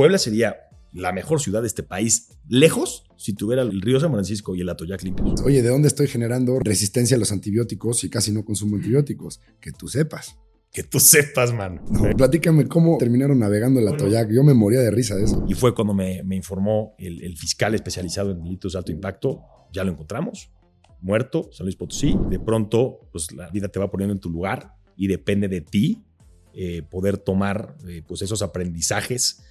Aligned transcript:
Puebla 0.00 0.16
sería 0.16 0.56
la 0.94 1.12
mejor 1.12 1.42
ciudad 1.42 1.60
de 1.60 1.66
este 1.66 1.82
país, 1.82 2.38
lejos, 2.48 3.04
si 3.18 3.34
tuviera 3.34 3.60
el 3.60 3.82
río 3.82 4.00
San 4.00 4.10
Francisco 4.10 4.56
y 4.56 4.62
el 4.62 4.68
Atoyac 4.70 5.02
limpios. 5.02 5.42
Oye, 5.42 5.60
¿de 5.60 5.68
dónde 5.68 5.88
estoy 5.88 6.06
generando 6.06 6.58
resistencia 6.58 7.18
a 7.18 7.20
los 7.20 7.32
antibióticos 7.32 8.02
y 8.04 8.08
casi 8.08 8.32
no 8.32 8.42
consumo 8.42 8.76
antibióticos? 8.76 9.42
Que 9.60 9.72
tú 9.72 9.88
sepas. 9.88 10.38
Que 10.72 10.84
tú 10.84 11.00
sepas, 11.00 11.52
mano. 11.52 11.84
No, 11.90 12.16
platícame 12.16 12.66
cómo 12.66 12.96
terminaron 12.96 13.40
navegando 13.40 13.78
el 13.78 13.88
Atoyac. 13.88 14.30
Yo 14.30 14.42
me 14.42 14.54
moría 14.54 14.80
de 14.80 14.90
risa 14.90 15.16
de 15.16 15.24
eso. 15.24 15.44
Y 15.46 15.52
fue 15.52 15.74
cuando 15.74 15.92
me, 15.92 16.22
me 16.22 16.34
informó 16.34 16.94
el, 16.96 17.22
el, 17.22 17.36
fiscal 17.36 17.74
especializado 17.74 18.30
en 18.30 18.42
delitos 18.42 18.72
de 18.72 18.78
alto 18.78 18.92
impacto. 18.92 19.42
Ya 19.70 19.84
lo 19.84 19.92
encontramos, 19.92 20.50
muerto, 21.02 21.50
San 21.52 21.66
Luis 21.66 21.76
Potosí. 21.76 22.16
De 22.30 22.40
pronto, 22.40 23.06
pues 23.12 23.32
la 23.32 23.50
vida 23.50 23.68
te 23.68 23.78
va 23.78 23.90
poniendo 23.90 24.14
en 24.14 24.20
tu 24.20 24.30
lugar 24.30 24.76
y 24.96 25.08
depende 25.08 25.46
de 25.48 25.60
ti 25.60 26.02
eh, 26.54 26.80
poder 26.90 27.18
tomar 27.18 27.76
eh, 27.86 28.02
pues 28.08 28.22
esos 28.22 28.40
aprendizajes 28.40 29.42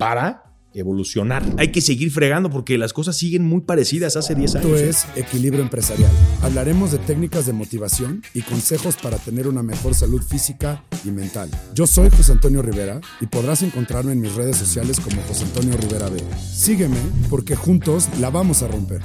para 0.00 0.44
evolucionar. 0.72 1.44
Hay 1.58 1.72
que 1.72 1.82
seguir 1.82 2.10
fregando 2.10 2.48
porque 2.48 2.78
las 2.78 2.94
cosas 2.94 3.18
siguen 3.18 3.44
muy 3.44 3.60
parecidas 3.60 4.16
hace 4.16 4.34
10 4.34 4.54
años. 4.54 4.66
Esto 4.66 4.76
es 4.76 5.06
Equilibrio 5.14 5.60
Empresarial. 5.62 6.10
Hablaremos 6.40 6.92
de 6.92 6.98
técnicas 6.98 7.44
de 7.44 7.52
motivación 7.52 8.22
y 8.32 8.40
consejos 8.40 8.96
para 8.96 9.18
tener 9.18 9.46
una 9.46 9.62
mejor 9.62 9.94
salud 9.94 10.22
física 10.22 10.82
y 11.04 11.10
mental. 11.10 11.50
Yo 11.74 11.86
soy 11.86 12.08
José 12.08 12.32
Antonio 12.32 12.62
Rivera 12.62 13.02
y 13.20 13.26
podrás 13.26 13.62
encontrarme 13.62 14.12
en 14.12 14.20
mis 14.20 14.34
redes 14.34 14.56
sociales 14.56 15.00
como 15.00 15.20
José 15.22 15.44
Antonio 15.44 15.76
Rivera 15.76 16.08
B. 16.08 16.18
Sígueme 16.50 16.96
porque 17.28 17.54
juntos 17.54 18.08
la 18.18 18.30
vamos 18.30 18.62
a 18.62 18.68
romper. 18.68 19.02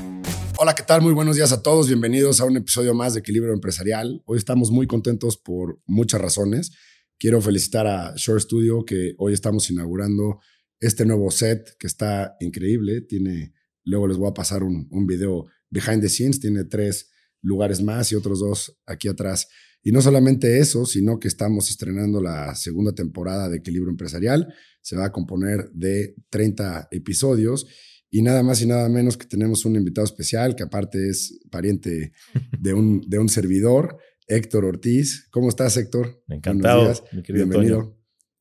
Hola, 0.58 0.76
¿qué 0.76 0.84
tal? 0.84 1.02
Muy 1.02 1.12
buenos 1.12 1.36
días 1.36 1.52
a 1.52 1.62
todos. 1.62 1.88
Bienvenidos 1.88 2.40
a 2.40 2.46
un 2.46 2.56
episodio 2.56 2.94
más 2.94 3.16
de 3.16 3.20
Equilibrio 3.20 3.54
Empresarial. 3.54 4.22
Hoy 4.26 4.38
estamos 4.38 4.72
muy 4.72 4.88
contentos 4.88 5.36
por 5.36 5.82
muchas 5.88 6.22
razones. 6.22 6.72
Quiero 7.18 7.42
felicitar 7.42 7.86
a 7.86 8.14
Shore 8.16 8.40
Studio 8.40 8.86
que 8.86 9.14
hoy 9.18 9.34
estamos 9.34 9.70
inaugurando 9.70 10.40
este 10.80 11.06
nuevo 11.06 11.32
set 11.32 11.76
que 11.78 11.88
está 11.88 12.36
increíble. 12.40 13.02
Tiene, 13.02 13.54
luego 13.84 14.08
les 14.08 14.18
voy 14.18 14.30
a 14.30 14.34
pasar 14.34 14.64
un, 14.64 14.88
un 14.92 15.06
video 15.06 15.46
behind 15.70 16.02
the 16.02 16.10
scenes. 16.10 16.40
Tiene 16.40 16.64
tres 16.66 17.12
lugares 17.42 17.82
más 17.82 18.12
y 18.12 18.16
otros 18.16 18.40
dos 18.40 18.80
aquí 18.86 19.08
atrás. 19.08 19.48
Y 19.84 19.92
no 19.92 20.02
solamente 20.02 20.58
eso, 20.58 20.86
sino 20.86 21.20
que 21.20 21.28
estamos 21.28 21.70
estrenando 21.70 22.20
la 22.20 22.56
segunda 22.56 22.94
temporada 22.94 23.50
de 23.50 23.58
Equilibrio 23.58 23.92
Empresarial. 23.92 24.52
Se 24.82 24.96
va 24.96 25.06
a 25.06 25.12
componer 25.12 25.70
de 25.74 26.16
30 26.32 26.88
episodios 26.90 27.68
y 28.10 28.24
nada 28.24 28.42
más 28.42 28.62
y 28.62 28.66
nada 28.66 28.90
menos 28.90 29.16
que 29.16 29.28
tenemos 29.28 29.64
un 29.66 29.76
invitado 29.76 30.06
especial 30.06 30.56
que 30.56 30.64
aparte 30.64 31.10
es 31.10 31.40
pariente 31.52 32.14
de 32.60 32.74
un, 32.74 33.02
de 33.08 33.20
un 33.20 33.30
servidor, 33.30 33.98
Héctor 34.28 34.66
Ortiz. 34.66 35.28
¿Cómo 35.30 35.50
estás, 35.50 35.78
Héctor? 35.78 36.24
Encantado, 36.30 36.92
mi 37.12 37.22
querido 37.22 37.46
Bienvenido. 37.46 38.00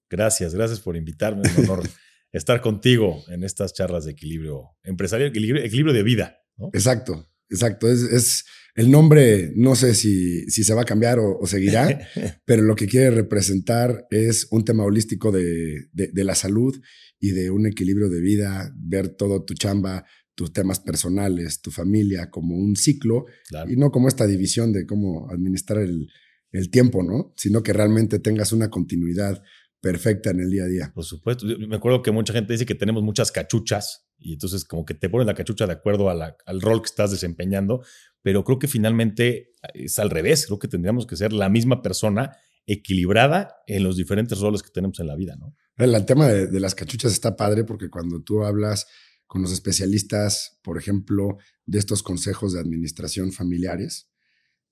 Gracias, 0.09 0.55
gracias 0.55 0.81
por 0.81 0.97
invitarme. 0.97 1.43
Es 1.45 1.59
un 1.59 1.65
honor 1.65 1.83
estar 2.35 2.61
contigo 2.61 3.25
en 3.29 3.45
estas 3.45 3.73
charlas 3.73 4.05
de 4.05 4.11
equilibrio 4.11 4.71
empresarial, 4.83 5.31
equilibrio, 5.31 5.63
equilibrio 5.63 5.95
de 5.95 6.03
vida. 6.03 6.39
¿no? 6.57 6.69
Exacto, 6.73 7.29
exacto. 7.49 7.91
Es, 7.91 8.03
es, 8.03 8.45
el 8.75 8.91
nombre, 8.91 9.53
no 9.55 9.77
sé 9.77 9.95
si, 9.95 10.51
si 10.51 10.65
se 10.65 10.75
va 10.75 10.83
a 10.83 10.85
cambiar 10.85 11.21
o, 11.21 11.39
o 11.39 11.47
seguirá, 11.47 12.09
pero 12.45 12.63
lo 12.63 12.75
que 12.75 12.89
quiere 12.89 13.11
representar 13.11 14.07
es 14.11 14.49
un 14.51 14.65
tema 14.65 14.83
holístico 14.83 15.31
de, 15.31 15.87
de, 15.93 16.09
de, 16.09 16.25
la 16.25 16.35
salud 16.35 16.77
y 17.21 17.31
de 17.31 17.51
un 17.51 17.67
equilibrio 17.67 18.09
de 18.09 18.21
vida, 18.21 18.75
ver 18.77 19.11
todo 19.11 19.45
tu 19.45 19.55
chamba, 19.55 20.05
tus 20.35 20.53
temas 20.53 20.81
personales, 20.81 21.61
tu 21.61 21.71
familia 21.71 22.31
como 22.31 22.57
un 22.57 22.75
ciclo 22.75 23.27
claro. 23.49 23.71
y 23.71 23.77
no 23.77 23.93
como 23.93 24.09
esta 24.09 24.27
división 24.27 24.73
de 24.73 24.87
cómo 24.87 25.31
administrar 25.31 25.79
el, 25.79 26.09
el 26.51 26.71
tiempo, 26.71 27.05
¿no? 27.05 27.33
Sino 27.37 27.63
que 27.63 27.73
realmente 27.73 28.19
tengas 28.19 28.53
una 28.53 28.71
continuidad 28.71 29.41
perfecta 29.85 30.31
en 30.31 30.41
el 30.41 30.51
día 30.51 30.65
a 30.65 30.67
día. 30.67 30.93
Por 30.95 31.05
supuesto. 31.05 31.47
Yo 31.47 31.69
me 31.69 31.77
acuerdo 31.77 32.01
que 32.01 32.11
mucha 32.11 32.33
gente 32.33 32.55
dice 32.55 32.65
que 32.65 32.75
tenemos 32.75 33.03
muchas 33.03 33.31
cachuchas 33.31 34.07
y 34.19 34.33
entonces 34.33 34.65
como 34.65 34.87
que 34.87 34.95
te 34.95 35.11
ponen 35.11 35.27
la 35.27 35.35
cachucha 35.35 35.67
de 35.67 35.75
acuerdo 35.75 36.09
a 36.09 36.15
la, 36.15 36.39
al 36.47 36.63
rol 36.63 36.81
que 36.81 36.87
estás 36.87 37.11
desempeñando, 37.11 37.85
pero 38.23 38.45
creo 38.45 38.59
que 38.59 38.67
finalmente 38.67 39.53
es 39.75 39.99
al 39.99 40.09
revés. 40.09 40.47
Creo 40.47 40.59
que 40.59 40.69
tendríamos 40.69 41.07
que 41.07 41.17
ser 41.17 41.35
la 41.35 41.51
misma 41.51 41.83
persona 41.83 42.35
equilibrada 42.65 43.57
en 43.67 43.85
los 43.85 43.99
diferentes 43.99 44.39
roles 44.39 44.63
que 44.63 44.71
tenemos 44.71 44.99
en 45.01 45.07
la 45.07 45.17
vida, 45.17 45.37
¿no? 45.37 45.55
El 45.77 46.07
tema 46.07 46.29
de, 46.29 46.47
de 46.47 46.61
las 46.61 46.75
cachuchas 46.75 47.13
está 47.13 47.37
padre 47.37 47.65
porque 47.65 47.91
cuando 47.91 48.23
tú 48.23 48.43
hablas 48.43 48.87
con 49.27 49.43
los 49.43 49.53
especialistas, 49.53 50.61
por 50.63 50.79
ejemplo, 50.79 51.37
de 51.67 51.79
estos 51.79 52.03
consejos 52.03 52.55
de 52.55 52.61
administración 52.61 53.33
familiares, 53.33 54.09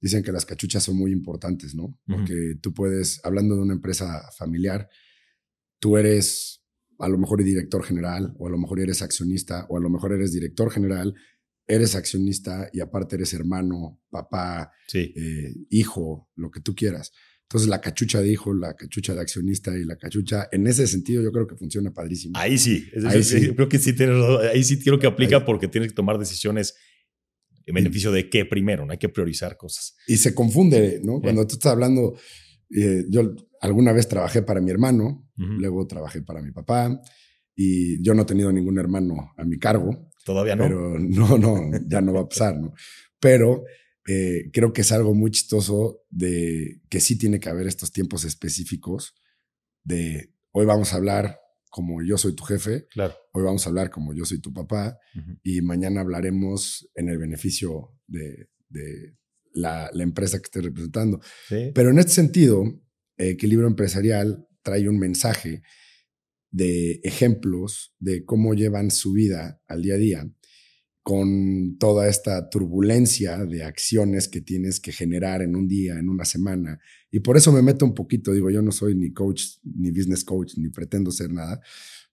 dicen 0.03 0.23
que 0.23 0.33
las 0.33 0.45
cachuchas 0.45 0.83
son 0.83 0.97
muy 0.97 1.13
importantes, 1.13 1.75
¿no? 1.75 1.97
Porque 2.07 2.35
uh 2.35 2.37
-huh. 2.37 2.61
tú 2.61 2.75
puedes, 2.75 3.21
hablando 3.25 3.55
de 3.55 3.63
una 3.63 3.75
empresa 3.75 4.29
familiar, 4.37 4.89
tú 5.79 5.97
eres 5.97 6.63
a 6.99 7.09
lo 7.09 7.19
mejor 7.19 7.43
director 7.43 7.83
general, 7.85 8.35
o 8.39 8.47
a 8.47 8.51
lo 8.51 8.59
mejor 8.59 8.81
eres 8.81 9.01
accionista, 9.01 9.67
o 9.69 9.79
a 9.79 9.81
lo 9.81 9.89
mejor 9.89 10.13
eres 10.13 10.33
director 10.33 10.71
general, 10.71 11.15
eres 11.67 11.95
accionista 11.95 12.69
y 12.73 12.81
aparte 12.81 13.17
eres 13.17 13.33
hermano, 13.33 14.01
papá, 14.11 14.71
sí. 14.89 15.13
eh, 15.17 15.55
hijo, 15.71 16.29
lo 16.37 16.51
que 16.51 16.61
tú 16.61 16.75
quieras. 16.75 17.13
Entonces 17.43 17.69
la 17.69 17.81
cachucha 17.81 18.21
de 18.21 18.31
hijo, 18.33 18.55
la 18.55 18.75
cachucha 18.75 19.15
de 19.15 19.21
accionista 19.21 19.77
y 19.77 19.85
la 19.85 19.97
cachucha, 19.97 20.49
en 20.53 20.67
ese 20.67 20.87
sentido 20.87 21.23
yo 21.23 21.33
creo 21.33 21.47
que 21.47 21.57
funciona 21.57 21.93
padrísimo. 21.93 22.33
Ahí 22.37 22.57
sí, 22.57 22.89
es 22.93 23.03
decir, 23.03 23.39
ahí 23.39 23.47
sí. 23.49 23.55
creo 23.55 23.69
que 23.69 23.79
sí 23.79 23.93
tienes, 23.93 24.17
ahí 24.53 24.65
sí 24.65 24.79
creo 24.81 24.99
que 24.99 25.07
aplica 25.07 25.37
ahí. 25.37 25.43
porque 25.45 25.69
tienes 25.69 25.91
que 25.91 25.95
tomar 25.95 26.19
decisiones 26.19 26.75
en 27.67 27.75
beneficio 27.75 28.13
de 28.13 28.29
qué 28.29 28.45
primero, 28.45 28.85
no 28.85 28.93
hay 28.93 28.99
que 28.99 29.09
priorizar 29.09 29.57
cosas. 29.57 29.97
Y 30.07 30.17
se 30.17 30.35
confunde, 30.35 31.01
¿no? 31.03 31.21
Cuando 31.21 31.47
tú 31.47 31.55
estás 31.55 31.73
hablando, 31.73 32.17
eh, 32.71 33.05
yo 33.09 33.35
alguna 33.61 33.93
vez 33.93 34.09
trabajé 34.09 34.43
para 34.43 34.61
mi 34.61 34.71
hermano, 34.71 35.29
uh 35.37 35.43
-huh. 35.43 35.59
luego 35.59 35.87
trabajé 35.87 36.23
para 36.23 36.43
mi 36.43 36.53
papá 36.53 37.01
y 37.55 38.03
yo 38.03 38.15
no 38.15 38.23
he 38.23 38.27
tenido 38.27 38.53
ningún 38.53 38.79
hermano 38.79 39.33
a 39.37 39.45
mi 39.45 39.59
cargo. 39.59 40.11
Todavía 40.25 40.57
no. 40.57 40.65
Pero 40.65 40.99
no, 40.99 41.39
no, 41.39 41.71
ya 41.87 42.01
no 42.01 42.13
va 42.13 42.23
a 42.23 42.29
pasar, 42.29 42.59
¿no? 42.59 42.73
Pero 43.21 43.65
eh, 44.07 44.51
creo 44.53 44.73
que 44.73 44.81
es 44.81 44.93
algo 44.93 45.15
muy 45.15 45.31
chistoso 45.31 46.03
de 46.11 46.81
que 46.89 47.01
sí 47.01 47.17
tiene 47.17 47.39
que 47.39 47.49
haber 47.49 47.67
estos 47.67 47.93
tiempos 47.93 48.25
específicos 48.25 49.15
de 49.85 50.33
hoy 50.51 50.67
vamos 50.67 50.93
a 50.93 50.97
hablar 50.97 51.39
como 51.73 52.03
yo 52.03 52.19
soy 52.19 52.35
tu 52.35 52.45
jefe, 52.45 52.87
claro. 52.91 53.15
hoy 53.33 53.45
vamos 53.45 53.65
a 53.65 53.71
hablar 53.71 53.91
como 53.91 54.13
yo 54.13 54.27
soy 54.27 54.41
tu 54.41 54.53
papá 54.53 54.99
uh 55.15 55.19
-huh. 55.19 55.41
y 55.43 55.63
mañana 55.63 56.03
hablaremos 56.03 56.87
en 56.95 57.09
el 57.09 57.17
beneficio 57.17 57.99
de, 58.07 58.51
de 58.69 59.17
la, 59.55 59.89
la, 59.95 60.03
empresa 60.03 60.39
que 60.39 60.45
estés 60.45 60.65
representando. 60.65 61.21
Sí. 61.49 61.73
Pero 61.75 61.91
en 61.91 61.99
este 61.99 62.13
sentido, 62.13 62.63
Equilibrio 63.17 63.67
Empresarial 63.69 64.47
trae 64.63 64.87
un 64.87 64.99
mensaje 64.99 65.63
de 66.51 67.01
ejemplos 67.05 67.95
de 67.99 68.27
cómo 68.27 68.53
llevan 68.53 68.91
su 68.91 69.15
vida 69.15 69.63
al 69.67 69.81
día 69.81 69.95
a 69.95 69.99
día 69.99 70.31
con 71.03 71.79
toda 71.79 72.09
esta 72.09 72.49
turbulencia 72.49 73.45
de 73.45 73.65
acciones 73.65 74.29
que 74.29 74.41
tienes 74.41 74.79
que 74.79 74.93
generar 74.93 75.43
en 75.43 75.57
un 75.57 75.67
día, 75.67 75.99
en 75.99 76.09
una 76.09 76.25
semana. 76.25 76.81
Y 77.11 77.21
por 77.21 77.37
eso 77.37 77.51
me 77.51 77.61
meto 77.61 77.85
un 77.85 77.95
poquito, 77.95 78.33
digo, 78.33 78.51
yo 78.51 78.63
no 78.63 78.71
soy 78.71 78.95
ni 78.95 79.13
coach, 79.13 79.43
ni 79.65 79.91
business 79.91 80.23
coach, 80.25 80.55
ni 80.57 80.69
pretendo 80.71 81.11
ser 81.11 81.33
nada, 81.33 81.61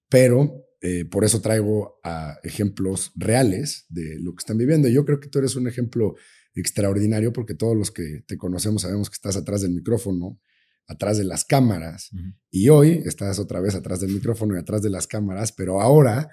pero 0.09 0.65
eh, 0.81 1.05
por 1.05 1.23
eso 1.23 1.39
traigo 1.39 1.99
a 2.03 2.39
ejemplos 2.43 3.11
reales 3.15 3.85
de 3.89 4.17
lo 4.19 4.33
que 4.33 4.41
están 4.41 4.57
viviendo. 4.57 4.87
Y 4.87 4.93
yo 4.93 5.05
creo 5.05 5.19
que 5.19 5.29
tú 5.29 5.37
eres 5.37 5.55
un 5.55 5.67
ejemplo 5.67 6.15
extraordinario 6.55 7.31
porque 7.31 7.53
todos 7.53 7.77
los 7.77 7.91
que 7.91 8.23
te 8.25 8.37
conocemos 8.37 8.81
sabemos 8.81 9.09
que 9.09 9.15
estás 9.15 9.35
atrás 9.35 9.61
del 9.61 9.71
micrófono, 9.71 10.41
atrás 10.87 11.19
de 11.19 11.25
las 11.25 11.45
cámaras, 11.45 12.09
uh 12.11 12.17
-huh. 12.17 12.35
y 12.49 12.69
hoy 12.69 13.03
estás 13.05 13.37
otra 13.37 13.59
vez 13.59 13.75
atrás 13.75 13.99
del 13.99 14.11
micrófono 14.11 14.55
y 14.55 14.59
atrás 14.59 14.81
de 14.81 14.89
las 14.89 15.05
cámaras, 15.05 15.51
pero 15.51 15.79
ahora 15.79 16.29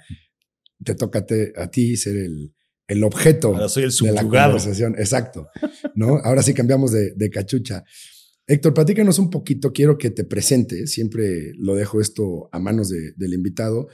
te 0.82 0.94
toca 0.94 1.26
a 1.56 1.70
ti 1.70 1.97
ser 1.97 2.16
el, 2.16 2.54
el 2.88 3.04
objeto 3.04 3.48
Ahora 3.48 3.69
soy 3.69 3.84
el 3.84 3.91
de 3.91 4.12
la 4.12 4.22
conversación. 4.22 4.94
Exacto. 4.98 5.48
¿no? 5.94 6.19
Ahora 6.19 6.42
sí 6.42 6.54
cambiamos 6.54 6.92
de, 6.92 7.12
de, 7.14 7.31
cachucha. 7.31 7.84
Héctor, 8.47 8.75
platícanos 8.75 9.19
un 9.19 9.31
poquito. 9.31 9.72
Quiero 9.72 9.98
que 9.98 10.10
te 10.10 10.25
presentes. 10.25 10.92
Siempre 10.92 11.53
lo 11.56 11.75
dejo 11.75 12.00
esto 12.00 12.48
a 12.53 12.59
manos 12.59 12.88
de, 12.88 13.12
del 13.16 13.34
invitado. 13.34 13.88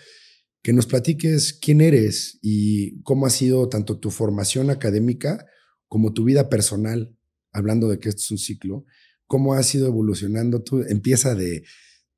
Que 0.63 0.73
nos 0.73 0.87
platiques 0.87 1.55
quién 1.55 1.81
eres 1.81 2.39
y 2.43 3.01
cómo 3.03 3.27
ha 3.27 3.31
sido 3.31 3.69
tanto 3.69 3.99
tu 3.99 4.11
formación 4.11 4.71
académica 4.71 5.47
como 5.89 6.13
tu 6.13 6.25
vida 6.25 6.49
personal, 6.49 7.17
hablando 7.53 7.89
de 7.89 7.99
que 7.99 8.11
esto 8.11 8.21
es 8.21 8.31
un 8.31 8.39
ciclo. 8.39 8.85
¿Cómo 9.27 9.55
has 9.55 9.75
ido 9.75 9.87
evolucionando? 9.89 10.63
Tú 10.63 10.83
empieza 10.89 11.35
de, 11.35 11.65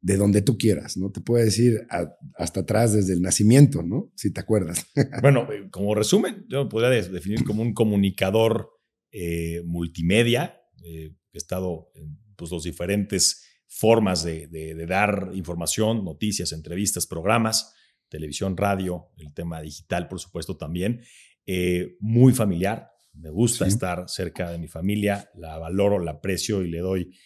de 0.04 0.18
donde 0.18 0.42
tú 0.42 0.58
quieras, 0.58 0.98
¿no? 0.98 1.10
Te 1.10 1.22
puedo 1.22 1.42
decir 1.42 1.86
a, 1.88 2.14
hasta 2.36 2.60
atrás 2.60 2.92
desde 2.92 3.14
el 3.14 3.22
nacimiento, 3.22 3.82
¿no? 3.82 4.12
Si 4.16 4.30
te 4.30 4.40
acuerdas. 4.40 4.86
bueno, 5.22 5.50
eh, 5.50 5.70
como 5.70 5.94
resumen, 5.94 6.44
yo 6.46 6.68
podría 6.68 6.90
definir 6.90 7.42
como 7.42 7.62
un 7.62 7.72
comunicador 7.72 8.70
eh, 9.10 9.62
multimedia. 9.64 10.60
Eh, 10.84 11.14
he 11.32 11.38
estado 11.38 11.90
en 11.94 12.18
pues, 12.36 12.50
los 12.50 12.64
diferentes 12.64 13.46
formas 13.66 14.22
de, 14.22 14.46
de, 14.48 14.74
de, 14.74 14.86
dar 14.86 15.30
información, 15.32 16.04
noticias, 16.04 16.52
entrevistas, 16.52 17.06
programas, 17.06 17.72
televisión, 18.10 18.58
radio, 18.58 19.06
el 19.16 19.32
tema 19.32 19.62
digital, 19.62 20.06
por 20.06 20.20
supuesto, 20.20 20.58
también. 20.58 21.00
Eh, 21.46 21.96
muy 22.00 22.34
familiar. 22.34 22.90
Me 23.14 23.30
gusta 23.30 23.64
sí. 23.64 23.70
estar 23.70 24.06
cerca 24.10 24.50
de 24.50 24.58
mi 24.58 24.68
familia, 24.68 25.30
la 25.34 25.56
valoro, 25.56 25.98
la 25.98 26.10
aprecio 26.10 26.62
y 26.62 26.70
le 26.70 26.80
doy, 26.80 27.16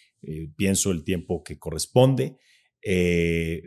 pienso, 0.55 0.91
el 0.91 1.03
tiempo 1.03 1.43
que 1.43 1.59
corresponde. 1.59 2.37
Eh, 2.81 3.63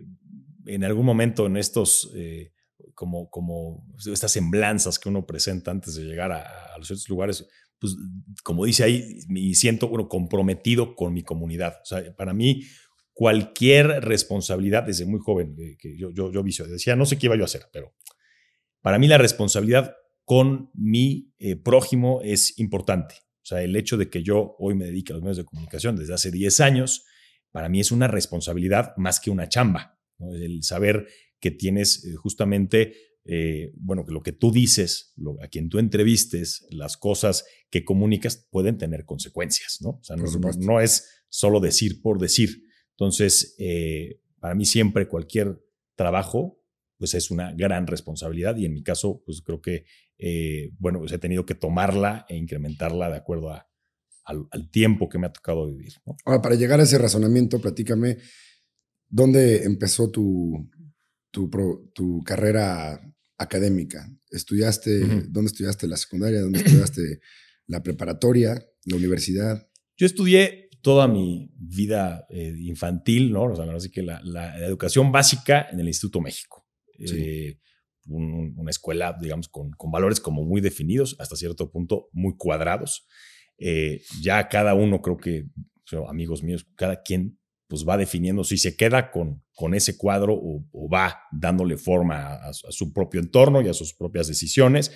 en 0.66 0.84
algún 0.84 1.04
momento 1.04 1.46
en 1.46 1.56
estos, 1.56 2.12
eh, 2.14 2.52
como, 2.94 3.28
como 3.30 3.86
estas 4.06 4.32
semblanzas 4.32 4.98
que 4.98 5.08
uno 5.08 5.26
presenta 5.26 5.70
antes 5.70 5.96
de 5.96 6.04
llegar 6.04 6.32
a, 6.32 6.74
a 6.74 6.78
los 6.78 6.86
ciertos 6.86 7.08
lugares, 7.08 7.46
pues 7.82 7.96
como 8.44 8.64
dice 8.64 8.84
ahí, 8.84 9.18
me 9.28 9.52
siento 9.54 9.88
bueno, 9.88 10.08
comprometido 10.08 10.94
con 10.94 11.12
mi 11.12 11.24
comunidad. 11.24 11.80
O 11.82 11.84
sea, 11.84 12.14
para 12.14 12.32
mí, 12.32 12.62
cualquier 13.12 14.04
responsabilidad 14.04 14.84
desde 14.84 15.04
muy 15.04 15.20
joven, 15.20 15.56
eh, 15.58 15.76
que 15.78 15.96
yo, 15.96 16.10
yo, 16.12 16.30
yo 16.32 16.42
decía, 16.42 16.96
no 16.96 17.06
sé 17.06 17.18
qué 17.18 17.26
iba 17.26 17.36
yo 17.36 17.42
a 17.42 17.46
hacer, 17.46 17.66
pero 17.72 17.92
para 18.80 18.98
mí 18.98 19.08
la 19.08 19.18
responsabilidad 19.18 19.96
con 20.24 20.70
mi 20.74 21.32
eh, 21.38 21.56
prójimo 21.56 22.20
es 22.22 22.58
importante. 22.58 23.16
O 23.42 23.44
sea, 23.44 23.62
el 23.62 23.74
hecho 23.74 23.96
de 23.96 24.08
que 24.08 24.22
yo 24.22 24.54
hoy 24.58 24.74
me 24.74 24.86
dedique 24.86 25.12
a 25.12 25.16
los 25.16 25.22
medios 25.22 25.38
de 25.38 25.44
comunicación 25.44 25.96
desde 25.96 26.14
hace 26.14 26.30
10 26.30 26.60
años, 26.60 27.04
para 27.52 27.68
mí 27.68 27.80
es 27.80 27.92
una 27.92 28.08
responsabilidad 28.08 28.94
más 28.96 29.20
que 29.20 29.30
una 29.30 29.48
chamba. 29.48 29.98
El 30.18 30.62
saber 30.62 31.06
que 31.38 31.50
tienes 31.50 32.04
eh, 32.04 32.14
justamente, 32.14 32.94
eh, 33.24 33.72
bueno, 33.76 34.04
que 34.04 34.12
lo 34.12 34.22
que 34.22 34.32
tú 34.32 34.50
dices, 34.50 35.14
a 35.40 35.48
quien 35.48 35.68
tú 35.68 35.78
entrevistes, 35.78 36.66
las 36.70 36.96
cosas 36.96 37.44
que 37.70 37.84
comunicas 37.84 38.48
pueden 38.50 38.78
tener 38.78 39.04
consecuencias, 39.04 39.78
¿no? 39.80 39.90
O 39.90 40.02
sea, 40.02 40.16
no, 40.16 40.80
es 40.80 41.24
solo 41.28 41.60
decir 41.60 42.02
por 42.02 42.18
decir. 42.18 42.64
Entonces, 42.90 43.56
para 44.40 44.54
mí 44.54 44.64
siempre 44.64 45.08
cualquier 45.08 45.60
trabajo 45.94 46.62
pues 47.02 47.14
es 47.14 47.32
una 47.32 47.52
gran 47.52 47.88
responsabilidad 47.88 48.56
y 48.56 48.64
en 48.64 48.74
mi 48.74 48.84
caso, 48.84 49.24
pues 49.26 49.42
creo 49.42 49.60
que, 49.60 49.86
eh, 50.18 50.70
bueno, 50.78 51.00
pues 51.00 51.10
he 51.10 51.18
tenido 51.18 51.44
que 51.44 51.56
tomarla 51.56 52.26
e 52.28 52.36
incrementarla 52.36 53.10
de 53.10 53.16
acuerdo 53.16 53.50
a, 53.50 53.68
al, 54.24 54.70
tiempo 54.70 55.08
que 55.08 55.18
me 55.18 55.26
ha 55.26 55.32
tocado 55.32 55.68
vivir. 55.68 55.94
Ahora, 56.24 56.42
para 56.42 56.54
llegar 56.54 56.80
a 56.80 56.84
ese 56.84 56.98
razonamiento, 56.98 57.60
platícame, 57.60 58.18
¿dónde 59.08 59.64
empezó 59.64 60.10
tu, 60.10 60.70
tu, 61.30 61.50
tu 61.94 62.22
carrera 62.24 63.00
académica? 63.38 64.08
¿Estudiaste, 64.30 65.00
dónde 65.28 65.50
estudiaste 65.50 65.86
la 65.86 65.96
secundaria, 65.96 66.40
dónde 66.40 66.60
estudiaste 66.60 67.20
la 67.66 67.82
preparatoria, 67.82 68.64
la 68.84 68.96
universidad? 68.96 69.68
Yo 69.96 70.06
estudié 70.06 70.70
toda 70.82 71.06
mi 71.06 71.50
vida 71.56 72.26
eh, 72.28 72.54
infantil, 72.58 73.32
¿no? 73.32 73.44
O 73.44 73.56
sea, 73.56 73.64
así 73.72 73.90
que 73.90 74.02
la, 74.02 74.20
la, 74.24 74.58
educación 74.66 75.12
básica 75.12 75.68
en 75.70 75.80
el 75.80 75.86
Instituto 75.88 76.20
México. 76.20 76.66
Eh, 76.98 77.58
una 78.06 78.70
escuela, 78.70 79.16
digamos, 79.20 79.48
con, 79.48 79.70
valores 79.90 80.20
como 80.20 80.44
muy 80.44 80.60
definidos, 80.60 81.16
hasta 81.18 81.36
cierto 81.36 81.70
punto 81.70 82.08
muy 82.12 82.36
cuadrados. 82.36 83.06
Eh, 83.58 84.02
ya 84.20 84.48
cada 84.48 84.74
uno, 84.74 85.00
creo 85.00 85.16
que, 85.16 85.46
amigos 86.08 86.42
míos, 86.42 86.66
cada 86.74 87.02
quien 87.02 87.38
pues 87.68 87.86
va 87.88 87.96
definiendo 87.96 88.44
si 88.44 88.58
se 88.58 88.76
queda 88.76 89.10
con, 89.10 89.42
con 89.54 89.74
ese 89.74 89.96
cuadro 89.96 90.34
o, 90.34 90.88
va 90.92 91.22
dándole 91.32 91.78
forma 91.78 92.34
a, 92.34 92.52
su 92.52 92.92
propio 92.92 93.20
entorno 93.20 93.62
y 93.62 93.68
a 93.68 93.74
sus 93.74 93.94
propias 93.94 94.28
decisiones. 94.28 94.92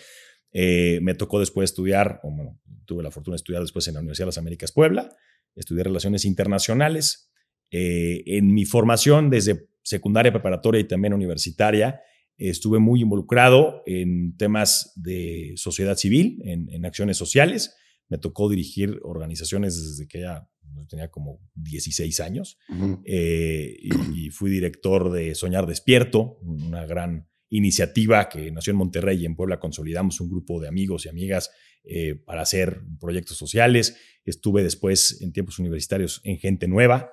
Eh, 0.53 1.00
me 1.03 1.14
tocó 1.14 1.41
después 1.41 1.70
estudiar, 1.70 2.20
o 2.23 2.31
bueno, 2.31 2.61
tuve 2.85 3.03
la 3.03 3.11
fortuna 3.11 3.35
de 3.35 3.38
estudiar 3.38 3.62
después 3.62 3.87
en 3.88 3.94
la 3.94 4.00
Universidad 4.00 4.26
de 4.26 4.29
las 4.29 4.38
Américas 4.38 4.73
Puebla, 4.73 5.11
estudié 5.55 5.85
Relaciones 5.85 6.25
Internacionales. 6.25 7.31
en 7.70 8.55
mi 8.55 8.64
formación 8.64 9.29
desde 9.31 9.69
secundaria, 9.82 10.32
preparatoria 10.32 10.81
y 10.81 10.85
también 10.85 11.14
universitaria, 11.14 12.00
estuve 12.38 12.79
muy 12.79 13.00
involucrado 13.00 13.82
en 13.87 14.37
temas 14.37 14.93
de 14.97 15.52
sociedad 15.56 15.97
civil, 15.97 16.41
en, 16.44 16.85
acciones 16.85 17.17
sociales. 17.17 17.76
Me 18.08 18.19
tocó 18.19 18.49
dirigir 18.49 19.00
organizaciones 19.03 19.76
desde 19.76 20.06
que 20.06 20.20
ya 20.20 20.49
tenía 20.88 21.11
como 21.11 21.41
16 21.55 22.20
años 22.20 22.58
eh, 23.05 23.76
y, 24.14 24.31
fui 24.31 24.50
director 24.50 25.11
de 25.11 25.35
Soñar 25.35 25.67
Despierto, 25.67 26.38
una 26.43 26.87
gran 26.87 27.29
iniciativa 27.49 28.29
que 28.29 28.50
nació 28.50 28.73
en 28.73 28.76
Monterrey 28.79 29.23
y 29.23 29.26
en 29.26 29.37
Puebla 29.37 29.61
consolidamos 29.61 30.20
un 30.20 30.29
grupo 30.29 30.61
de 30.61 30.69
amigos 30.69 31.06
y 31.06 31.08
amigas 31.08 31.50
eh, 31.85 32.17
para 32.17 32.43
hacer 32.43 32.82
proyectos 33.00 33.37
sociales. 33.37 33.97
Estuve 34.25 34.62
después 34.62 35.23
en 35.23 35.32
tiempos 35.32 35.59
universitarios 35.59 36.20
en 36.25 36.38
Gente 36.38 36.67
Nueva, 36.69 37.12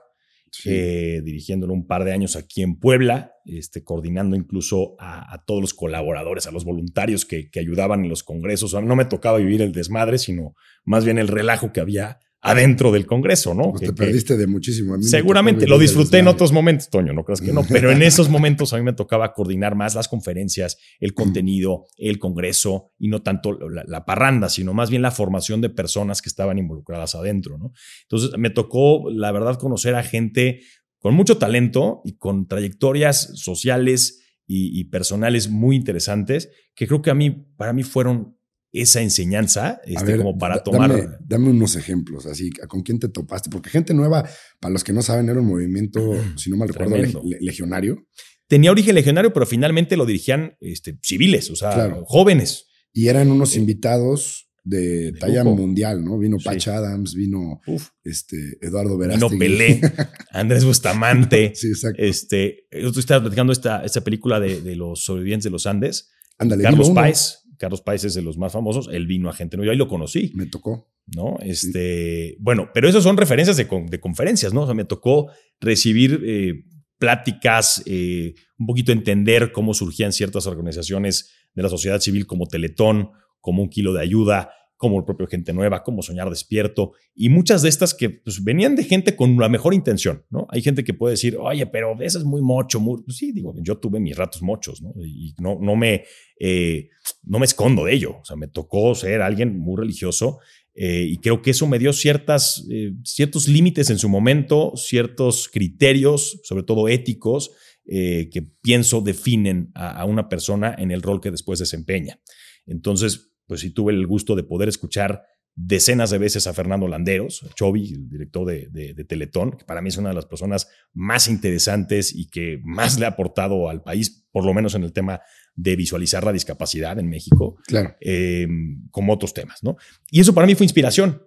eh, 0.66 1.22
dirigiéndolo 1.24 1.74
un 1.74 1.88
par 1.88 2.04
de 2.04 2.14
años 2.14 2.36
aquí 2.36 2.62
en 2.62 2.80
Puebla, 2.80 3.34
este, 3.46 3.84
coordinando 3.84 4.36
incluso 4.36 4.96
a, 5.00 5.44
todos 5.46 5.62
los 5.62 5.74
colaboradores, 5.74 6.48
a 6.48 6.52
los 6.52 6.66
voluntarios 6.66 7.26
que, 7.26 7.50
que 7.50 7.60
ayudaban 7.60 8.04
en 8.04 8.10
los 8.10 8.24
congresos. 8.24 8.74
no 8.74 8.96
me 8.96 9.06
tocaba 9.06 9.38
vivir 9.38 9.62
el 9.62 9.72
desmadre, 9.72 10.18
sino 10.18 10.56
más 10.86 11.06
bien 11.06 11.18
el 11.18 11.28
relajo 11.28 11.72
que 11.72 11.82
había 11.82 12.20
adentro 12.46 12.92
del 12.92 13.06
Congreso, 13.06 13.54
¿no? 13.54 13.72
Pues 13.72 13.84
te 13.84 13.94
perdiste 13.94 14.36
de 14.36 14.48
muchísimo. 14.48 15.02
seguramente, 15.02 15.66
lo 15.66 15.80
disfruté 15.80 16.20
en 16.20 16.28
otros 16.28 16.52
momentos, 16.52 16.90
Toño, 16.90 17.14
no 17.14 17.24
creas 17.24 17.40
que 17.40 17.54
no, 17.54 17.64
pero 17.64 17.90
en 17.90 18.04
esos 18.04 18.30
momentos 18.30 18.74
a 18.74 18.78
mí 18.78 18.84
me 18.84 18.92
tocaba 18.92 19.34
coordinar 19.34 19.76
más 19.76 19.96
las 19.96 20.10
conferencias, 20.10 20.78
el 21.00 21.14
contenido, 21.14 21.86
el 21.98 22.20
Congreso 22.20 22.92
y 23.00 23.08
no 23.08 23.22
tanto 23.22 23.58
la, 23.70 24.06
parranda, 24.06 24.50
sino 24.50 24.74
más 24.74 24.90
bien 24.90 25.02
la 25.02 25.12
formación 25.12 25.62
de 25.62 25.70
personas 25.70 26.22
que 26.22 26.28
estaban 26.28 26.58
involucradas 26.58 27.16
adentro, 27.16 27.58
¿no? 27.58 27.72
Entonces 28.02 28.38
me 28.38 28.50
tocó, 28.50 29.10
la 29.10 29.32
verdad, 29.32 29.58
conocer 29.58 29.96
a 29.96 30.04
gente 30.04 30.60
con 31.00 31.14
mucho 31.16 31.38
talento 31.38 32.02
y 32.04 32.18
con 32.18 32.50
trayectorias 32.50 33.40
sociales 33.40 34.22
y, 34.46 34.78
y 34.78 34.84
personales 34.86 35.50
muy 35.50 35.78
interesantes 35.78 36.50
que 36.76 36.88
creo 36.88 37.02
que 37.02 37.10
a 37.10 37.16
mí, 37.16 37.32
para 37.56 37.72
mí 37.72 37.84
fueron 37.84 38.36
esa 38.74 39.02
enseñanza 39.02 39.80
este, 39.86 40.18
como 40.18 40.38
para 40.38 40.64
tomar. 40.64 41.20
Dame, 41.24 41.50
unos 41.52 41.76
ejemplos, 41.76 42.26
así, 42.26 42.50
¿con 42.68 42.82
quién 42.82 43.00
te 43.00 43.08
topaste? 43.08 43.52
Porque 43.52 43.70
Gente 43.70 43.94
Nueva, 43.94 44.28
para 44.60 44.74
los 44.74 44.84
que 44.84 44.92
no 44.92 45.04
saben, 45.04 45.30
era 45.30 45.40
un 45.40 45.46
movimiento, 45.46 46.02
si 46.36 46.50
no 46.50 46.58
mal 46.58 46.70
recuerdo, 46.70 47.22
legionario. 47.40 48.08
Tenía 48.48 48.72
origen 48.72 48.96
legionario, 48.96 49.32
pero 49.32 49.46
finalmente 49.46 49.96
lo 49.96 50.06
dirigían 50.06 50.58
este, 50.60 50.98
civiles, 51.02 51.50
o 51.52 51.56
sea, 51.56 52.02
jóvenes. 52.06 52.68
Y 52.92 53.08
eran 53.08 53.32
unos 53.32 53.56
invitados 53.56 54.50
de, 54.64 55.14
talla 55.20 55.44
mundial, 55.44 56.04
¿no? 56.04 56.18
Vino 56.18 56.38
Patch 56.44 56.68
Adams, 56.68 57.14
vino 57.14 57.62
este, 58.04 58.58
Eduardo 58.62 58.98
Verástegui. 58.98 59.38
Vino 59.38 59.40
Pelé, 59.40 59.82
Andrés 60.32 60.66
Bustamante. 60.66 61.52
sí, 61.56 61.68
exacto. 61.70 62.02
Este, 62.02 62.68
yo 62.72 62.90
estaba 62.90 63.22
platicando 63.22 63.54
esta, 63.54 63.84
esta 63.84 64.02
película 64.02 64.40
de, 64.40 64.62
de, 64.62 64.76
los 64.76 65.04
sobrevivientes 65.04 65.46
de 65.46 65.50
los 65.52 65.66
Andes. 65.66 66.12
Ándale, 66.38 66.64
Carlos 66.64 66.90
Páez 66.92 67.43
Carlos 67.58 67.82
Páez 67.82 68.04
es 68.06 68.14
de 68.14 68.22
los 68.22 68.38
más 68.38 68.54
famosos, 68.54 68.90
él 68.92 69.08
vino 69.08 69.30
a 69.30 69.34
Gente 69.34 69.58
Nueva, 69.58 69.68
yo 69.68 69.72
ahí 69.72 69.78
lo 69.78 69.88
conocí. 69.88 70.32
Me 70.36 70.46
tocó. 70.46 70.88
¿No? 71.16 71.38
Este, 71.42 72.38
Bueno, 72.40 72.70
pero 72.74 72.88
esas 72.88 73.04
son 73.04 73.18
referencias 73.18 73.58
de, 73.58 73.68
conferencias, 74.00 74.54
¿no? 74.54 74.62
O 74.62 74.66
sea, 74.66 74.74
me 74.74 74.86
tocó 74.86 75.32
recibir 75.60 76.22
eh, 76.26 76.64
pláticas, 76.98 77.84
eh, 77.86 78.36
un 78.58 78.66
poquito 78.66 78.92
entender 78.94 79.52
cómo 79.52 79.74
surgían 79.74 80.14
ciertas 80.14 80.48
organizaciones 80.48 81.32
de 81.54 81.64
la 81.64 81.70
sociedad 81.70 82.00
civil 82.00 82.26
como 82.26 82.48
Teletón, 82.48 83.12
como 83.42 83.62
un 83.62 83.70
kilo 83.70 83.92
de 83.92 84.02
ayuda, 84.02 84.52
como 84.84 85.00
el 85.00 85.06
propio 85.06 85.28
Gente 85.28 85.54
Nueva, 85.54 85.82
como 85.82 86.02
Soñar 86.02 86.30
Despierto, 86.30 86.92
y 87.16 87.30
muchas 87.30 87.62
de 87.62 87.70
estas 87.70 87.94
que 87.94 88.10
pues, 88.10 88.44
venían 88.44 88.76
de 88.76 88.84
gente 88.84 89.16
con 89.16 89.38
la 89.38 89.48
mejor 89.48 89.74
intención, 89.74 90.26
¿no? 90.30 90.46
Hay 90.50 90.62
gente 90.62 90.84
que 90.84 90.94
puede 90.94 91.14
decir, 91.14 91.38
oye, 91.40 91.66
pero 91.68 91.96
eso 92.02 92.20
es 92.20 92.26
muy 92.26 92.42
mocho. 92.42 92.84
Pues 93.06 93.16
sí, 93.16 93.32
digo, 93.32 93.56
yo 93.62 93.78
tuve 93.78 94.02
mis 94.02 94.18
ratos 94.18 94.42
mochos, 94.42 94.82
¿no? 94.82 94.94
Y 95.02 95.34
no, 95.40 95.58
no, 95.62 95.78
me, 95.78 96.04
eh, 96.38 96.90
no 97.24 97.40
me 97.40 97.46
escondo 97.46 97.86
de 97.86 97.94
ello, 97.94 98.18
o 98.20 98.26
sea, 98.26 98.36
me 98.36 98.50
tocó 98.50 98.94
ser 98.94 99.22
alguien 99.22 99.58
muy 99.58 99.78
religioso 99.78 100.40
eh, 100.76 101.08
y 101.10 101.18
creo 101.20 101.42
que 101.42 101.52
eso 101.52 101.66
me 101.66 101.80
dio 101.80 101.94
ciertas, 101.94 102.68
eh, 102.70 102.92
ciertos 103.06 103.48
límites 103.48 103.90
en 103.90 104.00
su 104.00 104.10
momento, 104.10 104.74
ciertos 104.76 105.48
criterios, 105.48 106.42
sobre 106.44 106.64
todo 106.64 106.90
éticos, 106.90 107.52
que 107.86 108.48
pienso 108.62 109.02
definen 109.02 109.70
a 109.76 110.06
una 110.06 110.30
persona 110.30 110.74
en 110.78 110.92
el 110.92 111.02
rol 111.02 111.20
que 111.20 111.32
después 111.32 111.60
desempeña. 111.60 112.18
Entonces, 112.66 113.33
pues 113.48 113.62
sí 113.62 113.72
tuve 113.72 113.94
el 113.94 114.08
gusto 114.08 114.36
de 114.36 114.44
poder 114.44 114.70
escuchar 114.70 115.24
decenas 115.56 116.10
de 116.10 116.18
veces 116.18 116.48
a 116.48 116.54
Fernando 116.54 116.88
Landeros, 116.88 117.46
Chovy, 117.56 117.94
el 117.94 118.10
director 118.10 118.48
de, 118.48 118.68
de, 118.72 119.04
Teletón, 119.06 119.52
que 119.52 119.66
para 119.66 119.82
mí 119.82 119.90
es 119.90 119.98
una 119.98 120.10
de 120.10 120.16
las 120.16 120.26
personas 120.26 120.68
más 120.94 121.28
interesantes 121.28 122.14
y 122.14 122.28
que 122.28 122.60
más 122.64 123.00
le 123.00 123.06
ha 123.06 123.10
aportado 123.10 123.70
al 123.70 123.84
país, 123.84 124.26
por 124.32 124.46
lo 124.46 124.54
menos 124.54 124.74
en 124.74 124.84
el 124.84 124.94
tema 124.94 125.22
de 125.56 125.76
visualizar 125.76 126.24
la 126.24 126.34
discapacidad 126.34 126.98
en 126.98 127.08
México, 127.08 127.58
claro. 127.68 127.96
Eh, 128.02 128.48
como 128.90 129.14
otros 129.14 129.34
temas, 129.34 129.64
¿no? 129.64 129.78
Y 130.10 130.22
eso 130.22 130.34
para 130.34 130.48
mí 130.48 130.56
fue 130.56 130.66
inspiración, 130.66 131.22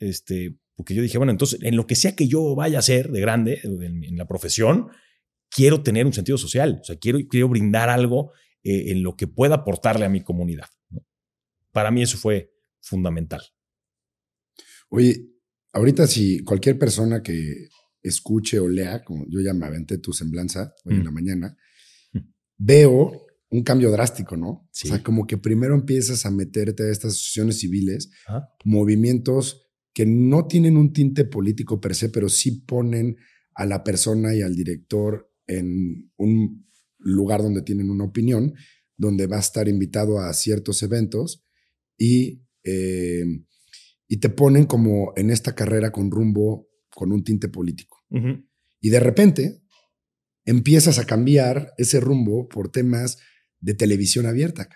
este, 0.00 0.58
porque 0.74 0.94
yo 0.94 1.02
dije, 1.02 1.18
bueno, 1.18 1.30
entonces, 1.30 1.60
en 1.62 1.76
lo 1.76 1.86
que 1.86 1.94
sea 1.94 2.16
que 2.16 2.26
yo 2.26 2.56
vaya 2.56 2.80
a 2.80 2.82
ser 2.82 3.10
de 3.10 3.20
grande, 3.20 3.60
en, 3.62 4.16
la 4.16 4.26
profesión, 4.26 4.88
quiero 5.48 5.82
tener 5.82 6.06
un 6.06 6.12
sentido 6.12 6.38
social, 6.38 6.78
o 6.80 6.84
sea, 6.84 6.96
quiero, 6.96 7.18
quiero 7.28 7.48
brindar 7.48 7.88
algo 7.88 8.32
eh, 8.64 8.90
en 8.90 9.04
lo 9.04 9.16
que 9.16 9.28
pueda 9.28 9.56
aportarle 9.56 10.04
a 10.04 10.08
mi 10.08 10.22
comunidad. 10.22 10.66
¿no? 10.90 11.04
Para 11.72 11.90
mí 11.90 12.02
eso 12.02 12.18
fue 12.18 12.52
fundamental. 12.80 13.42
Oye, 14.90 15.28
ahorita 15.72 16.06
si 16.06 16.42
cualquier 16.44 16.78
persona 16.78 17.22
que 17.22 17.68
escuche 18.02 18.58
o 18.58 18.68
lea, 18.68 19.04
como 19.04 19.26
yo 19.28 19.40
ya 19.40 19.52
me 19.54 19.66
aventé 19.66 19.98
tu 19.98 20.12
semblanza 20.12 20.74
hoy 20.84 20.94
en 20.94 21.02
mm. 21.02 21.04
la 21.04 21.10
mañana, 21.10 21.56
mm. 22.12 22.18
veo 22.58 23.26
un 23.50 23.62
cambio 23.62 23.90
drástico, 23.90 24.36
¿no? 24.36 24.48
O 24.48 24.68
sea, 24.72 25.02
como 25.02 25.26
que 25.26 25.38
primero 25.38 25.74
empiezas 25.74 26.26
a 26.26 26.30
meterte 26.30 26.82
a 26.82 26.90
estas 26.90 27.12
asociaciones 27.12 27.60
civiles, 27.60 28.10
movimientos 28.64 29.68
que 29.94 30.04
no 30.04 30.46
tienen 30.46 30.76
un 30.76 30.92
tinte 30.92 31.24
político 31.24 31.80
per 31.80 31.94
se, 31.94 32.10
pero 32.10 32.28
sí 32.28 32.60
ponen 32.60 33.16
a 33.54 33.64
la 33.64 33.82
persona 33.82 34.34
y 34.34 34.42
al 34.42 34.54
director 34.54 35.32
en 35.46 36.12
un 36.16 36.68
lugar 36.98 37.42
donde 37.42 37.62
tienen 37.62 37.90
una 37.90 38.04
opinión, 38.04 38.54
donde 38.96 39.26
va 39.26 39.36
a 39.36 39.40
estar 39.40 39.66
invitado 39.66 40.20
a 40.20 40.32
ciertos 40.34 40.82
eventos 40.82 41.47
y, 41.98 42.42
eh, 42.64 43.24
y 44.06 44.16
te 44.18 44.30
ponen 44.30 44.64
como 44.64 45.12
en 45.16 45.30
esta 45.30 45.54
carrera 45.54 45.90
con 45.90 46.10
rumbo, 46.10 46.68
con 46.88 47.12
un 47.12 47.22
tinte 47.22 47.48
político. 47.48 47.98
Y 48.80 48.90
de 48.90 49.00
repente 49.00 49.60
empiezas 50.44 50.98
a 50.98 51.04
cambiar 51.04 51.74
ese 51.76 52.00
rumbo 52.00 52.48
por 52.48 52.70
temas 52.70 53.18
de 53.60 53.74
televisión 53.74 54.24
abierta. 54.24 54.68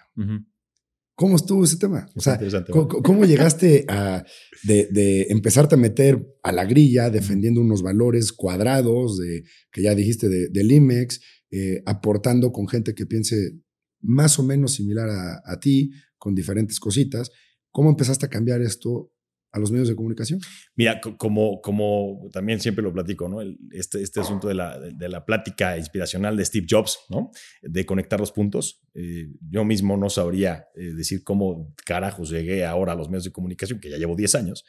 ¿Cómo 1.15 1.37
estuvo 1.37 1.65
ese 1.65 1.77
tema? 1.77 2.09
O 2.15 2.21
sea, 2.21 2.41
¿cómo, 2.69 3.25
llegaste 3.25 3.85
a 3.89 4.25
de, 4.65 5.27
empezarte 5.31 5.75
a 5.77 5.79
meter 5.79 6.27
a 6.43 6.53
la 6.53 6.65
grilla 6.65 7.11
defendiendo 7.11 7.61
unos 7.61 7.83
valores 7.83 8.33
cuadrados 8.33 9.19
de 9.19 9.45
que 9.71 9.83
ya 9.83 9.95
dijiste 9.95 10.29
de, 10.29 10.49
del 10.49 10.73
IMEX, 10.73 11.21
eh, 11.51 11.83
aportando 11.87 12.51
con 12.51 12.67
gente 12.67 12.95
que 12.95 13.07
piense 13.07 13.53
más 14.01 14.39
o 14.39 14.43
menos 14.43 14.75
similar 14.75 15.09
a, 15.11 15.43
a, 15.45 15.61
ti, 15.61 15.93
con 16.23 16.37
diferentes 16.37 16.79
cositas? 16.79 17.33
¿Cómo 17.73 17.91
empezaste 17.91 18.27
a 18.27 18.29
cambiar 18.29 18.61
esto 18.61 19.13
a 19.51 19.59
los 19.59 19.73
medios 19.73 19.89
de 19.89 19.97
comunicación? 19.97 20.39
Mira, 20.77 21.01
como, 21.01 21.61
como 21.61 22.29
también 22.33 22.61
siempre 22.61 22.85
lo 22.85 22.93
platico, 22.93 23.29
¿no? 23.29 23.41
este, 23.73 24.01
este 24.01 24.21
asunto 24.21 24.47
de 24.47 24.55
la, 24.55 24.79
de 24.79 25.09
la 25.09 25.25
plática 25.25 25.77
inspiracional 25.77 26.37
de 26.37 26.45
Steve 26.45 26.65
Jobs, 26.71 26.97
¿no? 27.11 27.33
De 27.61 27.85
conectar 27.85 28.21
los 28.21 28.31
puntos. 28.31 28.85
Eh, 28.95 29.33
yo 29.51 29.65
mismo 29.65 29.97
no 29.97 30.09
sabría 30.09 30.67
eh, 30.77 30.93
decir 30.95 31.25
cómo 31.25 31.75
carajos 31.85 32.31
llegué 32.31 32.65
ahora 32.65 32.93
a 32.93 32.95
los 32.95 33.09
medios 33.09 33.25
de 33.25 33.33
comunicación, 33.33 33.81
que 33.81 33.91
ya 33.91 33.97
llevo 33.97 34.15
10 34.15 34.37
años, 34.37 34.65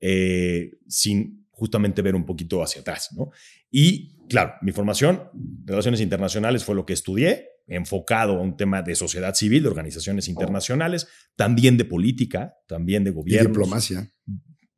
eh, 0.00 0.72
sin 0.88 1.48
justamente 1.52 2.02
ver 2.02 2.16
un 2.16 2.26
poquito 2.26 2.62
hacia 2.62 2.82
atrás, 2.82 3.08
¿no? 3.16 3.30
Y 3.70 4.14
claro, 4.28 4.56
mi 4.60 4.72
formación, 4.72 5.22
relaciones 5.64 6.02
internacionales, 6.02 6.64
fue 6.64 6.74
lo 6.74 6.84
que 6.84 6.92
estudié, 6.92 7.48
enfocado 7.68 8.38
a 8.38 8.40
un 8.40 8.56
tema 8.56 8.82
de 8.82 8.94
sociedad 8.94 9.34
civil, 9.34 9.62
de 9.62 9.68
organizaciones 9.68 10.28
internacionales, 10.28 11.06
también 11.36 11.76
de 11.76 11.84
política, 11.84 12.54
también 12.66 13.04
de 13.04 13.10
gobierno. 13.10 13.50
diplomacia. 13.50 14.10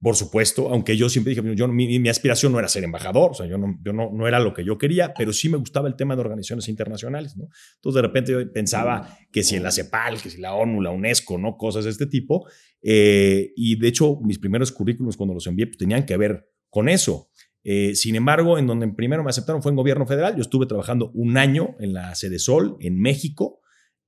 Por 0.03 0.17
supuesto, 0.17 0.71
aunque 0.71 0.97
yo 0.97 1.11
siempre 1.11 1.35
dije, 1.35 1.55
yo, 1.55 1.69
mi, 1.69 2.09
aspiración 2.09 2.53
no 2.53 2.59
era 2.59 2.69
ser 2.69 2.85
embajador, 2.85 3.33
o 3.33 3.35
sea, 3.35 3.47
yo, 3.47 3.59
no, 3.59 3.79
yo 3.83 3.93
no, 3.93 4.11
no, 4.11 4.27
era 4.27 4.41
lo 4.41 4.55
que 4.55 4.65
yo 4.65 4.79
quería, 4.79 5.13
pero 5.13 5.31
sí 5.35 5.51
me 5.51 5.59
gustaba 5.59 5.89
el 5.89 5.95
tema 5.95 6.15
de 6.15 6.23
organizaciones 6.23 6.69
internacionales, 6.69 7.37
¿no? 7.37 7.49
Entonces, 7.75 7.97
de 7.97 8.03
repente 8.03 8.33
yo 8.33 8.51
pensaba 8.51 9.19
que 9.31 9.43
si 9.43 9.57
en 9.57 9.63
la 9.63 9.71
CEPAL, 9.71 10.23
que 10.23 10.31
si 10.31 10.41
la 10.41 10.55
ONU, 10.55 10.81
la 10.81 10.91
UNESCO, 10.91 11.37
¿no? 11.37 11.59
Cosas 11.59 11.85
de 11.85 11.91
este 11.91 12.07
tipo. 12.07 12.49
Eh, 12.81 13.53
y 13.57 13.79
de 13.79 13.89
hecho, 13.89 14.19
mis 14.23 14.39
primeros 14.39 14.73
currículums 14.73 15.19
cuando 15.19 15.35
los 15.35 15.47
envié 15.47 15.67
pues, 15.67 15.77
tenían 15.77 16.07
que 16.07 16.17
ver 16.17 16.49
con 16.71 16.89
eso. 16.89 17.29
Eh, 17.63 17.95
sin 17.95 18.17
embargo, 18.17 18.59
en 18.59 18.67
donde 18.67 18.89
primero 18.89 19.23
me 19.23 19.31
aceptaron 19.31 19.63
fue 19.63 19.73
en 19.73 19.77
gobierno 19.77 20.07
federal. 20.07 20.35
Yo 20.35 20.43
estuve 20.43 20.67
trabajando 20.67 21.11
un 21.15 21.37
año 21.37 21.77
en 21.79 21.93
la 21.93 22.15
sede 22.15 22.39
Sol, 22.39 22.77
en 22.81 23.01
México. 23.01 23.61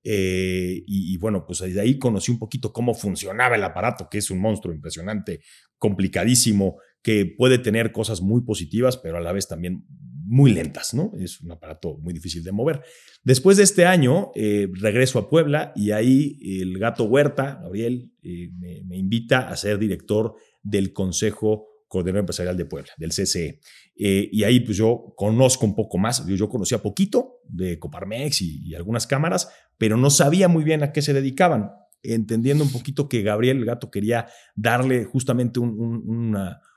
Eh, 0.05 0.83
y, 0.87 1.17
bueno, 1.19 1.45
pues 1.47 1.61
desde 1.61 1.81
ahí 1.81 1.97
conocí 1.99 2.33
un 2.33 2.39
poquito 2.39 2.73
cómo 2.73 2.93
funcionaba 2.93 3.55
el 3.55 3.63
aparato, 3.63 4.09
que 4.11 4.19
es 4.19 4.31
un 4.31 4.41
monstruo 4.41 4.75
impresionante, 4.75 5.43
complicadísimo, 5.79 6.77
que 7.03 7.27
puede 7.27 7.59
tener 7.59 7.93
cosas 7.93 8.21
muy 8.21 8.43
positivas, 8.43 8.97
pero 8.97 9.19
a 9.19 9.21
la 9.21 9.33
vez 9.33 9.47
también 9.47 9.85
muy 10.25 10.53
lentas, 10.53 10.95
¿no? 10.95 11.13
Es 11.19 11.41
un 11.41 11.53
aparato 11.53 11.99
muy 11.99 12.15
difícil 12.15 12.43
de 12.43 12.53
mover. 12.53 12.83
Después 13.23 13.57
de 13.59 13.65
este 13.65 13.85
año, 13.87 14.33
eh, 14.35 14.67
regreso 14.73 15.19
a 15.19 15.29
Puebla 15.29 15.73
y 15.77 15.93
ahí 15.93 16.39
el 16.61 16.79
gato 16.79 17.05
Huerta, 17.05 17.61
Gabriel, 17.63 18.13
me, 18.23 18.83
me 18.85 18.97
invita 18.97 19.49
a 19.49 19.57
ser 19.57 19.79
director 19.79 20.35
del 20.63 20.93
Consejo 20.93 21.72
coordinador 21.93 22.21
empresarial 22.21 22.57
de 22.57 22.65
Puebla, 22.65 22.91
del 22.97 23.11
CCE. 23.11 23.61
Eh, 23.97 24.31
y 24.33 24.45
ahí 24.45 24.61
pues 24.61 24.79
yo 24.79 25.13
conozco 25.15 25.67
un 25.67 25.75
poco 25.75 25.99
más, 25.99 26.27
yo, 26.27 26.35
yo 26.35 26.49
conocía 26.49 26.81
poquito 26.81 27.41
de 27.45 27.79
Coparmex 27.79 28.41
y, 28.41 28.75
algunas 28.75 29.07
cámaras, 29.07 29.51
pero 29.77 29.99
no 29.99 30.09
sabía 30.09 30.49
muy 30.49 30.65
bien 30.65 30.83
a 30.83 30.91
qué 30.93 31.03
se 31.03 31.13
dedicaban, 31.13 31.71
entendiendo 32.03 32.65
un 32.65 32.73
poquito 32.73 33.11
que 33.11 33.21
Gabriel 33.21 33.59
el 33.59 33.67
Gato 33.67 33.91
quería 33.91 34.29
darle 34.57 35.05
justamente 35.05 35.61
un, 35.61 36.35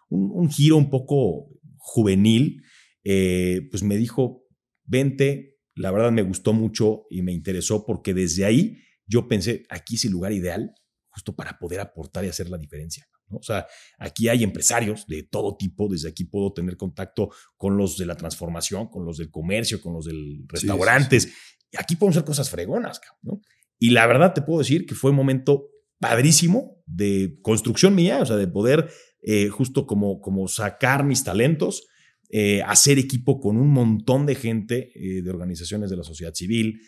un, 0.10 0.50
giro 0.50 0.76
un 0.76 0.90
poco 0.90 1.48
juvenil, 1.78 2.62
eh, 3.06 3.62
pues 3.72 3.84
me 3.84 3.96
dijo, 3.96 4.44
vente, 4.84 5.60
la 5.76 5.92
verdad 5.92 6.12
me 6.12 6.24
gustó 6.24 6.52
mucho 6.52 7.06
y 7.10 7.22
me 7.22 7.32
interesó 7.32 7.86
porque 7.86 8.14
desde 8.14 8.44
ahí 8.44 8.80
yo 9.08 9.30
pensé, 9.30 9.64
aquí 9.70 9.96
es 9.96 10.04
el 10.04 10.12
lugar 10.12 10.34
ideal 10.34 10.76
justo 11.08 11.34
para 11.34 11.58
poder 11.58 11.80
aportar 11.80 12.26
y 12.26 12.28
hacer 12.28 12.50
la 12.50 12.58
diferencia. 12.58 13.08
O 13.38 13.44
sea, 13.44 13.68
aquí 13.98 14.30
hay 14.30 14.44
empresarios 14.44 15.06
de 15.08 15.24
todo 15.24 15.56
tipo, 15.58 15.88
desde 15.88 16.10
aquí 16.10 16.26
puedo 16.26 16.54
tener 16.54 16.78
contacto 16.78 17.30
con 17.58 17.78
los 17.78 17.98
de 17.98 18.06
la 18.06 18.16
transformación, 18.16 18.88
con 18.88 19.06
los 19.06 19.18
del 19.18 19.32
comercio, 19.32 19.82
con 19.82 19.94
los 19.94 20.06
del 20.06 20.44
restaurantes. 20.48 21.34
Aquí 21.78 21.96
podemos 21.96 22.18
hacer 22.18 22.26
cosas 22.26 22.50
fregonas, 22.50 23.02
¿no? 23.22 23.42
Y 23.78 23.90
la 23.90 24.08
verdad 24.08 24.34
te 24.34 24.42
puedo 24.42 24.60
decir 24.60 24.86
que 24.86 24.96
fue 24.96 25.12
un 25.12 25.18
momento 25.18 25.70
padrísimo 26.00 26.82
de 26.86 27.38
construcción 27.42 27.96
mía, 27.96 28.20
o 28.22 28.26
sea, 28.26 28.36
de 28.36 28.48
poder 28.48 28.90
eh, 29.22 29.50
justo 29.50 29.88
como, 29.88 30.22
como 30.22 30.48
sacar 30.48 31.04
mis 31.04 31.24
talentos, 31.24 31.88
eh, 32.30 32.62
hacer 32.64 33.00
equipo 33.00 33.40
con 33.40 33.58
un 33.58 33.70
montón 33.70 34.26
de 34.26 34.36
gente 34.36 34.92
eh, 34.96 35.22
de 35.24 35.30
organizaciones 35.30 35.90
de 35.90 35.98
la 35.98 36.04
sociedad 36.04 36.34
civil. 36.34 36.80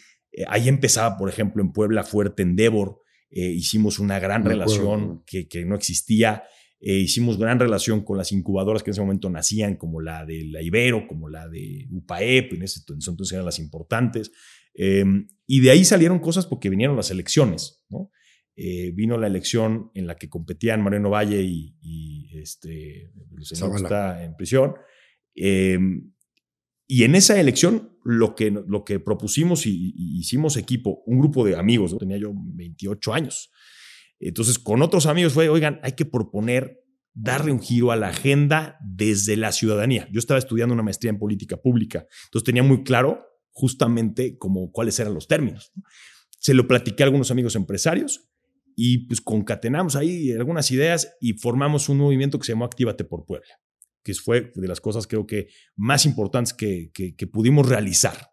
ahí 0.48 0.70
empezaba, 0.70 1.18
por 1.18 1.30
ejemplo, 1.30 1.64
en 1.64 1.72
Puebla 1.72 2.04
Fuerte 2.04 2.44
Endeavor, 2.44 3.02
eh, 3.30 3.50
hicimos 3.52 4.00
una 4.00 4.20
gran 4.20 4.46
relación 4.46 5.24
que, 5.26 5.48
que, 5.48 5.66
no 5.66 5.76
existía. 5.76 6.44
Eh, 6.80 6.98
hicimos 6.98 7.38
gran 7.38 7.60
relación 7.60 8.04
con 8.04 8.18
las 8.18 8.32
incubadoras 8.32 8.84
que 8.84 8.92
en 8.92 8.94
ese 8.94 9.02
momento 9.02 9.30
nacían, 9.30 9.76
como 9.76 10.00
la 10.02 10.26
de 10.26 10.46
la 10.46 10.62
Ibero, 10.62 11.08
como 11.08 11.28
la 11.28 11.48
de 11.48 11.88
UPAEP, 11.92 12.54
en 12.54 12.64
ese 12.64 12.82
entonces 12.88 13.32
eran 13.34 13.46
las 13.46 13.60
importantes. 13.60 14.32
Em, 14.74 15.28
y 15.46 15.60
de 15.62 15.72
ahí 15.72 15.84
salieron 15.84 16.20
cosas 16.20 16.46
porque 16.46 16.70
vinieron 16.70 16.96
las 16.96 17.12
elecciones. 17.12 17.84
¿no? 17.90 18.12
Eh, 18.56 18.92
vino 18.92 19.18
la 19.18 19.28
elección 19.28 19.92
en 19.94 20.08
la 20.08 20.16
que 20.16 20.30
competían 20.30 20.82
Moreno 20.82 21.10
Valle 21.10 21.42
y, 21.42 21.76
y 21.82 22.40
este, 22.40 23.12
el 23.38 23.46
señor 23.46 23.72
que 23.72 23.84
está 23.84 24.24
en 24.24 24.36
prisión. 24.36 24.76
Em, 25.36 26.12
y 26.88 27.04
en 27.04 27.16
esa 27.16 27.40
elección, 27.40 27.97
lo 28.08 28.36
que, 28.36 28.52
lo 28.52 28.86
que 28.86 29.02
propusimos 29.02 29.66
y, 29.66 29.94
hicimos 30.18 30.56
equipo, 30.56 31.04
un 31.06 31.20
grupo 31.20 31.46
de 31.46 31.58
amigos, 31.58 31.98
tenía 31.98 32.16
yo 32.16 32.32
28 32.34 33.14
años. 33.14 33.52
Entonces, 34.18 34.58
con 34.58 34.82
otros 34.82 35.08
amigos 35.08 35.34
fue, 35.34 35.50
oigan, 35.50 35.82
hay 35.84 35.92
que 35.92 36.06
proponer 36.06 36.86
darle 37.14 37.52
un 37.52 37.60
giro 37.60 37.92
a 37.92 37.98
la 37.98 38.08
agenda 38.08 38.78
desde 38.82 39.36
la 39.36 39.52
ciudadanía. 39.52 40.08
Yo 40.10 40.20
estaba 40.20 40.38
estudiando 40.38 40.74
una 40.74 40.84
maestría 40.84 41.10
en 41.10 41.20
política 41.20 41.58
pública, 41.58 42.08
entonces 42.28 42.46
tenía 42.46 42.64
muy 42.64 42.84
claro 42.84 43.26
justamente 43.52 44.38
como 44.38 44.72
cuáles 44.72 44.98
eran 45.02 45.14
los 45.14 45.28
términos. 45.28 45.74
Se 46.40 46.54
lo 46.54 46.66
platiqué 46.66 47.04
a 47.04 47.08
algunos 47.08 47.30
amigos 47.30 47.58
empresarios 47.58 48.30
y 48.74 49.08
pues 49.08 49.20
concatenamos 49.20 49.98
ahí 49.98 50.32
algunas 50.32 50.72
ideas 50.72 51.14
y 51.20 51.34
formamos 51.34 51.90
un 51.90 51.98
movimiento 51.98 52.40
que 52.40 52.46
se 52.46 52.54
llamó 52.54 52.64
Actívate 52.64 53.04
por 53.04 53.26
Puebla 53.26 53.50
que 54.04 54.14
fue 54.14 54.52
de 54.56 54.68
las 54.68 54.82
cosas 54.82 55.08
creo 55.08 55.28
que 55.28 55.48
más 55.76 56.06
importantes 56.06 56.54
que, 56.54 56.92
que, 56.94 57.28
pudimos 57.28 57.68
realizar. 57.68 58.30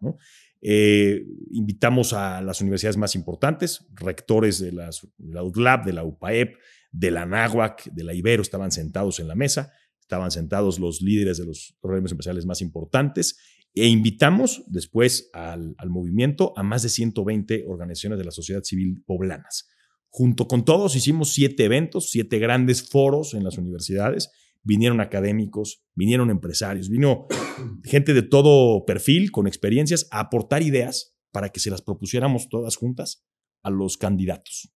Eh, 0.61 1.27
invitamos 1.51 2.13
a 2.13 2.41
las 2.41 2.61
universidades 2.61 2.97
más 2.97 3.15
importantes, 3.15 3.87
rectores 3.93 4.61
de, 4.61 4.73
las, 4.73 5.07
la 5.19 5.43
UDLAB, 5.43 5.85
de 5.85 5.93
la 5.93 6.05
UPAEP, 6.05 6.57
de 6.91 7.11
la 7.11 7.27
NAHUAC, 7.27 7.93
de 7.93 8.05
la 8.05 8.15
Ibero, 8.15 8.41
estaban 8.41 8.71
sentados 8.71 9.19
en 9.21 9.29
la 9.29 9.35
mesa, 9.35 9.73
estaban 10.01 10.31
sentados 10.31 10.79
los 10.79 11.03
líderes 11.03 11.39
de 11.39 11.47
los 11.47 11.77
organismos 11.81 12.13
empresariales 12.13 12.47
más 12.47 12.63
importantes 12.63 13.37
e 13.75 13.89
invitamos 13.89 14.63
después 14.69 15.29
al, 15.33 15.75
al, 15.79 15.91
movimiento 15.91 16.53
a 16.57 16.63
más 16.63 16.83
de 16.85 16.89
120 16.89 17.65
organizaciones 17.67 18.19
de 18.19 18.25
la 18.25 18.31
sociedad 18.31 18.63
civil 18.63 19.03
poblanas. 19.05 19.69
Junto 20.09 20.47
con 20.47 20.65
todos 20.65 20.95
hicimos 20.95 21.35
siete 21.35 21.65
eventos, 21.65 22.11
siete 22.11 22.39
grandes 22.39 22.89
foros 22.89 23.35
en 23.35 23.43
las 23.43 23.59
universidades 23.59 24.31
vinieron 24.65 25.01
académicos, 25.01 25.85
vinieron 25.95 26.31
empresarios, 26.31 26.89
vino 26.89 27.27
gente 27.85 28.15
de 28.15 28.23
todo 28.23 28.85
perfil, 28.85 29.31
con 29.31 29.47
experiencias, 29.47 30.09
a 30.11 30.21
aportar 30.21 30.63
ideas 30.63 31.17
para 31.31 31.51
que 31.51 31.61
se 31.61 31.71
las 31.71 31.83
propusiéramos 31.83 32.49
todas 32.49 32.77
juntas 32.77 33.25
a 33.63 33.71
los 33.71 33.97
candidatos. 33.97 34.73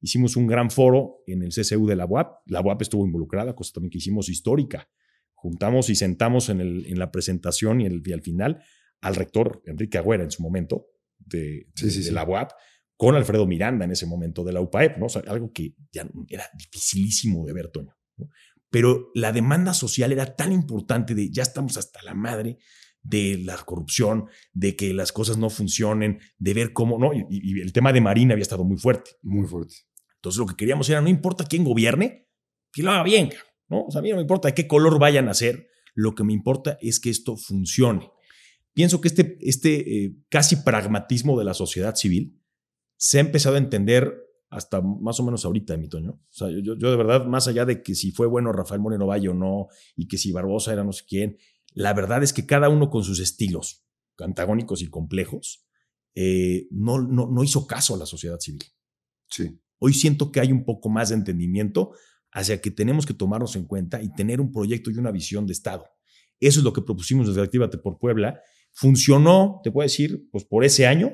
Hicimos 0.00 0.36
un 0.36 0.46
gran 0.46 0.70
foro 0.70 1.22
en 1.26 1.42
el 1.42 1.50
CCU 1.50 1.86
de 1.86 1.96
la 1.96 2.04
UAP. 2.04 2.42
La 2.46 2.60
UAP 2.60 2.82
estuvo 2.82 3.06
involucrada, 3.06 3.54
cosa 3.54 3.72
también 3.74 3.90
que 3.90 3.98
hicimos 3.98 4.28
histórica. 4.28 4.88
Juntamos 5.34 5.88
y 5.90 5.94
sentamos 5.94 6.48
en, 6.48 6.60
el, 6.60 6.86
en 6.86 6.98
la 6.98 7.10
presentación 7.10 7.80
y, 7.80 7.86
el, 7.86 8.02
al 8.12 8.22
final 8.22 8.62
al 9.00 9.14
rector 9.14 9.62
Enrique 9.66 9.98
Agüera 9.98 10.24
en 10.24 10.30
su 10.30 10.42
momento 10.42 10.86
de, 11.18 11.68
la 12.10 12.24
UAP 12.24 12.52
con 12.96 13.14
Alfredo 13.16 13.46
Miranda 13.46 13.84
en 13.84 13.90
ese 13.90 14.06
momento 14.06 14.44
de 14.44 14.52
la 14.52 14.60
UPAEP, 14.60 14.98
¿no? 14.98 15.06
algo 15.26 15.52
que 15.52 15.74
ya 15.92 16.08
era 16.28 16.44
dificilísimo 16.56 17.44
de 17.44 17.52
ver, 17.52 17.68
Toño 17.68 17.94
pero 18.74 19.12
la 19.14 19.30
demanda 19.30 19.72
social 19.72 20.10
era 20.10 20.34
tan 20.34 20.50
importante 20.50 21.14
de 21.14 21.30
ya 21.30 21.44
estamos 21.44 21.76
hasta 21.76 22.02
la 22.02 22.12
madre 22.12 22.58
de 23.04 23.38
la 23.38 23.56
corrupción, 23.58 24.26
de 24.52 24.74
que 24.74 24.92
las 24.92 25.12
cosas 25.12 25.38
no 25.38 25.48
funcionen, 25.48 26.18
de 26.38 26.54
ver 26.54 26.72
cómo, 26.72 26.98
¿no? 26.98 27.12
Y, 27.14 27.60
el 27.60 27.72
tema 27.72 27.92
de 27.92 28.00
Marina 28.00 28.32
había 28.32 28.42
estado 28.42 28.64
muy 28.64 28.76
fuerte. 28.76 29.12
Muy 29.22 29.46
fuerte. 29.46 29.76
Entonces 30.16 30.40
lo 30.40 30.46
que 30.46 30.56
queríamos 30.56 30.90
era, 30.90 31.00
no 31.00 31.08
importa 31.08 31.44
quién 31.44 31.62
gobierne, 31.62 32.26
que 32.72 32.82
lo 32.82 32.90
haga 32.90 33.04
bien, 33.04 33.30
¿no? 33.68 33.84
O 33.84 33.92
sea, 33.92 34.00
a 34.00 34.02
mí 34.02 34.10
no 34.10 34.16
me 34.16 34.22
importa 34.22 34.48
de 34.48 34.54
qué 34.54 34.66
color 34.66 34.98
vayan 34.98 35.28
a 35.28 35.34
ser, 35.34 35.68
lo 35.94 36.16
que 36.16 36.24
me 36.24 36.32
importa 36.32 36.76
es 36.80 36.98
que 36.98 37.10
esto 37.10 37.36
funcione. 37.36 38.10
pienso 38.72 39.00
que 39.00 39.06
este, 39.06 39.38
este 39.38 40.04
eh, 40.04 40.16
casi 40.28 40.56
pragmatismo 40.56 41.38
de 41.38 41.44
la 41.44 41.54
sociedad 41.54 41.94
civil 41.94 42.42
se 42.96 43.18
ha 43.18 43.20
empezado 43.20 43.54
a 43.54 43.58
entender 43.58 44.16
hasta 44.54 44.80
más 44.80 45.18
o 45.20 45.24
menos 45.24 45.44
ahorita, 45.44 45.76
mi 45.76 45.88
Toño. 45.88 46.12
O 46.12 46.32
sea, 46.32 46.48
yo, 46.48 46.76
yo, 46.76 46.90
de 46.90 46.96
verdad, 46.96 47.26
más 47.26 47.48
allá 47.48 47.64
de 47.64 47.82
que 47.82 47.94
si 47.94 48.12
fue 48.12 48.26
bueno 48.26 48.52
Rafael 48.52 48.80
Moreno 48.80 49.06
Valle 49.06 49.28
o 49.28 49.34
no, 49.34 49.68
y 49.96 50.06
que 50.06 50.16
si 50.16 50.32
Barbosa 50.32 50.72
era 50.72 50.84
no 50.84 50.92
sé 50.92 51.04
quién, 51.06 51.38
la 51.72 51.92
verdad 51.92 52.22
es 52.22 52.32
que 52.32 52.46
cada 52.46 52.68
uno 52.68 52.88
con 52.88 53.02
sus 53.02 53.18
estilos 53.20 53.84
antagónicos 54.18 54.80
y 54.82 54.86
complejos, 54.86 55.66
eh, 56.14 56.68
no, 56.70 57.00
no, 57.00 57.26
no 57.26 57.42
hizo 57.42 57.66
caso 57.66 57.94
a 57.94 57.98
la 57.98 58.06
sociedad 58.06 58.38
civil. 58.38 58.62
Sí. 59.28 59.60
Hoy 59.78 59.92
siento 59.92 60.30
que 60.30 60.40
hay 60.40 60.52
un 60.52 60.64
poco 60.64 60.88
más 60.88 61.08
de 61.08 61.16
entendimiento 61.16 61.92
hacia 62.30 62.60
que 62.60 62.70
tenemos 62.70 63.06
que 63.06 63.14
tomarnos 63.14 63.56
en 63.56 63.64
cuenta 63.64 64.00
y 64.00 64.12
tener 64.14 64.40
un 64.40 64.52
proyecto 64.52 64.90
y 64.90 64.98
una 64.98 65.10
visión 65.10 65.46
de 65.46 65.52
Estado. 65.52 65.84
Eso 66.40 66.60
es 66.60 66.64
lo 66.64 66.72
que 66.72 66.82
propusimos 66.82 67.26
desde 67.26 67.42
Actívate 67.42 67.78
por 67.78 67.98
Puebla. 67.98 68.40
Funcionó, 68.72 69.60
te 69.62 69.70
puedo 69.70 69.84
decir, 69.84 70.28
pues 70.30 70.44
por 70.44 70.64
ese 70.64 70.86
año. 70.86 71.12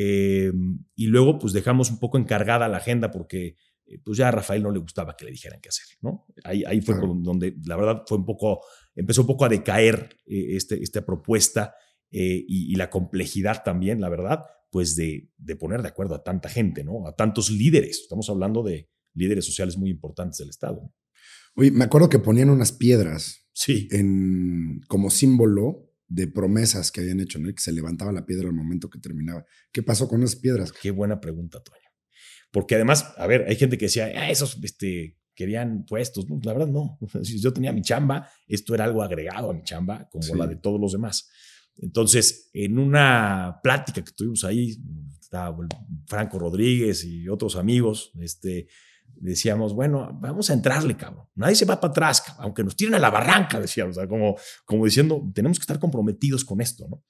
Eh, 0.00 0.52
y 0.94 1.06
luego, 1.08 1.40
pues 1.40 1.52
dejamos 1.52 1.90
un 1.90 1.98
poco 1.98 2.18
encargada 2.18 2.68
la 2.68 2.76
agenda 2.76 3.10
porque 3.10 3.56
eh, 3.84 3.98
pues 4.04 4.16
ya 4.16 4.28
a 4.28 4.30
Rafael 4.30 4.62
no 4.62 4.70
le 4.70 4.78
gustaba 4.78 5.16
que 5.16 5.24
le 5.24 5.32
dijeran 5.32 5.60
qué 5.60 5.70
hacer, 5.70 5.86
¿no? 6.00 6.24
Ahí, 6.44 6.62
ahí 6.64 6.80
fue 6.80 6.94
donde 6.94 7.56
la 7.64 7.74
verdad 7.74 8.04
fue 8.06 8.18
un 8.18 8.24
poco, 8.24 8.60
empezó 8.94 9.22
un 9.22 9.26
poco 9.26 9.44
a 9.44 9.48
decaer 9.48 10.16
eh, 10.24 10.54
este, 10.54 10.80
esta 10.80 11.04
propuesta 11.04 11.74
y, 12.10 12.72
y, 12.72 12.76
la 12.76 12.88
complejidad 12.88 13.64
también, 13.64 14.00
la 14.00 14.08
verdad, 14.08 14.44
pues 14.70 14.94
de, 14.94 15.30
de, 15.36 15.56
poner 15.56 15.82
de 15.82 15.88
acuerdo 15.88 16.14
a 16.14 16.22
tanta 16.22 16.48
gente, 16.48 16.84
¿no? 16.84 17.06
A 17.06 17.16
tantos 17.16 17.50
líderes. 17.50 17.98
Estamos 18.02 18.30
hablando 18.30 18.62
de 18.62 18.88
líderes 19.14 19.44
sociales 19.44 19.76
muy 19.76 19.90
importantes 19.90 20.38
del 20.38 20.48
Estado. 20.48 20.94
Oye, 21.54 21.70
me 21.70 21.84
acuerdo 21.84 22.08
que 22.08 22.18
ponían 22.18 22.48
unas 22.48 22.72
piedras 22.72 23.48
sí. 23.52 23.88
en, 23.90 24.80
como 24.88 25.10
símbolo 25.10 25.87
de 26.08 26.26
promesas 26.26 26.90
que 26.90 27.02
habían 27.02 27.20
hecho, 27.20 27.38
¿no? 27.38 27.52
que 27.54 27.60
se 27.60 27.72
levantaba 27.72 28.10
la 28.12 28.24
piedra 28.24 28.48
al 28.48 28.54
momento 28.54 28.88
que 28.88 28.98
terminaba. 28.98 29.44
¿Qué 29.70 29.82
pasó 29.82 30.08
con 30.08 30.22
esas 30.22 30.40
piedras? 30.40 30.72
Qué 30.72 30.90
buena 30.90 31.20
pregunta, 31.20 31.60
Toño. 31.62 31.78
Porque 32.50 32.74
además, 32.74 33.12
a 33.18 33.26
ver, 33.26 33.44
hay 33.46 33.56
gente 33.56 33.76
que 33.76 33.84
decía, 33.84 34.06
ah, 34.16 34.30
esos 34.30 34.58
este, 34.62 35.18
querían 35.34 35.84
puestos. 35.84 36.26
la 36.42 36.52
verdad, 36.54 36.68
no. 36.68 36.98
Si 37.22 37.40
yo 37.40 37.52
tenía 37.52 37.72
mi 37.72 37.82
chamba, 37.82 38.28
esto 38.46 38.74
era 38.74 38.84
algo 38.84 39.02
agregado 39.02 39.50
a 39.50 39.54
mi 39.54 39.62
chamba, 39.62 40.08
como 40.10 40.34
la 40.34 40.46
de 40.46 40.56
todos 40.56 40.80
los 40.80 40.92
demás. 40.92 41.30
Entonces, 41.76 42.50
en 42.54 42.78
una 42.78 43.60
plática 43.62 44.02
que 44.02 44.12
tuvimos 44.12 44.44
ahí, 44.44 44.76
estaba 45.20 45.56
Franco 46.06 46.38
Rodríguez 46.38 47.04
y 47.04 47.28
otros 47.28 47.54
amigos, 47.54 48.12
este, 48.20 48.66
decíamos, 49.20 49.74
bueno, 49.74 50.16
vamos 50.20 50.50
a 50.50 50.54
entrarle, 50.54 50.96
cabrón. 50.96 51.26
Nadie 51.34 51.54
se 51.54 51.64
va 51.64 51.80
para 51.80 51.90
atrás, 51.90 52.20
cabrón. 52.20 52.44
aunque 52.44 52.64
nos 52.64 52.76
tiren 52.76 52.94
a 52.94 52.98
la 52.98 53.10
barranca, 53.10 53.60
decíamos, 53.60 53.96
o 53.96 54.00
sea, 54.00 54.08
como, 54.08 54.36
como 54.64 54.84
diciendo, 54.84 55.22
tenemos 55.34 55.58
que 55.58 55.62
estar 55.62 55.78
comprometidos 55.78 56.44
con 56.44 56.60
esto, 56.60 56.86
¿no? 56.88 57.04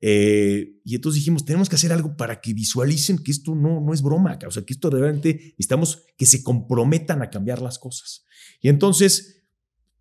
Eh, 0.00 0.76
y 0.84 0.94
entonces 0.94 1.20
dijimos, 1.20 1.44
tenemos 1.44 1.68
que 1.68 1.74
hacer 1.74 1.92
algo 1.92 2.16
para 2.16 2.40
que 2.40 2.54
visualicen 2.54 3.18
que 3.18 3.32
esto 3.32 3.54
no, 3.54 3.80
no 3.80 3.92
es 3.92 4.00
broma, 4.00 4.38
o 4.46 4.50
sea, 4.50 4.64
que 4.64 4.72
esto 4.72 4.90
realmente 4.90 5.34
necesitamos 5.34 6.04
que 6.16 6.24
se 6.24 6.42
comprometan 6.42 7.20
a 7.22 7.30
cambiar 7.30 7.60
las 7.60 7.78
cosas. 7.78 8.24
Y 8.60 8.68
entonces 8.68 9.42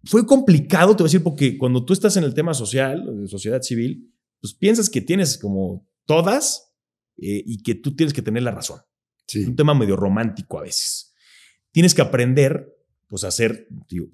fue 0.03 0.25
complicado, 0.25 0.95
te 0.95 1.03
voy 1.03 1.07
a 1.07 1.11
decir, 1.11 1.23
porque 1.23 1.57
cuando 1.57 1.83
tú 1.83 1.93
estás 1.93 2.15
en 2.17 2.23
el 2.23 2.33
tema 2.33 2.53
social, 2.53 3.21
de 3.21 3.27
sociedad 3.27 3.61
civil, 3.61 4.13
pues 4.39 4.53
piensas 4.53 4.89
que 4.89 5.01
tienes 5.01 5.37
como 5.37 5.87
todas 6.05 6.73
eh, 7.17 7.43
y 7.45 7.63
que 7.63 7.75
tú 7.75 7.95
tienes 7.95 8.13
que 8.13 8.21
tener 8.21 8.43
la 8.43 8.51
razón. 8.51 8.79
Sí. 9.25 9.41
Es 9.41 9.47
un 9.47 9.55
tema 9.55 9.73
medio 9.73 9.95
romántico 9.95 10.59
a 10.59 10.63
veces. 10.63 11.06
Tienes 11.77 11.93
que 11.93 12.01
aprender, 12.01 12.75
pues, 13.05 13.23
a 13.23 13.29
ser, 13.29 13.67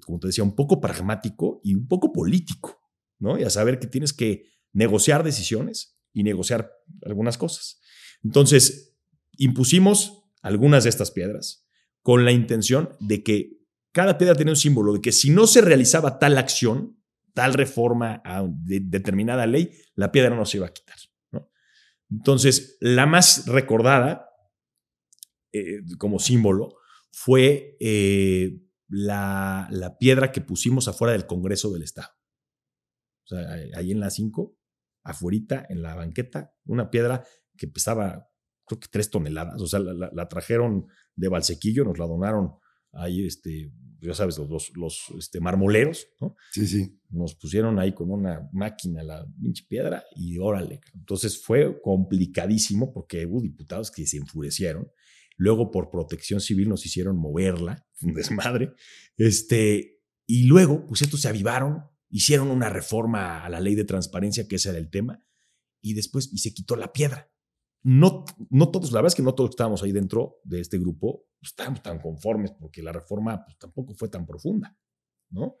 como 0.04 0.20
te 0.20 0.26
decía, 0.26 0.44
un 0.44 0.54
poco 0.54 0.82
pragmático 0.82 1.62
y 1.64 1.72
un 1.74 1.88
poco 1.88 2.12
político, 2.12 2.78
¿no? 3.18 3.38
Y 3.38 3.42
a 3.42 3.48
saber 3.48 3.78
que 3.78 3.86
tienes 3.86 4.12
que 4.12 4.50
negociar 4.74 5.24
decisiones 5.24 5.98
y 6.12 6.24
negociar 6.24 6.70
algunas 7.06 7.38
cosas. 7.38 7.80
Entonces, 8.22 8.98
impusimos 9.38 10.24
algunas 10.42 10.84
de 10.84 10.90
estas 10.90 11.10
piedras 11.10 11.66
con 12.02 12.26
la 12.26 12.32
intención 12.32 12.90
de 13.00 13.22
que 13.22 13.62
cada 13.92 14.18
piedra 14.18 14.34
tenía 14.34 14.52
un 14.52 14.56
símbolo, 14.56 14.92
de 14.92 15.00
que 15.00 15.12
si 15.12 15.30
no 15.30 15.46
se 15.46 15.62
realizaba 15.62 16.18
tal 16.18 16.36
acción, 16.36 17.02
tal 17.32 17.54
reforma 17.54 18.20
a 18.26 18.46
determinada 18.46 19.46
ley, 19.46 19.70
la 19.94 20.12
piedra 20.12 20.36
no 20.36 20.44
se 20.44 20.58
iba 20.58 20.66
a 20.66 20.74
quitar. 20.74 20.98
Entonces, 22.10 22.76
la 22.80 23.06
más 23.06 23.46
recordada 23.46 24.28
eh, 25.50 25.80
como 25.96 26.18
símbolo 26.18 26.76
fue 27.14 27.76
eh, 27.78 28.60
la, 28.88 29.68
la, 29.70 29.96
piedra 29.98 30.32
que 30.32 30.40
pusimos 30.40 30.88
afuera 30.88 31.12
del 31.12 31.26
Congreso 31.26 31.72
del 31.72 31.84
Estado. 31.84 32.08
O 33.24 33.28
sea, 33.28 33.52
ahí 33.76 33.92
en 33.92 34.00
la 34.00 34.10
5, 34.10 34.58
afuera, 35.04 35.64
en 35.68 35.80
la 35.80 35.94
banqueta, 35.94 36.52
una 36.64 36.90
piedra 36.90 37.24
que 37.56 37.68
pesaba, 37.68 38.28
creo 38.66 38.80
que 38.80 38.88
tres 38.90 39.10
toneladas. 39.10 39.62
O 39.62 39.66
sea, 39.68 39.78
la, 39.78 40.28
trajeron 40.28 40.88
de 41.14 41.28
Valsequillo, 41.28 41.84
nos 41.84 41.98
la 41.98 42.06
donaron 42.06 42.56
ahí, 42.92 43.24
este, 43.24 43.72
ya 44.00 44.12
sabes, 44.12 44.36
los, 44.36 44.72
los, 44.76 45.04
este, 45.16 45.40
marmoleros, 45.40 46.08
¿no? 46.20 46.34
Sí, 46.50 46.66
sí. 46.66 47.00
Nos 47.10 47.36
pusieron 47.36 47.78
ahí 47.78 47.94
con 47.94 48.10
una 48.10 48.48
máquina 48.52 49.04
la 49.04 49.24
pinche 49.40 49.64
piedra 49.68 50.04
y 50.16 50.36
órale. 50.38 50.80
Entonces 50.94 51.40
fue 51.40 51.80
complicadísimo 51.80 52.92
porque 52.92 53.24
hubo 53.24 53.40
diputados 53.40 53.92
que 53.92 54.04
se 54.04 54.16
enfurecieron. 54.16 54.90
Luego, 55.36 55.70
por 55.70 55.90
protección 55.90 56.40
civil, 56.40 56.68
nos 56.68 56.86
hicieron 56.86 57.16
moverla, 57.16 57.86
un 58.02 58.14
desmadre. 58.14 58.72
Este, 59.16 60.00
y 60.26 60.44
luego, 60.44 60.86
pues 60.86 61.02
estos 61.02 61.20
se 61.20 61.28
avivaron, 61.28 61.84
hicieron 62.08 62.50
una 62.50 62.70
reforma 62.70 63.44
a 63.44 63.48
la 63.48 63.60
ley 63.60 63.74
de 63.74 63.84
transparencia, 63.84 64.46
que 64.46 64.56
ese 64.56 64.70
era 64.70 64.78
el 64.78 64.90
tema, 64.90 65.24
y 65.80 65.94
después, 65.94 66.32
y 66.32 66.38
se 66.38 66.54
quitó 66.54 66.76
la 66.76 66.92
piedra. 66.92 67.30
No, 67.82 68.24
no 68.48 68.70
todos, 68.70 68.92
la 68.92 69.00
verdad 69.00 69.12
es 69.12 69.14
que 69.14 69.22
no 69.22 69.34
todos 69.34 69.50
estábamos 69.50 69.82
ahí 69.82 69.92
dentro 69.92 70.40
de 70.44 70.60
este 70.60 70.78
grupo, 70.78 71.26
pues, 71.38 71.50
estábamos 71.50 71.82
tan 71.82 71.98
conformes 71.98 72.52
porque 72.58 72.82
la 72.82 72.92
reforma 72.92 73.44
pues, 73.44 73.58
tampoco 73.58 73.94
fue 73.94 74.08
tan 74.08 74.24
profunda, 74.24 74.74
¿no? 75.28 75.58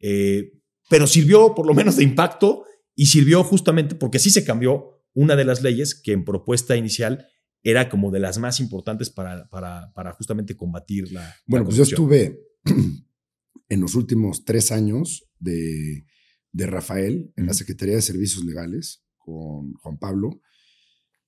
Eh, 0.00 0.60
pero 0.88 1.06
sirvió 1.06 1.54
por 1.54 1.66
lo 1.66 1.74
menos 1.74 1.96
de 1.96 2.02
impacto 2.02 2.64
y 2.96 3.06
sirvió 3.06 3.44
justamente 3.44 3.94
porque 3.94 4.18
sí 4.18 4.30
se 4.30 4.44
cambió 4.44 5.04
una 5.14 5.36
de 5.36 5.44
las 5.44 5.62
leyes 5.62 5.94
que 5.94 6.10
en 6.10 6.24
propuesta 6.24 6.74
inicial 6.74 7.28
era 7.62 7.88
como 7.88 8.10
de 8.10 8.20
las 8.20 8.38
más 8.38 8.60
importantes 8.60 9.10
para, 9.10 9.48
para, 9.48 9.92
para 9.92 10.12
justamente 10.12 10.56
combatir 10.56 11.12
la. 11.12 11.34
Bueno, 11.46 11.64
pues 11.64 11.76
yo 11.76 11.82
estuve 11.82 12.40
en 13.68 13.80
los 13.80 13.94
últimos 13.94 14.44
tres 14.44 14.72
años 14.72 15.28
de, 15.38 16.06
de 16.52 16.66
Rafael 16.66 17.32
en 17.36 17.46
la 17.46 17.54
Secretaría 17.54 17.94
de 17.94 18.02
Servicios 18.02 18.44
Legales 18.44 19.04
con 19.18 19.74
Juan 19.74 19.98
Pablo. 19.98 20.40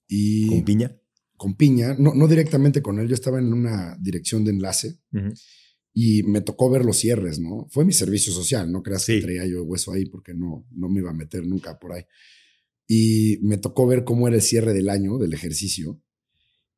Y 0.09 0.49
¿Con 0.49 0.65
Piña? 0.65 0.97
Con 1.37 1.57
Piña, 1.57 1.95
no, 1.99 2.15
no 2.15 2.29
directamente 2.29 2.83
con 2.83 2.99
él, 2.99 3.09
yo 3.09 3.15
estaba 3.15 3.39
en 3.39 3.53
una 3.53 3.97
dirección 4.01 4.45
de 4.45 4.53
enlace 4.53 5.01
y 5.93 6.23
me 6.23 6.41
tocó 6.41 6.71
ver 6.71 6.85
los 6.85 6.99
cierres, 6.99 7.41
¿no? 7.41 7.67
Fue 7.71 7.85
mi 7.85 7.93
servicio 7.93 8.33
social, 8.33 8.71
no 8.71 8.83
creas 8.83 9.07
que 9.07 9.21
traía 9.21 9.47
yo 9.47 9.65
hueso 9.65 9.93
ahí 9.93 10.07
porque 10.07 10.35
no, 10.35 10.67
no 10.71 10.89
me 10.89 11.01
iba 11.01 11.11
a 11.11 11.15
meter 11.15 11.45
nunca 11.47 11.79
por 11.79 11.93
ahí. 11.93 12.05
Y 12.87 13.39
me 13.43 13.59
tocó 13.59 13.87
ver 13.87 14.05
cómo 14.05 14.29
era 14.29 14.37
el 14.37 14.43
cierre 14.43 14.73
del 14.73 14.89
año, 14.89 15.19
del 15.19 15.35
ejercicio, 15.35 16.01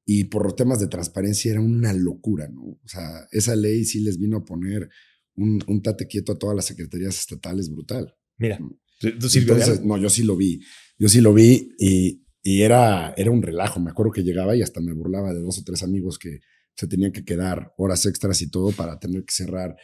y 0.06 0.24
por 0.24 0.54
temas 0.54 0.80
de 0.80 0.88
transparencia 0.88 1.52
era 1.52 1.60
una 1.60 1.92
locura, 1.92 2.48
¿no? 2.48 2.62
O 2.62 2.88
sea, 2.88 3.26
esa 3.30 3.56
ley 3.56 3.84
sí 3.84 4.00
les 4.00 4.18
vino 4.18 4.38
a 4.38 4.44
poner 4.44 4.88
un, 5.36 5.62
un 5.66 5.82
tate 5.82 6.06
quieto 6.06 6.32
a 6.32 6.38
todas 6.38 6.54
las 6.54 6.66
secretarías 6.66 7.18
estatales 7.18 7.70
brutal. 7.70 8.14
Mira, 8.36 8.58
¿tú 8.58 9.28
sí 9.28 9.40
Entonces, 9.40 9.82
no, 9.82 9.96
yo 9.96 10.10
sí 10.10 10.22
lo 10.22 10.36
vi. 10.36 10.60
Yo 10.98 11.08
sí 11.08 11.20
lo 11.20 11.32
vi 11.32 11.70
y, 11.78 12.24
y, 12.42 12.62
era, 12.62 13.14
era 13.16 13.30
un 13.30 13.42
relajo. 13.42 13.80
Me 13.80 13.90
acuerdo 13.90 14.12
que 14.12 14.22
llegaba 14.22 14.54
y 14.54 14.62
hasta 14.62 14.80
me 14.80 14.92
burlaba 14.92 15.32
de 15.32 15.40
dos 15.40 15.58
o 15.58 15.64
tres 15.64 15.82
amigos 15.82 16.18
que 16.18 16.40
se 16.76 16.86
tenían 16.86 17.12
que 17.12 17.24
quedar 17.24 17.72
horas 17.78 18.04
extras 18.06 18.42
y 18.42 18.50
todo 18.50 18.72
para 18.72 18.98
tener 18.98 19.24
que 19.24 19.32
cerrar 19.32 19.76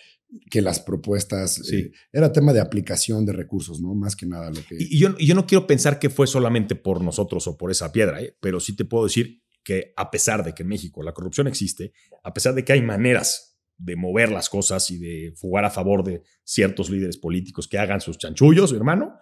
que 0.50 0.60
las 0.60 0.80
propuestas 0.80 1.54
sí. 1.54 1.76
eh, 1.76 1.92
era 2.12 2.32
tema 2.32 2.52
de 2.52 2.60
aplicación 2.60 3.24
de 3.24 3.32
recursos, 3.32 3.80
¿no? 3.80 3.94
Más 3.94 4.14
que 4.14 4.26
nada 4.26 4.50
lo 4.50 4.62
que... 4.64 4.76
Y, 4.78 4.98
yo, 4.98 5.16
yo 5.18 5.34
no 5.34 5.46
quiero 5.46 5.66
pensar 5.66 5.98
que 5.98 6.10
fue 6.10 6.26
solamente 6.26 6.76
por 6.76 7.02
nosotros 7.02 7.46
o 7.46 7.56
por 7.56 7.70
esa 7.70 7.90
piedra, 7.90 8.22
¿eh? 8.22 8.36
pero 8.40 8.60
sí 8.60 8.76
te 8.76 8.84
puedo 8.84 9.04
decir 9.04 9.42
que 9.62 9.92
a 9.96 10.10
pesar 10.10 10.44
de 10.44 10.54
que 10.54 10.62
en 10.62 10.68
México 10.68 11.02
la 11.02 11.12
corrupción 11.12 11.46
existe, 11.46 11.92
a 12.22 12.32
pesar 12.32 12.54
de 12.54 12.64
que 12.64 12.72
hay 12.72 12.82
maneras 12.82 13.58
de 13.76 13.96
mover 13.96 14.30
las 14.30 14.48
cosas 14.48 14.90
y 14.90 14.98
de 14.98 15.32
jugar 15.40 15.64
a 15.64 15.70
favor 15.70 16.04
de 16.04 16.22
ciertos 16.44 16.90
líderes 16.90 17.16
políticos 17.16 17.66
que 17.66 17.78
hagan 17.78 18.00
sus 18.00 18.18
chanchullos, 18.18 18.72
hermano, 18.72 19.14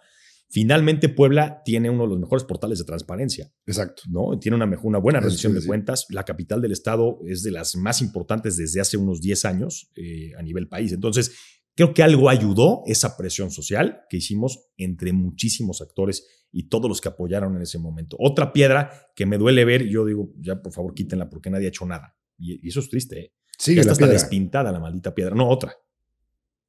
finalmente 0.49 1.07
Puebla 1.07 1.61
tiene 1.63 1.89
uno 1.89 2.03
de 2.03 2.09
los 2.09 2.19
mejores 2.19 2.43
portales 2.43 2.79
de 2.79 2.85
transparencia. 2.85 3.51
Exacto. 3.65 4.03
¿no? 4.09 4.37
Tiene 4.39 4.55
una, 4.57 4.65
mejor, 4.65 4.87
una 4.87 4.97
buena 4.97 5.19
rendición 5.19 5.53
de 5.53 5.65
cuentas. 5.65 6.07
La 6.09 6.25
capital 6.25 6.61
del 6.61 6.73
estado 6.73 7.19
es 7.25 7.43
de 7.43 7.51
las 7.51 7.75
más 7.75 8.01
importantes 8.01 8.57
desde 8.57 8.81
hace 8.81 8.97
unos 8.97 9.21
10 9.21 9.45
años 9.45 9.91
eh, 9.95 10.31
a 10.37 10.41
nivel 10.41 10.67
país. 10.67 10.91
Entonces, 10.91 11.31
creo 11.79 11.93
que 11.93 12.03
algo 12.03 12.29
ayudó 12.29 12.83
esa 12.87 13.15
presión 13.15 13.51
social 13.51 14.01
que 14.09 14.17
hicimos 14.17 14.67
entre 14.75 15.13
muchísimos 15.13 15.81
actores 15.81 16.27
y 16.51 16.67
todos 16.67 16.89
los 16.89 16.99
que 16.99 17.07
apoyaron 17.07 17.55
en 17.55 17.61
ese 17.61 17.79
momento. 17.79 18.17
Otra 18.19 18.51
piedra 18.51 18.91
que 19.15 19.25
me 19.25 19.37
duele 19.37 19.63
ver, 19.63 19.87
yo 19.87 20.03
digo, 20.03 20.33
ya 20.41 20.61
por 20.61 20.73
favor 20.73 20.93
quítenla 20.93 21.29
porque 21.29 21.49
nadie 21.49 21.67
ha 21.67 21.69
hecho 21.69 21.85
nada. 21.85 22.17
Y, 22.37 22.67
eso 22.67 22.81
es 22.81 22.89
triste. 22.89 23.19
¿eh? 23.19 23.33
Sí, 23.57 23.75
ya 23.75 23.83
la 23.83 23.93
está 23.93 24.07
piedra. 24.07 24.11
despintada 24.11 24.73
la 24.73 24.79
maldita 24.81 25.15
piedra. 25.15 25.33
No, 25.35 25.47
otra. 25.47 25.73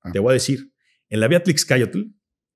Ah. 0.03 0.13
Te 0.13 0.21
voy 0.21 0.31
a 0.31 0.35
decir, 0.35 0.73
en 1.09 1.19
la 1.19 1.27
Beatrix 1.27 1.65
Cayotl 1.65 2.03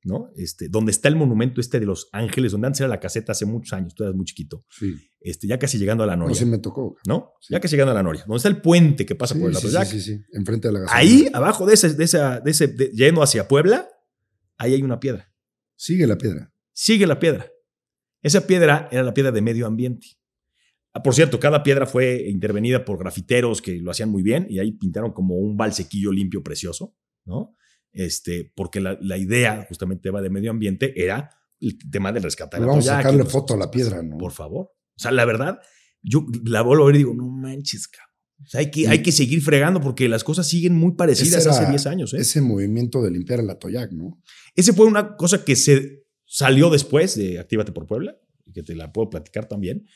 ¿no? 0.04 0.30
Este, 0.36 0.68
donde 0.68 0.92
está 0.92 1.08
el 1.08 1.16
monumento 1.16 1.60
este 1.60 1.80
de 1.80 1.86
los 1.86 2.08
ángeles, 2.12 2.52
donde 2.52 2.66
antes 2.68 2.80
era 2.80 2.88
la 2.88 3.00
caseta 3.00 3.32
hace 3.32 3.46
muchos 3.46 3.72
años, 3.72 3.94
tú 3.94 4.04
eras 4.04 4.14
muy 4.14 4.24
chiquito. 4.26 4.64
Sí. 4.70 4.94
Este, 5.20 5.46
ya 5.48 5.58
casi 5.58 5.78
llegando 5.78 6.04
a 6.04 6.06
la 6.06 6.14
No, 6.14 6.24
Noria. 6.24 6.36
sí 6.36 6.44
me 6.44 6.58
tocó. 6.58 6.96
¿No? 7.06 7.32
Sí. 7.40 7.54
Ya 7.54 7.60
casi 7.60 7.74
llegando 7.74 7.92
a 7.92 7.94
la 7.94 8.02
Noria. 8.02 8.22
Donde 8.26 8.36
está 8.36 8.48
el 8.48 8.60
puente 8.60 9.04
que 9.06 9.14
pasa 9.14 9.34
Sí, 9.34 9.40
por 9.40 9.50
el 9.50 9.56
sí, 9.56 9.66
Atoyac. 9.66 9.86
sí, 9.88 10.00
sí, 10.00 10.16
sí. 10.18 10.24
Enfrente 10.34 10.68
de 10.68 10.74
la 10.74 10.80
gasolina. 10.80 10.98
Ahí, 11.00 11.28
abajo 11.32 11.66
de 11.66 11.74
ese, 11.74 11.94
de 11.94 12.04
esa, 12.04 12.40
de 12.40 12.50
ese, 12.50 12.68
de- 12.68 12.90
yendo 12.90 13.22
hacia 13.22 13.48
Puebla, 13.48 13.88
ahí 14.58 14.74
hay 14.74 14.82
una 14.82 15.00
piedra. 15.00 15.32
Sigue 15.74 16.06
la 16.06 16.16
piedra. 16.18 16.52
Sigue 16.72 17.06
la 17.06 17.18
piedra. 17.18 17.50
Esa 18.22 18.46
piedra 18.46 18.88
era 18.92 19.02
la 19.02 19.14
piedra 19.14 19.32
de 19.32 19.40
medio 19.42 19.66
ambiente. 19.66 20.06
Ah, 20.92 21.02
Por 21.02 21.14
cierto, 21.14 21.40
cada 21.40 21.62
piedra 21.62 21.86
fue 21.86 22.28
intervenida 22.28 22.84
por 22.84 22.98
grafiteros 22.98 23.60
que 23.60 23.78
lo 23.80 23.90
hacían 23.90 24.10
muy 24.10 24.22
bien 24.22 24.46
y 24.48 24.58
ahí 24.60 24.72
pintaron 24.72 25.12
como 25.12 25.34
un 25.36 25.56
balsequillo 25.56 26.12
limpio 26.12 26.42
precioso, 26.42 26.94
¿no? 27.24 27.56
Este, 27.94 28.52
porque 28.54 28.80
la, 28.80 28.98
la 29.00 29.16
idea 29.16 29.64
justamente 29.68 30.10
va 30.10 30.20
de 30.20 30.28
medio 30.30 30.50
ambiente 30.50 30.92
era 31.02 31.30
el 31.60 31.78
tema 31.90 32.12
del 32.12 32.22
rescate. 32.24 32.56
Pues 32.56 32.66
vamos 32.66 32.88
a 32.88 32.96
sacarle 32.96 33.24
foto 33.24 33.54
a 33.54 33.56
la 33.56 33.70
piedra, 33.70 34.02
¿no? 34.02 34.18
Por 34.18 34.32
favor. 34.32 34.66
O 34.66 34.98
sea, 34.98 35.10
la 35.12 35.24
verdad, 35.24 35.58
yo 36.02 36.26
la 36.44 36.62
vuelvo 36.62 36.84
a 36.84 36.86
ver 36.88 36.96
y 36.96 36.98
digo, 36.98 37.14
no 37.14 37.26
manches, 37.28 37.88
cabrón. 37.88 38.10
O 38.42 38.46
sea, 38.46 38.60
hay, 38.60 38.70
que, 38.70 38.80
Y- 38.80 38.86
hay 38.86 39.00
que 39.02 39.12
seguir 39.12 39.40
fregando 39.42 39.80
porque 39.80 40.08
las 40.08 40.24
cosas 40.24 40.46
siguen 40.48 40.74
muy 40.74 40.92
parecidas 40.96 41.46
era- 41.46 41.54
hace 41.56 41.66
10 41.70 41.86
años. 41.86 42.12
¿eh? 42.14 42.18
Ese 42.18 42.40
movimiento 42.40 43.00
de 43.02 43.10
limpiar 43.12 43.40
el 43.40 43.48
Atoyac, 43.48 43.92
¿no? 43.92 44.20
Ese 44.56 44.72
fue 44.72 44.86
una 44.86 45.16
cosa 45.16 45.44
que 45.44 45.54
se 45.56 46.04
salió 46.26 46.68
después 46.70 47.14
de 47.16 47.38
Actívate 47.38 47.70
por 47.72 47.86
Puebla, 47.86 48.16
que 48.52 48.62
te 48.64 48.74
la 48.74 48.92
puedo 48.92 49.08
platicar 49.08 49.46
también. 49.46 49.86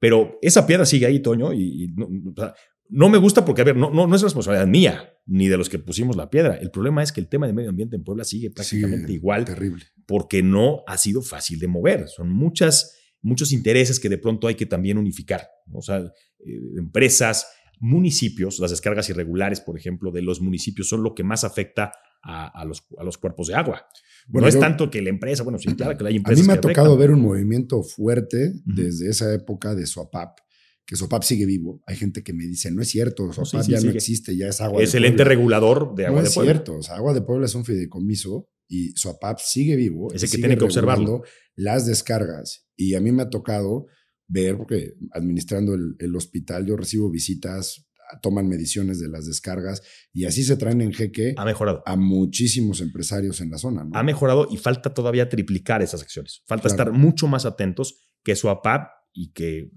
Pero 0.00 0.38
esa 0.42 0.66
piedra 0.66 0.84
sigue 0.84 1.06
ahí, 1.06 1.20
Toño, 1.22 1.52
y, 1.52 1.84
y 1.84 1.88
no, 1.94 2.06
o 2.06 2.34
sea, 2.36 2.54
no 2.90 3.08
me 3.08 3.18
gusta 3.18 3.44
porque, 3.44 3.62
a 3.62 3.64
ver, 3.64 3.76
no, 3.76 3.90
no, 3.90 4.06
no 4.06 4.14
es 4.16 4.22
responsabilidad 4.22 4.66
mía 4.66 5.10
ni 5.26 5.48
de 5.48 5.56
los 5.56 5.68
que 5.68 5.78
pusimos 5.78 6.16
la 6.16 6.28
piedra. 6.30 6.54
El 6.56 6.70
problema 6.70 7.02
es 7.02 7.10
que 7.12 7.20
el 7.20 7.28
tema 7.28 7.46
de 7.46 7.52
medio 7.54 7.70
ambiente 7.70 7.96
en 7.96 8.04
Puebla 8.04 8.24
sigue 8.24 8.50
prácticamente 8.50 9.12
igual 9.12 9.44
Terrible. 9.46 9.84
porque 10.06 10.42
no 10.42 10.82
ha 10.86 10.98
sido 10.98 11.22
fácil 11.22 11.58
de 11.58 11.66
mover. 11.66 12.08
Son 12.08 12.28
muchas, 12.28 12.94
muchos 13.22 13.52
intereses 13.52 13.98
que 13.98 14.08
de 14.10 14.18
pronto 14.18 14.46
hay 14.48 14.54
que 14.54 14.66
también 14.66 14.98
unificar. 14.98 15.48
O 15.72 15.80
sea, 15.80 15.98
eh, 15.98 16.60
empresas, 16.76 17.46
municipios, 17.80 18.58
las 18.60 18.70
descargas 18.70 19.08
irregulares, 19.10 19.60
por 19.60 19.78
ejemplo, 19.78 20.10
de 20.10 20.22
los 20.22 20.40
municipios 20.40 20.88
son 20.88 21.02
lo 21.02 21.14
que 21.14 21.24
más 21.24 21.44
afecta 21.44 21.92
a, 22.22 22.46
a 22.60 22.64
los, 22.64 22.84
a 22.98 23.04
los 23.04 23.18
cuerpos 23.18 23.48
de 23.48 23.54
agua. 23.54 23.86
Bueno, 24.26 24.44
no 24.46 24.48
es 24.48 24.58
tanto 24.58 24.90
que 24.90 25.02
la 25.02 25.10
empresa, 25.10 25.42
bueno, 25.42 25.58
sí, 25.58 25.74
claro 25.74 25.96
que 25.98 26.06
hay 26.06 26.14
A 26.14 26.16
empresas. 26.18 26.40
mí 26.42 26.46
me 26.46 26.54
ha 26.54 26.60
tocado 26.60 26.88
afectan. 26.94 26.98
ver 26.98 27.10
un 27.10 27.20
movimiento 27.22 27.82
fuerte 27.82 28.52
desde 28.64 29.08
esa 29.10 29.32
época 29.34 29.74
de 29.74 29.86
Soapap, 29.86 30.38
que 30.86 30.96
Soapap 30.96 31.22
sigue 31.22 31.46
vivo. 31.46 31.82
Hay 31.86 31.96
gente 31.96 32.22
que 32.22 32.32
me 32.32 32.44
dice, 32.44 32.70
no 32.70 32.82
es 32.82 32.88
cierto, 32.88 33.30
sí, 33.32 33.56
sí, 33.62 33.72
ya 33.72 33.80
no 33.80 33.90
existe, 33.90 34.36
ya 34.36 34.48
es 34.48 34.60
agua 34.60 34.82
Es 34.82 34.92
de 34.92 34.98
el 34.98 35.04
ente 35.06 35.18
Puebla". 35.18 35.28
regulador 35.30 35.94
de 35.94 36.06
agua 36.06 36.18
no 36.18 36.22
de 36.22 36.28
es 36.28 36.34
Puebla. 36.34 36.52
cierto, 36.52 36.76
o 36.76 36.82
sea, 36.82 36.96
Agua 36.96 37.14
de 37.14 37.22
Puebla 37.22 37.46
es 37.46 37.54
un 37.54 37.64
fideicomiso 37.64 38.48
y 38.68 38.90
Soapap 38.96 39.38
sigue 39.38 39.76
vivo. 39.76 40.12
Ese 40.12 40.26
y 40.26 40.30
que 40.30 40.38
tiene 40.38 40.56
que 40.58 40.64
observarlo. 40.64 41.22
Las 41.56 41.86
descargas. 41.86 42.66
Y 42.76 42.94
a 42.94 43.00
mí 43.00 43.12
me 43.12 43.22
ha 43.22 43.30
tocado 43.30 43.86
ver, 44.26 44.56
porque 44.56 44.94
administrando 45.12 45.74
el, 45.74 45.96
el 45.98 46.16
hospital, 46.16 46.66
yo 46.66 46.76
recibo 46.76 47.10
visitas, 47.10 47.86
toman 48.22 48.48
mediciones 48.48 49.00
de 49.00 49.08
las 49.08 49.26
descargas 49.26 49.80
y 50.12 50.24
así 50.26 50.44
se 50.44 50.56
traen 50.56 50.80
en 50.82 50.92
jeque 50.92 51.34
Ha 51.38 51.44
mejorado. 51.44 51.82
a 51.86 51.96
muchísimos 51.96 52.80
empresarios 52.80 53.40
en 53.40 53.50
la 53.50 53.58
zona. 53.58 53.84
¿no? 53.84 53.90
Ha 53.98 54.02
mejorado 54.02 54.48
y 54.50 54.56
falta 54.58 54.92
todavía 54.92 55.28
triplicar 55.28 55.82
esas 55.82 56.02
acciones. 56.02 56.42
Falta 56.46 56.68
Claro. 56.68 56.90
estar 56.90 56.92
mucho 56.92 57.26
más 57.26 57.44
atentos 57.46 57.96
que 58.22 58.36
su 58.36 58.48
APAP 58.50 58.88
y 59.14 59.32
que 59.32 59.70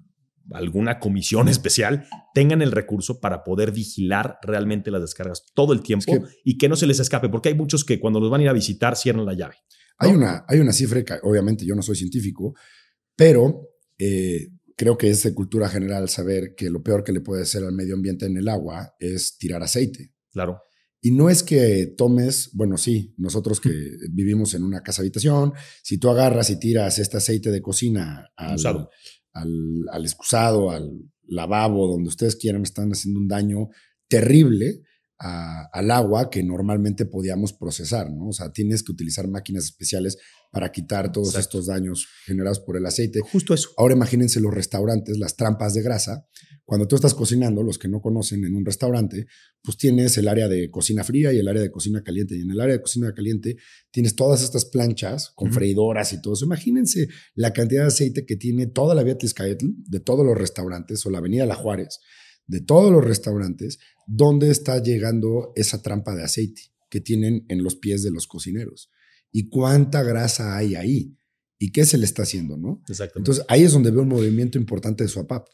alguna 0.52 1.00
comisión 1.00 1.48
especial 1.50 2.08
tengan 2.34 2.62
el 2.62 2.72
recurso 2.72 3.20
para 3.20 3.44
poder 3.44 3.72
vigilar 3.72 4.38
realmente 4.42 4.92
las 4.92 5.02
descargas 5.02 5.46
todo 5.54 5.74
el 5.74 5.82
tiempo 5.82 6.14
Es 6.14 6.20
que- 6.20 6.26
y 6.44 6.58
que 6.58 6.70
no 6.70 6.76
se 6.76 6.88
les 6.88 7.00
escape, 7.00 7.30
porque 7.30 7.50
hay 7.50 7.56
muchos 7.56 7.84
que 7.84 8.00
cuando 8.00 8.20
los 8.20 8.30
van 8.30 8.42
a 8.42 8.44
ir 8.46 8.50
a 8.50 8.54
visitar 8.54 8.96
cierran 8.96 9.26
la 9.26 9.34
llave. 9.34 9.56
Hay, 10.00 10.12
una, 10.12 10.46
hay 10.48 10.60
una 10.60 10.74
cifra 10.74 11.04
que 11.04 11.16
obviamente 11.24 11.66
yo 11.66 11.76
no 11.76 11.82
soy 11.82 11.96
científico, 11.96 12.54
pero 13.16 13.70
eh, 13.98 14.50
creo 14.76 14.98
que 14.98 15.10
es 15.10 15.24
de 15.24 15.34
cultura 15.34 15.68
general 15.70 16.08
saber 16.08 16.54
que 16.56 16.70
lo 16.70 16.84
peor 16.84 17.04
que 17.04 17.12
le 17.12 17.22
puede 17.22 17.42
hacer 17.42 17.64
al 17.64 17.74
medio 17.74 17.96
ambiente 17.96 18.26
en 18.28 18.38
el 18.38 18.48
agua 18.48 18.94
es 19.00 19.38
tirar 19.38 19.64
aceite. 19.64 20.14
Claro. 20.32 20.62
Y 21.02 21.12
no 21.12 21.30
es 21.30 21.44
que 21.44 21.94
tomes, 21.98 22.50
bueno, 22.54 22.78
sí, 22.78 23.14
nosotros 23.18 23.60
que 23.62 23.70
vivimos 24.12 24.54
en 24.56 24.64
una 24.64 24.82
casa 24.82 25.02
habitación, 25.02 25.54
si 25.84 25.98
tú 26.00 26.10
agarras 26.10 26.50
y 26.50 26.60
tiras 26.60 27.00
este 27.00 27.18
aceite 27.18 27.50
de 27.52 27.62
cocina 27.62 28.30
al, 28.36 28.56
Usado. 28.56 28.90
Al, 29.42 29.52
al 29.92 30.04
excusado, 30.04 30.72
al 30.72 30.90
lavabo, 31.28 31.88
donde 31.88 32.10
ustedes 32.10 32.36
quieran, 32.36 32.64
están 32.64 32.90
haciendo 32.92 33.20
un 33.20 33.28
daño 33.28 33.70
terrible 34.08 34.82
a- 35.20 35.68
al 35.74 35.92
agua 35.92 36.30
que 36.30 36.44
normalmente 36.44 37.06
podíamos 37.06 37.54
procesar, 37.54 38.12
¿no? 38.12 38.28
O 38.28 38.34
sea, 38.34 38.52
tienes 38.52 38.84
que 38.84 38.92
utilizar 38.92 39.28
máquinas 39.28 39.66
especiales 39.66 40.18
para 40.52 40.72
quitar 40.72 41.12
todos 41.12 41.30
Exacto. 41.30 41.60
estos 41.60 41.66
daños 41.68 42.08
generados 42.26 42.60
por 42.60 42.78
el 42.78 42.86
aceite. 42.86 43.20
Justo 43.22 43.54
eso. 43.54 43.70
Ahora 43.78 43.96
imagínense 43.96 44.40
los 44.40 44.54
restaurantes, 44.54 45.18
las 45.18 45.36
trampas 45.36 45.74
de 45.74 45.82
grasa. 45.82 46.26
Cuando 46.68 46.86
tú 46.86 46.98
estás 46.98 47.14
cocinando, 47.14 47.64
los 47.64 47.80
que 47.80 47.88
no 47.88 48.02
conocen 48.02 48.44
en 48.44 48.54
un 48.54 48.66
restaurante, 48.66 49.26
pues 49.62 49.78
tienes 49.78 50.18
el 50.18 50.28
área 50.28 50.50
de 50.50 50.70
cocina 50.70 51.06
fría 51.06 51.32
y 51.32 51.40
el 51.40 51.48
área 51.48 51.62
de 51.62 51.72
cocina 51.72 52.04
caliente. 52.04 52.36
Y 52.36 52.42
en 52.42 52.52
el 52.52 52.60
área 52.60 52.76
de 52.76 52.82
cocina 52.82 53.14
caliente 53.14 53.56
tienes 53.90 54.18
todas 54.18 54.44
estas 54.44 54.66
planchas 54.66 55.32
con 55.34 55.54
freidoras 55.54 56.12
y 56.12 56.22
todo 56.22 56.34
eso. 56.34 56.44
Imagínense 56.44 57.08
la 57.36 57.54
cantidad 57.54 57.84
de 57.84 57.88
aceite 57.88 58.26
que 58.26 58.36
tiene 58.36 58.68
toda 58.68 58.96
la 58.96 59.04
vía 59.04 59.18
Tliscaetl, 59.18 59.66
de 59.86 60.02
todos 60.02 60.26
los 60.26 60.38
restaurantes, 60.38 61.06
o 61.06 61.10
la 61.10 61.20
avenida 61.20 61.46
La 61.46 61.56
Juárez, 61.56 62.02
de 62.48 62.60
todos 62.60 62.92
los 62.92 63.02
restaurantes, 63.02 63.80
donde 64.06 64.52
está 64.52 64.84
llegando 64.84 65.54
esa 65.56 65.82
trampa 65.82 66.16
de 66.16 66.24
aceite 66.24 66.64
que 66.90 67.00
tienen 67.00 67.46
en 67.48 67.64
los 67.64 67.78
pies 67.78 68.04
de 68.04 68.12
los 68.12 68.28
cocineros. 68.28 68.92
Y 69.32 69.48
cuánta 69.48 70.04
grasa 70.04 70.58
hay 70.58 70.76
ahí. 70.76 71.16
¿Y 71.60 71.72
qué 71.72 71.86
se 71.86 71.98
le 71.98 72.04
está 72.04 72.24
haciendo, 72.24 72.58
no? 72.58 72.82
Exactamente. 72.90 73.20
Entonces 73.20 73.46
ahí 73.48 73.64
es 73.64 73.72
donde 73.72 73.90
veo 73.90 74.02
un 74.02 74.10
movimiento 74.10 74.58
importante 74.58 75.06
de 75.06 75.08
Swapap. 75.08 75.48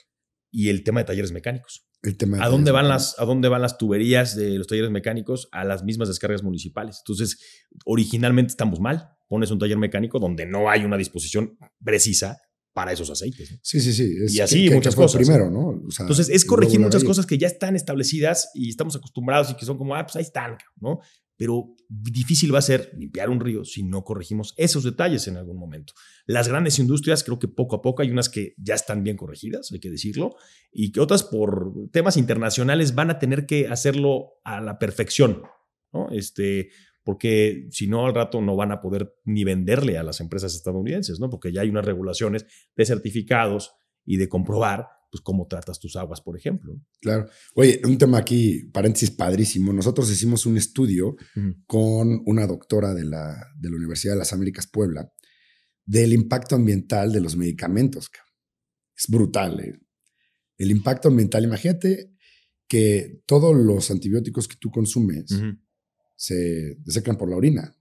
Y 0.53 0.69
el 0.69 0.83
tema 0.83 0.99
de 1.01 1.05
talleres 1.05 1.31
mecánicos. 1.33 1.85
El 2.03 2.15
tema 2.17 2.37
de 2.37 2.43
¿A 2.43 2.47
dónde, 2.49 2.71
van 2.71 2.87
las, 2.87 3.17
¿A 3.17 3.25
dónde 3.25 3.49
van 3.49 3.61
las 3.61 3.77
tuberías 3.77 4.35
de 4.35 4.57
los 4.57 4.67
talleres 4.67 4.91
mecánicos? 4.91 5.47
A 5.51 5.63
las 5.65 5.83
mismas 5.83 6.09
descargas 6.09 6.43
municipales. 6.43 6.99
Entonces, 7.05 7.39
originalmente 7.85 8.51
estamos 8.51 8.79
mal. 8.79 9.09
Pones 9.27 9.51
un 9.51 9.59
taller 9.59 9.77
mecánico 9.77 10.19
donde 10.19 10.45
no 10.45 10.69
hay 10.69 10.83
una 10.85 10.97
disposición 10.97 11.57
precisa 11.83 12.37
para 12.73 12.91
esos 12.91 13.09
aceites. 13.09 13.51
¿no? 13.51 13.57
Sí, 13.61 13.79
sí, 13.79 13.93
sí. 13.93 14.15
Es 14.25 14.33
Y 14.33 14.41
así 14.41 14.63
que- 14.63 14.69
que- 14.69 14.75
muchas 14.75 14.95
que 14.95 15.01
cosas, 15.01 15.21
Primero, 15.21 15.49
¿no? 15.49 15.81
O 15.87 15.91
sea, 15.91 16.03
Entonces, 16.03 16.29
es 16.29 16.43
corregir 16.45 16.79
muchas 16.79 17.03
cosas 17.03 17.25
que 17.25 17.37
ya 17.37 17.47
están 17.47 17.75
establecidas 17.75 18.49
y 18.53 18.69
estamos 18.69 18.95
acostumbrados 18.95 19.49
y 19.51 19.55
que 19.55 19.65
son 19.65 19.77
como, 19.77 19.95
ah, 19.95 20.03
pues 20.03 20.15
ahí 20.15 20.23
están, 20.23 20.57
¿no? 20.81 20.99
Pero 21.43 21.75
difícil 21.89 22.55
va 22.55 22.59
a 22.59 22.61
ser 22.61 22.93
limpiar 22.97 23.29
un 23.29 23.41
río 23.41 23.65
si 23.65 23.83
no 23.83 24.05
corregimos 24.05 24.53
esos 24.55 24.85
detalles 24.85 25.27
en 25.27 25.35
algún 25.35 25.57
momento. 25.57 25.91
Las 26.25 26.47
grandes 26.47 26.79
industrias, 26.79 27.21
creo 27.25 27.37
que 27.37 27.49
poco 27.49 27.75
a 27.75 27.81
poco 27.81 28.01
hay 28.01 28.11
unas 28.11 28.29
que 28.29 28.53
ya 28.55 28.75
están 28.75 29.03
bien 29.03 29.17
corregidas, 29.17 29.69
hay 29.73 29.81
que 29.81 29.89
decirlo, 29.89 30.37
y 30.71 30.93
que 30.93 31.01
otras 31.01 31.21
por 31.23 31.73
temas 31.91 32.15
internacionales 32.15 32.95
van 32.95 33.09
a 33.09 33.19
tener 33.19 33.45
que 33.45 33.67
hacerlo 33.67 34.35
a 34.45 34.61
la 34.61 34.79
perfección, 34.79 35.41
¿no? 35.91 36.09
Este, 36.11 36.69
porque 37.03 37.67
si 37.71 37.87
no, 37.87 38.05
al 38.05 38.15
rato 38.15 38.39
no 38.39 38.55
van 38.55 38.71
a 38.71 38.79
poder 38.79 39.13
ni 39.25 39.43
venderle 39.43 39.97
a 39.97 40.03
las 40.03 40.21
empresas 40.21 40.55
estadounidenses, 40.55 41.19
¿no? 41.19 41.29
Porque 41.29 41.51
ya 41.51 41.59
hay 41.59 41.69
unas 41.69 41.83
regulaciones 41.83 42.45
de 42.73 42.85
certificados 42.85 43.73
y 44.05 44.15
de 44.15 44.29
comprobar, 44.29 44.87
pues, 45.13 45.21
cómo 45.21 45.45
tratas 45.45 45.79
tus 45.79 45.95
aguas, 45.95 46.21
por 46.21 46.35
ejemplo. 46.35 46.75
Claro. 46.99 47.29
Oye, 47.53 47.79
un 47.85 47.99
tema 47.99 48.17
aquí, 48.17 48.63
paréntesis 48.73 49.11
padrísimo. 49.11 49.71
Nosotros 49.71 50.09
hicimos 50.09 50.47
un 50.47 50.57
estudio 50.57 51.15
con 51.67 52.23
una 52.25 52.47
doctora 52.47 52.95
de 52.95 53.03
la, 53.03 53.53
de 53.55 53.69
la 53.69 53.75
Universidad 53.75 54.13
de 54.13 54.19
las 54.19 54.33
Américas 54.33 54.65
Puebla 54.65 55.13
del 55.85 56.13
impacto 56.13 56.55
ambiental 56.55 57.11
de 57.11 57.21
los 57.21 57.35
medicamentos. 57.35 58.09
Es 58.97 59.05
brutal. 59.07 59.59
¿eh? 59.59 59.79
El 60.57 60.71
impacto 60.71 61.09
ambiental, 61.09 61.43
imagínate 61.43 62.15
que 62.67 63.21
todos 63.27 63.55
los 63.55 63.91
antibióticos 63.91 64.47
que 64.47 64.57
tú 64.59 64.71
consumes 64.71 65.25
se 66.15 66.77
desecan 66.79 67.19
por 67.19 67.29
la 67.29 67.35
orina. 67.35 67.77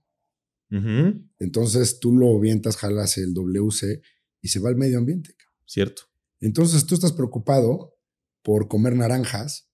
Entonces 1.39 1.99
tú 1.99 2.15
lo 2.15 2.37
avientas, 2.37 2.77
jalas 2.77 3.17
el 3.17 3.33
WC 3.33 4.03
y 4.39 4.49
se 4.49 4.59
va 4.59 4.69
al 4.69 4.75
medio 4.75 4.99
ambiente. 4.99 5.35
Cierto. 5.65 6.12
Entonces 6.43 6.85
tú 6.85 6.95
estás 6.95 7.13
preocupado 7.13 7.95
por 8.43 8.67
comer 8.67 8.95
naranjas 8.95 9.69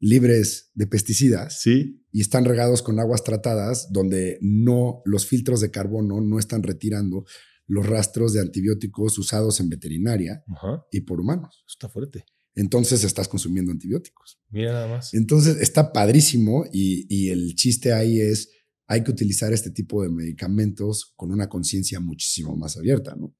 libres 0.00 0.70
de 0.74 0.86
pesticidas 0.86 1.60
Sí. 1.60 2.04
y 2.12 2.20
están 2.20 2.44
regados 2.44 2.82
con 2.82 2.98
aguas 3.00 3.22
tratadas 3.24 3.88
donde 3.92 4.38
no 4.40 5.02
los 5.04 5.26
filtros 5.26 5.60
de 5.60 5.70
carbono 5.70 6.20
no 6.20 6.38
están 6.38 6.62
retirando 6.62 7.24
los 7.66 7.86
rastros 7.86 8.32
de 8.32 8.40
antibióticos 8.40 9.18
usados 9.18 9.60
en 9.60 9.68
veterinaria 9.68 10.42
Ajá. 10.48 10.84
y 10.90 11.00
por 11.02 11.20
humanos. 11.20 11.64
Está 11.68 11.88
fuerte. 11.88 12.24
Entonces 12.54 13.04
estás 13.04 13.28
consumiendo 13.28 13.70
antibióticos. 13.72 14.40
Mira 14.50 14.72
nada 14.72 14.88
más. 14.88 15.14
Entonces 15.14 15.56
está 15.60 15.92
padrísimo 15.92 16.64
y, 16.72 17.06
y 17.08 17.30
el 17.30 17.54
chiste 17.54 17.92
ahí 17.92 18.20
es 18.20 18.50
hay 18.92 19.04
que 19.04 19.12
utilizar 19.12 19.52
este 19.52 19.70
tipo 19.70 20.02
de 20.02 20.10
medicamentos 20.10 21.12
con 21.14 21.30
una 21.30 21.48
conciencia 21.48 22.00
muchísimo 22.00 22.56
más 22.56 22.76
abierta, 22.76 23.14
¿no? 23.14 23.36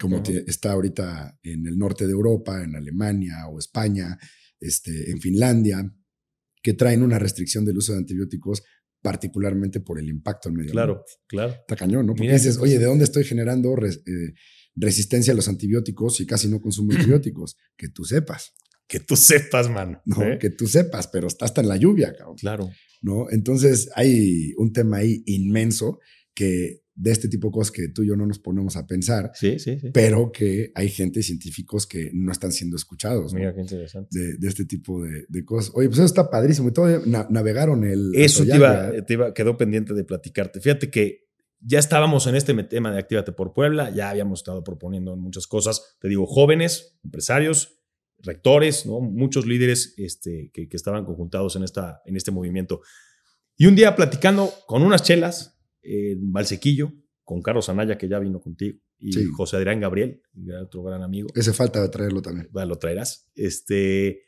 Como 0.00 0.22
te- 0.22 0.44
está 0.50 0.72
ahorita 0.72 1.38
en 1.42 1.66
el 1.66 1.76
norte 1.76 2.06
de 2.06 2.12
Europa, 2.12 2.62
en 2.64 2.74
Alemania 2.74 3.46
o 3.50 3.58
España, 3.58 4.18
este, 4.60 5.10
en 5.10 5.20
Finlandia, 5.20 5.94
que 6.62 6.72
traen 6.72 7.02
una 7.02 7.18
restricción 7.18 7.66
del 7.66 7.76
uso 7.76 7.92
de 7.92 7.98
antibióticos 7.98 8.62
particularmente 9.02 9.80
por 9.80 9.98
el 9.98 10.08
impacto 10.08 10.48
en 10.48 10.54
medio 10.54 10.72
Claro, 10.72 11.04
claro. 11.26 11.52
Está 11.52 11.76
cañón, 11.76 12.06
¿no? 12.06 12.14
Porque 12.14 12.32
dices, 12.32 12.56
oye, 12.56 12.78
¿de 12.78 12.86
dónde 12.86 13.04
estoy 13.04 13.24
generando 13.24 13.76
eh, 13.84 14.32
resistencia 14.74 15.34
a 15.34 15.36
los 15.36 15.48
antibióticos 15.48 16.20
y 16.20 16.26
casi 16.26 16.48
no 16.48 16.60
consumo 16.62 16.92
antibióticos? 16.96 17.56
Que 17.76 17.88
tú 17.90 18.04
sepas. 18.04 18.54
Que 18.94 19.00
tú 19.00 19.16
sepas, 19.16 19.68
mano. 19.68 20.00
No, 20.04 20.22
¿eh? 20.22 20.38
que 20.38 20.50
tú 20.50 20.68
sepas, 20.68 21.08
pero 21.08 21.26
está 21.26 21.46
hasta 21.46 21.60
en 21.60 21.68
la 21.68 21.76
lluvia, 21.76 22.14
cabrón. 22.14 22.36
Claro. 22.36 22.70
¿No? 23.02 23.26
Entonces 23.28 23.90
hay 23.96 24.52
un 24.56 24.72
tema 24.72 24.98
ahí 24.98 25.24
inmenso 25.26 25.98
que 26.32 26.84
de 26.94 27.10
este 27.10 27.26
tipo 27.26 27.48
de 27.48 27.52
cosas 27.52 27.72
que 27.72 27.88
tú 27.88 28.04
y 28.04 28.06
yo 28.06 28.14
no 28.14 28.24
nos 28.24 28.38
ponemos 28.38 28.76
a 28.76 28.86
pensar, 28.86 29.32
sí, 29.34 29.58
sí, 29.58 29.80
sí. 29.80 29.90
pero 29.92 30.30
que 30.30 30.70
hay 30.76 30.88
gente, 30.88 31.24
científicos 31.24 31.88
que 31.88 32.12
no 32.14 32.30
están 32.30 32.52
siendo 32.52 32.76
escuchados. 32.76 33.34
Mira, 33.34 33.52
qué 33.52 33.62
interesante. 33.62 34.36
De, 34.38 34.48
este 34.48 34.64
tipo 34.64 35.02
de, 35.02 35.44
cosas. 35.44 35.72
Oye, 35.74 35.88
pues 35.88 35.98
eso 35.98 36.06
está 36.06 36.30
padrísimo. 36.30 36.68
Y 36.68 36.72
todavía 36.72 37.26
navegaron 37.30 37.82
el... 37.82 38.12
Eso 38.14 38.46
te 38.46 38.54
iba, 38.54 38.92
te 39.04 39.14
iba, 39.14 39.34
quedó 39.34 39.56
pendiente 39.58 39.92
de 39.92 40.04
platicarte. 40.04 40.60
Fíjate 40.60 40.88
que 40.88 41.24
ya 41.58 41.80
estábamos 41.80 42.28
en 42.28 42.36
este 42.36 42.54
tema 42.62 42.92
de 42.92 43.00
Actívate 43.00 43.32
por 43.32 43.54
Puebla, 43.54 43.90
ya 43.90 44.10
habíamos 44.10 44.38
estado 44.40 44.62
proponiendo 44.62 45.16
muchas 45.16 45.48
cosas, 45.48 45.96
te 45.98 46.08
digo, 46.08 46.26
jóvenes, 46.26 46.96
empresarios, 47.02 47.80
rectores, 48.24 48.86
¿no? 48.86 49.00
muchos 49.00 49.46
líderes 49.46 49.94
este, 49.96 50.50
que, 50.52 50.68
que 50.68 50.76
estaban 50.76 51.04
conjuntados 51.04 51.56
en, 51.56 51.64
esta, 51.64 52.02
en 52.04 52.16
este 52.16 52.30
movimiento. 52.30 52.80
Y 53.56 53.66
un 53.66 53.76
día 53.76 53.94
platicando 53.94 54.52
con 54.66 54.82
unas 54.82 55.02
chelas, 55.02 55.60
en 55.82 56.32
Valsequillo, 56.32 56.92
con 57.22 57.42
Carlos 57.42 57.68
Anaya, 57.68 57.98
que 57.98 58.08
ya 58.08 58.18
vino 58.18 58.40
contigo, 58.40 58.78
y 58.98 59.12
José 59.26 59.56
Adrián 59.56 59.80
Gabriel, 59.80 60.22
otro 60.62 60.82
gran 60.82 61.02
amigo. 61.02 61.28
Ese 61.34 61.52
falta 61.52 61.82
de 61.82 61.88
traerlo 61.88 62.22
también. 62.22 62.48
Bueno, 62.50 62.70
lo 62.70 62.76
traerás. 62.76 63.30
Este, 63.34 64.22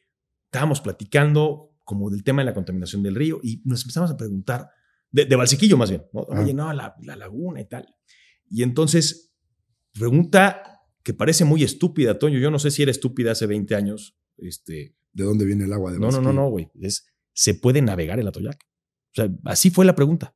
estábamos 0.44 0.80
platicando 0.80 1.72
como 1.85 2.11
del 2.11 2.24
tema 2.24 2.42
de 2.42 2.46
la 2.46 2.54
contaminación 2.54 3.02
del 3.02 3.14
río 3.14 3.40
y 3.42 3.62
nos 3.64 3.82
empezamos 3.82 4.11
a 4.11 4.16
preguntar, 4.16 4.68
de, 5.11 5.24
de 5.24 5.37
Valsequillo 5.37 5.76
más 5.76 5.88
bien, 5.88 6.04
¿no? 6.12 6.26
Ah. 6.30 6.42
Oye, 6.42 6.52
no, 6.52 6.72
la, 6.72 6.94
la 7.00 7.16
laguna 7.16 7.61
y 7.61 7.68
tal. 7.68 7.87
Y 8.50 8.62
entonces, 8.62 9.35
pregunta 9.92 10.75
que 11.07 11.14
parece 11.14 11.45
muy 11.45 11.62
estúpida, 11.62 12.19
Toño. 12.19 12.40
Yo 12.40 12.51
no 12.51 12.59
sé 12.59 12.73
si 12.73 12.83
era 12.83 12.90
estúpida 12.90 13.31
hace 13.31 13.47
20 13.47 13.77
años. 13.77 14.16
Este, 14.37 14.97
¿De 15.12 15.23
dónde 15.23 15.45
viene 15.45 15.64
el 15.64 15.73
agua 15.73 15.92
No, 15.92 16.11
no, 16.11 16.21
no, 16.21 16.33
no, 16.33 16.51
güey. 16.51 16.69
Es, 16.81 17.07
¿se 17.33 17.55
puede 17.55 17.81
navegar 17.81 18.19
el 18.19 18.27
Atoyac? 18.27 18.59
O 18.62 19.14
sea, 19.14 19.31
así 19.45 19.71
fue 19.71 19.85
la 19.85 19.95
pregunta 19.95 20.35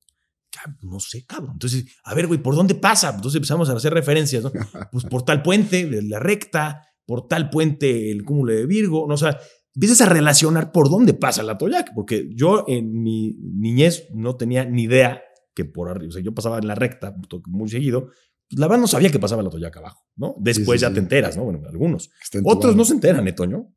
no 0.82 1.00
sé, 1.00 1.24
cabrón. 1.26 1.52
Entonces, 1.54 1.86
a 2.04 2.14
ver, 2.14 2.26
güey, 2.26 2.40
¿por 2.42 2.54
dónde 2.54 2.74
pasa? 2.74 3.10
Entonces 3.10 3.36
empezamos 3.36 3.68
a 3.70 3.74
hacer 3.74 3.92
referencias, 3.92 4.44
¿no? 4.44 4.52
Pues 4.92 5.04
por 5.04 5.24
tal 5.24 5.42
puente, 5.42 5.88
la 6.02 6.18
recta, 6.18 6.86
por 7.06 7.28
tal 7.28 7.50
puente, 7.50 8.10
el 8.10 8.24
cúmulo 8.24 8.52
de 8.52 8.66
Virgo, 8.66 9.06
¿no? 9.06 9.14
O 9.14 9.18
sea, 9.18 9.38
empiezas 9.74 10.00
a 10.00 10.06
relacionar 10.06 10.72
por 10.72 10.90
dónde 10.90 11.14
pasa 11.14 11.42
la 11.42 11.58
Toyac, 11.58 11.92
porque 11.94 12.28
yo 12.34 12.64
en 12.68 13.02
mi 13.02 13.36
niñez 13.40 14.08
no 14.12 14.36
tenía 14.36 14.64
ni 14.64 14.82
idea 14.82 15.22
que 15.54 15.64
por 15.64 15.88
arriba, 15.88 16.08
o 16.08 16.12
sea, 16.12 16.22
yo 16.22 16.34
pasaba 16.34 16.58
en 16.58 16.66
la 16.66 16.74
recta 16.74 17.14
muy 17.46 17.68
seguido, 17.68 18.06
pues 18.06 18.16
la 18.50 18.66
verdad 18.66 18.80
no 18.80 18.88
sabía 18.88 19.10
que 19.10 19.18
pasaba 19.18 19.42
la 19.42 19.50
Toyac 19.50 19.76
abajo, 19.76 20.06
¿no? 20.16 20.34
Después 20.38 20.80
ya 20.80 20.92
te 20.92 20.98
enteras, 21.00 21.36
¿no? 21.36 21.44
Bueno, 21.44 21.62
algunos. 21.68 22.10
Otros 22.44 22.76
no 22.76 22.84
se 22.84 22.94
enteran, 22.94 23.26
¿eh, 23.28 23.32
Toño? 23.32 23.74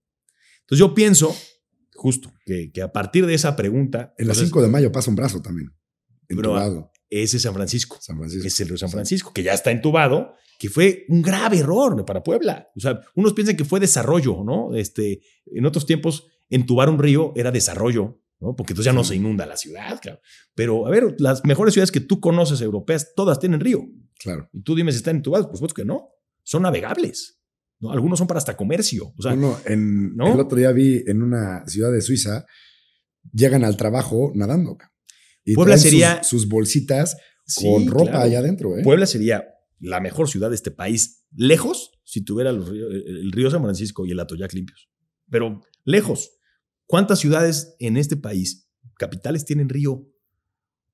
Entonces 0.61 0.79
yo 0.79 0.93
pienso, 0.93 1.35
justo, 1.93 2.31
que, 2.45 2.71
que 2.71 2.81
a 2.81 2.91
partir 2.91 3.25
de 3.25 3.33
esa 3.33 3.55
pregunta... 3.55 4.13
En 4.17 4.27
la 4.27 4.33
5 4.33 4.61
de 4.61 4.67
mayo 4.67 4.91
pasa 4.91 5.09
un 5.09 5.15
brazo 5.15 5.41
también 5.41 5.71
entubado. 6.29 6.91
ese 7.09 7.37
es 7.37 7.43
San 7.43 7.53
Francisco. 7.53 7.97
San 8.01 8.17
Francisco. 8.17 8.47
Es 8.47 8.59
el 8.59 8.67
río 8.69 8.77
San 8.77 8.89
Francisco, 8.89 9.33
que 9.33 9.43
ya 9.43 9.53
está 9.53 9.71
entubado, 9.71 10.33
que 10.59 10.69
fue 10.69 11.05
un 11.09 11.21
grave 11.21 11.59
error 11.59 12.03
para 12.05 12.23
Puebla. 12.23 12.69
O 12.75 12.79
sea, 12.79 13.01
unos 13.15 13.33
piensan 13.33 13.55
que 13.55 13.65
fue 13.65 13.79
desarrollo, 13.79 14.43
¿no? 14.43 14.75
Este, 14.75 15.21
en 15.45 15.65
otros 15.65 15.85
tiempos, 15.85 16.27
entubar 16.49 16.89
un 16.89 16.99
río 16.99 17.33
era 17.35 17.51
desarrollo, 17.51 18.21
¿no? 18.39 18.55
Porque 18.55 18.73
entonces 18.73 18.91
ya 18.91 18.93
no 18.93 19.03
se 19.03 19.15
inunda 19.15 19.45
la 19.45 19.57
ciudad, 19.57 19.99
claro. 20.01 20.19
Pero, 20.55 20.87
a 20.87 20.89
ver, 20.89 21.15
las 21.19 21.43
mejores 21.45 21.73
ciudades 21.73 21.91
que 21.91 21.99
tú 21.99 22.19
conoces 22.19 22.61
europeas, 22.61 23.13
todas 23.15 23.39
tienen 23.39 23.59
río. 23.59 23.81
Claro. 24.23 24.49
Y 24.53 24.61
tú 24.61 24.75
dime 24.75 24.91
si 24.91 24.97
están 24.97 25.17
entubadas, 25.17 25.47
por 25.47 25.57
supuesto 25.57 25.75
que 25.75 25.85
no. 25.85 26.09
Son 26.43 26.63
navegables. 26.63 27.39
¿no? 27.79 27.91
Algunos 27.91 28.19
son 28.19 28.27
para 28.27 28.37
hasta 28.37 28.55
comercio. 28.55 29.13
O 29.17 29.21
sea, 29.21 29.35
no, 29.35 29.57
en, 29.65 30.15
el 30.19 30.39
otro 30.39 30.57
día 30.57 30.71
vi 30.71 31.03
en 31.05 31.21
una 31.21 31.67
ciudad 31.67 31.91
de 31.91 32.01
Suiza, 32.01 32.45
llegan 33.31 33.63
al 33.63 33.77
trabajo 33.77 34.31
nadando. 34.35 34.77
Puebla 35.53 35.77
sería. 35.77 36.23
Sus, 36.23 36.47
bolsitas 36.47 37.17
con 37.55 37.87
ropa 37.87 38.21
allá 38.21 38.39
adentro. 38.39 38.77
¿eh? 38.77 38.83
Puebla 38.83 39.05
sería 39.05 39.45
la 39.79 39.99
mejor 39.99 40.29
ciudad 40.29 40.49
de 40.49 40.55
este 40.55 40.71
país, 40.71 41.25
lejos, 41.35 41.91
si 42.05 42.23
tuviera 42.23 42.51
el 42.51 43.31
río 43.31 43.51
San 43.51 43.61
Francisco 43.61 44.05
y 44.05 44.11
el 44.11 44.19
Atoyac 44.19 44.53
limpios. 44.53 44.89
Pero 45.29 45.61
lejos. 45.83 46.31
¿Cuántas 46.85 47.19
ciudades 47.19 47.75
en 47.79 47.97
este 47.97 48.15
país, 48.17 48.69
capitales, 48.97 49.45
tienen 49.45 49.69
río 49.69 50.07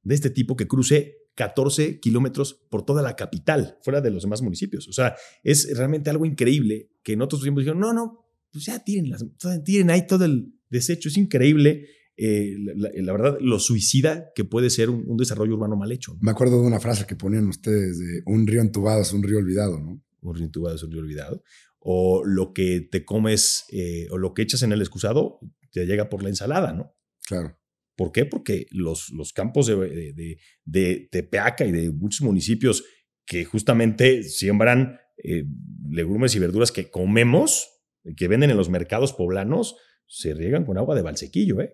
de 0.03 0.15
este 0.15 0.29
tipo 0.29 0.55
que 0.55 0.67
cruce 0.67 1.18
14 1.39 2.01
kilómetros 2.01 2.53
por 2.69 2.83
toda 2.83 3.01
la 3.01 3.15
capital, 3.15 3.77
fuera 3.81 4.01
de 4.01 4.11
los 4.11 4.23
demás 4.23 4.41
municipios? 4.41 4.89
O 4.89 4.91
sea, 4.91 5.15
es 5.41 5.69
realmente 5.77 6.09
algo 6.09 6.25
increíble 6.25 6.91
que 7.01 7.13
en 7.13 7.21
otros 7.21 7.41
tiempos 7.41 7.63
dijeron, 7.63 7.79
no, 7.79 7.93
no, 7.93 8.25
pues 8.51 8.65
ya 8.65 8.83
tiren, 8.83 9.15
tiren 9.63 9.89
ahí 9.89 10.05
todo 10.05 10.25
el 10.25 10.53
desecho. 10.69 11.07
Es 11.07 11.15
increíble 11.15 11.87
eh, 12.17 12.57
la, 12.75 13.13
verdad, 13.13 13.37
lo 13.39 13.57
suicida 13.57 14.33
que 14.35 14.43
puede 14.43 14.69
ser 14.69 14.89
un, 14.89 15.15
desarrollo 15.15 15.53
urbano 15.53 15.77
mal 15.77 15.93
hecho. 15.93 16.17
Me 16.19 16.31
acuerdo 16.31 16.59
de 16.59 16.67
una 16.67 16.81
frase 16.81 17.07
que 17.07 17.15
ponían 17.15 17.47
ustedes 17.47 17.97
de 17.99 18.21
un 18.25 18.45
río 18.45 18.59
entubado 18.59 19.01
es 19.01 19.13
un 19.13 19.23
río 19.23 19.37
olvidado, 19.37 19.79
¿no? 19.79 20.03
Un 20.19 20.35
río 20.35 20.43
entubado 20.43 20.75
es 20.75 20.83
un 20.83 20.91
río 20.91 20.99
olvidado. 20.99 21.41
O 21.79 22.25
lo 22.25 22.51
que 22.51 22.81
te 22.81 23.05
comes 23.05 23.63
eh, 23.69 24.07
o 24.11 24.17
lo 24.17 24.33
que 24.33 24.41
echas 24.41 24.61
en 24.63 24.73
el 24.73 24.81
excusado 24.81 25.39
te 25.71 25.85
llega 25.85 26.09
por 26.09 26.21
la 26.21 26.27
ensalada, 26.27 26.73
¿no? 26.73 26.93
Claro. 27.25 27.57
¿Por 27.99 28.13
qué? 28.13 28.25
Porque 28.25 28.65
los, 28.71 29.09
los 29.09 29.33
campos 29.33 29.67
de, 29.67 29.75
de, 30.13 30.37
de, 30.63 31.09
Tepeaca 31.11 31.65
y 31.65 31.73
de 31.73 31.91
muchos 31.91 32.21
municipios 32.21 32.85
que 33.25 33.43
justamente 33.43 34.23
siembran 34.23 35.01
eh, 35.21 35.43
legumbres 35.91 36.33
y 36.33 36.39
verduras 36.39 36.71
que 36.71 36.89
comemos, 36.89 37.67
que 38.15 38.29
venden 38.29 38.51
en 38.51 38.55
los 38.55 38.69
mercados 38.69 39.11
poblanos, 39.11 39.75
se 40.07 40.33
riegan 40.33 40.63
con 40.63 40.77
agua 40.77 40.95
de 40.95 41.01
balsequillo, 41.01 41.59
¿eh? 41.59 41.73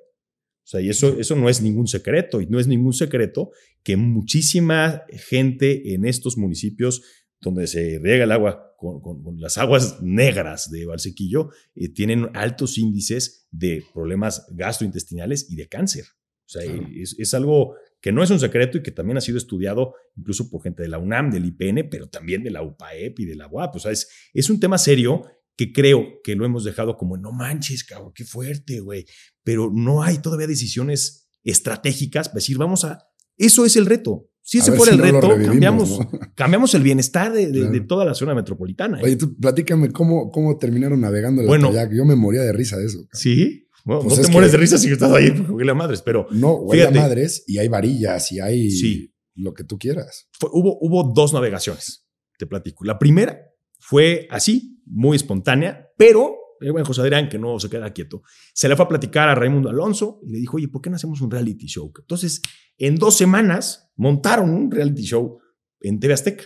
O 0.64 0.68
sea, 0.68 0.82
y 0.82 0.90
eso, 0.90 1.16
eso 1.20 1.36
no 1.36 1.48
es 1.48 1.62
ningún 1.62 1.86
secreto, 1.86 2.42
y 2.42 2.48
no 2.48 2.60
es 2.60 2.66
ningún 2.66 2.94
secreto 2.94 3.52
que 3.84 3.96
muchísima 3.96 5.04
gente 5.10 5.94
en 5.94 6.06
estos 6.06 6.40
municipios 6.40 7.04
donde 7.42 7.68
se 7.68 8.00
riega 8.02 8.24
el 8.24 8.32
agua 8.32 8.76
con, 8.78 9.40
las 9.40 9.58
aguas 9.58 10.02
negras 10.02 10.70
de 10.70 10.86
Valsequillo, 10.86 11.50
eh, 11.76 11.90
tienen 11.90 12.30
altos 12.34 12.78
índices 12.78 13.48
de 13.52 13.84
problemas 13.94 14.46
gastrointestinales 14.52 15.50
y 15.50 15.56
de 15.56 15.68
cáncer. 15.68 16.06
O 16.46 16.48
sea, 16.48 16.62
es, 16.64 17.16
es, 17.18 17.34
algo 17.34 17.76
que 18.00 18.12
no 18.12 18.22
es 18.22 18.30
un 18.30 18.40
secreto 18.40 18.78
y 18.78 18.84
que 18.84 18.92
también 18.92 19.18
ha 19.18 19.22
sido 19.22 19.40
estudiado 19.40 19.96
incluso 20.16 20.50
por 20.52 20.62
gente 20.62 20.84
de 20.84 20.90
la 20.90 21.00
UNAM, 21.00 21.32
del 21.32 21.46
IPN, 21.46 21.90
pero 21.90 22.08
también 22.08 22.44
de 22.44 22.52
la 22.52 22.62
UPAEP 22.62 23.20
y 23.22 23.26
de 23.26 23.36
la 23.36 23.48
UAP. 23.48 23.76
O 23.78 23.80
sea, 23.80 23.92
es, 23.92 24.08
es 24.32 24.50
un 24.52 24.60
tema 24.60 24.78
serio 24.78 25.24
que 25.58 25.72
creo 25.72 26.22
que 26.24 26.36
lo 26.36 26.46
hemos 26.46 26.64
dejado 26.64 26.98
como, 26.98 27.18
no 27.18 27.32
manches, 27.32 27.84
cabrón, 27.84 28.12
qué 28.14 28.26
fuerte, 28.26 28.80
güey. 28.80 29.06
Pero 29.44 29.72
no 29.74 30.04
hay 30.04 30.20
todavía 30.20 30.48
decisiones 30.48 31.30
estratégicas 31.44 32.30
para 32.30 32.40
decir, 32.40 32.58
vamos 32.58 32.84
a... 32.84 33.08
Eso 33.38 33.66
es 33.66 33.76
el 33.76 33.86
reto. 33.86 34.30
Si 34.48 34.60
ese 34.60 34.74
fuera 34.74 34.94
el 34.94 35.00
reto, 35.00 35.28
cambiamos, 35.44 36.00
cambiamos 36.36 36.76
el 36.76 36.84
bienestar 36.84 37.34
de, 37.34 37.82
toda 37.82 38.06
la 38.06 38.14
zona 38.14 38.36
metropolitana. 38.36 39.00
¿eh? 39.00 39.04
Oye, 39.04 39.16
tú 39.16 39.36
platícame 39.36 39.90
cómo, 39.90 40.30
cómo 40.30 40.60
terminaron 40.60 41.02
navegando 41.02 41.42
el 41.42 41.48
bueno, 41.48 41.72
Yo 41.92 42.06
me 42.06 42.16
moría 42.16 42.44
de 42.44 42.54
risa 42.54 42.78
de 42.78 42.86
eso. 42.86 43.00
Sí. 43.12 43.68
Bueno, 43.84 44.04
pues 44.04 44.20
no 44.20 44.24
te 44.24 44.32
mueres 44.32 44.52
de 44.52 44.60
risa 44.60 44.78
si 44.78 44.92
estás 44.92 45.12
ahí 45.12 45.32
porque 45.48 45.66
la 45.66 45.74
madres, 45.74 46.04
pero. 46.04 46.28
No, 46.30 46.58
huele 46.58 46.86
a 46.86 46.92
madres 46.92 47.44
y 47.48 47.58
hay 47.58 47.68
varillas 47.68 48.32
y 48.32 48.40
hay 48.40 48.70
sí. 48.70 49.16
lo 49.34 49.56
que 49.56 49.64
tú 49.64 49.80
quieras. 49.80 50.30
hubo, 50.52 50.78
hubo 50.80 51.12
dos 51.12 51.34
navegaciones, 51.34 52.06
te 52.38 52.46
platico. 52.46 52.86
La 52.86 53.00
primera 53.00 53.40
fue 53.80 54.28
así, 54.30 54.80
muy 54.86 55.16
espontánea, 55.16 55.88
pero 55.98 56.36
el 56.62 56.72
buen 56.72 56.86
José 56.86 57.02
Adrián, 57.02 57.30
que 57.30 57.38
no 57.38 57.60
se 57.60 57.70
queda 57.70 57.92
quieto, 57.92 58.24
se 58.54 58.68
le 58.68 58.76
fue 58.76 58.86
a 58.86 58.88
platicar 58.88 59.30
a 59.30 59.36
Raimundo 59.36 59.70
Alonso 59.70 60.20
y 60.24 60.32
le 60.32 60.40
dijo, 60.40 60.58
oye, 60.58 60.68
¿por 60.68 60.82
qué 60.82 60.90
no 60.90 60.96
hacemos 60.96 61.22
un 61.22 61.32
reality 61.32 61.68
show? 61.68 61.92
Entonces, 61.98 62.42
en 62.78 62.96
dos 62.96 63.16
semanas 63.16 63.92
montaron 63.96 64.50
un 64.50 64.72
reality 64.72 65.04
show 65.04 65.40
en 65.82 66.00
TV 66.00 66.14
Azteca, 66.14 66.46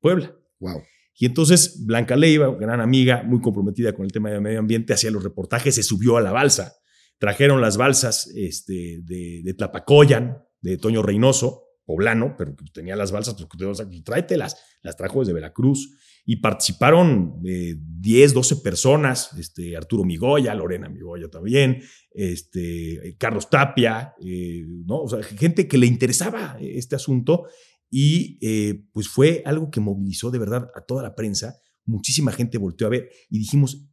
Puebla. 0.00 0.36
Wow. 0.60 0.82
Y 1.16 1.26
entonces 1.26 1.84
Blanca 1.86 2.16
Leiva, 2.16 2.54
gran 2.58 2.80
amiga, 2.80 3.22
muy 3.22 3.40
comprometida 3.40 3.92
con 3.92 4.04
el 4.04 4.12
tema 4.12 4.30
del 4.30 4.40
medio 4.40 4.58
ambiente, 4.58 4.92
hacía 4.92 5.10
los 5.10 5.22
reportajes, 5.22 5.74
se 5.74 5.82
subió 5.82 6.16
a 6.16 6.20
la 6.20 6.32
balsa. 6.32 6.74
Trajeron 7.18 7.60
las 7.60 7.76
balsas 7.76 8.26
este, 8.34 9.00
de, 9.02 9.42
de 9.44 9.54
Tlapacoyan, 9.54 10.42
de 10.60 10.76
Toño 10.78 11.02
Reynoso, 11.02 11.64
poblano, 11.84 12.34
pero 12.36 12.56
que 12.56 12.64
tenía 12.72 12.96
las 12.96 13.12
balsas, 13.12 13.34
pues 13.34 14.04
tráetelas. 14.04 14.56
Las 14.82 14.96
trajo 14.96 15.20
desde 15.20 15.32
Veracruz 15.32 15.96
y 16.24 16.36
participaron 16.36 17.42
10, 17.42 18.34
12 18.34 18.56
personas, 18.56 19.30
este, 19.38 19.76
Arturo 19.76 20.04
Migoya, 20.04 20.54
Lorena 20.54 20.88
Migoya 20.88 21.28
también, 21.28 21.82
este, 22.10 23.16
Carlos 23.18 23.50
Tapia, 23.50 24.14
eh, 24.24 24.64
¿no? 24.86 25.02
O 25.02 25.08
sea, 25.08 25.22
gente 25.22 25.68
que 25.68 25.78
le 25.78 25.86
interesaba 25.86 26.56
este 26.60 26.96
asunto 26.96 27.46
y 27.90 28.38
eh, 28.40 28.86
pues 28.92 29.08
fue 29.08 29.42
algo 29.44 29.70
que 29.70 29.80
movilizó 29.80 30.30
de 30.30 30.38
verdad 30.38 30.70
a 30.74 30.80
toda 30.80 31.02
la 31.02 31.14
prensa, 31.14 31.58
muchísima 31.84 32.32
gente 32.32 32.58
volteó 32.58 32.86
a 32.86 32.90
ver 32.90 33.10
y 33.28 33.38
dijimos, 33.38 33.86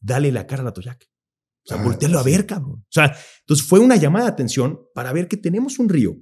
dale 0.00 0.30
la 0.32 0.46
cara 0.46 0.62
a 0.62 0.66
la 0.66 0.72
Toyac. 0.72 1.08
O 1.64 1.68
sea, 1.68 1.82
voltearlo 1.82 2.20
a 2.20 2.22
ver, 2.22 2.46
cabrón. 2.46 2.84
O 2.84 2.92
sea, 2.92 3.16
entonces 3.40 3.66
fue 3.66 3.80
una 3.80 3.96
llamada 3.96 4.26
de 4.26 4.32
atención 4.32 4.80
para 4.94 5.12
ver 5.12 5.26
que 5.26 5.36
tenemos 5.36 5.80
un 5.80 5.88
río 5.88 6.16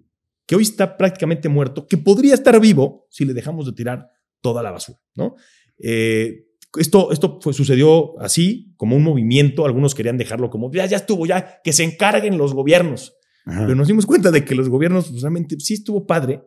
que 0.46 0.56
hoy 0.56 0.62
está 0.62 0.96
prácticamente 0.96 1.48
muerto, 1.48 1.86
que 1.86 1.98
podría 1.98 2.34
estar 2.34 2.58
vivo 2.60 3.06
si 3.10 3.24
le 3.24 3.34
dejamos 3.34 3.66
de 3.66 3.72
tirar 3.72 4.08
toda 4.44 4.62
la 4.62 4.70
basura, 4.70 4.98
¿no? 5.16 5.36
Eh, 5.82 6.44
esto, 6.76 7.10
esto 7.12 7.38
fue, 7.40 7.54
sucedió 7.54 8.20
así, 8.20 8.74
como 8.76 8.94
un 8.94 9.02
movimiento. 9.02 9.64
Algunos 9.64 9.94
querían 9.94 10.18
dejarlo 10.18 10.50
como, 10.50 10.70
ya, 10.70 10.84
ya 10.84 10.98
estuvo, 10.98 11.24
ya, 11.24 11.60
que 11.64 11.72
se 11.72 11.82
encarguen 11.82 12.36
los 12.36 12.52
gobiernos. 12.52 13.14
Pero 13.46 13.74
nos 13.74 13.88
dimos 13.88 14.06
cuenta 14.06 14.30
de 14.30 14.44
que 14.44 14.54
los 14.54 14.68
gobiernos 14.68 15.08
pues, 15.10 15.22
realmente 15.22 15.56
sí 15.60 15.74
estuvo 15.74 16.06
padre, 16.06 16.42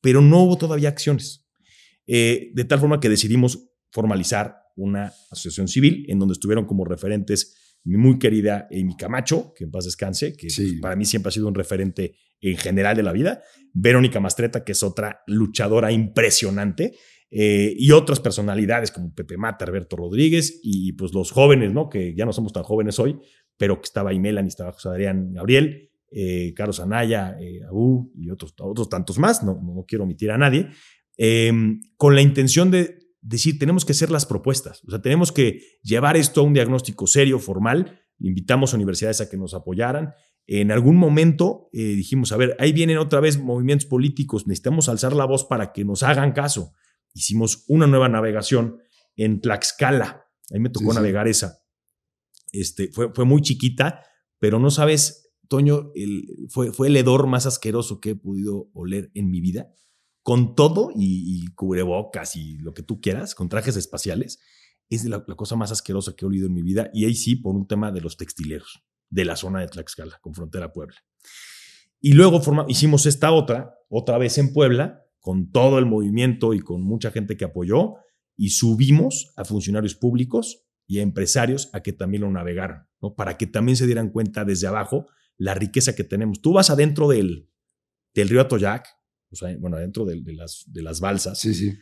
pero 0.00 0.20
no 0.20 0.42
hubo 0.42 0.56
todavía 0.56 0.88
acciones. 0.88 1.46
Eh, 2.06 2.50
de 2.54 2.64
tal 2.64 2.80
forma 2.80 3.00
que 3.00 3.08
decidimos 3.08 3.70
formalizar 3.90 4.56
una 4.76 5.12
asociación 5.30 5.68
civil 5.68 6.06
en 6.08 6.18
donde 6.18 6.32
estuvieron 6.32 6.64
como 6.64 6.84
referentes 6.84 7.78
mi 7.84 7.96
muy 7.96 8.18
querida 8.18 8.66
Amy 8.70 8.96
Camacho, 8.96 9.52
que 9.54 9.64
en 9.64 9.70
paz 9.70 9.84
descanse, 9.84 10.36
que 10.36 10.48
pues, 10.54 10.74
para 10.80 10.96
mí 10.96 11.04
siempre 11.04 11.28
ha 11.28 11.32
sido 11.32 11.48
un 11.48 11.54
referente 11.54 12.16
en 12.40 12.56
general 12.56 12.96
de 12.96 13.02
la 13.02 13.12
vida, 13.12 13.42
Verónica 13.72 14.20
Mastreta, 14.20 14.64
que 14.64 14.72
es 14.72 14.82
otra 14.82 15.20
luchadora 15.26 15.92
impresionante, 15.92 16.96
eh, 17.30 17.74
y 17.76 17.92
otras 17.92 18.20
personalidades 18.20 18.90
como 18.90 19.14
Pepe 19.14 19.36
Mata, 19.36 19.64
Alberto 19.64 19.96
Rodríguez, 19.96 20.60
y 20.62 20.92
pues 20.92 21.12
los 21.12 21.30
jóvenes, 21.30 21.72
¿no? 21.72 21.88
Que 21.88 22.14
ya 22.14 22.24
no 22.24 22.32
somos 22.32 22.52
tan 22.52 22.62
jóvenes 22.62 22.98
hoy, 22.98 23.18
pero 23.56 23.80
que 23.80 23.86
estaba 23.86 24.10
ahí 24.10 24.18
Melanie, 24.18 24.48
estaba 24.48 24.72
José 24.72 24.88
Adrián 24.88 25.32
Gabriel, 25.32 25.90
eh, 26.10 26.54
Carlos 26.54 26.80
Anaya, 26.80 27.36
eh, 27.38 27.60
Abu 27.68 28.10
y 28.14 28.30
otros, 28.30 28.54
otros 28.58 28.88
tantos 28.88 29.18
más, 29.18 29.42
no, 29.42 29.60
no 29.62 29.84
quiero 29.86 30.04
omitir 30.04 30.30
a 30.30 30.38
nadie, 30.38 30.68
em, 31.16 31.80
con 31.96 32.14
la 32.14 32.22
intención 32.22 32.70
de 32.70 32.98
decir, 33.20 33.58
tenemos 33.58 33.84
que 33.84 33.92
hacer 33.92 34.10
las 34.10 34.24
propuestas, 34.24 34.82
o 34.84 34.90
sea, 34.90 35.02
tenemos 35.02 35.32
que 35.32 35.60
llevar 35.82 36.16
esto 36.16 36.40
a 36.40 36.44
un 36.44 36.54
diagnóstico 36.54 37.06
serio, 37.06 37.38
formal, 37.38 38.00
invitamos 38.20 38.72
a 38.72 38.76
universidades 38.76 39.20
a 39.20 39.28
que 39.28 39.36
nos 39.36 39.54
apoyaran. 39.54 40.14
En 40.46 40.72
algún 40.72 40.96
momento 40.96 41.68
eh, 41.72 41.82
dijimos, 41.82 42.32
a 42.32 42.36
ver, 42.36 42.56
ahí 42.58 42.72
vienen 42.72 42.98
otra 42.98 43.20
vez 43.20 43.38
movimientos 43.38 43.86
políticos, 43.86 44.46
necesitamos 44.46 44.88
alzar 44.88 45.14
la 45.14 45.26
voz 45.26 45.44
para 45.44 45.72
que 45.72 45.84
nos 45.84 46.02
hagan 46.02 46.32
caso. 46.32 46.72
Hicimos 47.18 47.64
una 47.66 47.86
nueva 47.86 48.08
navegación 48.08 48.78
en 49.16 49.40
Tlaxcala, 49.40 50.26
ahí 50.52 50.60
me 50.60 50.70
tocó 50.70 50.94
navegar 50.94 51.26
esa. 51.26 51.58
Este, 52.52 52.92
fue, 52.92 53.12
fue 53.12 53.24
muy 53.24 53.42
chiquita, 53.42 54.04
pero 54.38 54.58
no 54.58 54.70
sabes 54.70 55.28
Toño, 55.48 55.92
fue, 56.50 56.72
fue 56.72 56.88
el 56.88 56.96
hedor 56.96 57.26
más 57.26 57.46
asqueroso 57.46 58.00
que 58.00 58.10
he 58.10 58.16
podido 58.16 58.70
oler 58.74 59.10
en 59.14 59.30
mi 59.30 59.40
vida. 59.40 59.72
Con 60.22 60.54
todo 60.54 60.92
y, 60.94 61.46
cubrebocas 61.54 62.36
y 62.36 62.58
lo 62.58 62.74
que 62.74 62.82
tú 62.82 63.00
quieras, 63.00 63.34
con 63.34 63.48
trajes 63.48 63.76
espaciales, 63.76 64.38
es 64.90 65.04
la, 65.06 65.24
cosa 65.24 65.56
más 65.56 65.72
asquerosa 65.72 66.14
que 66.14 66.24
he 66.24 66.28
olido 66.28 66.46
en 66.46 66.52
mi 66.52 66.62
vida. 66.62 66.90
Y 66.92 67.06
ahí 67.06 67.14
sí, 67.14 67.34
por 67.34 67.56
un 67.56 67.66
tema 67.66 67.90
de 67.90 68.02
los 68.02 68.18
textileros 68.18 68.84
de 69.08 69.24
la 69.24 69.36
zona 69.36 69.60
de 69.60 69.68
Tlaxcala, 69.68 70.18
con 70.20 70.34
frontera 70.34 70.70
Puebla. 70.70 70.96
Y 71.98 72.12
luego 72.12 72.42
hicimos 72.68 73.06
esta 73.06 73.32
otra, 73.32 73.74
otra 73.88 74.18
vez 74.18 74.36
en 74.36 74.52
Puebla, 74.52 75.02
con 75.28 75.52
todo 75.52 75.78
el 75.78 75.84
movimiento 75.84 76.54
y 76.54 76.60
con 76.60 76.80
mucha 76.80 77.10
gente 77.10 77.36
que 77.36 77.44
apoyó, 77.44 77.96
y 78.34 78.48
subimos 78.48 79.34
a 79.36 79.44
funcionarios 79.44 79.94
públicos 79.94 80.64
y 80.86 81.00
a 81.00 81.02
empresarios 81.02 81.68
a 81.74 81.82
que 81.82 81.92
también 81.92 82.22
lo 82.22 82.30
navegaran, 82.30 82.88
¿no? 83.02 83.14
para 83.14 83.36
que 83.36 83.46
también 83.46 83.76
se 83.76 83.84
dieran 83.84 84.08
cuenta 84.08 84.46
desde 84.46 84.68
abajo 84.68 85.06
la 85.36 85.52
riqueza 85.52 85.94
que 85.94 86.02
tenemos. 86.02 86.40
Tú 86.40 86.54
vas 86.54 86.70
adentro 86.70 87.08
del, 87.08 87.52
del 88.14 88.30
río 88.30 88.40
Atoyac, 88.40 88.88
o 89.30 89.36
sea, 89.36 89.54
bueno, 89.58 89.76
adentro 89.76 90.06
de, 90.06 90.18
las, 90.32 90.64
de 90.66 90.80
las 90.80 90.98
balsas, 90.98 91.38
sí, 91.38 91.52
sí. 91.52 91.74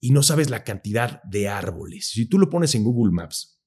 y 0.00 0.10
no 0.10 0.24
sabes 0.24 0.50
la 0.50 0.64
cantidad 0.64 1.22
de 1.22 1.46
árboles. 1.46 2.10
Si 2.10 2.26
tú 2.26 2.36
lo 2.36 2.50
pones 2.50 2.74
en 2.74 2.82
Google 2.82 3.12
Maps, 3.12 3.62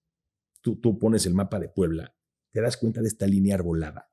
tú, 0.59 0.77
tú 0.81 0.99
pones 0.99 1.25
el 1.25 1.35
mapa 1.35 1.57
de 1.57 1.69
Puebla, 1.69 2.13
te 2.51 2.59
das 2.59 2.75
cuenta 2.75 3.01
de 3.01 3.07
esta 3.07 3.27
línea 3.27 3.55
arbolada, 3.55 4.11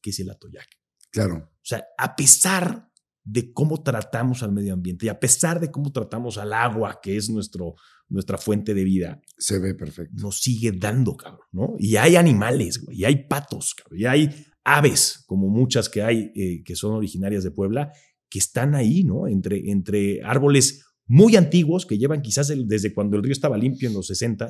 que 0.00 0.08
es 0.08 0.18
el 0.18 0.30
Atoyac. 0.30 0.68
Claro. 1.10 1.52
O 1.52 1.60
sea, 1.66 1.84
a 1.98 2.16
pesar 2.16 2.90
de 3.24 3.52
cómo 3.52 3.82
tratamos 3.82 4.42
al 4.42 4.52
medio 4.52 4.74
ambiente 4.74 5.06
y 5.06 5.08
a 5.08 5.18
pesar 5.18 5.58
de 5.58 5.70
cómo 5.70 5.90
tratamos 5.90 6.38
al 6.38 6.52
agua, 6.52 7.00
que 7.02 7.16
es 7.16 7.30
nuestro, 7.30 7.74
nuestra 8.08 8.38
fuente 8.38 8.74
de 8.74 8.84
vida. 8.84 9.20
Se 9.38 9.58
ve 9.58 9.74
perfecto. 9.74 10.14
Nos 10.22 10.40
sigue 10.40 10.72
dando, 10.72 11.16
cabrón, 11.16 11.46
¿no? 11.52 11.74
Y 11.78 11.96
hay 11.96 12.16
animales, 12.16 12.84
güey, 12.84 12.98
y 12.98 13.04
hay 13.04 13.26
patos, 13.26 13.74
cabrón, 13.74 13.98
y 13.98 14.04
hay 14.04 14.46
aves, 14.62 15.24
como 15.26 15.48
muchas 15.48 15.88
que 15.88 16.02
hay 16.02 16.32
eh, 16.34 16.62
que 16.64 16.76
son 16.76 16.92
originarias 16.92 17.44
de 17.44 17.50
Puebla, 17.50 17.92
que 18.28 18.38
están 18.38 18.74
ahí, 18.74 19.04
¿no? 19.04 19.26
Entre, 19.26 19.70
entre 19.70 20.22
árboles 20.22 20.84
muy 21.06 21.36
antiguos 21.36 21.86
que 21.86 21.98
llevan 21.98 22.22
quizás 22.22 22.52
desde 22.66 22.94
cuando 22.94 23.16
el 23.16 23.22
río 23.22 23.32
estaba 23.32 23.58
limpio 23.58 23.88
en 23.88 23.94
los 23.94 24.06
60 24.06 24.48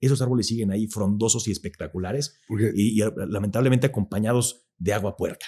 esos 0.00 0.20
árboles 0.22 0.46
siguen 0.46 0.70
ahí 0.70 0.86
frondosos 0.86 1.48
y 1.48 1.52
espectaculares 1.52 2.40
y, 2.74 3.00
lamentablemente 3.28 3.86
acompañados 3.86 4.66
de 4.78 4.92
agua 4.92 5.16
puerca. 5.16 5.46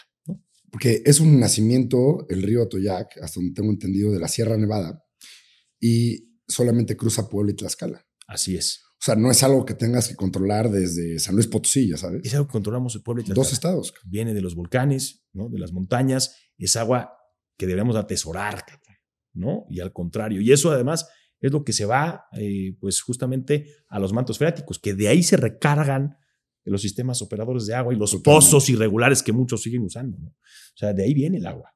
Porque 0.70 1.02
es 1.04 1.20
un 1.20 1.40
nacimiento, 1.40 2.26
el 2.28 2.42
río 2.42 2.62
Atoyac, 2.62 3.18
hasta 3.22 3.40
donde 3.40 3.54
tengo 3.54 3.70
entendido, 3.70 4.12
de 4.12 4.18
la 4.18 4.28
Sierra 4.28 4.56
Nevada, 4.56 5.02
y 5.80 6.40
solamente 6.46 6.96
cruza 6.96 7.28
Puebla 7.28 7.52
y 7.52 7.54
Tlaxcala. 7.54 8.04
Así 8.26 8.56
es. 8.56 8.82
O 9.00 9.04
sea, 9.04 9.14
no 9.14 9.30
es 9.30 9.42
algo 9.42 9.64
que 9.64 9.74
tengas 9.74 10.08
que 10.08 10.16
controlar 10.16 10.70
desde 10.70 11.18
San 11.18 11.34
Luis 11.34 11.46
Potosí, 11.46 11.88
ya 11.88 11.96
sabes. 11.96 12.22
Es 12.24 12.34
algo 12.34 12.46
que 12.46 12.52
controlamos 12.52 12.94
el 12.96 13.02
pueblo 13.02 13.22
y 13.22 13.24
Tlaxcala. 13.24 13.44
Dos 13.44 13.52
estados. 13.52 13.94
Viene 14.04 14.34
de 14.34 14.40
los 14.40 14.54
volcanes, 14.54 15.24
¿no? 15.32 15.48
de 15.48 15.58
las 15.58 15.72
montañas, 15.72 16.36
es 16.58 16.76
agua 16.76 17.12
que 17.56 17.66
debemos 17.66 17.96
atesorar, 17.96 18.64
¿no? 19.32 19.64
Y 19.68 19.80
al 19.80 19.92
contrario. 19.92 20.40
Y 20.40 20.52
eso 20.52 20.70
además 20.70 21.08
es 21.40 21.52
lo 21.52 21.64
que 21.64 21.72
se 21.72 21.84
va, 21.84 22.26
eh, 22.32 22.76
pues 22.80 23.00
justamente 23.00 23.66
a 23.88 23.98
los 23.98 24.12
mantos 24.12 24.38
freáticos, 24.38 24.78
que 24.78 24.94
de 24.94 25.08
ahí 25.08 25.22
se 25.22 25.36
recargan 25.36 26.16
los 26.70 26.82
sistemas 26.82 27.22
operadores 27.22 27.66
de 27.66 27.74
agua 27.74 27.94
y 27.94 27.96
los 27.96 28.14
pozos 28.16 28.68
irregulares 28.68 29.22
que 29.22 29.32
muchos 29.32 29.62
siguen 29.62 29.82
usando. 29.82 30.18
¿no? 30.18 30.28
O 30.28 30.76
sea, 30.76 30.92
de 30.92 31.04
ahí 31.04 31.14
viene 31.14 31.38
el 31.38 31.46
agua. 31.46 31.74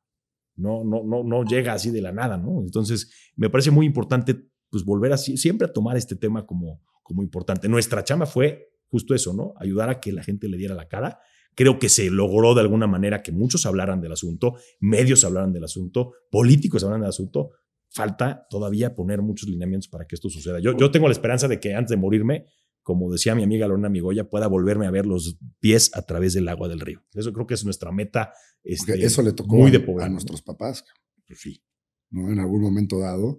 No, 0.55 0.85
no, 0.85 1.03
no, 1.05 1.25
no 1.25 1.45
llega 1.45 1.73
así 1.73 1.91
de 1.91 2.03
la 2.03 2.13
nada, 2.13 2.37
¿no? 2.37 2.61
Entonces, 2.61 3.11
me 3.37 3.49
parece 3.49 3.71
muy 3.71 3.87
importante 3.87 4.49
pues 4.71 4.85
volver 4.85 5.13
así, 5.13 5.37
siempre 5.37 5.67
a 5.67 5.73
tomar 5.73 5.97
este 5.97 6.17
tema 6.17 6.47
como, 6.47 6.83
como 7.03 7.23
importante. 7.23 7.69
Nuestra 7.69 8.05
chama 8.05 8.27
fue 8.27 8.71
justo 8.89 9.15
eso, 9.15 9.33
¿no? 9.33 9.55
Ayudar 9.57 9.91
a 9.91 10.01
que 10.01 10.13
la 10.13 10.23
gente 10.23 10.49
le 10.49 10.57
diera 10.57 10.75
la 10.75 10.89
cara. 10.89 11.21
Creo 11.55 11.79
que 11.79 11.89
se 11.89 12.11
logró 12.11 12.55
de 12.55 12.63
alguna 12.63 12.87
manera 12.87 13.23
que 13.23 13.33
muchos 13.33 13.67
hablaran 13.67 14.01
del 14.01 14.13
asunto, 14.13 14.57
medios 14.81 15.25
hablaran 15.25 15.53
del 15.53 15.65
asunto, 15.65 16.13
políticos 16.31 16.83
hablaran 16.85 17.03
del 17.03 17.11
asunto. 17.11 17.51
Falta 17.91 18.47
todavía 18.49 18.95
poner 18.95 19.21
muchos 19.21 19.49
lineamientos 19.49 19.89
para 19.89 20.07
que 20.07 20.15
esto 20.15 20.31
suceda. 20.31 20.61
Yo, 20.61 20.77
yo 20.77 20.91
tengo 20.91 21.09
la 21.09 21.13
esperanza 21.13 21.49
de 21.49 21.61
que 21.61 21.75
antes 21.75 21.91
de 21.91 21.99
morirme 21.99 22.47
como 22.83 23.12
decía 23.12 23.35
mi 23.35 23.42
amiga 23.42 23.68
Lorena 23.68 23.88
Migoya, 23.88 24.29
pueda 24.29 24.47
volverme 24.49 24.87
a 24.87 24.90
ver 24.90 25.07
los 25.07 25.38
pies 25.61 25.90
a 25.95 26.03
través 26.03 26.35
del 26.35 26.49
agua 26.49 26.68
del 26.68 26.81
río. 26.81 27.05
Eso 27.14 27.33
creo 27.33 27.47
que 27.47 27.55
es 27.55 27.64
nuestra 27.64 27.92
meta. 27.92 28.33
Este, 28.64 29.05
eso 29.05 29.23
le 29.23 29.33
tocó 29.33 29.57
muy 29.57 29.71
de 29.71 29.85
a, 30.01 30.09
nuestros 30.09 30.42
papás. 30.42 30.85
Pues 31.27 31.40
sí. 31.40 31.62
¿no? 32.11 32.31
En 32.31 32.40
algún 32.40 32.61
momento 32.61 32.99
dado, 32.99 33.38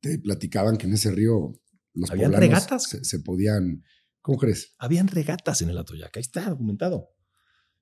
te 0.00 0.18
platicaban 0.18 0.76
que 0.76 0.86
en 0.86 0.94
ese 0.94 1.10
río 1.10 1.52
los 1.94 2.10
Habían 2.10 2.32
regatas. 2.32 2.98
Se, 3.02 3.20
podían. 3.20 3.84
¿Cómo 4.20 4.38
crees? 4.38 4.74
Habían 4.78 5.08
regatas 5.08 5.62
en 5.62 5.70
el 5.70 5.78
Atoyac. 5.78 6.16
Ahí 6.16 6.22
está 6.22 6.48
documentado. 6.50 7.10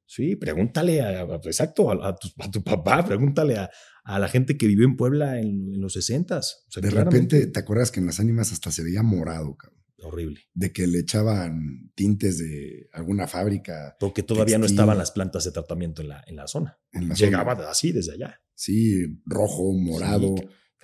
Sí, 0.04 0.36
pregúntale 0.36 1.00
a, 1.00 1.22
exacto, 1.22 1.90
a, 1.90 2.14
tu, 2.16 2.62
papá, 2.62 3.04
pregúntale 3.04 3.56
a, 3.56 3.70
la 4.18 4.28
gente 4.28 4.58
que 4.58 4.66
vivió 4.66 4.84
en 4.84 4.96
Puebla 4.96 5.40
en, 5.40 5.80
los 5.80 5.94
60 5.94 6.40
de 6.82 6.90
repente, 6.90 7.46
¿te 7.46 7.60
acuerdas 7.60 7.90
que 7.90 8.00
en 8.00 8.06
las 8.06 8.20
ánimas 8.20 8.52
hasta 8.52 8.70
se 8.70 8.82
veía 8.82 9.02
morado, 9.02 9.56
cabrón? 9.56 9.81
Horrible. 10.02 10.40
De 10.54 10.72
que 10.72 10.86
le 10.86 11.00
echaban 11.00 11.92
tintes 11.94 12.38
de 12.38 12.88
alguna 12.92 13.26
fábrica. 13.26 13.96
Porque 13.98 14.22
todavía 14.22 14.58
no 14.58 14.66
estaban 14.66 14.98
las 14.98 15.10
plantas 15.10 15.44
de 15.44 15.52
tratamiento 15.52 16.02
en 16.02 16.08
la, 16.08 16.24
en 16.26 16.36
la 16.36 16.46
zona. 16.46 16.78
Llegaba 17.16 17.52
así 17.70 17.92
desde 17.92 18.12
allá. 18.12 18.40
Sí, 18.54 19.20
rojo, 19.24 19.72
morado, 19.72 20.34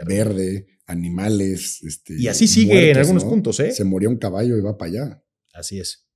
verde, 0.07 0.67
animales. 0.87 1.83
Este, 1.83 2.21
y 2.21 2.29
así 2.29 2.49
sigue 2.49 2.91
en 2.91 2.99
algunos 2.99 3.25
puntos, 3.25 3.61
¿eh? 3.61 3.73
Se 3.73 3.85
moría 3.85 4.09
un 4.09 4.19
caballo 4.19 4.57
y 4.57 4.61
va 4.61 4.77
para 4.77 4.91
allá. 4.91 5.25
Así 5.53 5.79
es. 5.79 6.09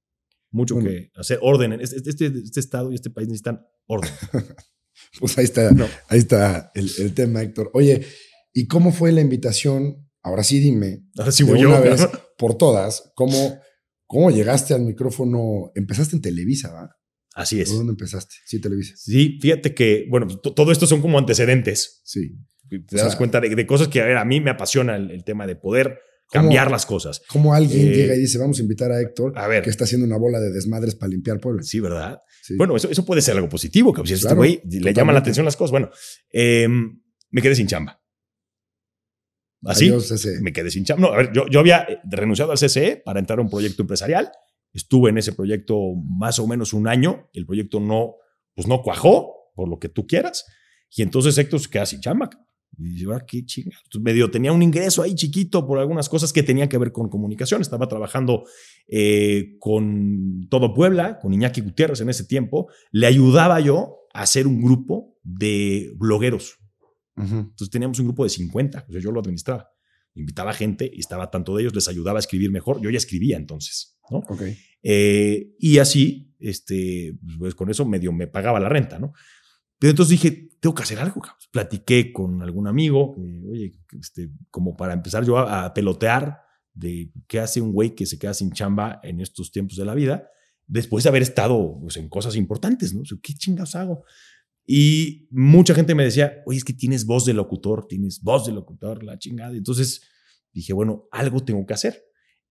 Mucho 0.50 0.78
que 0.78 1.10
hacer 1.16 1.38
orden. 1.40 1.72
Este, 1.80 1.96
este, 2.08 2.26
este, 2.26 2.60
estado 2.60 2.92
y 2.92 2.94
este 2.94 3.10
país 3.10 3.28
necesitan 3.28 3.66
orden. 3.86 4.10
pues 5.18 5.38
ahí 5.38 5.44
está, 5.44 5.70
ahí 6.08 6.18
está 6.18 6.70
el, 6.74 6.90
el 6.98 7.14
tema, 7.14 7.42
Héctor. 7.42 7.70
Oye, 7.74 8.06
¿y 8.52 8.66
cómo 8.66 8.92
fue 8.92 9.12
la 9.12 9.22
invitación 9.22 10.02
Ahora 10.22 10.44
sí 10.44 10.60
dime, 10.60 11.04
Ahora 11.18 11.32
sí 11.32 11.42
voy 11.42 11.64
una 11.64 11.80
vez 11.80 12.08
por 12.42 12.58
todas, 12.58 13.12
¿cómo, 13.14 13.60
¿cómo 14.04 14.32
llegaste 14.32 14.74
al 14.74 14.82
micrófono? 14.82 15.70
Empezaste 15.76 16.16
en 16.16 16.22
Televisa, 16.22 16.72
¿va? 16.72 16.90
Así 17.36 17.60
es. 17.60 17.68
¿Por 17.68 17.78
dónde 17.78 17.92
empezaste? 17.92 18.34
Sí, 18.44 18.60
Televisa. 18.60 18.94
Sí, 18.96 19.38
fíjate 19.40 19.76
que, 19.76 20.08
bueno, 20.10 20.26
todo 20.26 20.72
esto 20.72 20.88
son 20.88 21.00
como 21.00 21.20
antecedentes. 21.20 22.00
Sí. 22.02 22.36
Te 22.68 22.96
das 22.96 23.14
cuenta 23.14 23.40
de, 23.40 23.64
cosas 23.64 23.86
que, 23.86 24.00
a 24.00 24.06
ver, 24.06 24.16
a 24.16 24.24
mí 24.24 24.40
me 24.40 24.50
apasiona 24.50 24.96
el, 24.96 25.22
tema 25.22 25.46
de 25.46 25.54
poder 25.54 26.00
cambiar 26.32 26.68
las 26.68 26.84
cosas. 26.84 27.22
Como 27.28 27.54
alguien 27.54 27.86
eh, 27.86 27.94
llega 27.94 28.16
y 28.16 28.18
dice, 28.18 28.38
vamos 28.38 28.58
a 28.58 28.62
invitar 28.62 28.90
a 28.90 29.00
Héctor, 29.00 29.38
a 29.38 29.46
ver, 29.46 29.62
que 29.62 29.70
está 29.70 29.84
haciendo 29.84 30.04
una 30.04 30.16
bola 30.16 30.40
de 30.40 30.50
desmadres 30.50 30.96
para 30.96 31.10
limpiar 31.10 31.38
pueblo. 31.38 31.62
Sí, 31.62 31.78
¿verdad? 31.78 32.18
Bueno, 32.58 32.74
eso, 32.74 32.90
eso 32.90 33.04
puede 33.04 33.22
ser 33.22 33.36
algo 33.36 33.48
positivo, 33.48 33.92
que 33.92 34.04
si 34.04 34.14
este 34.14 34.34
güey 34.34 34.60
le 34.64 34.92
llaman 34.92 35.14
la 35.14 35.20
atención 35.20 35.44
las 35.44 35.54
cosas. 35.54 35.70
Bueno, 35.70 35.90
em, 36.32 37.00
me 37.30 37.40
quedé 37.40 37.54
sin 37.54 37.68
chamba. 37.68 38.01
Así 39.64 39.92
me 40.40 40.52
quedé 40.52 40.70
sin 40.70 40.84
chamba. 40.84 41.08
No, 41.08 41.14
a 41.14 41.16
ver, 41.18 41.32
yo, 41.32 41.46
yo 41.48 41.60
había 41.60 41.86
renunciado 42.04 42.52
al 42.52 42.58
CCE 42.58 42.96
para 43.04 43.20
entrar 43.20 43.38
a 43.38 43.42
un 43.42 43.50
proyecto 43.50 43.82
empresarial 43.82 44.32
Estuve 44.72 45.10
en 45.10 45.18
ese 45.18 45.32
proyecto 45.32 45.94
más 45.96 46.38
o 46.38 46.46
menos 46.46 46.72
un 46.72 46.88
año. 46.88 47.28
El 47.34 47.44
proyecto 47.44 47.78
no, 47.78 48.16
pues 48.54 48.66
no 48.66 48.82
cuajó, 48.82 49.52
por 49.54 49.68
lo 49.68 49.78
que 49.78 49.88
tú 49.88 50.06
quieras. 50.06 50.46
Y 50.94 51.02
entonces 51.02 51.36
Héctor 51.36 51.60
se 51.60 51.70
queda 51.70 51.86
sin 51.86 52.00
chamba. 52.00 52.30
Y 52.78 53.00
yo, 53.00 53.10
qué 53.26 53.44
chinga. 53.44 53.76
Medio 54.00 54.30
tenía 54.30 54.50
un 54.50 54.62
ingreso 54.62 55.02
ahí 55.02 55.14
chiquito 55.14 55.66
por 55.66 55.78
algunas 55.78 56.08
cosas 56.08 56.32
que 56.32 56.42
tenían 56.42 56.70
que 56.70 56.78
ver 56.78 56.90
con 56.90 57.10
comunicación. 57.10 57.60
Estaba 57.60 57.86
trabajando 57.86 58.44
eh, 58.88 59.56
con 59.60 60.48
todo 60.48 60.72
Puebla, 60.72 61.18
con 61.18 61.34
Iñaki 61.34 61.60
Gutiérrez 61.60 62.00
en 62.00 62.08
ese 62.08 62.24
tiempo. 62.24 62.70
Le 62.90 63.06
ayudaba 63.06 63.60
yo 63.60 63.98
a 64.14 64.22
hacer 64.22 64.46
un 64.46 64.62
grupo 64.62 65.18
de 65.22 65.92
blogueros. 65.96 66.61
Entonces 67.16 67.70
teníamos 67.70 67.98
un 67.98 68.06
grupo 68.06 68.24
de 68.24 68.30
50, 68.30 68.86
o 68.88 68.98
yo 68.98 69.12
lo 69.12 69.20
administraba. 69.20 69.70
Invitaba 70.14 70.52
gente 70.52 70.90
y 70.92 71.00
estaba 71.00 71.30
tanto 71.30 71.56
de 71.56 71.62
ellos, 71.62 71.74
les 71.74 71.88
ayudaba 71.88 72.18
a 72.18 72.20
escribir 72.20 72.50
mejor. 72.50 72.80
Yo 72.80 72.90
ya 72.90 72.98
escribía 72.98 73.36
entonces, 73.36 73.98
¿no? 74.10 74.18
Ok. 74.18 74.42
Eh, 74.82 75.54
y 75.58 75.78
así, 75.78 76.34
este, 76.38 77.18
pues 77.38 77.54
con 77.54 77.70
eso 77.70 77.84
medio 77.84 78.12
me 78.12 78.26
pagaba 78.26 78.60
la 78.60 78.68
renta, 78.68 78.98
¿no? 78.98 79.12
Pero 79.78 79.90
entonces 79.90 80.10
dije, 80.10 80.50
tengo 80.60 80.74
que 80.74 80.82
hacer 80.82 80.98
algo. 80.98 81.20
cabrón. 81.20 81.38
Platiqué 81.50 82.12
con 82.12 82.42
algún 82.42 82.66
amigo, 82.68 83.14
que, 83.14 83.42
oye, 83.50 83.72
este, 83.98 84.30
como 84.50 84.76
para 84.76 84.92
empezar 84.92 85.24
yo 85.24 85.38
a, 85.38 85.64
a 85.64 85.74
pelotear 85.74 86.42
de 86.74 87.10
qué 87.26 87.40
hace 87.40 87.60
un 87.60 87.72
güey 87.72 87.94
que 87.94 88.06
se 88.06 88.18
queda 88.18 88.34
sin 88.34 88.52
chamba 88.52 89.00
en 89.02 89.20
estos 89.20 89.50
tiempos 89.52 89.76
de 89.76 89.84
la 89.84 89.94
vida, 89.94 90.28
después 90.66 91.04
de 91.04 91.10
haber 91.10 91.22
estado 91.22 91.78
pues, 91.80 91.96
en 91.96 92.08
cosas 92.08 92.36
importantes, 92.36 92.94
¿no? 92.94 93.02
O 93.02 93.04
sea, 93.04 93.18
¿Qué 93.22 93.34
chingados 93.34 93.74
hago? 93.74 94.04
Y 94.66 95.26
mucha 95.30 95.74
gente 95.74 95.94
me 95.94 96.04
decía, 96.04 96.42
oye, 96.46 96.58
es 96.58 96.64
que 96.64 96.72
tienes 96.72 97.04
voz 97.04 97.24
de 97.24 97.34
locutor, 97.34 97.86
tienes 97.88 98.20
voz 98.22 98.46
de 98.46 98.52
locutor, 98.52 99.02
la 99.02 99.18
chingada. 99.18 99.56
Entonces 99.56 100.02
dije, 100.52 100.72
bueno, 100.72 101.08
algo 101.10 101.44
tengo 101.44 101.66
que 101.66 101.74
hacer. 101.74 102.02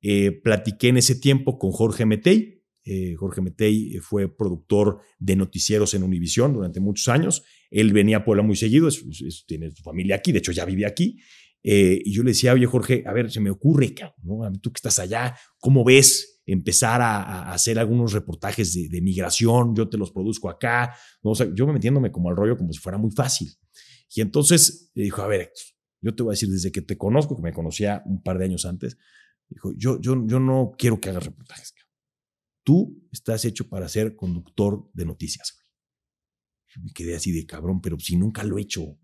Eh, 0.01 0.31
platiqué 0.31 0.89
en 0.89 0.97
ese 0.97 1.15
tiempo 1.15 1.57
con 1.57 1.71
Jorge 1.71 2.05
Metey. 2.05 2.63
Eh, 2.83 3.13
Jorge 3.15 3.41
Metey 3.41 3.97
fue 4.01 4.27
productor 4.35 5.01
de 5.19 5.35
noticieros 5.35 5.93
en 5.93 6.03
Univisión 6.03 6.53
durante 6.53 6.79
muchos 6.79 7.07
años. 7.07 7.43
Él 7.69 7.93
venía 7.93 8.17
a 8.17 8.25
Puebla 8.25 8.43
muy 8.43 8.55
seguido, 8.55 8.87
es- 8.87 9.03
es- 9.21 9.45
tiene 9.45 9.69
su 9.71 9.83
familia 9.83 10.15
aquí, 10.15 10.31
de 10.31 10.39
hecho 10.39 10.51
ya 10.51 10.65
vive 10.65 10.85
aquí. 10.87 11.19
Eh, 11.63 12.01
y 12.03 12.11
yo 12.11 12.23
le 12.23 12.31
decía, 12.31 12.53
oye 12.53 12.65
Jorge, 12.65 13.03
a 13.05 13.13
ver, 13.13 13.29
se 13.31 13.39
me 13.39 13.51
ocurre, 13.51 13.93
cabrón, 13.93 14.15
¿no? 14.23 14.51
Tú 14.59 14.71
que 14.73 14.79
estás 14.79 14.97
allá, 14.97 15.37
¿cómo 15.59 15.83
ves 15.85 16.40
empezar 16.53 17.01
a, 17.01 17.21
a 17.21 17.53
hacer 17.53 17.79
algunos 17.79 18.13
reportajes 18.13 18.73
de, 18.73 18.89
de 18.89 19.01
migración? 19.01 19.75
Yo 19.75 19.89
te 19.89 19.97
los 19.97 20.11
produzco 20.11 20.49
acá. 20.49 20.95
¿no? 21.23 21.31
O 21.31 21.35
sea, 21.35 21.47
yo 21.53 21.67
me 21.67 21.73
metiéndome 21.73 22.11
como 22.11 22.29
al 22.29 22.35
rollo 22.35 22.57
como 22.57 22.71
si 22.73 22.79
fuera 22.79 22.97
muy 22.97 23.11
fácil. 23.11 23.51
Y 24.13 24.21
entonces 24.21 24.91
dijo, 24.93 25.21
a 25.21 25.27
ver, 25.27 25.51
yo 26.01 26.15
te 26.15 26.23
voy 26.23 26.31
a 26.31 26.33
decir, 26.33 26.49
desde 26.49 26.71
que 26.71 26.81
te 26.81 26.97
conozco, 26.97 27.35
que 27.35 27.43
me 27.43 27.53
conocía 27.53 28.01
un 28.05 28.21
par 28.21 28.37
de 28.37 28.45
años 28.45 28.65
antes, 28.65 28.97
dijo, 29.47 29.71
yo, 29.75 29.99
yo, 30.01 30.25
yo 30.25 30.39
no 30.39 30.73
quiero 30.77 30.99
que 30.99 31.09
hagas 31.09 31.25
reportajes. 31.25 31.73
Tú 32.63 33.07
estás 33.11 33.45
hecho 33.45 33.69
para 33.69 33.87
ser 33.87 34.15
conductor 34.15 34.89
de 34.93 35.05
noticias. 35.05 35.53
güey". 35.55 36.85
Me 36.85 36.93
quedé 36.93 37.15
así 37.15 37.31
de 37.31 37.45
cabrón, 37.45 37.81
pero 37.81 37.99
si 37.99 38.15
nunca 38.15 38.43
lo 38.43 38.57
he 38.57 38.61
hecho, 38.61 38.97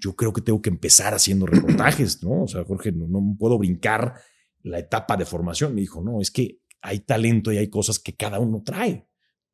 yo 0.00 0.14
creo 0.16 0.32
que 0.32 0.40
tengo 0.40 0.60
que 0.60 0.70
empezar 0.70 1.14
haciendo 1.14 1.46
reportajes, 1.46 2.22
¿no? 2.22 2.42
O 2.42 2.48
sea, 2.48 2.64
Jorge, 2.64 2.92
no, 2.92 3.06
no 3.06 3.36
puedo 3.38 3.58
brincar 3.58 4.20
la 4.62 4.78
etapa 4.78 5.16
de 5.16 5.24
formación. 5.24 5.74
Me 5.74 5.82
dijo, 5.82 6.02
no, 6.02 6.20
es 6.20 6.30
que 6.30 6.61
hay 6.82 7.00
talento 7.00 7.52
y 7.52 7.58
hay 7.58 7.70
cosas 7.70 7.98
que 7.98 8.14
cada 8.14 8.40
uno 8.40 8.62
trae. 8.64 9.06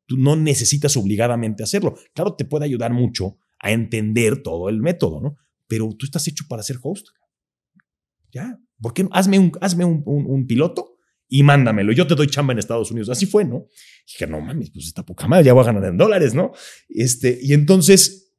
Tú 0.05 0.17
no 0.17 0.35
necesitas 0.35 0.97
obligadamente 0.97 1.63
hacerlo. 1.63 1.95
Claro, 2.13 2.33
te 2.33 2.43
puede 2.43 2.65
ayudar 2.65 2.91
mucho 2.91 3.37
a 3.59 3.71
entender 3.71 4.41
todo 4.41 4.67
el 4.69 4.81
método, 4.81 5.21
¿no? 5.21 5.37
Pero 5.67 5.89
tú 5.95 6.05
estás 6.05 6.27
hecho 6.27 6.45
para 6.49 6.63
ser 6.63 6.77
host. 6.81 7.09
Ya, 8.31 8.59
¿por 8.81 8.93
qué? 8.93 9.07
Hazme 9.11 9.37
un, 9.37 9.51
hazme 9.61 9.85
un, 9.85 10.47
piloto 10.47 10.97
y 11.27 11.43
mándamelo. 11.43 11.91
Yo 11.91 12.07
te 12.07 12.15
doy 12.15 12.27
chamba 12.27 12.53
en 12.53 12.59
Estados 12.59 12.89
Unidos. 12.89 13.09
Así 13.09 13.27
fue, 13.27 13.45
¿no? 13.45 13.67
dije, 14.07 14.25
no 14.25 14.41
mames, 14.41 14.71
pues 14.71 14.87
está 14.87 15.05
poca 15.05 15.27
madre, 15.27 15.45
ya 15.45 15.53
voy 15.53 15.61
a 15.61 15.67
ganar 15.67 15.85
en 15.85 15.97
dólares, 15.97 16.33
¿no? 16.33 16.51
Este, 16.89 17.37
y 17.39 17.53
entonces 17.53 18.33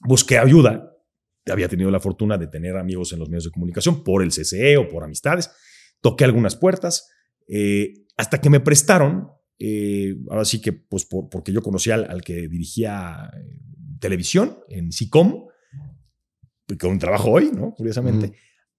busqué 0.00 0.38
ayuda. 0.38 0.88
Había 1.46 1.68
tenido 1.68 1.90
la 1.90 1.98
fortuna 1.98 2.38
de 2.38 2.46
tener 2.46 2.76
amigos 2.76 3.12
en 3.12 3.18
los 3.18 3.28
medios 3.28 3.44
de 3.44 3.50
comunicación 3.50 4.04
por 4.04 4.22
el 4.22 4.30
CCE 4.30 4.76
o 4.76 4.88
por 4.88 5.02
amistades. 5.02 5.50
Toqué 6.00 6.22
algunas 6.22 6.54
puertas 6.54 7.08
eh, 7.48 8.01
hasta 8.16 8.40
que 8.40 8.50
me 8.50 8.60
prestaron. 8.60 9.28
eh, 9.64 10.16
ahora 10.28 10.44
sí 10.44 10.60
que, 10.60 10.72
pues, 10.72 11.04
por- 11.04 11.28
porque 11.28 11.52
yo 11.52 11.62
conocía 11.62 11.94
al, 11.94 12.10
al 12.10 12.22
que 12.22 12.48
dirigía 12.48 13.30
eh, 13.36 13.58
televisión 14.00 14.58
en 14.68 14.90
SICOM, 14.90 15.46
con 16.80 16.90
un 16.90 16.98
trabajo 16.98 17.30
hoy, 17.30 17.50
¿no? 17.54 17.72
Curiosamente, 17.74 18.32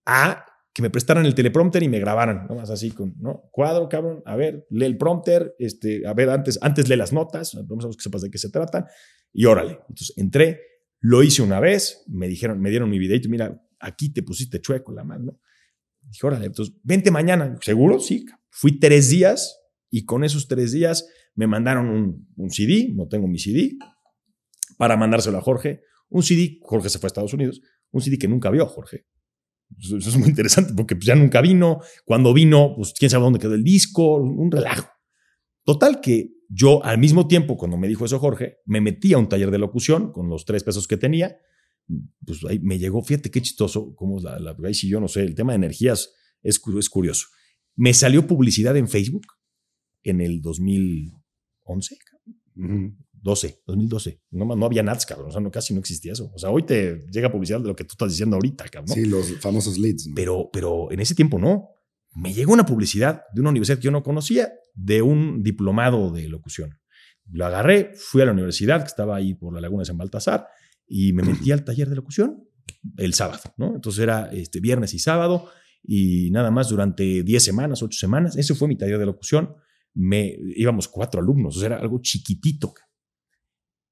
a 0.05 0.45
que 0.73 0.81
me 0.81 0.89
prestaran 0.89 1.25
el 1.25 1.35
teleprompter 1.35 1.83
y 1.83 1.87
me 1.87 1.99
grabaran, 1.99 2.47
¿no? 2.49 2.55
Más 2.55 2.69
así 2.71 2.91
con, 2.91 3.13
¿no? 3.19 3.47
Cuadro, 3.51 3.87
cabrón, 3.87 4.23
a 4.25 4.35
ver, 4.35 4.65
lee 4.71 4.85
el 4.85 4.97
prompter, 4.97 5.55
este, 5.59 6.05
a 6.07 6.13
ver, 6.13 6.29
antes, 6.31 6.57
antes 6.61 6.89
lee 6.89 6.95
las 6.97 7.13
notas, 7.13 7.53
vamos 7.67 7.85
a 7.85 7.89
que 7.89 8.01
sepas 8.01 8.23
de 8.23 8.31
qué 8.31 8.37
se 8.39 8.49
tratan, 8.49 8.85
y 9.31 9.45
órale. 9.45 9.79
Entonces 9.87 10.13
entré, 10.17 10.59
lo 10.99 11.21
hice 11.21 11.43
una 11.43 11.59
vez, 11.59 12.03
me 12.07 12.27
dijeron, 12.27 12.59
me 12.59 12.71
dieron 12.71 12.89
mi 12.89 12.97
videito, 12.97 13.29
mira, 13.29 13.61
aquí 13.79 14.09
te 14.11 14.23
pusiste 14.23 14.59
chueco 14.59 14.91
la 14.91 15.03
mano. 15.03 15.39
Dije, 16.01 16.25
órale, 16.27 16.47
entonces, 16.47 16.75
vente 16.83 17.11
mañana. 17.11 17.55
¿Seguro? 17.61 17.99
Sí. 17.99 18.25
Fui 18.55 18.79
tres 18.79 19.09
días 19.09 19.59
y 19.89 20.05
con 20.05 20.23
esos 20.23 20.47
tres 20.47 20.71
días 20.71 21.07
me 21.33 21.47
mandaron 21.47 22.27
un, 22.35 22.51
CD, 22.51 22.91
no 22.93 23.07
tengo 23.07 23.27
mi 23.27 23.39
CD, 23.39 23.71
para 24.77 24.95
mandárselo 24.95 25.39
a 25.39 25.41
Jorge. 25.41 25.81
Un 26.09 26.21
CD, 26.21 26.59
Jorge 26.61 26.89
se 26.89 26.99
fue 26.99 27.07
a 27.07 27.09
Estados 27.09 27.33
Unidos, 27.33 27.61
un 27.91 28.01
CD 28.01 28.19
que 28.19 28.27
nunca 28.27 28.51
vio 28.51 28.67
Jorge. 28.67 29.07
Eso, 29.79 29.97
es 29.97 30.17
muy 30.17 30.29
interesante 30.29 30.73
porque 30.75 30.95
pues, 30.95 31.07
ya 31.07 31.15
nunca 31.15 31.41
vino. 31.41 31.79
Cuando 32.05 32.31
vino, 32.31 32.73
pues 32.75 32.93
quién 32.93 33.09
sabe 33.09 33.23
dónde 33.23 33.39
quedó 33.39 33.55
el 33.55 33.63
disco, 33.63 34.17
un 34.17 34.51
relajo. 34.51 34.87
Total 35.63 35.99
que 35.99 36.29
yo 36.47 36.83
al 36.83 36.99
mismo 36.99 37.27
tiempo, 37.27 37.57
cuando 37.57 37.77
me 37.77 37.87
dijo 37.87 38.05
eso 38.05 38.19
Jorge, 38.19 38.57
me 38.65 38.81
metí 38.81 39.13
a 39.13 39.17
un 39.17 39.29
taller 39.29 39.49
de 39.49 39.57
locución 39.57 40.11
con 40.11 40.29
los 40.29 40.45
tres 40.45 40.63
pesos 40.63 40.87
que 40.87 40.97
tenía. 40.97 41.39
Pues 42.23 42.43
ahí 42.47 42.59
me 42.59 42.77
llegó, 42.77 43.01
fíjate 43.01 43.31
qué 43.31 43.41
chistoso, 43.41 43.95
cómo 43.95 44.19
es 44.19 44.23
la, 44.23 44.37
la, 44.39 44.55
ahí 44.63 44.75
sí 44.75 44.87
yo 44.87 44.99
no 44.99 45.07
sé, 45.07 45.21
el 45.21 45.33
tema 45.33 45.53
de 45.53 45.57
energías 45.57 46.13
es, 46.43 46.61
es 46.77 46.89
curioso. 46.89 47.27
Me 47.75 47.93
salió 47.93 48.27
publicidad 48.27 48.75
en 48.77 48.87
Facebook 48.87 49.27
en 50.03 50.21
el 50.21 50.41
2011, 50.41 51.97
Ujú. 52.55 52.95
12, 53.23 53.63
2012. 53.65 54.21
No, 54.31 54.55
no 54.55 54.65
había 54.65 54.83
nada, 54.83 54.99
cabrón. 55.07 55.29
O 55.29 55.31
sea, 55.31 55.39
no, 55.39 55.49
casi 55.49 55.73
no 55.73 55.79
existía 55.79 56.11
eso. 56.11 56.29
O 56.35 56.37
sea, 56.37 56.49
hoy 56.49 56.63
te 56.63 57.05
llega 57.09 57.31
publicidad 57.31 57.61
de 57.61 57.67
lo 57.67 57.75
que 57.75 57.85
tú 57.85 57.93
estás 57.93 58.09
diciendo 58.09 58.35
ahorita, 58.35 58.67
cabrón. 58.67 58.93
Sí, 58.93 59.05
los 59.05 59.39
famosos 59.39 59.77
leads. 59.77 60.07
¿no? 60.07 60.15
Pero, 60.15 60.49
pero 60.51 60.91
en 60.91 60.99
ese 60.99 61.15
tiempo 61.15 61.39
no. 61.39 61.69
Me 62.15 62.33
llegó 62.33 62.53
una 62.53 62.65
publicidad 62.65 63.23
de 63.33 63.41
una 63.41 63.49
universidad 63.49 63.77
que 63.77 63.85
yo 63.85 63.91
no 63.91 64.03
conocía, 64.03 64.51
de 64.75 65.01
un 65.01 65.41
diplomado 65.41 66.11
de 66.11 66.27
locución. 66.27 66.77
Lo 67.31 67.45
agarré, 67.45 67.93
fui 67.95 68.21
a 68.21 68.25
la 68.25 68.33
universidad, 68.33 68.81
que 68.81 68.87
estaba 68.87 69.15
ahí 69.15 69.33
por 69.33 69.53
la 69.53 69.61
Laguna 69.61 69.81
de 69.81 69.85
San 69.85 69.97
Baltasar, 69.97 70.47
y 70.85 71.13
me 71.13 71.23
metí 71.23 71.51
al 71.51 71.63
taller 71.63 71.89
de 71.89 71.95
locución 71.95 72.47
el 72.97 73.13
sábado, 73.13 73.41
¿no? 73.57 73.73
Entonces 73.75 74.03
era 74.03 74.29
este, 74.31 74.59
viernes 74.59 74.93
y 74.93 74.99
sábado, 74.99 75.49
y 75.83 76.31
nada 76.31 76.49
más 76.49 76.69
durante 76.69 77.23
10 77.23 77.43
semanas, 77.43 77.83
8 77.83 77.97
semanas. 77.97 78.37
Ese 78.37 78.55
fue 78.55 78.67
mi 78.67 78.77
taller 78.77 78.97
de 78.97 79.05
locución. 79.05 79.55
Me, 79.93 80.35
íbamos 80.55 80.87
cuatro 80.87 81.21
alumnos, 81.21 81.57
o 81.57 81.59
sea, 81.59 81.67
era 81.67 81.79
algo 81.79 81.99
chiquitito. 82.01 82.73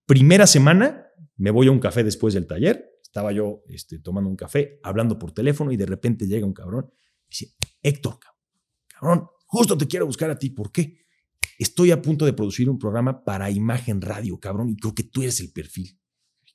Primera 0.05 0.47
semana, 0.47 1.05
me 1.37 1.51
voy 1.51 1.67
a 1.67 1.71
un 1.71 1.79
café 1.79 2.03
después 2.03 2.33
del 2.33 2.47
taller. 2.47 2.89
Estaba 3.03 3.31
yo 3.31 3.63
este, 3.67 3.99
tomando 3.99 4.29
un 4.29 4.35
café, 4.35 4.79
hablando 4.83 5.19
por 5.19 5.33
teléfono, 5.33 5.71
y 5.71 5.77
de 5.77 5.85
repente 5.85 6.27
llega 6.27 6.45
un 6.45 6.53
cabrón 6.53 6.89
y 7.27 7.29
dice: 7.29 7.55
Héctor, 7.83 8.17
cabrón, 8.87 9.27
justo 9.45 9.77
te 9.77 9.85
quiero 9.85 10.05
buscar 10.05 10.29
a 10.29 10.39
ti. 10.39 10.49
¿Por 10.49 10.71
qué? 10.71 11.01
Estoy 11.59 11.91
a 11.91 12.01
punto 12.01 12.25
de 12.25 12.33
producir 12.33 12.69
un 12.69 12.79
programa 12.79 13.23
para 13.23 13.51
imagen 13.51 14.01
radio, 14.01 14.39
cabrón, 14.39 14.69
y 14.69 14.77
creo 14.77 14.95
que 14.95 15.03
tú 15.03 15.21
eres 15.21 15.39
el 15.41 15.51
perfil. 15.51 15.99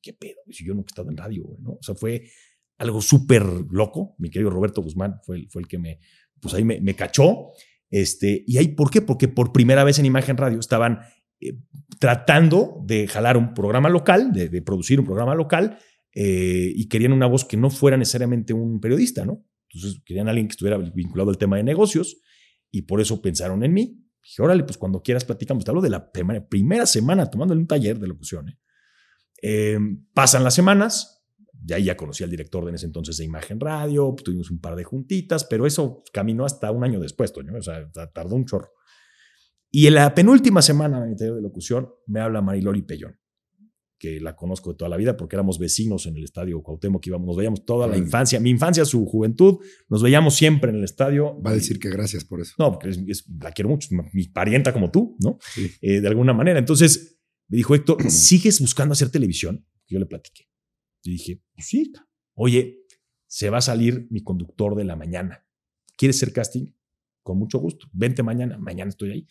¿Qué 0.03 0.12
pedo? 0.12 0.39
Si 0.51 0.64
yo 0.64 0.74
nunca 0.74 0.89
he 0.89 0.93
estado 0.93 1.11
en 1.11 1.16
radio, 1.16 1.45
¿no? 1.61 1.72
O 1.72 1.82
sea, 1.82 1.95
fue 1.95 2.28
algo 2.79 3.01
súper 3.01 3.45
loco. 3.70 4.14
Mi 4.18 4.31
querido 4.31 4.51
Roberto 4.51 4.83
Guzmán 4.83 5.20
fue 5.24 5.37
el, 5.37 5.51
fue 5.51 5.62
el 5.62 5.68
que 5.68 5.79
me, 5.79 6.01
pues 6.41 6.55
ahí 6.55 6.64
me, 6.64 6.95
cachó. 6.95 7.49
Este, 7.91 8.45
y 8.47 8.59
ahí, 8.59 8.68
¿por 8.68 8.91
qué? 8.91 9.03
Porque 9.03 9.29
por 9.29 9.53
primera 9.53 9.85
vez 9.85 9.99
en 9.99 10.07
Imagen 10.07 10.37
Radio 10.37 10.59
estaban 10.59 11.01
eh, 11.41 11.59
tratando 11.99 12.83
de 12.85 13.07
jalar 13.07 13.37
un 13.37 13.55
programa 13.55 13.89
local, 13.89 14.33
de, 14.33 14.62
producir 14.62 15.01
un 15.01 15.07
programa 15.07 15.35
local, 15.35 15.79
eh, 16.14 16.72
y 16.74 16.89
querían 16.89 17.12
una 17.12 17.27
voz 17.27 17.45
que 17.45 17.57
no 17.57 17.70
fuera 17.70 17.97
necesariamente 17.97 18.53
un 18.53 18.81
periodista, 18.81 19.24
¿no? 19.24 19.45
Entonces 19.70 20.03
querían 20.05 20.29
a 20.29 20.31
alguien 20.31 20.49
que 20.49 20.53
estuviera 20.53 20.79
vinculado 20.79 21.31
al 21.31 21.39
tema 21.39 21.57
de 21.57 21.62
negocios, 21.62 22.20
y 22.70 22.83
por 22.83 23.01
eso 23.01 23.22
pensaron 23.22 23.64
en 23.64 23.72
mí. 23.72 24.03
Dije, 24.22 24.43
órale, 24.43 24.64
pues 24.64 24.77
cuando 24.77 25.03
quieras 25.03 25.24
platicamos. 25.24 25.64
Te 25.64 25.70
hablo 25.70 25.81
de 25.81 25.91
la 25.91 26.11
primera, 26.11 26.47
primera 26.47 26.87
semana 26.87 27.31
tomando 27.31 27.55
un 27.55 27.66
taller 27.66 27.99
de 27.99 28.09
locución. 28.09 28.49
¿eh? 28.49 28.59
Eh, 29.43 29.79
pasan 30.12 30.45
las 30.45 30.55
semanas, 30.55 31.15
ya 31.66 31.78
ya 31.78 31.96
conocí 31.96 32.22
al 32.22 32.30
director 32.30 32.64
de 32.64 32.70
en 32.70 32.76
ese 32.76 32.86
entonces 32.86 33.16
de 33.16 33.24
Imagen 33.24 33.58
Radio, 33.58 34.14
tuvimos 34.24 34.50
un 34.50 34.60
par 34.60 34.76
de 34.76 34.84
juntitas, 34.84 35.44
pero 35.44 35.66
eso 35.66 36.02
caminó 36.12 36.44
hasta 36.44 36.70
un 36.70 36.84
año 36.84 37.00
después, 37.00 37.32
Toño, 37.32 37.52
o 37.56 37.62
sea, 37.62 37.90
tardó 38.14 38.36
un 38.36 38.46
chorro. 38.46 38.70
Y 39.70 39.88
en 39.88 39.94
la 39.94 40.14
penúltima 40.14 40.62
semana 40.62 41.02
de 41.02 41.10
mi 41.10 41.16
taller 41.16 41.34
de 41.34 41.42
locución 41.42 41.90
me 42.06 42.20
habla 42.20 42.40
Mariloli 42.40 42.82
Pellón. 42.82 43.18
que 43.98 44.20
la 44.20 44.36
conozco 44.36 44.72
de 44.72 44.76
toda 44.76 44.90
la 44.90 44.96
vida 44.96 45.16
porque 45.16 45.36
éramos 45.36 45.58
vecinos 45.58 46.06
en 46.06 46.16
el 46.16 46.24
estadio 46.24 46.62
Cuauhtémoc, 46.62 47.02
que 47.02 47.10
íbamos, 47.10 47.26
nos 47.26 47.36
veíamos 47.36 47.64
toda 47.64 47.86
la 47.86 47.96
infancia, 47.96 48.38
mi 48.38 48.50
infancia, 48.50 48.84
su 48.84 49.04
juventud, 49.06 49.56
nos 49.88 50.02
veíamos 50.02 50.34
siempre 50.34 50.70
en 50.70 50.76
el 50.76 50.84
estadio. 50.84 51.40
Va 51.40 51.50
a 51.50 51.54
decir 51.54 51.80
que 51.80 51.88
gracias 51.88 52.24
por 52.24 52.40
eso. 52.40 52.54
No, 52.58 52.72
porque 52.72 52.90
la 53.40 53.52
quiero 53.52 53.70
mucho, 53.70 53.88
mi 54.12 54.28
parienta 54.28 54.72
como 54.72 54.90
tú, 54.90 55.16
¿no? 55.20 55.38
Eh, 55.80 56.00
de 56.00 56.08
alguna 56.08 56.32
manera. 56.32 56.58
Entonces 56.58 57.18
me 57.48 57.56
dijo 57.56 57.74
Héctor, 57.74 58.02
¿sigues 58.10 58.60
buscando 58.60 58.92
hacer 58.92 59.10
televisión? 59.10 59.66
Yo 59.88 59.98
le 59.98 60.06
platiqué. 60.06 60.45
Y 61.07 61.12
dije, 61.12 61.42
pues 61.54 61.66
sí, 61.66 61.92
oye, 62.34 62.80
se 63.26 63.50
va 63.50 63.59
a 63.59 63.62
salir 63.62 64.07
mi 64.11 64.22
conductor 64.22 64.74
de 64.74 64.84
la 64.84 64.96
mañana. 64.96 65.46
¿Quieres 65.96 66.16
hacer 66.16 66.32
casting? 66.32 66.72
Con 67.22 67.38
mucho 67.38 67.59
gusto. 67.59 67.86
Vente 67.92 68.22
mañana, 68.22 68.59
mañana 68.59 68.90
estoy 68.90 69.11
ahí 69.11 69.28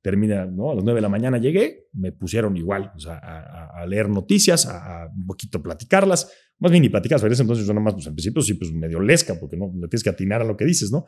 termina, 0.00 0.46
¿no? 0.46 0.70
A 0.70 0.74
las 0.74 0.84
9 0.84 0.98
de 0.98 1.02
la 1.02 1.08
mañana 1.08 1.38
llegué, 1.38 1.88
me 1.92 2.12
pusieron 2.12 2.56
igual 2.56 2.92
a, 3.06 3.84
leer 3.86 4.08
noticias, 4.08 4.66
a, 4.66 5.10
un 5.14 5.26
poquito 5.26 5.62
platicarlas, 5.62 6.32
más 6.58 6.70
bien 6.70 6.82
ni 6.82 6.88
platicar, 6.88 7.20
pero 7.20 7.32
ese 7.32 7.42
entonces 7.42 7.66
yo 7.66 7.74
nomás, 7.74 7.94
pues 7.94 8.06
en 8.06 8.14
principio 8.14 8.42
sí, 8.42 8.54
pues 8.54 8.72
medio 8.72 9.00
lesca, 9.00 9.38
porque 9.38 9.56
no 9.56 9.70
tienes 9.88 10.02
que 10.02 10.10
atinar 10.10 10.40
a 10.40 10.44
lo 10.44 10.56
que 10.56 10.64
dices, 10.64 10.90
¿no? 10.90 11.06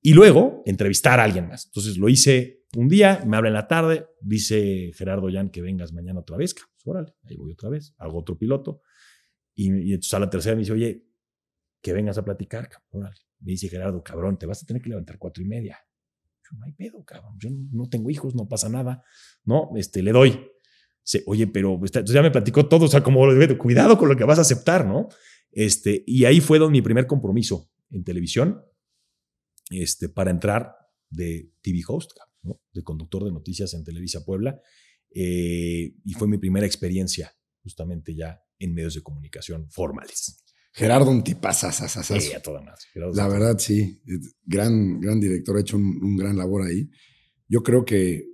Y 0.00 0.14
luego 0.14 0.62
entrevistar 0.66 1.20
a 1.20 1.24
alguien 1.24 1.46
más. 1.46 1.66
Entonces 1.66 1.96
lo 1.96 2.08
hice 2.08 2.64
un 2.76 2.88
día, 2.88 3.22
me 3.26 3.36
habla 3.36 3.50
en 3.50 3.54
la 3.54 3.68
tarde, 3.68 4.06
dice 4.20 4.90
Gerardo 4.94 5.28
Yan 5.28 5.50
que 5.50 5.62
vengas 5.62 5.92
mañana 5.92 6.20
otra 6.20 6.36
vez, 6.36 6.54
pues, 6.54 6.66
órale, 6.84 7.14
ahí 7.24 7.36
voy 7.36 7.52
otra 7.52 7.68
vez, 7.68 7.94
hago 7.98 8.18
otro 8.18 8.36
piloto. 8.36 8.82
Y, 9.54 9.66
y 9.66 9.92
entonces 9.94 10.14
a 10.14 10.18
la 10.18 10.30
tercera 10.30 10.54
me 10.54 10.60
dice, 10.60 10.72
oye, 10.72 11.06
que 11.80 11.92
vengas 11.92 12.18
a 12.18 12.24
platicar, 12.24 12.68
órale. 12.90 13.16
Me 13.40 13.52
dice 13.52 13.68
Gerardo, 13.68 14.02
cabrón, 14.02 14.38
te 14.38 14.46
vas 14.46 14.62
a 14.62 14.66
tener 14.66 14.80
que 14.80 14.88
levantar 14.88 15.18
cuatro 15.18 15.42
y 15.42 15.46
media 15.46 15.78
no 16.58 16.66
hay 16.66 16.72
pedo, 16.72 17.04
cabrón. 17.04 17.36
Yo 17.38 17.50
no 17.72 17.88
tengo 17.88 18.10
hijos, 18.10 18.34
no 18.34 18.48
pasa 18.48 18.68
nada. 18.68 19.04
No, 19.44 19.70
este, 19.76 20.02
le 20.02 20.12
doy. 20.12 20.46
Oye, 21.26 21.46
pero 21.48 21.74
entonces 21.74 22.14
ya 22.14 22.22
me 22.22 22.30
platicó 22.30 22.68
todo, 22.68 22.84
o 22.84 22.88
sea, 22.88 23.02
como 23.02 23.26
cuidado 23.58 23.98
con 23.98 24.08
lo 24.08 24.16
que 24.16 24.24
vas 24.24 24.38
a 24.38 24.42
aceptar, 24.42 24.86
¿no? 24.86 25.08
Este, 25.50 26.04
y 26.06 26.24
ahí 26.24 26.40
fue 26.40 26.58
donde 26.58 26.78
mi 26.78 26.82
primer 26.82 27.06
compromiso 27.06 27.70
en 27.90 28.04
televisión, 28.04 28.62
este, 29.70 30.08
para 30.08 30.30
entrar 30.30 30.76
de 31.10 31.50
TV 31.60 31.80
host, 31.86 32.12
¿no? 32.42 32.60
de 32.72 32.82
conductor 32.82 33.24
de 33.24 33.32
noticias 33.32 33.74
en 33.74 33.84
Televisa 33.84 34.24
Puebla, 34.24 34.60
eh, 35.10 35.94
y 36.04 36.12
fue 36.14 36.28
mi 36.28 36.38
primera 36.38 36.64
experiencia 36.64 37.34
justamente 37.62 38.14
ya 38.14 38.40
en 38.62 38.74
medios 38.74 38.94
de 38.94 39.02
comunicación 39.02 39.68
formales. 39.70 40.42
Gerardo, 40.72 41.10
un. 41.10 41.22
Sí. 41.24 42.32
La 43.14 43.28
verdad, 43.28 43.58
sí. 43.58 44.00
Gran, 44.44 45.00
gran 45.00 45.20
director, 45.20 45.56
ha 45.56 45.60
hecho 45.60 45.76
un, 45.76 46.16
gran 46.16 46.36
labor 46.36 46.62
ahí. 46.62 46.88
Yo 47.46 47.62
creo 47.62 47.84
que 47.84 48.26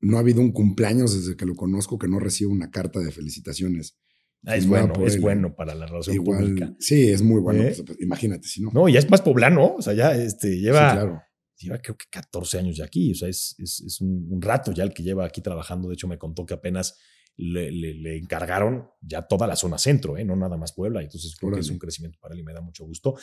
no 0.00 0.16
ha 0.16 0.20
habido 0.20 0.40
un 0.40 0.52
cumpleaños 0.52 1.14
desde 1.14 1.36
que 1.36 1.44
lo 1.44 1.54
conozco 1.54 1.98
que 1.98 2.08
no 2.08 2.18
reciba 2.18 2.50
una 2.50 2.70
carta 2.70 2.98
de 3.00 3.12
felicitaciones. 3.12 3.98
Ah, 4.44 4.56
es 4.56 4.66
bueno, 4.66 4.94
es 5.06 5.20
bueno 5.20 5.54
para 5.54 5.74
la 5.74 5.86
relación 5.86 6.16
Igual, 6.16 6.44
pública. 6.44 6.74
Sí, 6.80 7.10
es 7.10 7.22
muy 7.22 7.40
bueno. 7.40 7.62
¿Eh? 7.62 7.76
Pues, 7.86 8.00
imagínate 8.00 8.48
si 8.48 8.62
no. 8.62 8.70
No, 8.72 8.88
ya 8.88 8.98
es 8.98 9.08
más 9.08 9.20
poblano, 9.20 9.74
o 9.76 9.82
sea, 9.82 9.92
ya 9.92 10.16
este, 10.16 10.58
lleva, 10.58 10.90
sí, 10.90 10.96
claro. 10.96 11.22
lleva 11.58 11.78
creo 11.78 11.96
que 11.96 12.06
14 12.10 12.58
años 12.58 12.76
de 12.78 12.84
aquí, 12.84 13.12
o 13.12 13.14
sea, 13.14 13.28
es, 13.28 13.54
es, 13.58 14.00
un, 14.00 14.26
un, 14.30 14.42
rato 14.42 14.72
ya 14.72 14.82
el 14.82 14.92
que 14.92 15.04
lleva 15.04 15.26
aquí 15.26 15.42
trabajando. 15.42 15.88
De 15.88 15.94
hecho, 15.94 16.08
me 16.08 16.18
contó 16.18 16.44
que 16.44 16.54
apenas 16.54 16.98
le, 17.36 18.16
encargaron 18.16 18.88
ya 19.00 19.22
toda 19.22 19.46
la 19.46 19.56
zona 19.56 19.78
centro, 19.78 20.16
¿eh? 20.16 20.24
no 20.24 20.36
nada 20.36 20.56
más 20.56 20.72
Puebla. 20.72 21.02
Entonces 21.02 21.34
creo 21.36 21.52
que 21.52 21.60
es 21.60 21.70
un 21.70 21.78
crecimiento 21.78 22.18
para 22.20 22.34
él 22.34 22.40
y 22.40 22.44
me 22.44 22.52
da 22.52 22.60
mucho 22.60 22.84
gusto. 22.84 23.16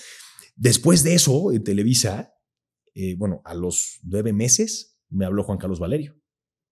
Después 0.56 1.04
de 1.04 1.16
eso, 1.16 1.52
en 1.52 1.64
Televisa, 1.64 2.34
eh, 2.94 3.16
bueno, 3.16 3.42
a 3.46 3.54
los 3.54 4.00
nueve 4.04 4.34
meses 4.34 5.00
me 5.10 5.26
habló 5.26 5.44
Juan 5.44 5.58
Carlos 5.58 5.80
Valerio, 5.80 6.20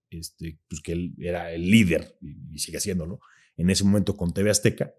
este, 0.10 0.60
pues 0.68 0.82
que 0.82 0.94
él 0.94 1.16
era 1.20 1.52
el 1.52 1.70
líder 1.70 2.18
y, 2.22 2.60
sigue 2.60 2.78
haciéndolo. 2.78 3.20
En 3.56 3.70
ese 3.70 3.84
momento 3.84 4.16
con 4.16 4.34
TV 4.34 4.50
Azteca, 4.50 4.94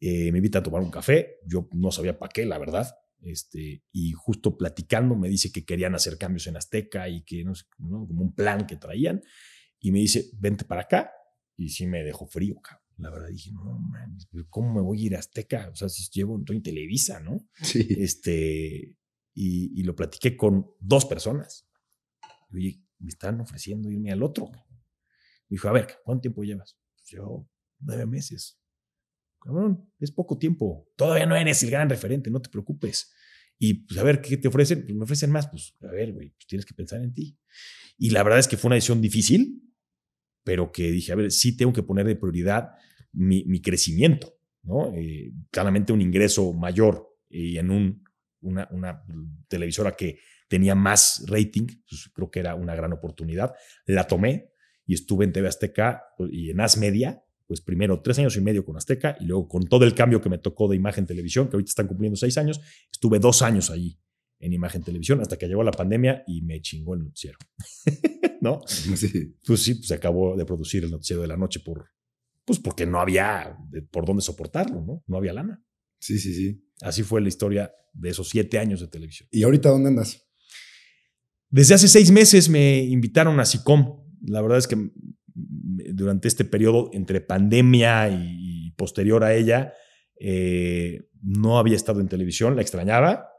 eh, 0.00 0.32
me 0.32 0.38
invita 0.38 0.58
a 0.58 0.62
tomar 0.62 0.82
un 0.82 0.90
café. 0.90 1.38
Yo 1.46 1.68
no 1.72 1.90
sabía 1.90 2.18
para 2.18 2.30
qué, 2.30 2.44
la 2.44 2.58
verdad. 2.58 2.94
Este, 3.22 3.84
y 3.92 4.12
justo 4.12 4.56
platicando 4.56 5.14
me 5.14 5.28
dice 5.28 5.52
que 5.52 5.66
querían 5.66 5.94
hacer 5.94 6.16
cambios 6.16 6.46
en 6.46 6.56
Azteca 6.56 7.06
y 7.08 7.22
que 7.22 7.44
no 7.44 7.54
sé, 7.54 7.66
como 7.76 8.22
un 8.22 8.34
plan 8.34 8.66
que 8.66 8.76
traían. 8.76 9.22
Y 9.78 9.92
me 9.92 9.98
dice, 9.98 10.30
vente 10.38 10.64
para 10.64 10.82
acá 10.82 11.12
y 11.60 11.68
sí 11.68 11.86
me 11.86 12.02
dejó 12.02 12.26
frío, 12.26 12.58
cabrón. 12.60 12.84
La 12.96 13.10
verdad 13.10 13.28
dije, 13.28 13.52
no, 13.52 13.78
man, 13.78 14.16
¿cómo 14.48 14.74
me 14.74 14.80
voy 14.80 15.02
a 15.02 15.06
ir 15.06 15.16
a 15.16 15.18
Azteca? 15.18 15.68
O 15.70 15.76
sea, 15.76 15.88
si 15.88 16.10
llevo, 16.10 16.38
estoy 16.38 16.56
en 16.56 16.62
Televisa, 16.62 17.20
¿no? 17.20 17.46
Sí. 17.62 17.86
Este, 17.98 18.96
y, 19.34 19.82
lo 19.82 19.94
platiqué 19.94 20.36
con 20.36 20.66
dos 20.80 21.04
personas. 21.04 21.68
Oye, 22.52 22.82
me 22.98 23.08
están 23.08 23.40
ofreciendo 23.40 23.90
irme 23.90 24.10
al 24.10 24.22
otro. 24.22 24.50
Me 24.50 25.54
dijo, 25.54 25.68
a 25.68 25.72
ver, 25.72 25.98
¿cuánto 26.04 26.22
tiempo 26.22 26.42
llevas? 26.44 26.78
Pues 26.96 27.10
yo, 27.10 27.48
nueve 27.80 28.06
meses. 28.06 28.58
Cabrón, 29.38 29.90
es 29.98 30.12
poco 30.12 30.38
tiempo. 30.38 30.88
Todavía 30.96 31.26
no 31.26 31.36
eres 31.36 31.62
el 31.62 31.70
gran 31.70 31.88
referente, 31.88 32.30
no 32.30 32.40
te 32.40 32.50
preocupes. 32.50 33.12
Y 33.58 33.74
pues 33.84 33.98
a 33.98 34.02
ver, 34.02 34.20
¿qué 34.20 34.36
te 34.36 34.48
ofrecen? 34.48 34.82
Pues 34.84 34.94
me 34.94 35.04
ofrecen 35.04 35.30
más. 35.30 35.48
Pues 35.48 35.74
a 35.82 35.92
ver, 35.92 36.12
güey, 36.12 36.30
pues 36.30 36.46
tienes 36.46 36.64
que 36.66 36.74
pensar 36.74 37.02
en 37.02 37.12
ti. 37.12 37.38
Y 37.98 38.10
la 38.10 38.22
verdad 38.22 38.38
es 38.38 38.48
que 38.48 38.56
fue 38.56 38.68
una 38.68 38.76
decisión 38.76 39.00
difícil, 39.00 39.69
pero 40.44 40.72
que 40.72 40.90
dije, 40.90 41.12
a 41.12 41.16
ver, 41.16 41.30
sí 41.30 41.56
tengo 41.56 41.72
que 41.72 41.82
poner 41.82 42.06
de 42.06 42.16
prioridad 42.16 42.70
mi, 43.12 43.44
mi 43.44 43.60
crecimiento, 43.60 44.34
¿no? 44.62 44.92
Eh, 44.94 45.32
claramente 45.50 45.92
un 45.92 46.00
ingreso 46.00 46.52
mayor 46.52 47.08
y 47.28 47.58
en 47.58 47.70
un, 47.70 48.04
una, 48.40 48.68
una, 48.70 49.02
televisora 49.48 49.96
que 49.96 50.18
tenía 50.48 50.74
más 50.74 51.24
rating, 51.28 51.66
pues 51.88 52.10
creo 52.12 52.30
que 52.30 52.40
era 52.40 52.54
una 52.54 52.74
gran 52.74 52.92
oportunidad. 52.92 53.54
La 53.86 54.06
tomé 54.06 54.52
y 54.86 54.94
estuve 54.94 55.24
en 55.24 55.32
TV 55.32 55.48
Azteca 55.48 56.02
pues, 56.16 56.30
y 56.32 56.50
en 56.50 56.60
As 56.60 56.76
Media, 56.76 57.22
pues 57.46 57.60
primero 57.60 58.00
tres 58.00 58.18
años 58.18 58.36
y 58.36 58.40
medio 58.40 58.64
con 58.64 58.76
Azteca 58.76 59.16
y 59.20 59.24
luego 59.24 59.48
con 59.48 59.64
todo 59.64 59.84
el 59.84 59.94
cambio 59.94 60.20
que 60.20 60.28
me 60.28 60.38
tocó 60.38 60.68
de 60.68 60.76
imagen 60.76 61.06
televisión, 61.06 61.48
que 61.48 61.56
ahorita 61.56 61.70
están 61.70 61.86
cumpliendo 61.86 62.16
seis 62.16 62.38
años, 62.38 62.60
estuve 62.90 63.18
dos 63.18 63.42
años 63.42 63.70
allí 63.70 63.98
en 64.40 64.52
imagen 64.52 64.82
televisión 64.82 65.20
hasta 65.20 65.36
que 65.36 65.46
llegó 65.46 65.62
la 65.62 65.70
pandemia 65.70 66.24
y 66.26 66.42
me 66.42 66.60
chingó 66.60 66.94
el 66.94 67.04
noticiero. 67.04 67.38
¿No? 68.40 68.60
Sí. 68.66 69.36
Pues 69.46 69.62
sí, 69.62 69.74
pues 69.74 69.88
se 69.88 69.94
acabó 69.94 70.36
de 70.36 70.44
producir 70.44 70.84
el 70.84 70.90
noticiero 70.90 71.22
de 71.22 71.28
la 71.28 71.36
noche 71.36 71.60
por, 71.60 71.90
pues 72.44 72.58
porque 72.58 72.86
no 72.86 73.00
había 73.00 73.56
por 73.90 74.06
dónde 74.06 74.22
soportarlo, 74.22 74.82
¿no? 74.82 75.04
No 75.06 75.16
había 75.16 75.32
lana. 75.32 75.62
Sí, 76.00 76.18
sí, 76.18 76.34
sí. 76.34 76.64
Así 76.80 77.02
fue 77.02 77.20
la 77.20 77.28
historia 77.28 77.70
de 77.92 78.10
esos 78.10 78.28
siete 78.28 78.58
años 78.58 78.80
de 78.80 78.88
televisión. 78.88 79.28
¿Y 79.30 79.42
ahorita 79.42 79.68
dónde 79.68 79.88
andas? 79.88 80.26
Desde 81.50 81.74
hace 81.74 81.88
seis 81.88 82.10
meses 82.10 82.48
me 82.48 82.78
invitaron 82.82 83.38
a 83.40 83.44
SICOM. 83.44 84.00
La 84.22 84.40
verdad 84.40 84.58
es 84.58 84.66
que 84.66 84.90
durante 85.34 86.28
este 86.28 86.44
periodo 86.44 86.90
entre 86.92 87.20
pandemia 87.20 88.08
y 88.08 88.70
posterior 88.72 89.24
a 89.24 89.34
ella, 89.34 89.74
eh, 90.18 91.08
no 91.22 91.58
había 91.58 91.76
estado 91.76 92.00
en 92.00 92.08
televisión, 92.08 92.56
la 92.56 92.62
extrañaba, 92.62 93.29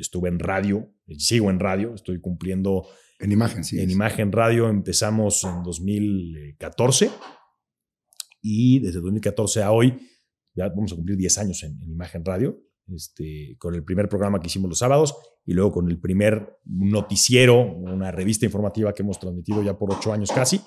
estuve 0.00 0.28
en 0.28 0.38
radio, 0.38 0.90
sigo 1.18 1.50
en 1.50 1.60
radio, 1.60 1.94
estoy 1.94 2.20
cumpliendo... 2.20 2.86
En 3.18 3.30
imagen, 3.30 3.62
sí. 3.62 3.78
En 3.80 3.90
imagen 3.90 4.32
radio 4.32 4.68
empezamos 4.68 5.44
en 5.44 5.62
2014 5.62 7.10
y 8.40 8.80
desde 8.80 9.00
2014 9.00 9.62
a 9.62 9.70
hoy 9.70 9.96
ya 10.54 10.68
vamos 10.68 10.92
a 10.92 10.96
cumplir 10.96 11.16
10 11.16 11.38
años 11.38 11.62
en, 11.62 11.80
imagen 11.82 12.24
radio, 12.24 12.58
este, 12.88 13.56
con 13.58 13.74
el 13.74 13.84
primer 13.84 14.08
programa 14.08 14.40
que 14.40 14.48
hicimos 14.48 14.68
los 14.68 14.78
sábados 14.78 15.16
y 15.46 15.54
luego 15.54 15.72
con 15.72 15.88
el 15.88 15.98
primer 15.98 16.58
noticiero, 16.64 17.60
una 17.60 18.10
revista 18.10 18.44
informativa 18.44 18.92
que 18.92 19.02
hemos 19.02 19.18
transmitido 19.18 19.62
ya 19.62 19.78
por 19.78 19.92
8 19.92 20.12
años 20.12 20.30
casi. 20.30 20.60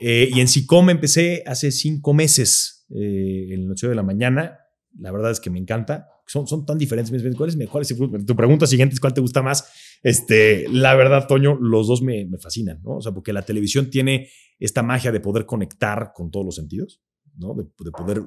Eh, 0.00 0.30
y 0.32 0.40
en 0.40 0.48
SICOM 0.48 0.90
empecé 0.90 1.42
hace 1.46 1.70
5 1.70 2.14
meses, 2.14 2.86
eh, 2.90 3.48
en 3.48 3.60
el 3.60 3.66
noticiero 3.66 3.90
de 3.90 3.96
la 3.96 4.02
mañana. 4.02 4.59
La 4.98 5.12
verdad 5.12 5.30
es 5.30 5.40
que 5.40 5.50
me 5.50 5.58
encanta 5.58 6.08
son, 6.30 6.46
son 6.46 6.64
tan 6.64 6.78
diferentes. 6.78 7.10
¿Cuál 7.36 7.48
es, 7.82 7.90
es, 7.90 7.98
tu 8.24 8.36
pregunta 8.36 8.64
siguiente 8.64 8.94
es 8.94 9.00
cuál 9.00 9.12
te 9.12 9.20
gusta 9.20 9.42
más. 9.42 9.68
Este, 10.00 10.64
la 10.68 10.94
verdad, 10.94 11.26
Toño, 11.26 11.58
los 11.60 11.88
dos 11.88 12.02
me, 12.02 12.24
me 12.26 12.38
fascinan, 12.38 12.80
¿no? 12.84 12.98
O 12.98 13.00
sea, 13.00 13.10
porque 13.10 13.32
la 13.32 13.42
televisión 13.42 13.90
tiene 13.90 14.28
esta 14.60 14.84
magia 14.84 15.10
de 15.10 15.18
poder 15.18 15.44
conectar 15.44 16.12
con 16.14 16.30
todos 16.30 16.46
los 16.46 16.54
sentidos, 16.54 17.02
¿no? 17.36 17.54
De, 17.54 17.64
poder 17.90 18.22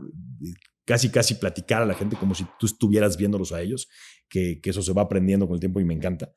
casi, 0.83 1.09
casi 1.11 1.35
platicar 1.35 1.81
a 1.81 1.85
la 1.85 1.93
gente 1.93 2.17
como 2.17 2.35
si 2.35 2.45
tú 2.59 2.65
estuvieras 2.65 3.15
viéndolos 3.15 3.53
a 3.53 3.61
ellos, 3.61 3.87
que, 4.27 4.59
que 4.59 4.71
eso 4.71 4.81
se 4.81 4.91
va 4.91 5.03
aprendiendo 5.03 5.47
con 5.47 5.53
el 5.53 5.61
tiempo 5.61 5.79
y 5.79 5.85
me 5.85 5.93
encanta. 5.93 6.33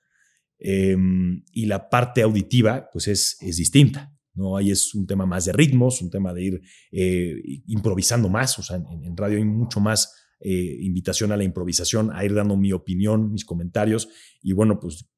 Em, 0.61 1.43
y 1.51 1.67
la 1.67 1.89
parte 1.89 2.23
auditiva, 2.23 2.89
pues 2.93 3.09
es, 3.09 3.39
es 3.41 3.57
distinta. 3.57 4.16
¿No? 4.37 4.57
Ahí 4.57 4.71
es 4.71 4.95
un 4.95 5.07
tema 5.07 5.27
más 5.27 5.47
de 5.47 5.53
ritmos, 5.53 6.01
un 6.03 6.11
tema 6.11 6.33
de 6.33 6.45
ir 6.45 6.61
eh, 6.93 7.35
improvisando 7.67 8.29
más, 8.29 8.59
o 8.59 8.63
sea, 8.63 8.77
en, 8.77 9.05
en, 9.05 9.17
radio 9.17 9.39
hay 9.39 9.45
mucho 9.45 9.81
más 9.81 10.15
eh, 10.41 10.79
invitación 10.81 11.33
a 11.33 11.37
la 11.37 11.45
improvisación, 11.45 12.11
a 12.13 12.25
ir 12.25 12.35
dando 12.35 12.57
mi 12.57 12.73
opinión, 12.73 13.33
mis 13.33 13.45
comentarios. 13.45 14.09
Y 14.43 14.53
bueno, 14.53 14.79
pues 14.79 15.09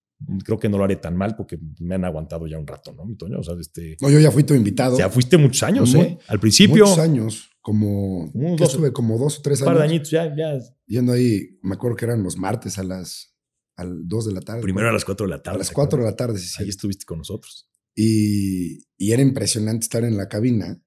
creo 0.45 0.59
que 0.59 0.69
no 0.69 0.79
lo 0.79 0.85
haré 0.85 0.97
tan 0.97 1.16
mal 1.16 1.35
porque 1.37 1.59
me 1.81 1.97
han 1.97 2.05
aguantado 2.05 2.47
ya 2.47 2.59
un 2.59 2.66
rato, 2.66 2.93
¿no, 2.93 3.05
mi 3.05 3.16
Toño? 3.16 3.41
O 3.41 3.43
sea, 3.43 3.55
este, 3.61 3.97
no, 4.01 4.11
yo 4.11 4.21
ya 4.21 4.31
fui 4.31 4.45
tu 4.45 4.55
invitado. 4.55 4.97
Ya 4.97 5.11
fuiste 5.11 5.37
muchos 5.37 5.62
años, 5.64 5.95
¿eh? 5.95 6.19
Al 6.29 6.39
principio. 6.39 6.85
Muchos 6.85 6.99
años, 6.99 7.51
como. 7.61 8.31
dos, 8.33 8.71
estuve 8.71 8.93
como 8.93 9.19
dos 9.19 9.39
o 9.39 9.43
tres 9.43 9.61
años. 9.61 9.73
Un 9.73 9.75
par 9.75 9.83
de 9.83 9.89
añitos, 9.89 10.11
ya, 10.11 10.35
ya. 10.37 10.59
Yendo 10.87 11.12
ahí, 11.12 11.59
me 11.62 11.75
acuerdo 11.75 11.97
que 11.97 12.05
eran 12.05 12.23
los 12.23 12.37
martes 12.37 12.79
a 12.79 12.85
las 12.85 13.35
al 13.77 14.09
2 14.09 14.27
de 14.27 14.33
la 14.33 14.41
tarde. 14.41 14.61
Primero 14.62 14.89
a 14.89 14.93
las 14.93 15.05
4 15.05 15.27
de 15.27 15.31
la 15.31 15.43
tarde. 15.43 15.57
A 15.57 15.59
las 15.59 15.71
4 15.71 15.99
de 16.01 16.05
la 16.05 16.16
tarde, 16.16 16.39
sí. 16.39 16.62
Ahí 16.62 16.69
estuviste 16.69 17.05
con 17.05 17.19
nosotros. 17.19 17.68
Y, 18.01 18.87
era 18.97 19.23
impresionante 19.23 19.85
estar 19.85 20.05
en 20.05 20.17
la 20.17 20.29
cabina 20.29 20.81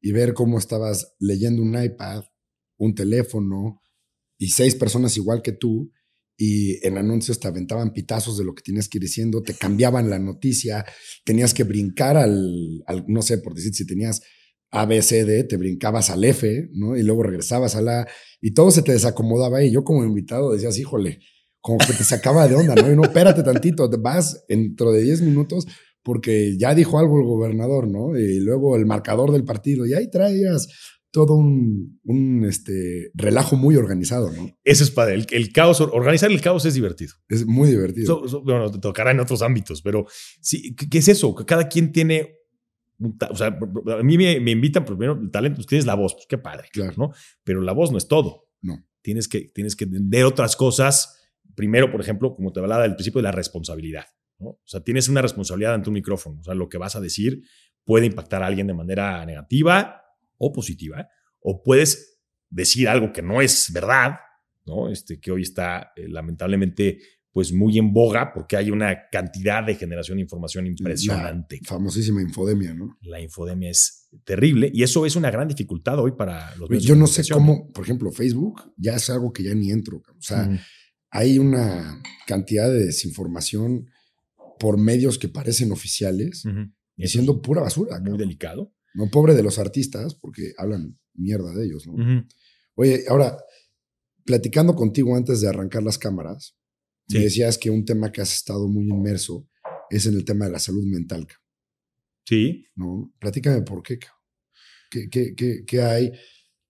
y 0.00 0.12
ver 0.12 0.32
cómo 0.32 0.58
estabas 0.58 1.14
leyendo 1.18 1.62
un 1.62 1.80
iPad, 1.80 2.24
un 2.78 2.94
teléfono 2.94 3.80
y 4.38 4.50
seis 4.50 4.74
personas 4.76 5.16
igual 5.16 5.42
que 5.42 5.52
tú 5.52 5.92
y 6.36 6.84
en 6.86 6.98
anuncios 6.98 7.40
te 7.40 7.48
aventaban 7.48 7.92
pitazos 7.92 8.38
de 8.38 8.44
lo 8.44 8.54
que 8.54 8.62
tienes 8.62 8.88
que 8.88 8.98
ir 8.98 9.02
diciendo, 9.02 9.42
te 9.42 9.54
cambiaban 9.54 10.10
la 10.10 10.18
noticia, 10.18 10.84
tenías 11.24 11.52
que 11.54 11.64
brincar 11.64 12.16
al, 12.16 12.84
no 13.06 13.22
sé, 13.22 13.38
por 13.38 13.54
decir, 13.54 13.74
si 13.74 13.86
tenías 13.86 14.22
ABCD, 14.70 15.46
te 15.48 15.56
brincabas 15.56 16.10
al 16.10 16.24
F, 16.24 16.68
¿no? 16.74 16.96
Y 16.96 17.02
luego 17.02 17.22
regresabas 17.22 17.74
a 17.74 17.82
la... 17.82 18.08
Y 18.40 18.54
todo 18.54 18.70
se 18.70 18.82
te 18.82 18.92
desacomodaba 18.92 19.62
y 19.62 19.72
yo 19.72 19.84
como 19.84 20.04
invitado 20.04 20.52
decías, 20.52 20.78
híjole, 20.78 21.20
como 21.60 21.78
que 21.78 21.92
te 21.92 22.04
sacaba 22.04 22.48
de 22.48 22.54
onda, 22.54 22.74
¿no? 22.74 22.90
Y 22.90 22.96
no, 22.96 23.02
espérate 23.02 23.42
tantito, 23.42 23.88
vas 24.00 24.44
dentro 24.48 24.92
de 24.92 25.02
10 25.02 25.22
minutos 25.22 25.66
porque 26.02 26.56
ya 26.58 26.74
dijo 26.74 26.98
algo 26.98 27.18
el 27.18 27.26
gobernador, 27.26 27.88
¿no? 27.88 28.18
Y 28.18 28.40
luego 28.40 28.76
el 28.76 28.86
marcador 28.86 29.32
del 29.32 29.44
partido, 29.44 29.86
y 29.86 29.94
ahí 29.94 30.10
traías 30.10 30.68
todo 31.12 31.34
un, 31.34 32.00
un 32.04 32.44
este, 32.46 33.10
relajo 33.14 33.54
muy 33.56 33.76
organizado, 33.76 34.32
¿no? 34.32 34.50
Eso 34.64 34.82
es 34.82 34.90
padre. 34.90 35.22
El, 35.30 35.52
caos, 35.52 35.80
organizar 35.82 36.30
el 36.30 36.40
caos 36.40 36.64
es 36.64 36.74
divertido. 36.74 37.12
Es 37.28 37.46
muy 37.46 37.68
divertido. 37.68 38.22
bueno, 38.42 38.70
te 38.70 38.78
tocará 38.78 39.10
en 39.10 39.20
otros 39.20 39.42
ámbitos, 39.42 39.82
pero 39.82 40.06
sí, 40.40 40.74
¿qué, 40.74 40.98
es 40.98 41.08
eso? 41.08 41.34
Cada 41.34 41.68
quien 41.68 41.92
tiene. 41.92 42.38
O 43.30 43.36
sea, 43.36 43.48
a 43.48 44.02
mí 44.02 44.16
me, 44.16 44.50
invitan 44.50 44.84
primero 44.86 45.18
el 45.20 45.30
talento, 45.30 45.56
pues 45.56 45.66
tienes 45.66 45.86
la 45.86 45.94
voz, 45.94 46.14
pues 46.14 46.26
qué 46.26 46.38
padre, 46.38 46.68
claro, 46.72 46.94
¿no? 46.96 47.12
Pero 47.44 47.60
la 47.60 47.72
voz 47.72 47.92
no 47.92 47.98
es 47.98 48.08
todo. 48.08 48.48
No. 48.62 48.82
Tienes 49.02 49.28
que, 49.28 49.50
tienes 49.54 49.76
que 49.76 49.84
entender 49.84 50.24
otras 50.24 50.56
cosas. 50.56 51.20
Primero, 51.54 51.90
por 51.90 52.00
ejemplo, 52.00 52.34
como 52.34 52.52
te 52.52 52.60
hablaba 52.60 52.82
del 52.82 52.94
principio 52.94 53.18
de 53.18 53.24
la 53.24 53.32
responsabilidad. 53.32 54.06
¿No? 54.42 54.48
O 54.50 54.62
sea, 54.64 54.80
tienes 54.80 55.08
una 55.08 55.22
responsabilidad 55.22 55.74
ante 55.74 55.88
un 55.88 55.94
micrófono. 55.94 56.40
O 56.40 56.42
sea, 56.42 56.54
lo 56.54 56.68
que 56.68 56.78
vas 56.78 56.96
a 56.96 57.00
decir 57.00 57.42
puede 57.84 58.06
impactar 58.06 58.42
a 58.42 58.46
alguien 58.46 58.66
de 58.66 58.74
manera 58.74 59.24
negativa 59.24 60.02
o 60.38 60.52
positiva, 60.52 61.08
o 61.40 61.62
puedes 61.62 62.20
decir 62.50 62.88
algo 62.88 63.12
que 63.12 63.22
no 63.22 63.40
es 63.40 63.70
verdad, 63.72 64.16
¿no? 64.66 64.90
Este, 64.90 65.20
que 65.20 65.30
hoy 65.30 65.42
está 65.42 65.92
eh, 65.96 66.08
lamentablemente 66.08 66.98
pues 67.32 67.52
muy 67.52 67.78
en 67.78 67.92
boga 67.92 68.32
porque 68.34 68.56
hay 68.56 68.70
una 68.70 69.08
cantidad 69.10 69.64
de 69.64 69.74
generación 69.74 70.18
de 70.18 70.22
información 70.22 70.66
impresionante. 70.66 71.60
La 71.62 71.68
famosísima 71.68 72.20
infodemia, 72.20 72.74
¿no? 72.74 72.98
La 73.00 73.20
infodemia 73.20 73.70
es 73.70 74.10
terrible 74.24 74.70
y 74.72 74.82
eso 74.82 75.06
es 75.06 75.16
una 75.16 75.30
gran 75.30 75.48
dificultad 75.48 75.98
hoy 75.98 76.12
para 76.12 76.54
los 76.56 76.68
medios. 76.68 76.84
Yo 76.84 76.94
no 76.94 77.06
sé 77.06 77.26
cómo, 77.32 77.72
por 77.72 77.84
ejemplo, 77.84 78.12
Facebook 78.12 78.74
ya 78.76 78.96
es 78.96 79.08
algo 79.08 79.32
que 79.32 79.44
ya 79.44 79.54
ni 79.54 79.70
entro. 79.70 80.02
O 80.06 80.20
sea, 80.20 80.46
hay 81.10 81.38
una 81.38 82.02
cantidad 82.26 82.70
de 82.70 82.86
desinformación 82.86 83.90
por 84.62 84.78
medios 84.78 85.18
que 85.18 85.28
parecen 85.28 85.72
oficiales 85.72 86.44
y 86.96 87.08
siendo 87.08 87.42
pura 87.42 87.62
basura. 87.62 87.98
Muy 87.98 88.16
delicado. 88.16 88.72
No, 88.94 89.10
pobre 89.10 89.34
de 89.34 89.42
los 89.42 89.58
artistas, 89.58 90.14
porque 90.14 90.52
hablan 90.56 91.00
mierda 91.14 91.52
de 91.52 91.64
ellos, 91.66 91.84
¿no? 91.88 92.24
Oye, 92.76 93.02
ahora, 93.08 93.36
platicando 94.24 94.76
contigo 94.76 95.16
antes 95.16 95.40
de 95.40 95.48
arrancar 95.48 95.82
las 95.82 95.98
cámaras, 95.98 96.56
me 97.08 97.18
decías 97.18 97.58
que 97.58 97.70
un 97.70 97.84
tema 97.84 98.12
que 98.12 98.20
has 98.20 98.32
estado 98.32 98.68
muy 98.68 98.84
inmerso 98.84 99.48
es 99.90 100.06
en 100.06 100.14
el 100.14 100.24
tema 100.24 100.44
de 100.44 100.52
la 100.52 100.60
salud 100.60 100.84
mental. 100.86 101.26
Sí. 102.24 102.64
¿No? 102.76 103.12
Platícame 103.18 103.62
por 103.62 103.82
qué. 103.82 103.98
¿Qué, 104.92 105.08
qué, 105.10 105.34
qué, 105.34 105.64
qué 105.66 105.82
hay? 105.82 106.12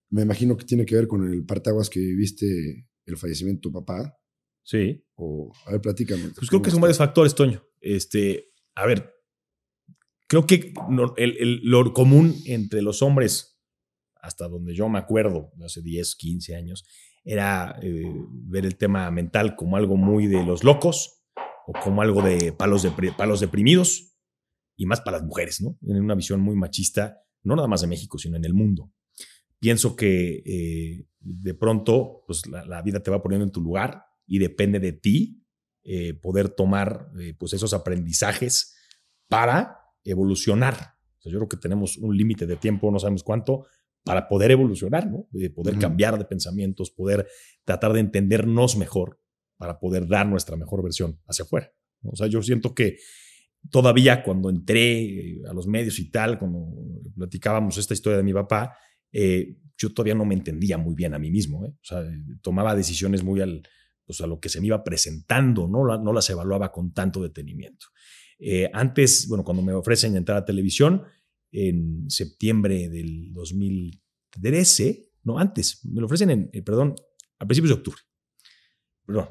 Me 0.09 0.23
imagino 0.23 0.57
que 0.57 0.65
tiene 0.65 0.83
que 0.83 0.95
ver 0.95 1.07
con 1.07 1.31
el 1.31 1.45
partaguas 1.45 1.91
que 1.91 1.99
viviste 1.99 2.87
el 3.05 3.17
fallecimiento 3.17 3.69
de 3.69 3.71
tu 3.71 3.71
papá. 3.71 4.17
Sí. 4.63 5.05
O, 5.13 5.53
a 5.67 5.73
ver, 5.73 5.81
platícame. 5.81 6.29
Pues 6.35 6.49
creo 6.49 6.61
que 6.63 6.71
son 6.71 6.81
varios 6.81 6.97
factores, 6.97 7.35
Toño. 7.35 7.63
Este, 7.83 8.53
a 8.75 8.85
ver, 8.85 9.13
creo 10.27 10.47
que 10.47 10.73
el, 11.17 11.59
lo 11.63 11.93
común 11.93 12.33
entre 12.45 12.81
los 12.81 13.01
hombres, 13.01 13.61
hasta 14.15 14.47
donde 14.47 14.73
yo 14.73 14.87
me 14.89 14.99
acuerdo, 14.99 15.51
hace 15.63 15.81
10, 15.81 16.15
15 16.15 16.55
años, 16.55 16.85
era 17.25 17.77
eh, 17.81 18.03
ver 18.31 18.65
el 18.65 18.77
tema 18.77 19.11
mental 19.11 19.55
como 19.55 19.77
algo 19.77 19.97
muy 19.97 20.27
de 20.27 20.43
los 20.45 20.63
locos 20.63 21.23
o 21.67 21.73
como 21.73 22.01
algo 22.01 22.21
de 22.21 22.53
palos, 22.53 22.83
de 22.83 23.11
palos 23.11 23.41
deprimidos 23.41 24.17
y 24.75 24.85
más 24.85 25.01
para 25.01 25.17
las 25.17 25.25
mujeres, 25.25 25.61
¿no? 25.61 25.77
En 25.81 26.01
una 26.01 26.15
visión 26.15 26.41
muy 26.41 26.55
machista, 26.55 27.21
no 27.43 27.55
nada 27.55 27.67
más 27.67 27.81
de 27.81 27.87
México, 27.87 28.17
sino 28.17 28.37
en 28.37 28.45
el 28.45 28.53
mundo. 28.53 28.91
Pienso 29.59 29.95
que 29.95 30.41
eh, 30.45 31.05
de 31.19 31.53
pronto 31.53 32.23
pues, 32.27 32.43
la, 32.47 32.81
vida 32.81 33.01
te 33.01 33.11
va 33.11 33.21
poniendo 33.21 33.45
en 33.45 33.51
tu 33.51 33.61
lugar 33.61 34.03
y 34.25 34.39
depende 34.39 34.79
de 34.79 34.93
ti 34.93 35.42
eh, 35.83 36.13
poder 36.13 36.49
tomar 36.49 37.11
pues 37.37 37.53
esos 37.53 37.73
aprendizajes 37.73 38.75
para 39.27 39.79
evolucionar. 40.03 40.95
yo 41.23 41.31
creo 41.39 41.49
que 41.49 41.57
tenemos 41.57 41.97
un 41.97 42.15
límite 42.15 42.45
de 42.45 42.55
tiempo, 42.55 42.91
no 42.91 42.99
sabemos 42.99 43.23
cuánto, 43.23 43.65
para 44.03 44.27
poder 44.27 44.51
evolucionar, 44.51 45.09
¿no? 45.09 45.27
De 45.31 45.49
poder 45.49 45.77
cambiar 45.77 46.17
de 46.17 46.25
pensamientos, 46.25 46.91
poder 46.91 47.27
tratar 47.63 47.93
de 47.93 48.01
entendernos 48.01 48.75
mejor 48.75 49.19
para 49.57 49.79
poder 49.79 50.07
dar 50.07 50.27
nuestra 50.27 50.57
mejor 50.57 50.83
versión 50.83 51.19
hacia 51.25 51.43
afuera. 51.43 51.71
O 52.03 52.15
sea, 52.15 52.27
yo 52.27 52.41
siento 52.41 52.75
que 52.75 52.97
todavía 53.69 54.23
cuando 54.23 54.49
entré 54.49 55.03
eh, 55.03 55.41
a 55.49 55.53
los 55.53 55.67
medios 55.67 55.99
y 55.99 56.11
tal, 56.11 56.37
cuando 56.37 56.73
platicábamos 57.15 57.77
esta 57.77 57.93
historia 57.93 58.17
de 58.17 58.23
mi 58.23 58.33
papá, 58.33 58.75
eh, 59.11 59.57
yo 59.77 59.93
todavía 59.93 60.15
no 60.15 60.25
me 60.25 60.35
entendía 60.35 60.77
muy 60.77 60.95
bien 60.95 61.13
a 61.13 61.19
mí 61.19 61.31
mismo. 61.31 61.65
¿eh? 61.65 61.69
O 61.69 61.83
sea, 61.83 62.03
tomaba 62.41 62.75
decisiones 62.75 63.23
muy 63.23 63.39
al, 63.41 63.63
pues 64.05 64.21
a 64.21 64.27
lo 64.27 64.39
que 64.39 64.49
se 64.49 64.59
me 64.61 64.67
iba 64.67 64.83
presentando, 64.83 65.67
¿no? 65.67 65.97
no 65.97 66.13
las 66.13 66.29
evaluaba 66.29 66.71
con 66.71 66.93
tanto 66.93 67.21
detenimiento. 67.21 67.87
Eh, 68.39 68.69
antes, 68.73 69.27
bueno, 69.27 69.43
cuando 69.43 69.63
me 69.63 69.73
ofrecen 69.73 70.15
entrar 70.15 70.37
a 70.37 70.45
televisión, 70.45 71.03
en 71.51 72.09
septiembre 72.09 72.89
del 72.89 73.31
2013, 73.31 75.11
no, 75.23 75.39
antes, 75.39 75.85
me 75.85 76.01
lo 76.01 76.07
ofrecen 76.07 76.29
en, 76.31 76.49
eh, 76.51 76.61
perdón, 76.61 76.95
a 77.39 77.45
principios 77.45 77.69
de 77.69 77.75
octubre. 77.75 78.01
Perdón, 79.05 79.29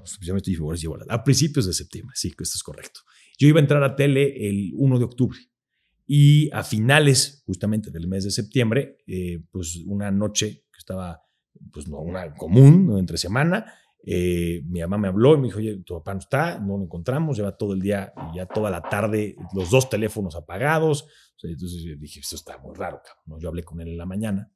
a 1.08 1.24
principios 1.24 1.66
de 1.66 1.72
septiembre, 1.72 2.14
sí, 2.16 2.28
esto 2.28 2.42
es 2.42 2.62
correcto. 2.62 3.00
Yo 3.38 3.48
iba 3.48 3.58
a 3.58 3.62
entrar 3.62 3.82
a 3.82 3.96
tele 3.96 4.48
el 4.48 4.72
1 4.74 4.98
de 4.98 5.04
octubre 5.04 5.38
y 6.06 6.50
a 6.52 6.62
finales 6.62 7.42
justamente 7.46 7.90
del 7.90 8.06
mes 8.06 8.24
de 8.24 8.30
septiembre, 8.30 8.98
eh, 9.06 9.42
pues 9.50 9.82
una 9.86 10.10
noche 10.10 10.64
que 10.72 10.78
estaba, 10.78 11.22
pues 11.72 11.88
no, 11.88 11.98
una 12.00 12.34
común, 12.34 12.98
entre 12.98 13.18
semana, 13.18 13.72
eh, 14.04 14.62
mi 14.66 14.80
mamá 14.80 14.98
me 14.98 15.08
habló 15.08 15.34
y 15.34 15.38
me 15.38 15.44
dijo, 15.44 15.58
oye, 15.58 15.76
tu 15.84 15.94
papá 15.94 16.14
no 16.14 16.20
está, 16.20 16.58
no 16.58 16.76
lo 16.76 16.84
encontramos, 16.84 17.36
lleva 17.36 17.56
todo 17.56 17.72
el 17.72 17.80
día 17.80 18.12
y 18.32 18.36
ya 18.36 18.46
toda 18.46 18.70
la 18.70 18.82
tarde 18.82 19.36
los 19.54 19.70
dos 19.70 19.88
teléfonos 19.88 20.34
apagados. 20.34 21.06
entonces 21.42 21.98
dije, 22.00 22.20
esto 22.20 22.36
está 22.36 22.58
muy 22.58 22.74
raro, 22.74 23.00
cabrón. 23.04 23.40
Yo 23.40 23.48
hablé 23.48 23.62
con 23.62 23.80
él 23.80 23.88
en 23.88 23.98
la 23.98 24.06
mañana 24.06 24.52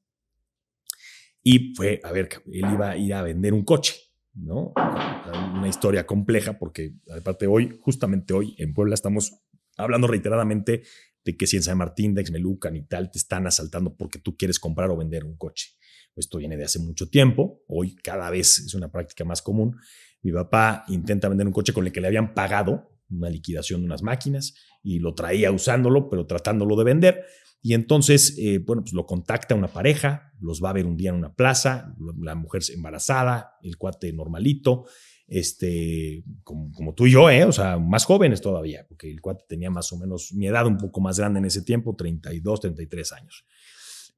y 1.42 1.74
fue, 1.76 2.00
a 2.02 2.10
ver, 2.10 2.28
él 2.46 2.64
iba 2.72 2.90
a 2.90 2.96
ir 2.96 3.14
a 3.14 3.22
vender 3.22 3.54
un 3.54 3.64
coche, 3.64 3.94
¿no? 4.34 4.72
Una 5.54 5.68
historia 5.68 6.04
compleja 6.04 6.58
porque, 6.58 6.94
aparte, 7.16 7.46
hoy, 7.46 7.78
justamente 7.80 8.34
hoy, 8.34 8.56
en 8.58 8.74
Puebla 8.74 8.94
estamos 8.94 9.44
hablando 9.76 10.08
reiteradamente 10.08 10.82
de 11.24 11.36
que 11.36 11.46
si 11.46 11.56
en 11.56 11.62
San 11.62 11.78
Martín, 11.78 12.14
de 12.14 12.22
y 12.22 12.82
tal, 12.82 13.10
te 13.12 13.18
están 13.18 13.46
asaltando 13.46 13.96
porque 13.96 14.18
tú 14.18 14.36
quieres 14.36 14.58
comprar 14.58 14.90
o 14.90 14.96
vender 14.96 15.24
un 15.24 15.36
coche. 15.36 15.75
Esto 16.16 16.38
viene 16.38 16.56
de 16.56 16.64
hace 16.64 16.78
mucho 16.78 17.08
tiempo, 17.08 17.62
hoy 17.68 17.94
cada 17.96 18.30
vez 18.30 18.58
es 18.58 18.74
una 18.74 18.90
práctica 18.90 19.24
más 19.24 19.42
común. 19.42 19.76
Mi 20.22 20.32
papá 20.32 20.84
intenta 20.88 21.28
vender 21.28 21.46
un 21.46 21.52
coche 21.52 21.72
con 21.72 21.86
el 21.86 21.92
que 21.92 22.00
le 22.00 22.08
habían 22.08 22.34
pagado 22.34 22.90
una 23.10 23.30
liquidación 23.30 23.80
de 23.80 23.86
unas 23.86 24.02
máquinas 24.02 24.54
y 24.82 24.98
lo 24.98 25.14
traía 25.14 25.52
usándolo, 25.52 26.08
pero 26.08 26.26
tratándolo 26.26 26.74
de 26.76 26.84
vender. 26.84 27.24
Y 27.62 27.74
entonces, 27.74 28.36
eh, 28.38 28.58
bueno, 28.58 28.82
pues 28.82 28.92
lo 28.92 29.06
contacta 29.06 29.54
una 29.54 29.68
pareja, 29.68 30.32
los 30.40 30.62
va 30.62 30.70
a 30.70 30.72
ver 30.72 30.86
un 30.86 30.96
día 30.96 31.10
en 31.10 31.16
una 31.16 31.34
plaza, 31.34 31.94
la 32.20 32.34
mujer 32.34 32.62
embarazada, 32.72 33.56
el 33.62 33.76
cuate 33.76 34.12
normalito, 34.12 34.86
este, 35.26 36.22
como, 36.44 36.70
como, 36.72 36.94
tú 36.94 37.06
y 37.06 37.12
yo, 37.12 37.28
¿eh? 37.28 37.44
o 37.44 37.50
sea, 37.50 37.78
más 37.78 38.04
jóvenes 38.04 38.40
todavía, 38.40 38.86
porque 38.88 39.10
el 39.10 39.20
cuate 39.20 39.44
tenía 39.48 39.70
más 39.70 39.92
o 39.92 39.98
menos 39.98 40.32
mi 40.32 40.46
edad, 40.46 40.66
un 40.66 40.78
poco 40.78 41.00
más 41.00 41.18
grande 41.18 41.40
en 41.40 41.46
ese 41.46 41.62
tiempo, 41.62 41.96
32, 41.96 42.60
33 42.60 43.12
años. 43.12 43.44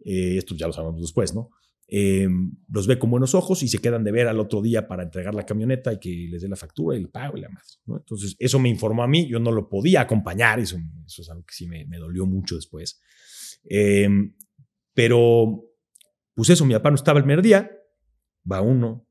Eh, 0.05 0.37
esto 0.37 0.55
ya 0.55 0.67
lo 0.67 0.73
sabemos 0.73 1.01
después, 1.01 1.35
¿no? 1.35 1.51
Em, 1.91 2.53
los 2.71 2.87
ve 2.87 2.99
con 2.99 3.11
buenos 3.11 3.35
ojos 3.35 3.63
y 3.63 3.69
se 3.69 3.79
quedan 3.79 4.05
de 4.05 4.13
ver 4.13 4.29
al 4.29 4.39
otro 4.41 4.61
día 4.61 4.87
para 4.87 5.05
entregar 5.05 5.35
la 5.35 5.47
camioneta 5.47 5.91
y 5.91 5.99
que 5.99 6.29
les 6.31 6.43
dé 6.43 6.49
la 6.49 6.57
factura 6.57 6.95
y 6.95 7.01
el 7.01 7.09
pago 7.09 7.39
y 7.39 7.41
la 7.41 7.49
más. 7.49 7.81
¿no? 7.87 7.97
Entonces, 7.97 8.37
eso 8.39 8.59
me 8.59 8.69
informó 8.69 9.03
a 9.03 9.09
mí, 9.09 9.27
yo 9.27 9.41
no 9.41 9.51
lo 9.51 9.71
podía 9.71 10.03
acompañar, 10.03 10.61
eso, 10.61 10.77
eso 11.07 11.23
es 11.23 11.31
algo 11.31 11.47
que 11.47 11.55
sí 11.55 11.67
me, 11.67 11.87
me 11.87 11.97
dolió 11.97 12.27
mucho 12.27 12.57
después. 12.57 13.01
Em, 13.65 14.35
pero, 14.93 15.65
pues 16.35 16.51
eso, 16.51 16.67
mi 16.67 16.75
papá 16.75 16.91
no 16.91 16.97
estaba 16.97 17.21
el 17.21 17.25
primer 17.25 17.41
día, 17.41 17.71
va 18.51 18.61
uno, 18.61 19.09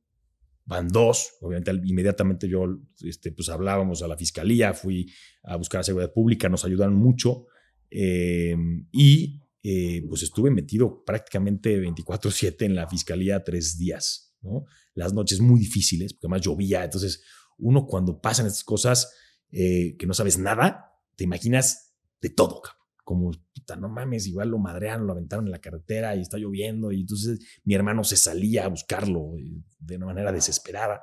van 0.66 0.88
dos, 0.88 1.34
obviamente 1.42 1.72
inmediatamente 1.84 2.48
yo, 2.48 2.66
este, 3.02 3.32
pues 3.32 3.50
hablábamos 3.50 4.04
a 4.04 4.08
la 4.08 4.18
fiscalía, 4.18 4.76
fui 4.76 5.12
a 5.44 5.56
buscar 5.56 5.82
a 5.82 5.84
seguridad 5.84 6.14
pública, 6.14 6.48
nos 6.48 6.64
ayudaron 6.64 6.96
mucho 6.96 7.48
em, 7.90 8.88
y 8.92 9.42
eh, 9.70 10.01
pues 10.07 10.24
estuve 10.24 10.49
metido 10.49 11.03
prácticamente 11.03 11.78
24/7 11.78 12.65
en 12.65 12.76
la 12.76 12.88
fiscalía 12.88 13.43
tres 13.43 13.78
días, 13.78 14.34
¿no? 14.39 14.63
Las 14.93 15.11
noches 15.11 15.41
muy 15.41 15.59
difíciles, 15.59 16.13
porque 16.13 16.28
además 16.28 16.41
llovía, 16.41 16.86
entonces 16.86 17.22
uno 17.57 17.86
cuando 17.86 18.22
pasan 18.22 18.45
estas 18.45 18.63
cosas 18.63 19.13
eh, 19.51 19.97
que 19.97 20.07
no 20.07 20.13
sabes 20.13 20.38
nada, 20.38 20.93
te 21.18 21.26
imaginas 21.26 21.93
de 22.22 22.30
todo, 22.30 22.61
como, 23.03 23.32
puta, 23.53 23.76
no 23.76 23.89
mames, 23.89 24.28
igual 24.28 24.47
lo 24.47 24.57
madrearon, 24.57 25.05
lo 25.05 25.11
aventaron 25.11 25.47
en 25.47 25.51
la 25.51 25.59
carretera 25.59 26.15
y 26.15 26.22
está 26.22 26.38
lloviendo. 26.38 26.93
Y 26.93 27.01
entonces 27.01 27.39
mi 27.65 27.74
hermano 27.74 28.05
se 28.05 28.15
salía 28.15 28.63
a 28.63 28.70
buscarlo 28.70 29.38
eh, 29.38 29.63
de 29.80 29.97
una 29.97 30.05
manera 30.05 30.32
desesperada. 30.32 31.01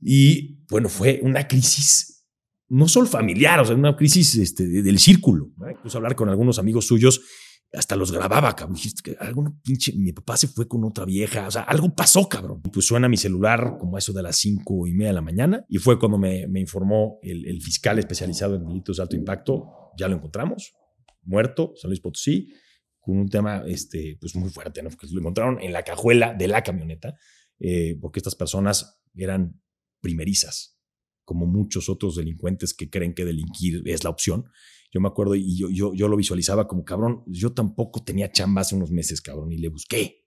Y 0.00 0.64
bueno, 0.68 0.88
fue 0.88 1.20
una 1.22 1.46
crisis 1.46 2.19
no 2.70 2.88
solo 2.88 3.06
familiar, 3.06 3.60
o 3.60 3.64
sea, 3.64 3.74
una 3.74 3.96
crisis 3.96 4.36
este, 4.36 4.66
del 4.66 4.98
círculo. 4.98 5.50
¿no? 5.56 5.70
Incluso 5.70 5.98
hablar 5.98 6.14
con 6.14 6.28
algunos 6.28 6.58
amigos 6.58 6.86
suyos 6.86 7.20
hasta 7.72 7.96
los 7.96 8.10
grababa, 8.12 8.54
cabrón. 8.54 8.76
Dijiste 8.76 9.16
alguna 9.20 9.52
pinche, 9.62 9.92
mi 9.96 10.12
papá 10.12 10.36
se 10.36 10.48
fue 10.48 10.66
con 10.66 10.84
otra 10.84 11.04
vieja, 11.04 11.46
o 11.46 11.50
sea, 11.50 11.62
algo 11.62 11.94
pasó, 11.94 12.28
cabrón. 12.28 12.62
Pues 12.62 12.86
suena 12.86 13.08
mi 13.08 13.16
celular 13.16 13.76
como 13.78 13.98
eso 13.98 14.12
de 14.12 14.22
las 14.22 14.36
cinco 14.36 14.86
y 14.86 14.92
media 14.92 15.08
de 15.08 15.14
la 15.14 15.20
mañana 15.20 15.64
y 15.68 15.78
fue 15.78 15.98
cuando 15.98 16.18
me, 16.18 16.46
me 16.46 16.60
informó 16.60 17.18
el, 17.22 17.46
el, 17.46 17.60
fiscal 17.60 17.98
especializado 17.98 18.56
en 18.56 18.66
delitos 18.66 18.96
de 18.96 19.02
alto 19.02 19.16
impacto, 19.16 19.66
ya 19.96 20.08
lo 20.08 20.16
encontramos, 20.16 20.72
muerto, 21.22 21.72
San 21.76 21.90
Luis 21.90 22.00
Potosí, 22.00 22.48
con 23.00 23.18
un 23.18 23.28
tema 23.28 23.62
este, 23.66 24.16
pues 24.20 24.36
muy 24.36 24.50
fuerte, 24.50 24.82
¿no? 24.82 24.90
Porque 24.90 25.06
lo 25.10 25.20
encontraron 25.20 25.60
en 25.60 25.72
la 25.72 25.82
cajuela 25.82 26.34
de 26.34 26.48
la 26.48 26.62
camioneta, 26.62 27.14
eh, 27.58 27.96
porque 28.00 28.20
estas 28.20 28.34
personas 28.34 29.00
eran 29.14 29.60
primerizas, 30.00 30.79
como 31.30 31.46
muchos 31.46 31.88
otros 31.88 32.16
delincuentes 32.16 32.74
que 32.74 32.90
creen 32.90 33.14
que 33.14 33.24
delinquir 33.24 33.82
es 33.86 34.02
la 34.02 34.10
opción 34.10 34.46
yo 34.92 35.00
me 35.00 35.08
acuerdo 35.08 35.34
y 35.36 35.56
yo, 35.56 35.68
yo, 35.70 35.94
yo 35.94 36.08
lo 36.08 36.16
visualizaba 36.16 36.66
como, 36.66 36.84
cabrón, 36.84 37.22
yo 37.26 37.52
tampoco 37.52 38.02
tenía 38.02 38.32
chamba 38.32 38.62
hace 38.62 38.74
unos 38.74 38.90
meses, 38.90 39.20
cabrón, 39.20 39.52
y 39.52 39.58
le 39.58 39.68
busqué. 39.68 40.26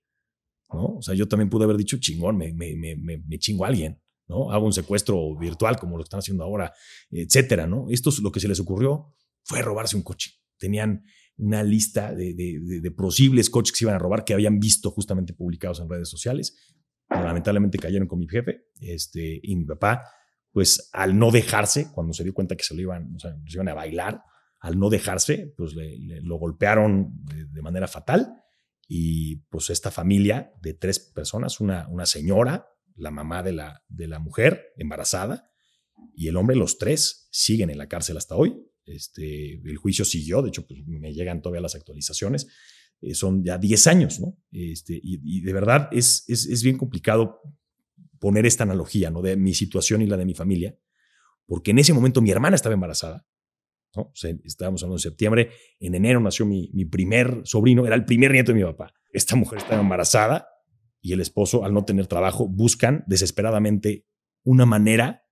¿no? 0.71 0.95
O 0.97 1.01
sea, 1.01 1.13
yo 1.13 1.27
también 1.27 1.49
pude 1.49 1.65
haber 1.65 1.77
dicho, 1.77 1.97
chingón, 1.97 2.37
me, 2.37 2.53
me, 2.53 2.75
me, 2.75 2.95
me 2.95 3.39
chingo 3.39 3.65
a 3.65 3.67
alguien, 3.67 4.01
¿no? 4.27 4.51
Hago 4.51 4.65
un 4.65 4.73
secuestro 4.73 5.37
virtual 5.37 5.77
como 5.77 5.97
lo 5.97 6.03
están 6.03 6.19
haciendo 6.19 6.43
ahora, 6.43 6.73
etcétera, 7.11 7.67
¿no? 7.67 7.87
Esto 7.89 8.09
es 8.09 8.19
lo 8.19 8.31
que 8.31 8.39
se 8.39 8.47
les 8.47 8.59
ocurrió 8.59 9.13
fue 9.43 9.61
robarse 9.61 9.97
un 9.97 10.01
coche. 10.01 10.31
Tenían 10.57 11.03
una 11.37 11.61
lista 11.61 12.15
de, 12.15 12.33
de, 12.33 12.91
posibles 12.91 13.49
coches 13.49 13.71
que 13.73 13.79
se 13.79 13.85
iban 13.85 13.95
a 13.95 13.99
robar 13.99 14.23
que 14.23 14.33
habían 14.33 14.59
visto 14.59 14.89
justamente 14.91 15.33
publicados 15.33 15.79
en 15.79 15.89
redes 15.89 16.09
sociales. 16.09 16.55
Lamentablemente 17.09 17.77
cayeron 17.77 18.07
con 18.07 18.19
mi 18.19 18.27
jefe 18.27 18.65
este, 18.79 19.41
y 19.43 19.55
mi 19.55 19.65
papá, 19.65 20.03
pues 20.53 20.89
al 20.93 21.17
no 21.17 21.31
dejarse, 21.31 21.91
cuando 21.91 22.13
se 22.13 22.23
dio 22.23 22.33
cuenta 22.33 22.55
que 22.55 22.63
se 22.63 22.75
lo 22.75 22.81
iban, 22.81 23.17
se 23.19 23.33
iban 23.47 23.67
a 23.67 23.73
bailar, 23.73 24.21
al 24.61 24.79
no 24.79 24.89
dejarse, 24.89 25.53
pues 25.57 25.73
le, 25.73 26.21
lo 26.21 26.37
golpearon 26.37 27.11
de, 27.25 27.45
de, 27.47 27.61
manera 27.61 27.87
fatal 27.87 28.33
y 28.87 29.37
pues 29.49 29.69
esta 29.71 29.91
familia 29.91 30.53
de 30.61 30.75
tres 30.75 30.99
personas, 30.99 31.59
una, 31.59 31.87
una 31.89 32.05
señora, 32.05 32.67
la 32.95 33.11
mamá 33.11 33.43
de 33.43 33.51
la, 33.51 33.83
de 33.89 34.07
la 34.07 34.19
mujer 34.19 34.73
embarazada 34.77 35.49
y 36.15 36.27
el 36.27 36.37
hombre, 36.37 36.55
los 36.55 36.77
tres 36.77 37.27
siguen 37.31 37.71
en 37.71 37.77
la 37.77 37.89
cárcel 37.89 38.17
hasta 38.17 38.35
hoy. 38.35 38.55
Este, 38.85 39.55
el 39.55 39.77
juicio 39.77 40.05
siguió, 40.05 40.41
de 40.41 40.49
hecho, 40.49 40.67
pues 40.67 40.85
me 40.85 41.13
llegan 41.13 41.41
todavía 41.41 41.61
las 41.61 41.75
actualizaciones. 41.75 42.47
Eh, 43.01 43.15
son 43.15 43.43
ya 43.43 43.57
10 43.57 43.87
años, 43.87 44.19
¿no? 44.19 44.37
Este, 44.51 44.93
y, 44.93 45.19
y, 45.23 45.41
de 45.41 45.53
verdad 45.53 45.89
es, 45.91 46.23
es, 46.27 46.45
es 46.45 46.63
bien 46.63 46.77
complicado 46.77 47.41
poner 48.24 48.45
esta 48.45 48.63
analogía, 48.63 49.11
¿no? 49.11 49.21
De 49.21 49.36
mi 49.36 49.53
situación 49.53 50.01
y 50.01 50.07
la 50.07 50.15
de 50.15 50.24
mi 50.24 50.34
familia, 50.34 50.78
porque 51.45 51.71
en 51.71 51.80
ese 51.80 51.91
momento 51.91 52.21
mi 52.21 52.32
hermana 52.32 52.55
estaba 52.55 52.74
embarazada 52.74 53.28
¿no? 53.97 54.03
O 54.03 54.15
sea, 54.15 54.34
estábamos 54.45 54.82
hablando 54.82 54.95
de 54.95 55.01
septiembre, 55.01 55.51
en 55.82 55.93
enero 55.93 56.21
nació 56.21 56.45
mi, 56.45 56.71
mi, 56.74 56.86
primer 56.86 57.41
sobrino, 57.43 57.86
era 57.86 57.95
el 57.95 58.05
primer 58.05 58.32
nieto 58.32 58.53
de 58.53 58.59
mi 58.59 58.63
papá. 58.63 58.93
Esta 59.11 59.36
mujer 59.36 59.59
estaba 59.59 59.82
embarazada 59.82 60.47
y 61.01 61.11
el 61.11 61.19
esposo, 61.19 61.65
al 61.65 61.74
no 61.74 61.84
tener 61.84 62.07
trabajo, 62.07 62.47
buscan 62.47 63.03
desesperadamente 63.07 64.07
una 64.45 64.65
manera, 64.65 65.26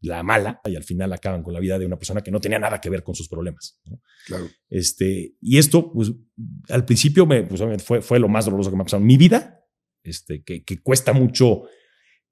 la 0.00 0.22
mala, 0.22 0.60
y 0.66 0.76
al 0.76 0.84
final 0.84 1.12
acaban 1.12 1.42
con 1.42 1.52
la 1.52 1.58
vida 1.58 1.80
de 1.80 1.86
una 1.86 1.98
persona 1.98 2.20
que 2.20 2.30
no 2.30 2.40
tenía 2.40 2.60
nada 2.60 2.80
que 2.80 2.90
ver 2.90 3.02
con 3.02 3.16
sus 3.16 3.28
problemas. 3.28 3.80
¿no? 3.86 4.00
Claro. 4.24 4.46
Este, 4.70 5.34
y 5.40 5.58
esto, 5.58 5.92
pues, 5.92 6.12
al 6.68 6.84
principio 6.84 7.26
me, 7.26 7.42
pues, 7.42 7.60
fue, 7.82 8.00
fue 8.02 8.20
lo 8.20 8.28
más 8.28 8.44
doloroso 8.44 8.70
que 8.70 8.76
me 8.76 8.82
ha 8.82 8.86
pasado 8.86 9.00
en 9.00 9.08
mi 9.08 9.16
vida, 9.16 9.66
este, 10.04 10.44
que, 10.44 10.64
que 10.64 10.80
cuesta 10.80 11.12
mucho 11.12 11.64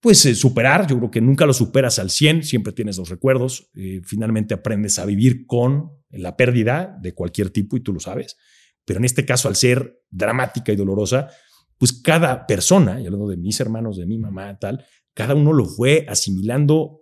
pues 0.04 0.26
eh, 0.26 0.34
superar, 0.34 0.86
yo 0.86 0.98
creo 0.98 1.10
que 1.10 1.22
nunca 1.22 1.46
lo 1.46 1.54
superas 1.54 1.98
al 1.98 2.10
100, 2.10 2.42
siempre 2.42 2.74
tienes 2.74 2.98
los 2.98 3.08
recuerdos, 3.08 3.70
eh, 3.74 4.02
finalmente 4.04 4.52
aprendes 4.52 4.98
a 4.98 5.06
vivir 5.06 5.46
con 5.46 5.92
la 6.10 6.36
pérdida 6.36 6.94
de 7.00 7.14
cualquier 7.14 7.48
tipo 7.48 7.78
y 7.78 7.80
tú 7.80 7.94
lo 7.94 8.00
sabes, 8.00 8.36
pero 8.84 8.98
en 8.98 9.06
este 9.06 9.24
caso 9.24 9.48
al 9.48 9.56
ser 9.56 10.02
dramática 10.10 10.74
y 10.74 10.76
dolorosa, 10.76 11.30
pues 11.78 11.94
cada 12.02 12.46
persona, 12.46 13.00
y 13.00 13.06
hablando 13.06 13.28
de 13.28 13.38
mis 13.38 13.58
hermanos, 13.60 13.96
de 13.96 14.04
mi 14.04 14.18
mamá, 14.18 14.58
tal, 14.58 14.84
cada 15.14 15.34
uno 15.34 15.54
lo 15.54 15.64
fue 15.64 16.04
asimilando 16.06 17.00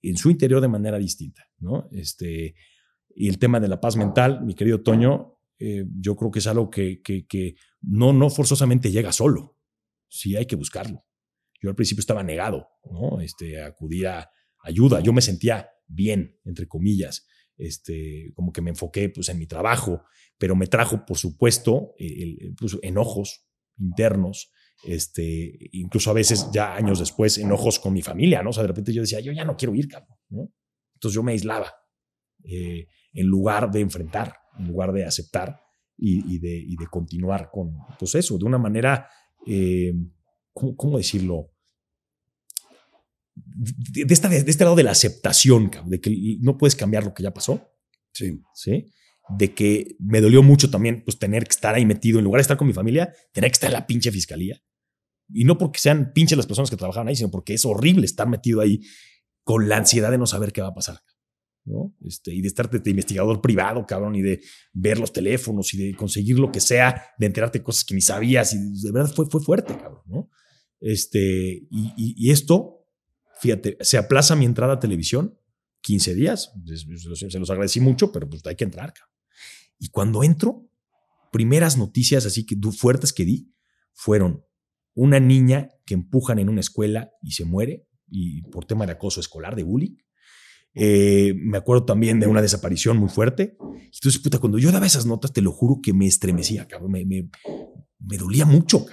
en 0.00 0.16
su 0.16 0.30
interior 0.30 0.60
de 0.60 0.68
manera 0.68 0.96
distinta, 0.96 1.42
¿no? 1.58 1.88
Este, 1.90 2.54
y 3.16 3.28
el 3.28 3.40
tema 3.40 3.58
de 3.58 3.66
la 3.66 3.80
paz 3.80 3.96
mental, 3.96 4.44
mi 4.44 4.54
querido 4.54 4.80
Toño, 4.80 5.40
eh, 5.58 5.86
yo 5.92 6.14
creo 6.14 6.30
que 6.30 6.38
es 6.38 6.46
algo 6.46 6.70
que, 6.70 7.02
que, 7.02 7.26
que 7.26 7.56
no, 7.80 8.12
no 8.12 8.30
forzosamente 8.30 8.92
llega 8.92 9.10
solo, 9.10 9.58
sí 10.06 10.36
hay 10.36 10.46
que 10.46 10.54
buscarlo. 10.54 11.07
Yo 11.60 11.70
al 11.70 11.76
principio 11.76 12.00
estaba 12.00 12.22
negado, 12.22 12.68
¿no? 12.90 13.20
Este, 13.20 13.60
a 13.60 13.66
acudir 13.66 14.06
a 14.06 14.30
ayuda. 14.62 15.00
Yo 15.00 15.12
me 15.12 15.20
sentía 15.20 15.70
bien, 15.86 16.38
entre 16.44 16.66
comillas. 16.66 17.26
Este, 17.56 18.32
como 18.34 18.52
que 18.52 18.60
me 18.60 18.70
enfoqué 18.70 19.08
pues, 19.08 19.28
en 19.28 19.38
mi 19.38 19.46
trabajo, 19.46 20.04
pero 20.38 20.54
me 20.54 20.68
trajo, 20.68 21.04
por 21.04 21.18
supuesto, 21.18 21.94
el, 21.98 22.38
el, 22.40 22.54
pues, 22.54 22.76
enojos 22.82 23.48
internos, 23.78 24.52
este, 24.84 25.58
incluso 25.72 26.10
a 26.10 26.14
veces 26.14 26.48
ya 26.52 26.74
años 26.76 27.00
después, 27.00 27.38
enojos 27.38 27.80
con 27.80 27.92
mi 27.92 28.02
familia, 28.02 28.42
¿no? 28.42 28.50
O 28.50 28.52
sea, 28.52 28.62
de 28.62 28.68
repente 28.68 28.92
yo 28.92 29.02
decía, 29.02 29.20
yo 29.20 29.32
ya 29.32 29.44
no 29.44 29.56
quiero 29.56 29.74
ir, 29.74 29.88
cabrón, 29.88 30.18
¿no? 30.28 30.52
Entonces 30.94 31.14
yo 31.14 31.22
me 31.22 31.32
aislaba, 31.32 31.72
eh, 32.44 32.86
en 33.12 33.26
lugar 33.26 33.70
de 33.70 33.80
enfrentar, 33.80 34.36
en 34.58 34.68
lugar 34.68 34.92
de 34.92 35.04
aceptar 35.04 35.60
y, 35.96 36.38
de, 36.38 36.86
continuar 36.90 37.50
con, 37.50 37.72
pues 37.98 38.14
eso, 38.14 38.38
de 38.38 38.44
una 38.44 38.58
manera 38.58 39.08
eh, 39.46 39.92
¿cómo, 40.58 40.76
cómo 40.76 40.98
decirlo? 40.98 41.52
De, 43.34 44.04
de, 44.04 44.14
esta, 44.14 44.28
de, 44.28 44.38
este 44.38 44.64
lado 44.64 44.76
de 44.76 44.82
la 44.82 44.90
aceptación, 44.90 45.70
de 45.86 46.00
que 46.00 46.38
no 46.40 46.58
puedes 46.58 46.74
cambiar 46.74 47.04
lo 47.04 47.14
que 47.14 47.22
ya 47.22 47.32
pasó. 47.32 47.70
Sí. 48.12 48.42
¿Sí? 48.54 48.92
De 49.38 49.54
que 49.54 49.96
me 50.00 50.20
dolió 50.20 50.42
mucho 50.42 50.70
también 50.70 51.04
pues, 51.04 51.18
tener 51.18 51.44
que 51.44 51.52
estar 51.52 51.74
ahí 51.74 51.86
metido, 51.86 52.18
en 52.18 52.24
lugar 52.24 52.40
de 52.40 52.42
estar 52.42 52.56
con 52.56 52.66
mi 52.66 52.72
familia, 52.72 53.12
tener 53.32 53.50
que 53.50 53.54
estar 53.54 53.68
en 53.68 53.74
la 53.74 53.86
pinche 53.86 54.10
fiscalía. 54.10 54.60
Y 55.28 55.44
no 55.44 55.58
porque 55.58 55.78
sean 55.78 56.12
pinches 56.12 56.36
las 56.36 56.46
personas 56.46 56.70
que 56.70 56.76
trabajaban 56.76 57.08
ahí, 57.08 57.16
sino 57.16 57.30
porque 57.30 57.54
es 57.54 57.64
horrible 57.64 58.06
estar 58.06 58.28
metido 58.28 58.60
ahí 58.60 58.80
con 59.44 59.68
la 59.68 59.76
ansiedad 59.76 60.10
de 60.10 60.18
no 60.18 60.26
saber 60.26 60.52
qué 60.52 60.62
va 60.62 60.68
a 60.68 60.74
pasar. 60.74 61.00
¿no? 61.68 61.94
Este, 62.02 62.34
y 62.34 62.40
de 62.40 62.48
estar 62.48 62.68
de, 62.70 62.78
de, 62.78 62.90
investigador 62.90 63.40
privado, 63.40 63.84
cabrón, 63.86 64.14
y 64.14 64.22
de 64.22 64.40
ver 64.72 64.98
los 64.98 65.12
teléfonos 65.12 65.72
y 65.74 65.78
de 65.78 65.94
conseguir 65.94 66.38
lo 66.38 66.50
que 66.50 66.60
sea, 66.60 67.12
de 67.18 67.26
enterarte 67.26 67.58
de 67.58 67.64
cosas 67.64 67.84
que 67.84 67.94
ni 67.94 68.00
sabías. 68.00 68.54
Y 68.54 68.58
de 68.82 68.92
verdad 68.92 69.12
fue, 69.14 69.26
fue 69.26 69.40
fuerte, 69.40 69.76
cabrón, 69.76 70.02
¿no? 70.06 70.30
Este, 70.80 71.66
y, 71.70 72.30
esto, 72.30 72.84
fíjate, 73.40 73.76
se 73.80 73.98
aplaza 73.98 74.36
mi 74.36 74.44
entrada 74.44 74.74
a 74.74 74.80
televisión 74.80 75.38
15 75.82 76.14
días. 76.14 76.52
Se 77.30 77.38
los 77.38 77.50
agradecí 77.50 77.80
mucho, 77.80 78.12
pero 78.12 78.28
pues 78.28 78.44
hay 78.46 78.56
que 78.56 78.64
entrar. 78.64 78.94
Y 79.78 79.88
cuando 79.88 80.22
entro, 80.22 80.68
primeras 81.32 81.76
noticias 81.76 82.26
así 82.26 82.46
que 82.46 82.56
fuertes 82.72 83.12
que 83.12 83.24
di 83.24 83.52
fueron 83.92 84.44
una 84.94 85.20
niña 85.20 85.70
que 85.86 85.94
empujan 85.94 86.38
en 86.38 86.48
una 86.48 86.60
escuela 86.60 87.12
y 87.22 87.32
se 87.32 87.44
muere 87.44 87.86
y 88.10 88.42
por 88.42 88.64
tema 88.64 88.86
de 88.86 88.92
acoso 88.92 89.20
escolar, 89.20 89.54
de 89.54 89.62
bullying. 89.62 89.96
Eh, 90.74 91.34
me 91.36 91.58
acuerdo 91.58 91.84
también 91.84 92.20
de 92.20 92.26
una 92.26 92.42
desaparición 92.42 92.96
muy 92.96 93.08
fuerte. 93.08 93.56
Entonces, 93.60 94.18
puta, 94.20 94.38
cuando 94.38 94.58
yo 94.58 94.70
daba 94.70 94.86
esas 94.86 95.06
notas, 95.06 95.32
te 95.32 95.42
lo 95.42 95.52
juro 95.52 95.80
que 95.82 95.92
me 95.92 96.06
estremecía, 96.06 96.66
cabrón. 96.66 96.92
Me, 96.92 97.04
me, 97.04 97.28
dolía 98.16 98.44
mucho, 98.44 98.86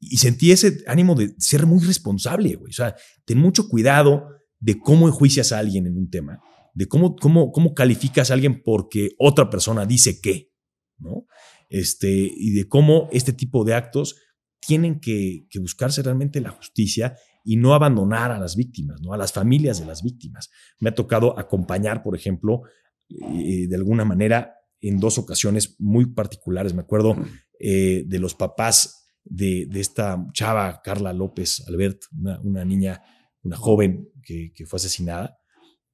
y 0.00 0.18
sentí 0.18 0.52
ese 0.52 0.78
ánimo 0.86 1.14
de 1.14 1.34
ser 1.38 1.66
muy 1.66 1.84
responsable, 1.84 2.54
güey. 2.54 2.70
O 2.70 2.74
sea, 2.74 2.94
ten 3.24 3.38
mucho 3.38 3.68
cuidado 3.68 4.28
de 4.60 4.78
cómo 4.78 5.08
enjuicias 5.08 5.52
a 5.52 5.58
alguien 5.58 5.86
en 5.86 5.96
un 5.96 6.10
tema, 6.10 6.40
de 6.74 6.86
cómo, 6.86 7.16
cómo, 7.16 7.52
cómo 7.52 7.74
calificas 7.74 8.30
a 8.30 8.34
alguien 8.34 8.62
porque 8.62 9.10
otra 9.18 9.50
persona 9.50 9.86
dice 9.86 10.20
qué, 10.20 10.52
¿no? 10.98 11.26
Este, 11.68 12.10
y 12.10 12.52
de 12.52 12.66
cómo 12.68 13.08
este 13.12 13.32
tipo 13.32 13.64
de 13.64 13.74
actos 13.74 14.16
tienen 14.60 15.00
que, 15.00 15.46
que 15.50 15.58
buscarse 15.58 16.02
realmente 16.02 16.40
la 16.40 16.50
justicia 16.50 17.16
y 17.44 17.56
no 17.56 17.74
abandonar 17.74 18.30
a 18.30 18.38
las 18.38 18.56
víctimas, 18.56 19.00
¿no? 19.00 19.12
A 19.12 19.16
las 19.16 19.32
familias 19.32 19.78
de 19.80 19.86
las 19.86 20.02
víctimas. 20.02 20.50
Me 20.80 20.90
ha 20.90 20.94
tocado 20.94 21.38
acompañar, 21.38 22.02
por 22.02 22.16
ejemplo, 22.16 22.62
eh, 23.08 23.66
de 23.68 23.76
alguna 23.76 24.04
manera 24.04 24.54
en 24.80 24.98
dos 24.98 25.18
ocasiones 25.18 25.76
muy 25.78 26.06
particulares. 26.06 26.74
Me 26.74 26.82
acuerdo 26.82 27.16
eh, 27.58 28.04
de 28.06 28.18
los 28.18 28.34
papás 28.34 29.07
de, 29.30 29.68
esta 29.74 30.26
chava, 30.32 30.80
Carla 30.82 31.12
López 31.12 31.64
Albert, 31.66 32.02
una, 32.12 32.40
una 32.40 32.64
niña, 32.64 33.02
una 33.42 33.56
joven 33.56 34.08
que, 34.22 34.52
fue 34.66 34.76
asesinada, 34.76 35.38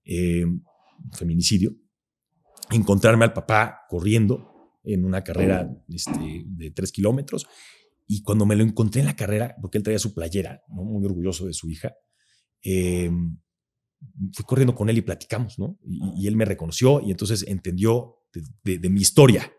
eh, 0.05 0.45
feminicidio, 1.12 1.74
encontrarme 2.70 3.24
al 3.24 3.32
papá 3.32 3.82
corriendo 3.89 4.55
en 4.85 5.05
una 5.05 5.22
carrera 5.22 5.70
este, 5.89 6.45
de 6.47 6.70
tres 6.70 6.93
kilómetros. 6.93 7.47
Y 8.07 8.22
cuando 8.22 8.45
me 8.45 8.57
lo 8.57 8.64
encontré 8.64 9.01
en 9.01 9.07
la 9.07 9.16
carrera, 9.16 9.57
porque 9.61 9.78
él 9.78 9.85
traía 9.85 9.99
su 9.99 10.14
playera, 10.14 10.62
muy 10.68 11.05
orgulloso 11.05 11.47
de 11.47 11.55
su 11.55 11.70
hija, 11.70 11.95
eh, 12.62 13.11
fui 14.32 14.45
corriendo 14.45 14.74
con 14.74 14.91
él 14.91 14.99
y 14.99 15.03
platicamos, 15.03 15.59
¿no? 15.59 15.78
Y, 15.82 16.26
él 16.26 16.37
me 16.37 16.45
reconoció 16.45 17.01
y 17.01 17.11
entonces 17.11 17.45
entendió 17.49 18.16
de, 18.62 18.91
mi 18.91 19.01
historia. 19.01 19.51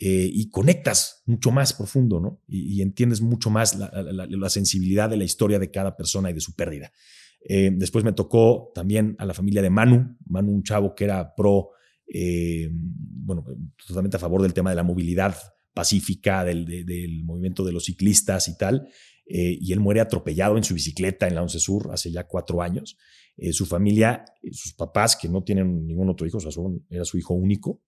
Eh, 0.00 0.30
y 0.32 0.48
conectas 0.50 1.24
mucho 1.26 1.50
más 1.50 1.72
profundo, 1.72 2.20
¿no? 2.20 2.40
Y, 2.46 2.82
entiendes 2.82 3.20
mucho 3.20 3.50
más 3.50 3.76
la, 3.76 4.48
sensibilidad 4.48 5.10
de 5.10 5.16
la 5.16 5.24
historia 5.24 5.58
de 5.58 5.72
cada 5.72 5.96
persona 5.96 6.30
y 6.30 6.34
de 6.34 6.40
su 6.40 6.54
pérdida. 6.54 6.92
Eh, 7.40 7.72
después 7.74 8.04
me 8.04 8.12
tocó 8.12 8.70
también 8.76 9.16
a 9.18 9.26
la 9.26 9.34
familia 9.34 9.60
de 9.60 9.70
Manu, 9.70 10.16
Manu, 10.26 10.52
un 10.52 10.62
chavo 10.62 10.94
que 10.94 11.02
era 11.02 11.34
pro, 11.34 11.70
eh, 12.06 12.70
bueno, 12.70 13.44
totalmente 13.84 14.18
a 14.18 14.20
favor 14.20 14.40
del 14.40 14.54
tema 14.54 14.70
de 14.70 14.76
la 14.76 14.84
movilidad 14.84 15.36
pacífica, 15.74 16.44
del, 16.44 16.64
del 16.64 17.24
movimiento 17.24 17.64
de 17.64 17.72
los 17.72 17.86
ciclistas 17.86 18.46
y 18.46 18.56
tal. 18.56 18.88
y 19.26 19.72
él 19.72 19.80
muere 19.80 20.00
atropellado 20.00 20.56
en 20.56 20.64
su 20.64 20.74
bicicleta 20.74 21.26
en 21.26 21.34
la 21.34 21.42
Once 21.42 21.58
Sur 21.58 21.90
hace 21.92 22.12
ya 22.12 22.24
cuatro 22.28 22.62
años. 22.62 22.96
su 23.50 23.66
familia, 23.66 24.24
sus 24.52 24.74
papás, 24.74 25.16
que 25.16 25.28
no 25.28 25.42
tienen 25.42 25.86
ningún 25.86 26.08
otro 26.08 26.24
hijo, 26.24 26.38
o 26.38 26.40
sea, 26.40 26.52
era 26.88 27.04
su 27.04 27.18
hijo 27.18 27.34
único, 27.34 27.82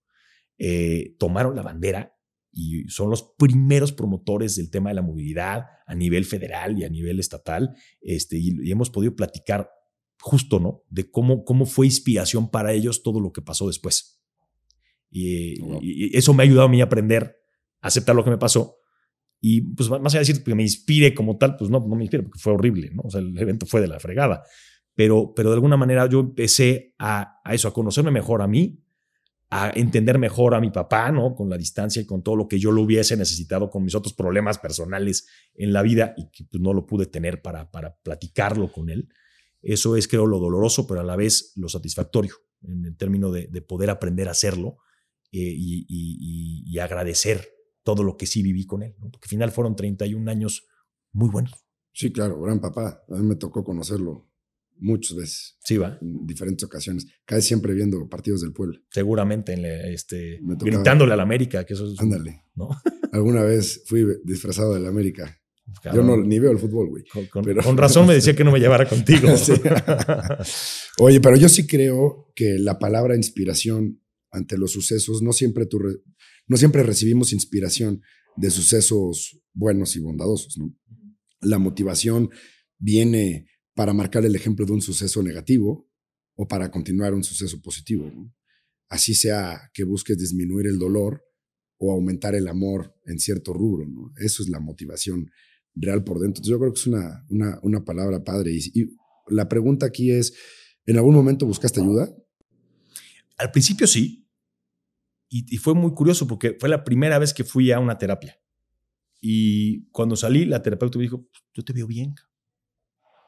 eh, 0.63 1.17
tomaron 1.19 1.57
la 1.57 1.63
bandera 1.63 2.15
y 2.53 2.87
son 2.89 3.09
los 3.09 3.23
primeros 3.39 3.93
promotores 3.93 4.57
del 4.57 4.71
tema 4.71 4.91
de 4.91 4.97
la 4.97 5.01
movilidad 5.03 5.65
a 5.87 5.95
nivel 5.95 6.27
federal 6.27 6.79
y 6.79 6.85
a 6.85 6.91
nivel 6.91 7.19
estatal. 7.19 7.75
Este, 8.03 8.37
y, 8.37 8.71
hemos 8.71 8.91
podido 8.91 9.17
platicar 9.17 9.71
justo, 10.21 10.61
¿no? 10.61 10.83
De 10.91 11.11
cómo, 11.11 11.47
cómo 11.47 11.65
fue 11.65 11.87
inspiración 11.87 12.51
para 12.51 12.75
ellos 12.75 13.03
todo 13.03 13.21
lo 13.21 13.33
que 13.33 13.41
pasó 13.41 13.69
después. 13.69 14.23
Y, 15.11 16.15
eso 16.15 16.35
me 16.35 16.43
ha 16.43 16.47
ayudado 16.47 16.67
a 16.67 16.71
mí 16.71 16.83
a 16.83 16.85
aprender, 16.85 17.39
a 17.81 17.89
aceptar 17.89 18.15
lo 18.15 18.23
que 18.23 18.31
me 18.31 18.39
pasó. 18.39 18.77
Y 19.41 19.63
pues 19.63 19.89
más 19.89 20.13
allá 20.13 20.23
de 20.23 20.27
decir 20.27 20.45
que 20.45 20.55
me 20.55 20.63
inspire 20.63 21.15
como 21.15 21.39
tal, 21.39 21.57
pues 21.57 21.71
no, 21.71 21.81
no 21.81 21.97
me 21.97 22.03
inspire 22.03 22.25
porque 22.25 22.39
fue 22.39 22.53
horrible, 22.53 22.91
¿no? 22.93 23.05
O 23.07 23.11
sea, 23.11 23.23
el 23.23 23.39
evento 23.39 23.65
fue 23.65 23.81
de 23.81 23.89
la 23.89 23.99
fregada. 23.99 24.43
Pero, 24.95 25.33
pero 25.35 25.49
de 25.49 25.55
alguna 25.55 25.79
manera 25.79 26.07
yo 26.07 26.21
empecé 26.21 26.95
a, 26.99 27.41
a 27.43 27.55
eso, 27.55 27.67
a 27.67 27.73
conocerme 27.73 28.11
mejor 28.11 28.43
a 28.43 28.47
mí, 28.47 28.85
a 29.51 29.73
entender 29.75 30.19
mejor 30.19 30.55
a 30.55 30.61
mi 30.61 30.71
papá, 30.71 31.11
¿no? 31.11 31.35
Con 31.35 31.51
la 31.51 31.59
distancia 31.59 32.01
y 32.01 32.07
con 32.07 32.23
todo 32.23 32.37
lo 32.37 32.47
que 32.47 32.61
yo 32.61 32.71
lo 32.71 32.83
hubiese 32.83 33.17
necesitado 33.17 33.69
con 33.69 33.83
mis 33.83 33.97
otros 33.97 34.15
problemas 34.15 34.59
personales 34.59 35.27
en 35.55 35.73
la 35.73 35.83
vida 35.83 36.15
y 36.17 36.31
que 36.31 36.45
pues, 36.45 36.63
no 36.63 36.73
lo 36.73 36.87
pude 36.87 37.07
tener 37.07 37.43
para, 37.43 37.71
para 37.71 37.97
platicarlo 37.97 38.71
con 38.71 38.91
él. 38.91 39.09
Eso 39.61 39.97
es, 39.97 40.07
creo, 40.07 40.27
lo 40.27 40.39
doloroso, 40.39 40.87
pero 40.87 41.01
a 41.01 41.05
la 41.05 41.17
vez 41.17 41.53
lo 41.57 41.69
satisfactorio 41.69 42.35
en 42.63 42.85
el 42.85 42.97
término 42.97 43.33
de, 43.33 43.49
poder 43.63 43.91
aprender 43.91 44.29
a 44.29 44.33
hacerlo 44.33 44.79
eh, 45.33 45.39
y, 45.43 46.79
agradecer 46.79 47.47
todo 47.83 48.05
lo 48.05 48.17
que 48.17 48.27
sí 48.27 48.43
viví 48.43 48.67
con 48.67 48.83
él, 48.83 48.95
porque 48.99 49.27
al 49.27 49.29
final 49.29 49.51
fueron 49.51 49.77
31 49.77 50.31
años 50.31 50.67
muy 51.13 51.29
buenos. 51.29 51.53
Sí, 51.93 52.13
claro, 52.13 52.41
gran 52.41 52.61
papá. 52.61 53.05
A 53.09 53.17
mí 53.17 53.27
me 53.27 53.37
tocó 53.37 53.65
conocerlo 53.65 54.30
muchas 54.81 55.17
veces. 55.17 55.57
Sí, 55.61 55.77
va. 55.77 55.99
En 56.01 56.27
diferentes 56.27 56.65
ocasiones. 56.65 57.07
Casi 57.25 57.49
siempre 57.49 57.75
viendo 57.75 58.09
partidos 58.09 58.41
del 58.41 58.53
pueblo. 58.53 58.81
Seguramente, 58.91 59.53
en 59.53 59.65
este, 59.65 60.41
gritándole 60.43 61.13
al 61.13 61.21
América, 61.21 61.65
que 61.65 61.75
eso 61.75 61.93
es. 61.93 62.01
Ándale. 62.01 62.45
¿no? 62.55 62.69
Alguna 63.13 63.43
vez 63.43 63.85
fui 63.87 64.05
disfrazado 64.25 64.75
del 64.75 64.87
América. 64.87 65.37
Yo 65.95 66.03
no, 66.03 66.17
ni 66.17 66.39
veo 66.39 66.51
el 66.51 66.59
fútbol, 66.59 66.89
güey. 66.89 67.05
Con, 67.31 67.77
razón 67.77 68.07
me 68.07 68.15
decía 68.15 68.35
que 68.35 68.45
no 68.45 68.51
me 68.53 68.59
llevara 68.59 68.87
contigo. 68.89 69.29
Oye, 70.99 71.21
pero 71.21 71.37
yo 71.37 71.49
sí 71.49 71.67
creo 71.67 72.33
que 72.35 72.59
la 72.59 72.79
palabra 72.79 73.17
inspiración 73.17 74.01
ante 74.33 74.59
los 74.59 74.73
sucesos, 74.73 75.23
no 75.23 75.33
siempre, 75.33 75.67
tú 75.67 75.81
no 76.47 76.57
siempre 76.57 76.83
recibimos 76.83 77.33
inspiración 77.33 78.03
de 78.37 78.51
sucesos 78.51 79.41
buenos 79.53 79.97
y 79.97 80.01
bondadosos, 80.01 80.57
¿no? 80.59 80.75
La 81.41 81.59
motivación 81.59 82.31
viene 82.79 83.47
para 83.75 83.93
marcar 83.93 84.25
el 84.25 84.35
ejemplo 84.35 84.67
de 84.67 84.73
un 84.73 84.83
suceso 84.83 85.23
negativo 85.23 85.89
o 86.35 86.49
para 86.49 86.71
continuar 86.71 87.15
un 87.15 87.25
suceso 87.25 87.61
positivo. 87.61 88.11
Así 88.89 89.15
sea 89.15 89.71
que 89.73 89.85
busques 89.85 90.19
disminuir 90.19 90.67
el 90.67 90.79
dolor 90.79 91.25
o 91.79 91.93
aumentar 91.93 92.35
el 92.35 92.49
amor 92.49 92.95
en 93.07 93.19
cierto 93.19 93.53
rubro. 93.53 93.87
¿no? 93.87 94.13
Eso 94.19 94.43
es 94.43 94.49
la 94.49 94.61
motivación 94.61 95.31
real 95.75 96.05
por 96.05 96.19
dentro. 96.19 96.41
Entonces 96.41 96.51
yo 96.51 96.59
creo 96.59 96.73
que 96.73 96.81
es 96.81 96.87
una, 96.87 97.25
una, 97.31 97.59
una 97.63 97.85
palabra 97.85 98.23
padre. 98.25 98.53
Y, 98.53 98.97
la 99.29 99.49
pregunta 99.49 99.87
aquí 99.87 100.11
es, 100.11 100.35
¿en 100.87 100.97
algún 100.97 101.15
momento 101.15 101.47
buscaste 101.47 101.81
ayuda? 101.81 102.13
Al 103.39 103.53
principio 103.53 103.87
sí. 103.87 104.29
Y, 105.29 105.55
y 105.55 105.59
fue 105.59 105.75
muy 105.75 105.95
curioso 105.95 106.27
porque 106.27 106.57
fue 106.59 106.69
la 106.69 106.83
primera 106.83 107.19
vez 107.19 107.33
que 107.33 107.45
fui 107.45 107.71
a 107.71 107.79
una 107.79 107.97
terapia. 107.97 108.41
Y 109.21 109.89
cuando 109.91 110.17
salí, 110.17 110.47
la 110.47 110.63
terapeuta 110.63 110.99
me 110.99 111.05
dijo, 111.05 111.29
yo 111.55 111.63
te 111.63 111.73
veo 111.73 111.87
bien. 111.87 112.15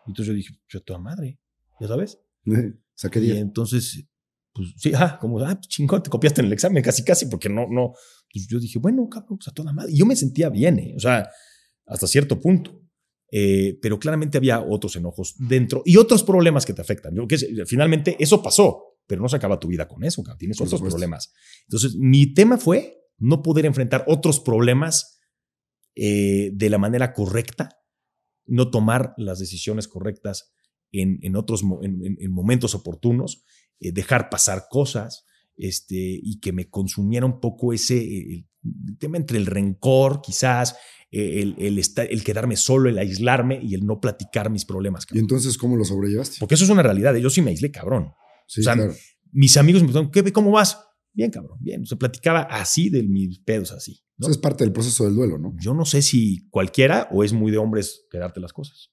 Entonces 0.06 0.26
yo 0.26 0.34
dije, 0.34 0.54
yo 0.68 0.82
toda 0.82 0.98
madre, 0.98 1.38
ya 1.80 1.88
sabes. 1.88 2.18
Saqué 2.94 3.20
Y 3.20 3.30
entonces, 3.32 4.04
pues 4.52 4.74
sí, 4.76 4.92
ah, 4.94 5.18
como, 5.20 5.40
ah, 5.40 5.54
pues, 5.54 5.68
chingón, 5.68 6.02
te 6.02 6.10
copiaste 6.10 6.40
en 6.40 6.48
el 6.48 6.52
examen 6.52 6.82
casi, 6.82 7.04
casi, 7.04 7.26
porque 7.26 7.48
no, 7.48 7.66
no. 7.68 7.92
Pues 8.32 8.46
yo 8.46 8.58
dije, 8.58 8.78
bueno, 8.78 9.08
cabrón, 9.08 9.38
pues 9.38 9.48
a 9.48 9.52
toda 9.52 9.72
madre. 9.72 9.92
Y 9.92 9.98
yo 9.98 10.06
me 10.06 10.16
sentía 10.16 10.48
bien, 10.50 10.78
¿eh? 10.78 10.94
o 10.96 11.00
sea, 11.00 11.28
hasta 11.86 12.06
cierto 12.06 12.40
punto. 12.40 12.78
Eh, 13.34 13.78
pero 13.80 13.98
claramente 13.98 14.36
había 14.36 14.60
otros 14.60 14.94
enojos 14.96 15.34
dentro 15.38 15.82
y 15.86 15.96
otros 15.96 16.22
problemas 16.22 16.66
que 16.66 16.74
te 16.74 16.82
afectan. 16.82 17.14
Yo, 17.14 17.26
que 17.26 17.38
finalmente 17.66 18.14
eso 18.18 18.42
pasó, 18.42 18.98
pero 19.06 19.22
no 19.22 19.28
se 19.28 19.36
acaba 19.36 19.58
tu 19.58 19.68
vida 19.68 19.88
con 19.88 20.04
eso, 20.04 20.22
cabrón. 20.22 20.38
tienes 20.38 20.60
otros 20.60 20.82
problemas. 20.82 21.32
Entonces, 21.66 21.96
mi 21.96 22.34
tema 22.34 22.58
fue 22.58 22.98
no 23.16 23.42
poder 23.42 23.64
enfrentar 23.64 24.04
otros 24.06 24.38
problemas 24.38 25.18
eh, 25.94 26.50
de 26.52 26.70
la 26.70 26.76
manera 26.76 27.14
correcta 27.14 27.81
no 28.46 28.70
tomar 28.70 29.14
las 29.16 29.38
decisiones 29.38 29.88
correctas 29.88 30.52
en, 30.92 31.18
en 31.22 31.36
otros 31.36 31.62
en, 31.82 32.32
momentos 32.32 32.74
oportunos, 32.74 33.44
eh, 33.80 33.92
dejar 33.92 34.30
pasar 34.30 34.66
cosas 34.70 35.24
este, 35.56 35.96
y 35.96 36.40
que 36.40 36.52
me 36.52 36.68
consumiera 36.68 37.26
un 37.26 37.40
poco 37.40 37.72
ese 37.72 37.98
el, 37.98 38.46
tema 38.98 39.16
entre 39.16 39.38
el 39.38 39.46
rencor, 39.46 40.20
quizás, 40.22 40.76
eh, 41.10 41.42
el, 41.42 41.56
el, 41.58 41.78
estar, 41.78 42.06
el 42.10 42.22
quedarme 42.22 42.56
solo, 42.56 42.88
el 42.88 42.98
aislarme 42.98 43.60
y 43.62 43.74
el 43.74 43.84
no 43.84 44.00
platicar 44.00 44.50
mis 44.50 44.64
problemas. 44.64 45.06
¿Y 45.12 45.18
entonces 45.18 45.58
cómo 45.58 45.76
lo 45.76 45.84
sobrellevaste? 45.84 46.36
Porque 46.38 46.54
eso 46.54 46.64
es 46.64 46.70
una 46.70 46.82
realidad. 46.82 47.14
Yo 47.16 47.28
sí 47.28 47.42
me 47.42 47.50
aislé, 47.50 47.70
cabrón. 47.70 48.04
o 48.04 48.14
sea, 48.46 48.76
mis 49.32 49.56
amigos 49.56 49.82
me 49.82 49.88
preguntaron, 49.88 50.32
¿cómo 50.32 50.52
vas? 50.52 50.78
Bien, 51.14 51.30
cabrón, 51.30 51.58
bien. 51.60 51.86
Se 51.86 51.96
platicaba 51.96 52.42
así 52.42 52.88
de 52.88 53.02
mis 53.02 53.38
pedos, 53.40 53.72
así. 53.72 54.02
Eso 54.18 54.30
es 54.30 54.38
parte 54.38 54.64
del 54.64 54.72
proceso 54.72 55.04
del 55.04 55.14
duelo, 55.14 55.38
¿no? 55.38 55.54
Yo 55.58 55.74
no 55.74 55.84
sé 55.84 56.00
si 56.00 56.48
cualquiera 56.48 57.08
o 57.10 57.24
es 57.24 57.32
muy 57.32 57.50
de 57.50 57.58
hombres 57.58 58.06
quedarte 58.10 58.40
las 58.40 58.52
cosas. 58.52 58.92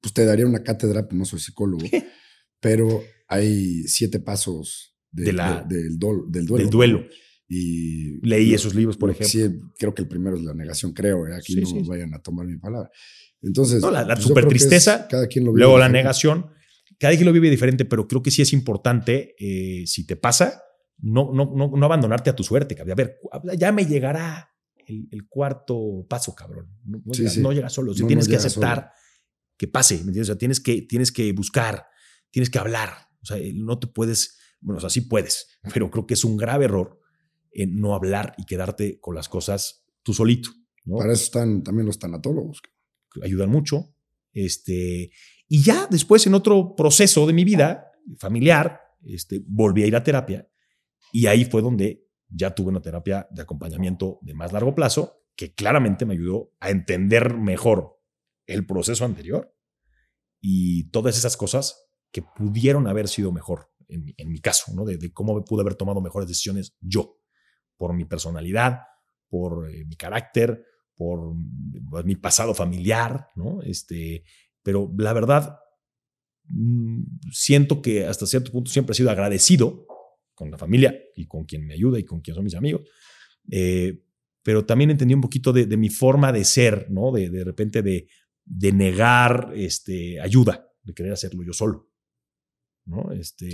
Pues 0.00 0.14
te 0.14 0.24
daría 0.24 0.46
una 0.46 0.62
cátedra, 0.62 1.06
pues 1.06 1.18
no 1.18 1.24
soy 1.24 1.40
psicólogo, 1.40 1.84
pero 2.60 3.02
hay 3.28 3.82
siete 3.84 4.18
pasos 4.18 4.96
del, 5.10 5.36
del, 5.68 5.98
duelo. 5.98 6.26
Del 6.28 6.70
duelo. 6.70 7.06
Y 7.48 8.26
leí 8.26 8.54
esos 8.54 8.74
libros, 8.74 8.96
por 8.96 9.10
ejemplo. 9.10 9.28
Sí, 9.28 9.60
creo 9.78 9.94
que 9.94 10.02
el 10.02 10.08
primero 10.08 10.36
es 10.36 10.42
la 10.42 10.54
negación, 10.54 10.92
creo. 10.92 11.26
¿eh? 11.26 11.34
Aquí 11.36 11.54
no 11.56 11.84
vayan 11.84 12.14
a 12.14 12.22
tomar 12.22 12.46
mi 12.46 12.56
palabra. 12.56 12.90
Entonces, 13.42 13.82
la, 13.82 14.06
pues 14.06 14.20
super 14.20 14.46
tristeza, 14.46 15.06
cada 15.08 15.26
quien 15.26 15.44
lo 15.44 15.52
luego 15.52 15.76
la 15.76 15.88
negación 15.88 16.46
cada 17.02 17.16
quien 17.16 17.26
lo 17.26 17.32
vive 17.32 17.50
diferente, 17.50 17.84
pero 17.84 18.06
creo 18.06 18.22
que 18.22 18.30
sí 18.30 18.42
es 18.42 18.52
importante, 18.52 19.34
eh, 19.36 19.84
si 19.88 20.06
te 20.06 20.14
pasa, 20.14 20.62
no, 20.98 21.32
no, 21.34 21.52
no, 21.52 21.68
no, 21.76 21.84
abandonarte 21.84 22.30
a 22.30 22.36
tu 22.36 22.44
suerte. 22.44 22.80
A 22.80 22.94
ver, 22.94 23.18
ya 23.58 23.72
me 23.72 23.86
llegará 23.86 24.54
el, 24.86 25.26
cuarto 25.28 26.06
paso, 26.08 26.32
cabrón. 26.36 26.78
No, 26.84 27.50
llega, 27.52 27.68
solo. 27.70 27.92
tienes 27.92 28.28
que 28.28 28.36
aceptar 28.36 28.92
que 29.56 29.66
pase, 29.66 29.96
¿me 29.96 30.00
entiendes? 30.02 30.28
O 30.28 30.32
sea, 30.34 30.38
tienes 30.38 30.60
que, 30.60 30.82
tienes 30.82 31.10
que 31.10 31.32
buscar, 31.32 31.86
tienes 32.30 32.50
que 32.50 32.60
hablar. 32.60 33.08
O 33.20 33.26
sea, 33.26 33.36
no 33.52 33.80
te 33.80 33.88
puedes, 33.88 34.38
bueno, 34.60 34.78
o 34.78 34.80
sea, 34.80 34.88
sí 34.88 35.00
puedes, 35.00 35.58
pero 35.74 35.90
creo 35.90 36.06
que 36.06 36.14
es 36.14 36.22
un 36.22 36.36
grave 36.36 36.66
error 36.66 37.00
en 37.50 37.80
no 37.80 37.96
hablar 37.96 38.32
y 38.38 38.44
quedarte 38.44 39.00
con 39.00 39.16
las 39.16 39.28
cosas 39.28 39.86
tú 40.04 40.14
solito. 40.14 40.50
Para 40.88 41.14
eso 41.14 41.24
están 41.24 41.64
también 41.64 41.84
los 41.84 41.98
tanatólogos. 41.98 42.62
Ayudan 43.24 43.50
mucho. 43.50 43.96
Este, 44.32 45.10
y 45.54 45.62
ya 45.62 45.86
después, 45.86 46.26
en 46.26 46.32
otro 46.32 46.74
proceso 46.74 47.26
de 47.26 47.34
mi 47.34 47.44
vida 47.44 47.92
familiar, 48.16 48.80
este, 49.04 49.42
volví 49.46 49.82
a 49.82 49.86
ir 49.86 49.94
a 49.94 50.02
terapia 50.02 50.48
y 51.12 51.26
ahí 51.26 51.44
fue 51.44 51.60
donde 51.60 52.08
ya 52.26 52.54
tuve 52.54 52.70
una 52.70 52.80
terapia 52.80 53.28
de 53.30 53.42
acompañamiento 53.42 54.18
de 54.22 54.32
más 54.32 54.50
largo 54.54 54.74
plazo 54.74 55.26
que 55.36 55.52
claramente 55.52 56.06
me 56.06 56.14
ayudó 56.14 56.54
a 56.58 56.70
entender 56.70 57.36
mejor 57.36 58.00
el 58.46 58.64
proceso 58.64 59.04
anterior 59.04 59.54
y 60.40 60.84
todas 60.84 61.18
esas 61.18 61.36
cosas 61.36 61.86
que 62.10 62.22
pudieron 62.22 62.86
haber 62.86 63.06
sido 63.06 63.30
mejor 63.30 63.70
en, 63.88 64.30
mi 64.30 64.40
caso, 64.40 64.72
¿no? 64.74 64.86
De, 64.86 65.12
cómo 65.12 65.34
me 65.34 65.42
pude 65.42 65.60
haber 65.60 65.74
tomado 65.74 66.00
mejores 66.00 66.28
decisiones 66.28 66.78
yo, 66.80 67.18
por 67.76 67.92
mi 67.92 68.06
personalidad, 68.06 68.84
por 69.28 69.70
eh, 69.70 69.84
mi 69.84 69.96
carácter, 69.96 70.64
por 70.96 71.34
mi 72.06 72.16
pasado 72.16 72.54
familiar, 72.54 73.28
¿no? 73.34 73.60
Este, 73.60 74.24
pero 74.62 74.92
la 74.96 75.12
verdad, 75.12 75.58
mm, 76.48 77.02
siento 77.30 77.82
que 77.82 78.06
hasta 78.06 78.26
cierto 78.26 78.52
punto 78.52 78.70
siempre 78.70 78.92
he 78.92 78.96
sido 78.96 79.10
agradecido 79.10 79.86
con 80.34 80.50
la 80.50 80.58
familia 80.58 80.98
y 81.16 81.26
con 81.26 81.44
quien 81.44 81.66
me 81.66 81.74
ayuda 81.74 81.98
y 81.98 82.04
con 82.04 82.20
quien 82.20 82.34
son 82.34 82.44
mis 82.44 82.54
amigos. 82.54 82.82
Eh, 83.50 84.02
pero 84.42 84.64
también 84.64 84.90
entendí 84.90 85.14
un 85.14 85.20
poquito 85.20 85.52
de, 85.52 85.76
mi 85.76 85.88
forma 85.88 86.32
de 86.32 86.44
ser, 86.44 86.90
¿no? 86.90 87.12
De, 87.12 87.30
de 87.30 87.44
repente 87.44 87.82
de, 87.82 88.08
de, 88.44 88.72
negar 88.72 89.52
este, 89.54 90.20
ayuda, 90.20 90.68
de 90.82 90.94
querer 90.94 91.12
hacerlo 91.12 91.44
yo 91.44 91.52
solo. 91.52 91.92
¿no? 92.84 93.12
Este, 93.12 93.50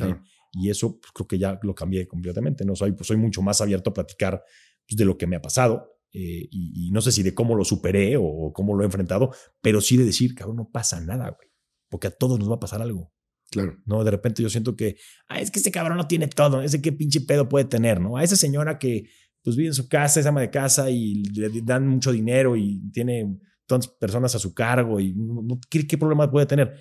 y 0.52 0.70
eso 0.70 0.98
pues, 0.98 1.12
creo 1.12 1.28
que 1.28 1.38
ya 1.38 1.58
lo 1.62 1.74
cambié 1.74 2.06
completamente, 2.06 2.64
¿no? 2.64 2.74
Soy, 2.74 2.92
pues, 2.92 3.06
soy 3.06 3.16
mucho 3.16 3.42
más 3.42 3.60
abierto 3.60 3.90
a 3.90 3.94
platicar 3.94 4.42
pues, 4.86 4.96
de 4.96 5.04
lo 5.04 5.18
que 5.18 5.26
me 5.26 5.36
ha 5.36 5.42
pasado 5.42 5.97
eh, 6.12 6.48
y, 6.50 6.90
no 6.90 7.00
sé 7.00 7.12
si 7.12 7.22
de 7.22 7.34
cómo 7.34 7.54
lo 7.54 7.64
superé 7.64 8.16
o, 8.18 8.52
cómo 8.52 8.74
lo 8.74 8.82
he 8.82 8.86
enfrentado, 8.86 9.32
pero 9.60 9.80
sí 9.80 9.96
de 9.96 10.04
decir, 10.04 10.34
cabrón, 10.34 10.56
no 10.56 10.70
pasa 10.70 11.00
nada, 11.00 11.30
güey, 11.30 11.48
porque 11.88 12.06
a 12.06 12.10
todos 12.10 12.38
nos 12.38 12.50
va 12.50 12.54
a 12.54 12.60
pasar 12.60 12.82
algo. 12.82 13.12
Claro. 13.50 13.78
No, 13.86 14.04
de 14.04 14.10
repente 14.10 14.42
yo 14.42 14.50
siento 14.50 14.76
que, 14.76 14.96
ah, 15.28 15.40
es 15.40 15.50
que 15.50 15.58
ese 15.58 15.70
cabrón 15.70 15.96
no 15.96 16.06
tiene 16.06 16.28
todo, 16.28 16.62
ese 16.62 16.82
qué 16.82 16.92
pinche 16.92 17.20
pedo 17.22 17.48
puede 17.48 17.64
tener, 17.64 18.00
¿no? 18.00 18.16
A 18.16 18.24
esa 18.24 18.36
señora 18.36 18.78
que 18.78 19.08
pues 19.42 19.56
vive 19.56 19.68
en 19.68 19.74
su 19.74 19.88
casa, 19.88 20.20
es 20.20 20.26
ama 20.26 20.40
de 20.40 20.50
casa 20.50 20.90
y 20.90 21.22
le 21.24 21.62
dan 21.62 21.86
mucho 21.86 22.12
dinero 22.12 22.56
y 22.56 22.90
tiene 22.90 23.38
tantas 23.66 23.88
personas 23.88 24.34
a 24.34 24.38
su 24.38 24.52
cargo 24.52 25.00
y 25.00 25.14
no, 25.14 25.58
¿qué, 25.70 25.86
¿qué, 25.86 25.96
problema 25.96 26.30
puede 26.30 26.46
tener? 26.46 26.74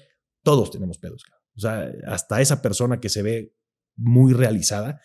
Todos 0.44 0.72
tenemos 0.72 0.98
pedos. 0.98 1.24
O 1.56 1.60
sea, 1.60 1.90
hasta 2.08 2.42
esa 2.42 2.62
persona 2.62 3.00
que 3.00 3.10
se 3.10 3.22
ve 3.22 3.54
muy 3.96 4.34
realizada 4.34 5.00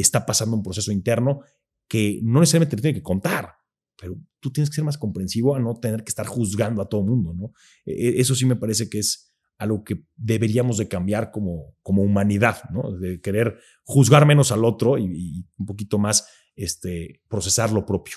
está 0.00 0.26
pasando 0.26 0.56
un 0.56 0.62
proceso 0.62 0.92
interno 0.92 1.40
que 1.88 2.20
no 2.22 2.40
necesariamente 2.40 2.76
te 2.76 2.82
tiene 2.82 2.98
que 2.98 3.02
contar, 3.02 3.57
pero 3.98 4.16
tú 4.40 4.52
tienes 4.52 4.70
que 4.70 4.76
ser 4.76 4.84
más 4.84 4.96
comprensivo 4.96 5.54
a 5.54 5.60
no 5.60 5.78
tener 5.78 6.04
que 6.04 6.10
estar 6.10 6.26
juzgando 6.26 6.80
a 6.80 6.88
todo 6.88 7.02
mundo, 7.02 7.34
¿no? 7.34 7.52
E, 7.84 7.92
e, 7.92 8.20
eso 8.20 8.34
sí 8.34 8.46
me 8.46 8.56
parece 8.56 8.88
que 8.88 9.00
es 9.00 9.34
algo 9.58 9.82
que 9.82 10.04
deberíamos 10.16 10.78
de 10.78 10.86
cambiar 10.86 11.32
como, 11.32 11.76
como 11.82 12.02
humanidad, 12.02 12.62
¿no? 12.70 12.96
De 12.96 13.20
querer 13.20 13.58
juzgar 13.82 14.24
menos 14.24 14.52
al 14.52 14.64
otro 14.64 14.98
y, 14.98 15.04
y 15.04 15.46
un 15.58 15.66
poquito 15.66 15.98
más 15.98 16.28
este, 16.54 17.22
procesar 17.28 17.72
lo 17.72 17.84
propio. 17.84 18.16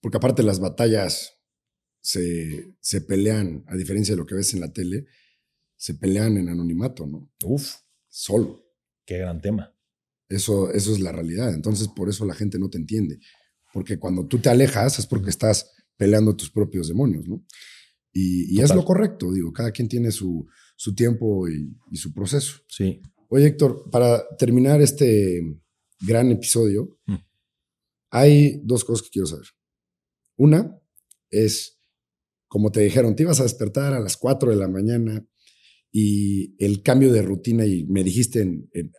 Porque 0.00 0.16
aparte 0.16 0.42
las 0.42 0.58
batallas 0.58 1.38
se, 2.00 2.74
se 2.80 3.00
pelean, 3.02 3.64
a 3.68 3.76
diferencia 3.76 4.14
de 4.14 4.18
lo 4.18 4.26
que 4.26 4.34
ves 4.34 4.52
en 4.54 4.60
la 4.60 4.72
tele, 4.72 5.06
se 5.76 5.94
pelean 5.94 6.36
en 6.36 6.48
anonimato, 6.48 7.06
¿no? 7.06 7.32
Uf. 7.44 7.74
Solo. 8.08 8.66
Qué 9.06 9.18
gran 9.18 9.40
tema. 9.40 9.72
Eso, 10.28 10.70
eso 10.72 10.92
es 10.92 11.00
la 11.00 11.12
realidad. 11.12 11.54
Entonces, 11.54 11.88
por 11.88 12.08
eso 12.08 12.24
la 12.24 12.34
gente 12.34 12.58
no 12.58 12.68
te 12.68 12.78
entiende. 12.78 13.20
Porque 13.72 13.98
cuando 13.98 14.26
tú 14.26 14.38
te 14.38 14.48
alejas 14.48 14.98
es 14.98 15.06
porque 15.06 15.30
estás 15.30 15.72
peleando 15.96 16.34
tus 16.34 16.50
propios 16.50 16.88
demonios, 16.88 17.28
¿no? 17.28 17.44
Y, 18.12 18.56
y 18.56 18.62
es 18.62 18.74
lo 18.74 18.84
correcto, 18.84 19.32
digo, 19.32 19.52
cada 19.52 19.70
quien 19.70 19.88
tiene 19.88 20.10
su, 20.10 20.46
su 20.74 20.94
tiempo 20.94 21.48
y, 21.48 21.76
y, 21.92 21.96
su 21.96 22.12
proceso. 22.12 22.60
Sí. 22.66 23.00
Oye, 23.28 23.46
Héctor, 23.46 23.88
para 23.88 24.26
terminar 24.36 24.80
este 24.82 25.40
gran 26.00 26.30
episodio, 26.32 26.98
mm. 27.06 27.14
hay 28.10 28.60
dos 28.64 28.84
cosas 28.84 29.04
que 29.04 29.10
quiero 29.10 29.26
saber. 29.26 29.46
Una 30.36 30.76
es 31.30 31.80
como 32.50 32.72
te 32.72 32.80
dijeron, 32.80 33.14
te 33.14 33.22
ibas 33.22 33.38
a 33.38 33.44
despertar 33.44 33.94
a 33.94 34.00
las 34.00 34.16
4 34.16 34.50
de 34.50 34.56
la 34.56 34.66
mañana 34.66 35.24
y 35.92 36.54
el 36.64 36.82
cambio 36.82 37.12
de 37.12 37.22
rutina, 37.22 37.66
y 37.66 37.84
me 37.84 38.04
dijiste 38.04 38.48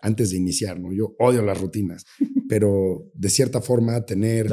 antes 0.01 0.31
de 0.31 0.37
iniciar, 0.37 0.79
¿no? 0.79 0.91
Yo 0.91 1.15
odio 1.19 1.41
las 1.41 1.59
rutinas, 1.59 2.05
pero 2.49 3.09
de 3.13 3.29
cierta 3.29 3.61
forma 3.61 4.05
tener 4.05 4.47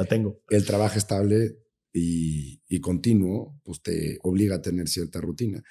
el 0.51 0.64
trabajo 0.64 0.99
estable 0.99 1.59
y, 1.93 2.80
continuo, 2.80 3.61
pues 3.64 3.82
te 3.82 4.18
obliga 4.22 4.57
a 4.57 4.62
tener 4.62 4.89
cierta 4.89 5.20
rutina. 5.20 5.62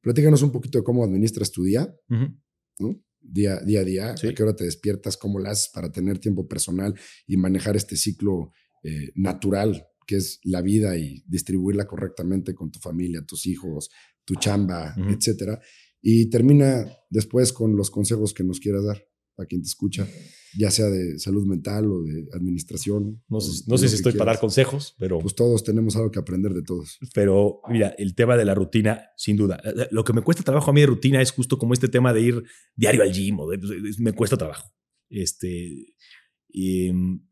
Platícanos 0.00 0.42
un 0.42 0.50
poquito 0.50 0.78
de 0.78 0.84
cómo 0.84 1.04
administras 1.04 1.52
tu 1.52 1.62
día, 1.62 1.94
¿no? 2.08 3.02
Día, 3.20 3.60
día 3.60 3.80
a 3.80 3.84
día, 3.84 4.10
a 4.10 4.34
qué 4.34 4.42
hora 4.42 4.54
te 4.54 4.64
despiertas, 4.64 5.16
cómo 5.16 5.38
lo 5.38 5.48
haces 5.48 5.70
para 5.72 5.90
tener 5.90 6.18
tiempo 6.18 6.46
personal 6.46 6.94
y 7.26 7.36
manejar 7.36 7.76
este 7.76 7.96
ciclo 7.96 8.52
eh, 8.84 9.10
natural 9.14 9.84
que 10.06 10.16
es 10.16 10.40
la 10.44 10.62
vida 10.62 10.96
y 10.96 11.24
distribuirla 11.26 11.86
correctamente 11.86 12.54
con 12.54 12.70
tu 12.70 12.78
familia, 12.78 13.24
tus 13.26 13.46
hijos, 13.46 13.90
tu 14.24 14.36
chamba, 14.36 14.94
etcétera. 14.96 15.60
Y 16.08 16.30
termina 16.30 16.86
después 17.10 17.52
con 17.52 17.74
los 17.74 17.90
consejos 17.90 18.32
que 18.32 18.44
nos 18.44 18.60
quieras 18.60 18.84
dar 18.84 19.02
a 19.38 19.44
quien 19.44 19.60
te 19.60 19.66
escucha, 19.66 20.06
ya 20.56 20.70
sea 20.70 20.86
de 20.86 21.18
salud 21.18 21.44
mental 21.44 21.90
o 21.90 22.04
de 22.04 22.28
administración. 22.32 23.24
No 23.28 23.40
sé, 23.40 23.64
no 23.66 23.76
sé 23.76 23.88
si 23.88 23.96
estoy 23.96 24.12
para 24.12 24.30
dar 24.30 24.40
consejos, 24.40 24.94
pero... 25.00 25.18
Pues 25.18 25.34
todos 25.34 25.64
tenemos 25.64 25.96
algo 25.96 26.12
que 26.12 26.20
aprender 26.20 26.54
de 26.54 26.62
todos. 26.62 27.00
Pero 27.12 27.60
mira, 27.68 27.88
el 27.98 28.14
tema 28.14 28.36
de 28.36 28.44
la 28.44 28.54
rutina, 28.54 29.06
sin 29.16 29.36
duda. 29.36 29.60
Lo 29.90 30.04
que 30.04 30.12
me 30.12 30.22
cuesta 30.22 30.44
trabajo 30.44 30.70
a 30.70 30.74
mí 30.74 30.80
de 30.80 30.86
rutina 30.86 31.20
es 31.20 31.32
justo 31.32 31.58
como 31.58 31.72
este 31.72 31.88
tema 31.88 32.12
de 32.12 32.20
ir 32.20 32.44
diario 32.76 33.02
al 33.02 33.12
gym, 33.12 33.40
o 33.40 33.48
pues, 33.48 33.98
me 33.98 34.12
cuesta 34.12 34.36
trabajo. 34.36 34.70
Este, 35.08 35.96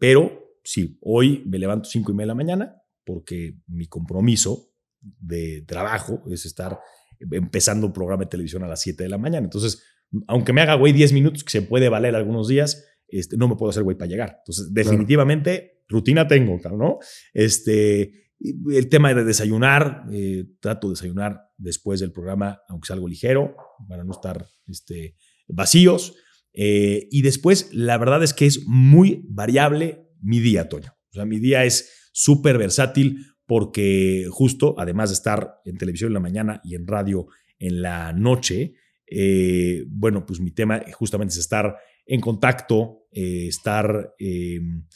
pero 0.00 0.48
sí, 0.64 0.98
hoy 1.00 1.44
me 1.46 1.60
levanto 1.60 1.88
cinco 1.88 2.10
y 2.10 2.14
media 2.16 2.24
de 2.24 2.28
la 2.28 2.34
mañana 2.34 2.82
porque 3.04 3.56
mi 3.68 3.86
compromiso 3.86 4.74
de 5.00 5.62
trabajo 5.62 6.24
es 6.28 6.44
estar 6.44 6.80
empezando 7.18 7.86
un 7.86 7.92
programa 7.92 8.24
de 8.24 8.30
televisión 8.30 8.62
a 8.64 8.68
las 8.68 8.80
7 8.82 9.02
de 9.02 9.08
la 9.08 9.18
mañana. 9.18 9.44
Entonces, 9.44 9.82
aunque 10.26 10.52
me 10.52 10.60
haga 10.60 10.74
güey 10.74 10.92
10 10.92 11.12
minutos, 11.12 11.44
que 11.44 11.50
se 11.50 11.62
puede 11.62 11.88
valer 11.88 12.14
algunos 12.14 12.48
días, 12.48 12.84
este, 13.08 13.36
no 13.36 13.48
me 13.48 13.56
puedo 13.56 13.70
hacer 13.70 13.82
güey 13.82 13.96
para 13.96 14.08
llegar. 14.08 14.36
Entonces, 14.40 14.72
definitivamente, 14.72 15.82
rutina 15.88 16.26
tengo, 16.26 16.58
¿no? 16.76 16.98
Este, 17.32 18.24
el 18.40 18.88
tema 18.88 19.14
de 19.14 19.24
desayunar, 19.24 20.04
eh, 20.12 20.44
trato 20.60 20.88
de 20.88 20.92
desayunar 20.92 21.40
después 21.56 22.00
del 22.00 22.12
programa, 22.12 22.60
aunque 22.68 22.86
sea 22.86 22.94
algo 22.94 23.08
ligero, 23.08 23.56
para 23.88 24.04
no 24.04 24.12
estar 24.12 24.46
este, 24.66 25.16
vacíos. 25.48 26.14
Eh, 26.52 27.08
y 27.10 27.22
después, 27.22 27.70
la 27.72 27.98
verdad 27.98 28.22
es 28.22 28.34
que 28.34 28.46
es 28.46 28.66
muy 28.66 29.26
variable 29.28 30.08
mi 30.20 30.40
día, 30.40 30.68
Toño. 30.68 30.92
O 31.10 31.14
sea, 31.14 31.24
mi 31.24 31.38
día 31.38 31.64
es 31.64 32.10
súper 32.12 32.58
versátil 32.58 33.26
porque 33.46 34.26
justo, 34.30 34.74
además 34.78 35.10
de 35.10 35.14
estar 35.14 35.60
en 35.64 35.76
televisión 35.76 36.08
en 36.08 36.14
la 36.14 36.20
mañana 36.20 36.60
y 36.64 36.74
en 36.74 36.86
radio 36.86 37.26
en 37.58 37.82
la 37.82 38.12
noche, 38.12 38.74
eh, 39.06 39.84
bueno, 39.88 40.24
pues 40.26 40.40
mi 40.40 40.50
tema 40.50 40.82
justamente 40.92 41.32
es 41.32 41.38
estar 41.38 41.76
en 42.06 42.20
contacto, 42.20 43.06
eh, 43.12 43.46
estar 43.48 44.14
em, 44.18 44.86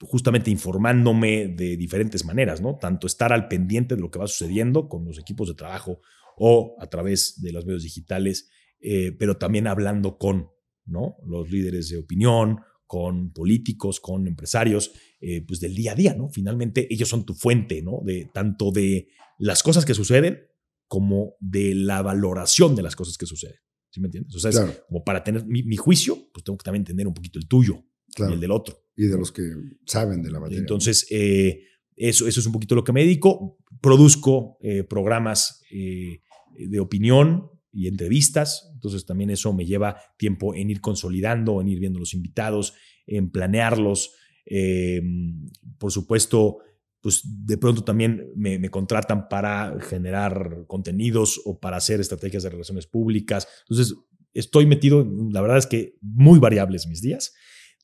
justamente 0.00 0.50
informándome 0.50 1.48
de 1.48 1.76
diferentes 1.76 2.24
maneras, 2.24 2.60
¿no? 2.60 2.76
Tanto 2.76 3.06
estar 3.06 3.32
al 3.32 3.48
pendiente 3.48 3.94
de 3.94 4.00
lo 4.00 4.10
que 4.10 4.18
va 4.18 4.26
sucediendo 4.26 4.88
con 4.88 5.04
los 5.04 5.18
equipos 5.18 5.48
de 5.48 5.54
trabajo 5.54 6.00
o 6.36 6.76
a 6.80 6.86
través 6.88 7.40
de 7.40 7.52
los 7.52 7.66
medios 7.66 7.82
digitales, 7.82 8.50
eh, 8.80 9.12
pero 9.18 9.36
también 9.36 9.66
hablando 9.66 10.18
con 10.18 10.50
¿no? 10.86 11.16
los 11.26 11.50
líderes 11.50 11.88
de 11.88 11.98
opinión, 11.98 12.60
con 12.90 13.32
políticos, 13.32 14.00
con 14.00 14.26
empresarios, 14.26 14.90
eh, 15.20 15.44
pues 15.46 15.60
del 15.60 15.76
día 15.76 15.92
a 15.92 15.94
día, 15.94 16.12
¿no? 16.12 16.28
Finalmente 16.28 16.92
ellos 16.92 17.08
son 17.08 17.24
tu 17.24 17.34
fuente, 17.34 17.82
¿no? 17.82 18.00
De 18.04 18.28
tanto 18.34 18.72
de 18.72 19.06
las 19.38 19.62
cosas 19.62 19.84
que 19.84 19.94
suceden 19.94 20.40
como 20.88 21.36
de 21.38 21.76
la 21.76 22.02
valoración 22.02 22.74
de 22.74 22.82
las 22.82 22.96
cosas 22.96 23.16
que 23.16 23.26
suceden. 23.26 23.60
¿Sí 23.90 24.00
me 24.00 24.08
entiendes? 24.08 24.34
O 24.34 24.40
sea, 24.40 24.82
como 24.88 25.04
para 25.04 25.22
tener 25.22 25.46
mi, 25.46 25.76
juicio, 25.76 26.18
pues 26.32 26.42
tengo 26.42 26.58
que 26.58 26.64
también 26.64 26.80
entender 26.80 27.06
un 27.06 27.14
poquito 27.14 27.38
el 27.38 27.46
tuyo 27.46 27.84
y 28.16 28.22
el 28.24 28.40
del 28.40 28.50
otro. 28.50 28.82
Y 28.96 29.06
de 29.06 29.16
los 29.16 29.30
que 29.30 29.54
saben 29.86 30.20
de 30.20 30.32
la 30.32 30.40
materia. 30.40 30.58
Entonces, 30.58 31.06
eh, 31.12 31.60
eso, 31.94 32.26
eso 32.26 32.40
es 32.40 32.46
un 32.46 32.52
poquito 32.52 32.74
lo 32.74 32.82
que 32.82 32.92
me 32.92 33.02
dedico. 33.02 33.56
Produzco 33.80 34.58
eh, 34.62 34.82
programas 34.82 35.62
de 35.70 36.80
opinión, 36.80 37.50
y 37.72 37.88
entrevistas. 37.88 38.70
Entonces 38.74 39.06
también 39.06 39.30
eso 39.30 39.52
me 39.52 39.66
lleva 39.66 39.96
tiempo 40.16 40.54
en 40.54 40.70
ir 40.70 40.80
consolidando, 40.80 41.60
en 41.60 41.68
ir 41.68 41.78
viendo 41.78 41.98
los 41.98 42.14
invitados, 42.14 42.74
en 43.06 43.30
planearlos. 43.30 44.12
Em, 44.46 45.48
por 45.78 45.92
supuesto, 45.92 46.58
pues 47.00 47.22
de 47.24 47.56
pronto 47.56 47.82
también 47.82 48.30
me, 48.36 48.68
contratan 48.68 49.28
para 49.28 49.78
generar 49.80 50.64
contenidos 50.66 51.40
o 51.44 51.58
para 51.58 51.78
hacer 51.78 52.00
estrategias 52.00 52.42
de 52.42 52.50
relaciones 52.50 52.86
públicas. 52.86 53.48
Entonces 53.62 53.96
estoy 54.34 54.66
metido, 54.66 55.06
la 55.30 55.40
verdad 55.40 55.58
es 55.58 55.66
que 55.66 55.96
muy 56.02 56.38
variables 56.38 56.86
mis 56.86 57.00
días. 57.00 57.34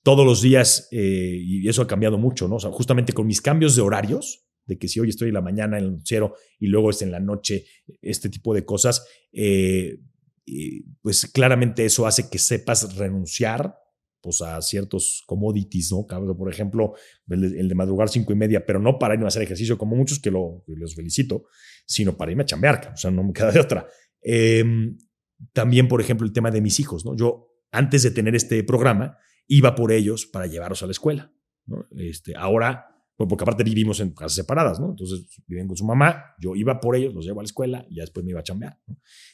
Todos 0.03 0.25
los 0.25 0.43
días, 0.43 0.89
eh, 0.93 1.37
y 1.41 1.69
eso 1.69 1.83
ha 1.83 1.87
cambiado 1.87 2.19
mucho, 2.19 2.47
¿no? 2.47 2.59
Justamente 2.59 3.13
con 3.13 3.27
mis 3.27 3.41
cambios 3.41 3.75
de 3.75 3.83
horarios, 3.83 4.46
de 4.67 4.79
que 4.79 4.89
si 4.89 5.01
hoy 5.01 5.09
estoy 5.09 5.29
en 5.29 5.35
la 5.35 5.41
mañana 5.41 5.79
en 5.79 5.85
el 5.85 5.93
noticiero 5.93 6.35
y 6.59 6.67
luego 6.67 6.91
es 6.91 7.03
en 7.03 7.13
la 7.13 7.21
noche, 7.21 7.65
este 8.03 8.29
tipo 8.29 8.55
de 8.55 8.65
cosas, 8.65 9.07
eh, 9.33 9.99
pues 11.03 11.27
claramente 11.33 11.85
eso 11.85 12.07
hace 12.07 12.29
que 12.29 12.39
sepas 12.39 12.97
renunciar 12.97 13.77
pues, 14.21 14.41
a 14.43 14.61
ciertos 14.61 15.23
commodities, 15.27 15.93
¿no? 15.93 16.07
Por 16.37 16.53
ejemplo, 16.53 16.95
el, 17.29 17.69
de 17.69 17.75
madrugar 17.75 18.09
cinco 18.09 18.33
y 18.33 18.37
media, 18.37 18.65
pero 18.65 18.81
no 18.81 18.99
para 18.99 19.15
irme 19.15 19.27
a 19.27 19.29
hacer 19.29 19.43
ejercicio 19.43 19.79
como 19.79 19.97
muchos 19.97 20.19
que, 20.19 20.31
lo, 20.31 20.65
los 20.67 20.95
felicito, 20.95 21.45
sino 21.87 22.17
para 22.17 22.33
irme 22.33 22.43
a 22.43 22.47
chambear, 22.47 22.93
o 22.93 22.97
sea, 22.97 23.11
no 23.11 23.23
me 23.23 23.33
queda 23.33 23.53
de 23.53 23.61
otra. 23.61 23.87
Em, 24.21 24.99
también, 25.53 25.87
por 25.87 26.01
ejemplo, 26.01 26.27
el 26.27 26.33
tema 26.33 26.51
de 26.51 26.61
mis 26.61 26.81
hijos, 26.81 27.05
¿no? 27.05 27.17
Yo, 27.17 27.53
antes 27.71 28.03
de 28.03 28.11
tener 28.11 28.35
este 28.35 28.63
programa, 28.65 29.17
iba 29.47 29.75
por 29.75 29.93
ellos 29.93 30.27
para 30.27 30.47
llevarlos 30.47 30.83
a 30.83 30.87
la 30.87 30.93
escuela, 30.93 31.33
¿no? 31.67 31.87
Este, 31.97 32.35
ahora 32.37 32.96
pues, 33.17 33.29
porque 33.29 33.45
aparte 33.45 33.65
vivimos 33.65 34.01
en 34.01 34.11
casas 34.11 34.35
separadas, 34.35 34.79
¿no? 34.79 34.91
Entonces 34.91 35.27
viven 35.47 35.67
con 35.67 35.77
su 35.77 35.85
mamá, 35.85 36.35
yo 36.39 36.55
iba 36.55 36.81
por 36.81 36.97
ellos, 36.97 37.15
los 37.15 37.25
llevo 37.25 37.41
a 37.41 37.43
la 37.43 37.47
escuela 37.47 37.87
y 37.89 37.97
ya 37.97 38.03
después 38.03 38.25
me 38.25 38.31
iba 38.31 38.41
a 38.41 38.45
chambear. 38.45 38.79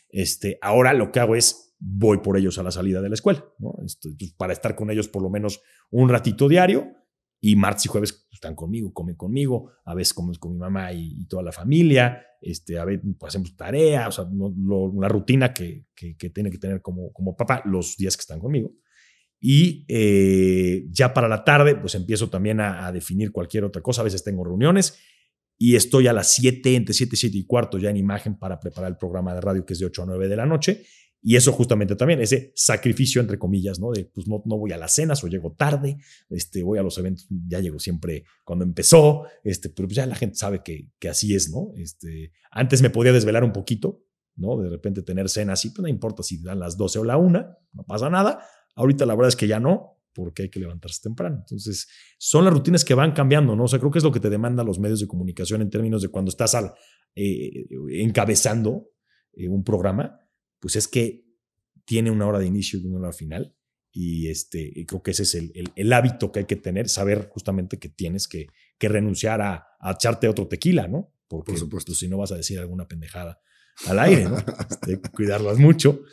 Este, 0.09 0.59
ahora 0.62 0.93
lo 0.93 1.11
que 1.11 1.20
hago 1.20 1.35
es 1.35 1.74
voy 1.80 2.18
por 2.18 2.37
ellos 2.37 2.59
a 2.59 2.62
la 2.62 2.70
salida 2.70 3.03
de 3.03 3.09
la 3.09 3.14
escuela, 3.14 3.45
¿no? 3.59 3.74
Este, 3.85 4.11
pues, 4.16 4.33
para 4.35 4.53
estar 4.53 4.76
con 4.76 4.91
ellos 4.91 5.09
por 5.09 5.22
lo 5.22 5.30
menos 5.30 5.62
un 5.91 6.09
ratito 6.09 6.49
diario 6.49 6.93
y 7.41 7.57
martes 7.57 7.87
y 7.87 7.89
jueves 7.89 8.28
están 8.30 8.55
conmigo, 8.55 8.93
comen 8.93 9.16
conmigo, 9.16 9.72
a 9.85 9.95
veces 9.95 10.14
comemos 10.14 10.39
con 10.39 10.53
mi 10.53 10.59
mamá 10.59 10.93
y, 10.93 11.26
toda 11.26 11.43
la 11.43 11.51
familia, 11.51 12.24
este, 12.41 12.78
a 12.78 12.85
veces 12.85 13.05
pues, 13.18 13.30
hacemos 13.30 13.57
tarea, 13.57 14.07
o 14.07 14.12
sea, 14.12 14.24
una 14.24 15.09
rutina 15.09 15.53
que, 15.53 15.87
que, 15.93 16.16
que, 16.16 16.30
tiene 16.30 16.51
que 16.51 16.59
tener 16.59 16.80
como, 16.83 17.12
como 17.12 17.37
papá 17.37 17.62
los 17.64 17.97
días 17.97 18.16
que 18.16 18.20
están 18.20 18.39
conmigo. 18.39 18.70
Y 19.45 19.84
eh, 19.88 20.86
ya 20.88 21.12
para 21.12 21.26
la 21.26 21.43
tarde, 21.43 21.74
pues 21.74 21.97
empiezo 21.97 22.30
también 22.30 22.61
a, 22.61 22.86
a, 22.86 22.93
definir 22.93 23.32
cualquier 23.32 23.64
otra 23.64 23.82
cosa. 23.82 24.03
A 24.03 24.05
veces 24.05 24.22
tengo 24.22 24.45
reuniones 24.45 24.97
y 25.59 25.74
estoy 25.74 26.07
a 26.07 26.12
las 26.12 26.28
7, 26.28 26.76
entre 26.76 26.95
7 26.95 27.11
y 27.12 27.18
7 27.18 27.38
y 27.38 27.45
cuarto 27.45 27.76
ya 27.76 27.90
en 27.90 27.97
imagen 27.97 28.38
para 28.38 28.61
preparar 28.61 28.93
el 28.93 28.97
programa 28.97 29.34
de 29.34 29.40
radio 29.40 29.66
que 29.66 29.72
es 29.72 29.80
de 29.80 29.86
8 29.86 30.05
a 30.05 30.07
9 30.07 30.28
de 30.28 30.36
la 30.36 30.47
noche. 30.47 30.84
Y 31.20 31.34
eso 31.34 31.53
justamente 31.53 31.95
también, 31.97 32.20
ese 32.20 32.53
sacrificio, 32.55 33.20
entre 33.20 33.36
comillas, 33.38 33.78
¿no? 33.78 33.93
De, 33.93 34.05
pues 34.05 34.26
no, 34.26 34.43
no 34.45 34.59
voy 34.59 34.72
a 34.72 34.76
las 34.76 34.95
cenas 34.95 35.22
o 35.22 35.28
llego 35.28 35.53
tarde, 35.53 35.99
este, 36.30 36.64
voy 36.64 36.78
a 36.78 36.82
los 36.82 36.99
eventos, 36.99 37.26
ya 37.28 37.61
llego 37.61 37.78
siempre 37.78 38.24
cuando 38.45 38.64
empezó, 38.64 39.24
este, 39.45 39.68
pero 39.70 39.86
pues 39.86 39.97
ya 39.97 40.07
la 40.07 40.16
gente 40.16 40.36
sabe 40.36 40.62
que, 40.64 40.88
que 40.99 41.09
así 41.09 41.32
es, 41.34 41.49
¿no? 41.51 41.72
Este, 41.76 42.32
antes 42.51 42.82
me 42.82 42.90
podía 42.90 43.12
desvelar 43.12 43.45
un 43.45 43.53
poquito, 43.53 44.05
¿no? 44.34 44.61
De 44.61 44.68
repente 44.68 45.03
tener 45.03 45.28
cenas 45.28 45.64
y 45.64 45.70
pues 45.70 45.82
no 45.82 45.88
importa 45.88 46.24
si 46.24 46.43
dan 46.43 46.59
las 46.59 46.76
12 46.76 46.99
o 46.99 47.05
la 47.05 47.16
1, 47.16 47.47
no 47.72 47.82
pasa 47.84 48.11
nada. 48.11 48.45
Ahorita 48.74 49.06
la 49.06 49.14
verdad 49.14 49.28
es 49.28 49.36
que 49.36 49.46
ya 49.46 49.60
no, 49.60 50.02
porque 50.14 50.42
hay 50.42 50.48
que 50.50 50.60
levantarse 50.60 51.00
temprano. 51.02 51.36
Entonces, 51.40 51.88
son 52.18 52.44
las 52.44 52.52
rutinas 52.52 52.84
que 52.84 52.94
van 52.94 53.12
cambiando, 53.12 53.56
¿no? 53.56 53.64
O 53.64 53.68
sea, 53.68 53.78
creo 53.78 53.90
que 53.90 53.98
es 53.98 54.04
lo 54.04 54.12
que 54.12 54.20
te 54.20 54.30
demanda 54.30 54.64
los 54.64 54.78
medios 54.78 55.00
de 55.00 55.06
comunicación 55.06 55.62
en 55.62 55.70
términos 55.70 56.02
de 56.02 56.08
cuando 56.08 56.28
estás 56.30 56.54
al, 56.54 56.72
eh, 57.14 57.66
encabezando 57.90 58.90
eh, 59.34 59.48
un 59.48 59.64
programa, 59.64 60.20
pues 60.58 60.76
es 60.76 60.88
que 60.88 61.24
tiene 61.84 62.10
una 62.10 62.26
hora 62.26 62.38
de 62.38 62.46
inicio 62.46 62.78
y 62.78 62.86
una 62.86 62.98
hora 62.98 63.12
final. 63.12 63.56
Y, 63.94 64.28
este, 64.28 64.72
y 64.74 64.86
creo 64.86 65.02
que 65.02 65.10
ese 65.10 65.24
es 65.24 65.34
el, 65.34 65.52
el, 65.54 65.70
el, 65.76 65.92
hábito 65.92 66.32
que 66.32 66.40
hay 66.40 66.44
que 66.46 66.56
tener, 66.56 66.88
saber 66.88 67.28
justamente 67.28 67.78
que 67.78 67.90
tienes 67.90 68.26
que, 68.26 68.46
que 68.78 68.88
renunciar 68.88 69.42
a, 69.42 69.66
a, 69.78 69.92
echarte 69.92 70.28
otro 70.28 70.48
tequila, 70.48 70.88
¿no? 70.88 71.14
Porque, 71.28 71.52
Por 71.52 71.58
supuesto. 71.58 71.90
Pues, 71.90 71.98
si 71.98 72.08
no 72.08 72.16
vas 72.16 72.32
a 72.32 72.36
decir 72.36 72.58
alguna 72.58 72.88
pendejada 72.88 73.38
al 73.86 73.98
aire, 73.98 74.24
¿no? 74.24 74.38
este, 74.70 74.98
cuidarlas 75.10 75.58
mucho. 75.58 76.04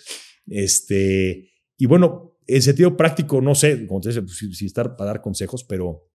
Este, 0.45 1.51
y 1.77 1.85
bueno, 1.85 2.38
en 2.49 2.61
sentido 2.61 2.97
práctico, 2.97 3.41
no 3.41 3.53
sé, 3.53 3.77
pues, 3.77 4.15
si, 4.35 4.53
si, 4.53 4.65
estar 4.65 4.95
para 4.95 5.11
dar 5.11 5.21
consejos, 5.21 5.63
pero 5.63 6.09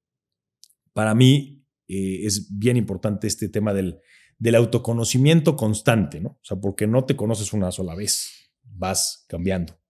para 0.93 1.15
mí 1.15 1.65
eh, 1.87 2.21
es 2.25 2.59
bien 2.59 2.77
importante 2.77 3.27
este 3.27 3.49
tema 3.49 3.73
del, 3.73 4.01
del 4.39 4.57
autoconocimiento 4.57 5.57
constante, 5.57 6.21
¿no? 6.21 6.31
O 6.31 6.45
sea, 6.45 6.57
porque 6.57 6.87
no 6.87 7.05
te 7.05 7.15
conoces 7.15 7.53
una 7.53 7.71
sola 7.71 7.95
vez, 7.95 8.51
vas 8.63 9.25
cambiando. 9.29 9.81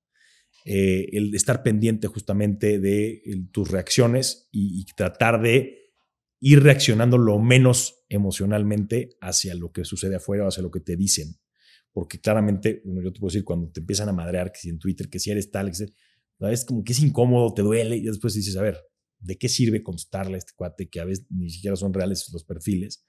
Eh, 0.67 1.09
el 1.13 1.35
estar 1.35 1.63
pendiente 1.63 2.09
justamente 2.09 2.79
de 2.79 3.23
tus 3.53 3.71
reacciones 3.71 4.49
y, 4.51 4.81
y, 4.81 4.85
tratar 4.97 5.43
de 5.43 5.93
ir 6.41 6.63
reaccionando 6.63 7.19
lo 7.19 7.39
menos 7.39 8.05
emocionalmente 8.09 9.17
hacia 9.21 9.55
lo 9.55 9.73
que 9.73 9.85
sucede 9.85 10.17
afuera 10.17 10.45
o 10.45 10.49
hacia 10.49 10.63
lo 10.63 10.71
que 10.71 10.81
te 10.81 10.97
dicen. 10.97 11.37
Porque 11.93 12.19
claramente, 12.19 12.83
bueno, 12.85 13.03
yo 13.03 13.13
te 13.13 13.21
puedo 13.21 13.31
decir, 13.31 13.45
cuando 13.45 13.71
te 13.71 13.81
empiezan 13.81 14.09
a 14.09 14.13
madrear, 14.13 14.53
que 14.53 14.59
si 14.59 14.69
en 14.71 14.79
Twitter, 14.79 15.09
que 15.09 15.19
si 15.19 15.31
eres 15.31 15.51
tal, 15.51 15.69
que 15.69 15.75
si, 15.75 15.87
es 16.41 16.65
como 16.65 16.85
que 16.85 16.93
es 16.93 17.01
incómodo, 17.01 17.55
te 17.55 17.63
duele, 17.63 17.97
y 17.97 18.03
después 18.03 18.35
dices, 18.35 18.57
a 18.57 18.63
ver, 18.63 18.79
¿de 19.19 19.37
qué 19.37 19.49
sirve 19.49 19.83
contestarle 19.83 20.35
a 20.35 20.39
este 20.39 20.53
cuate 20.55 20.89
que 20.89 21.01
a 21.01 21.05
veces 21.05 21.27
ni 21.31 21.51
siquiera 21.51 21.77
son 21.77 21.95
reales 21.95 22.29
los 22.33 22.45
perfiles? 22.45 23.05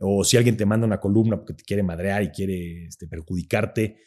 O 0.00 0.24
si 0.24 0.36
alguien 0.36 0.56
te 0.56 0.66
manda 0.66 0.86
una 0.86 1.00
columna 1.00 1.36
porque 1.36 1.54
te 1.54 1.64
quiere 1.64 1.82
madrear 1.82 2.22
y 2.22 2.30
quiere 2.30 2.86
este, 2.86 3.06
perjudicarte, 3.06 3.98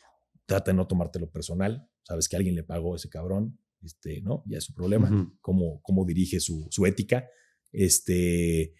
trata 0.45 0.71
de 0.71 0.77
no 0.77 0.87
tomártelo 0.87 1.29
personal. 1.29 1.87
Sabes 2.03 2.27
que 2.27 2.35
alguien 2.35 2.55
le 2.55 2.63
pagó 2.63 2.93
a 2.93 2.97
ese 2.97 3.09
cabrón, 3.09 3.59
este, 3.81 4.21
¿no? 4.21 4.43
Ya 4.47 4.57
es 4.57 4.63
su 4.63 4.73
problema, 4.73 5.09
uh 5.09 5.13
-huh. 5.13 5.37
cómo, 5.41 5.81
cómo 5.81 6.05
dirige 6.05 6.39
su, 6.39 6.67
su, 6.71 6.85
ética. 6.85 7.27
Este, 7.71 8.73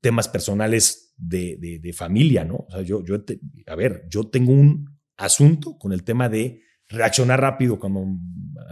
temas 0.00 0.28
personales 0.28 1.14
de, 1.16 1.56
de, 1.58 1.78
de, 1.78 1.92
familia, 1.92 2.44
¿no? 2.44 2.66
O 2.68 2.70
sea, 2.70 2.82
yo, 2.82 3.04
yo 3.04 3.24
te, 3.24 3.40
a 3.66 3.74
ver, 3.74 4.06
yo 4.10 4.28
tengo 4.28 4.52
un 4.52 4.98
asunto 5.16 5.78
con 5.78 5.92
el 5.92 6.02
tema 6.02 6.28
de 6.28 6.62
reaccionar 6.88 7.40
rápido 7.40 7.78
cuando 7.78 8.04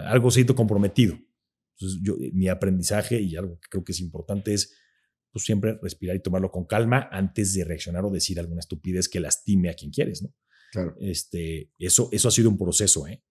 algo 0.06 0.28
ha 0.28 0.54
comprometido. 0.54 1.18
Entonces, 1.76 2.00
yo, 2.02 2.16
mi 2.32 2.48
aprendizaje 2.48 3.20
y 3.20 3.36
algo 3.36 3.58
que 3.60 3.68
creo 3.68 3.84
que 3.84 3.92
es 3.92 4.00
importante 4.00 4.54
es 4.54 4.74
pues, 5.32 5.44
siempre 5.44 5.78
respirar 5.82 6.16
y 6.16 6.22
tomarlo 6.22 6.50
con 6.50 6.64
calma 6.64 7.08
antes 7.10 7.54
de 7.54 7.64
reaccionar 7.64 8.04
o 8.04 8.10
decir 8.10 8.38
alguna 8.38 8.60
estupidez 8.60 9.08
que 9.08 9.20
lastime 9.20 9.68
a 9.68 9.74
quien 9.74 9.90
quieres, 9.90 10.22
¿no? 10.22 10.32
Claro. 10.70 10.96
Este, 11.00 11.70
eso, 11.78 12.08
eso 12.12 12.28
ha 12.28 12.30
sido 12.30 12.50
un 12.50 12.58
proceso, 12.58 13.06
¿eh? 13.06 13.22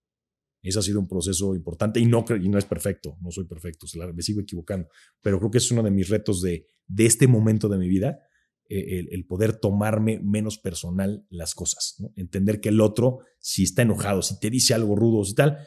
Eso 0.62 0.80
ha 0.80 0.84
sido 0.84 1.00
un 1.00 1.10
proceso 1.10 1.56
importante 1.56 2.00
y 2.00 2.06
no, 2.06 2.24
y 2.42 2.48
no 2.48 2.58
es 2.58 2.64
perfecto, 2.64 3.18
no 3.22 3.32
soy 3.32 3.46
perfecto, 3.46 3.86
me 4.14 4.22
sigo 4.22 4.40
equivocando, 4.40 4.88
pero 5.22 5.38
creo 5.38 5.52
que 5.52 5.58
es 5.58 5.70
uno 5.72 5.84
de 5.84 5.92
mis 5.92 6.08
retos 6.08 6.42
de, 6.42 6.68
de 6.88 7.06
este 7.06 7.28
momento 7.28 7.68
de 7.68 7.78
mi 7.78 7.90
vida, 7.90 8.20
eh, 8.70 9.00
el, 9.00 9.10
el, 9.12 9.26
poder 9.26 9.58
tomarme 9.58 10.20
menos 10.20 10.58
personal 10.58 11.26
las 11.30 11.54
cosas, 11.54 11.96
¿no? 12.00 12.14
entender 12.16 12.62
que 12.62 12.70
el 12.70 12.80
otro, 12.80 13.20
si 13.40 13.64
está 13.64 13.82
enojado, 13.82 14.22
si 14.22 14.40
te 14.40 14.50
dice 14.50 14.74
algo 14.74 14.96
rudo, 14.96 15.26
si 15.26 15.36
tal, 15.36 15.58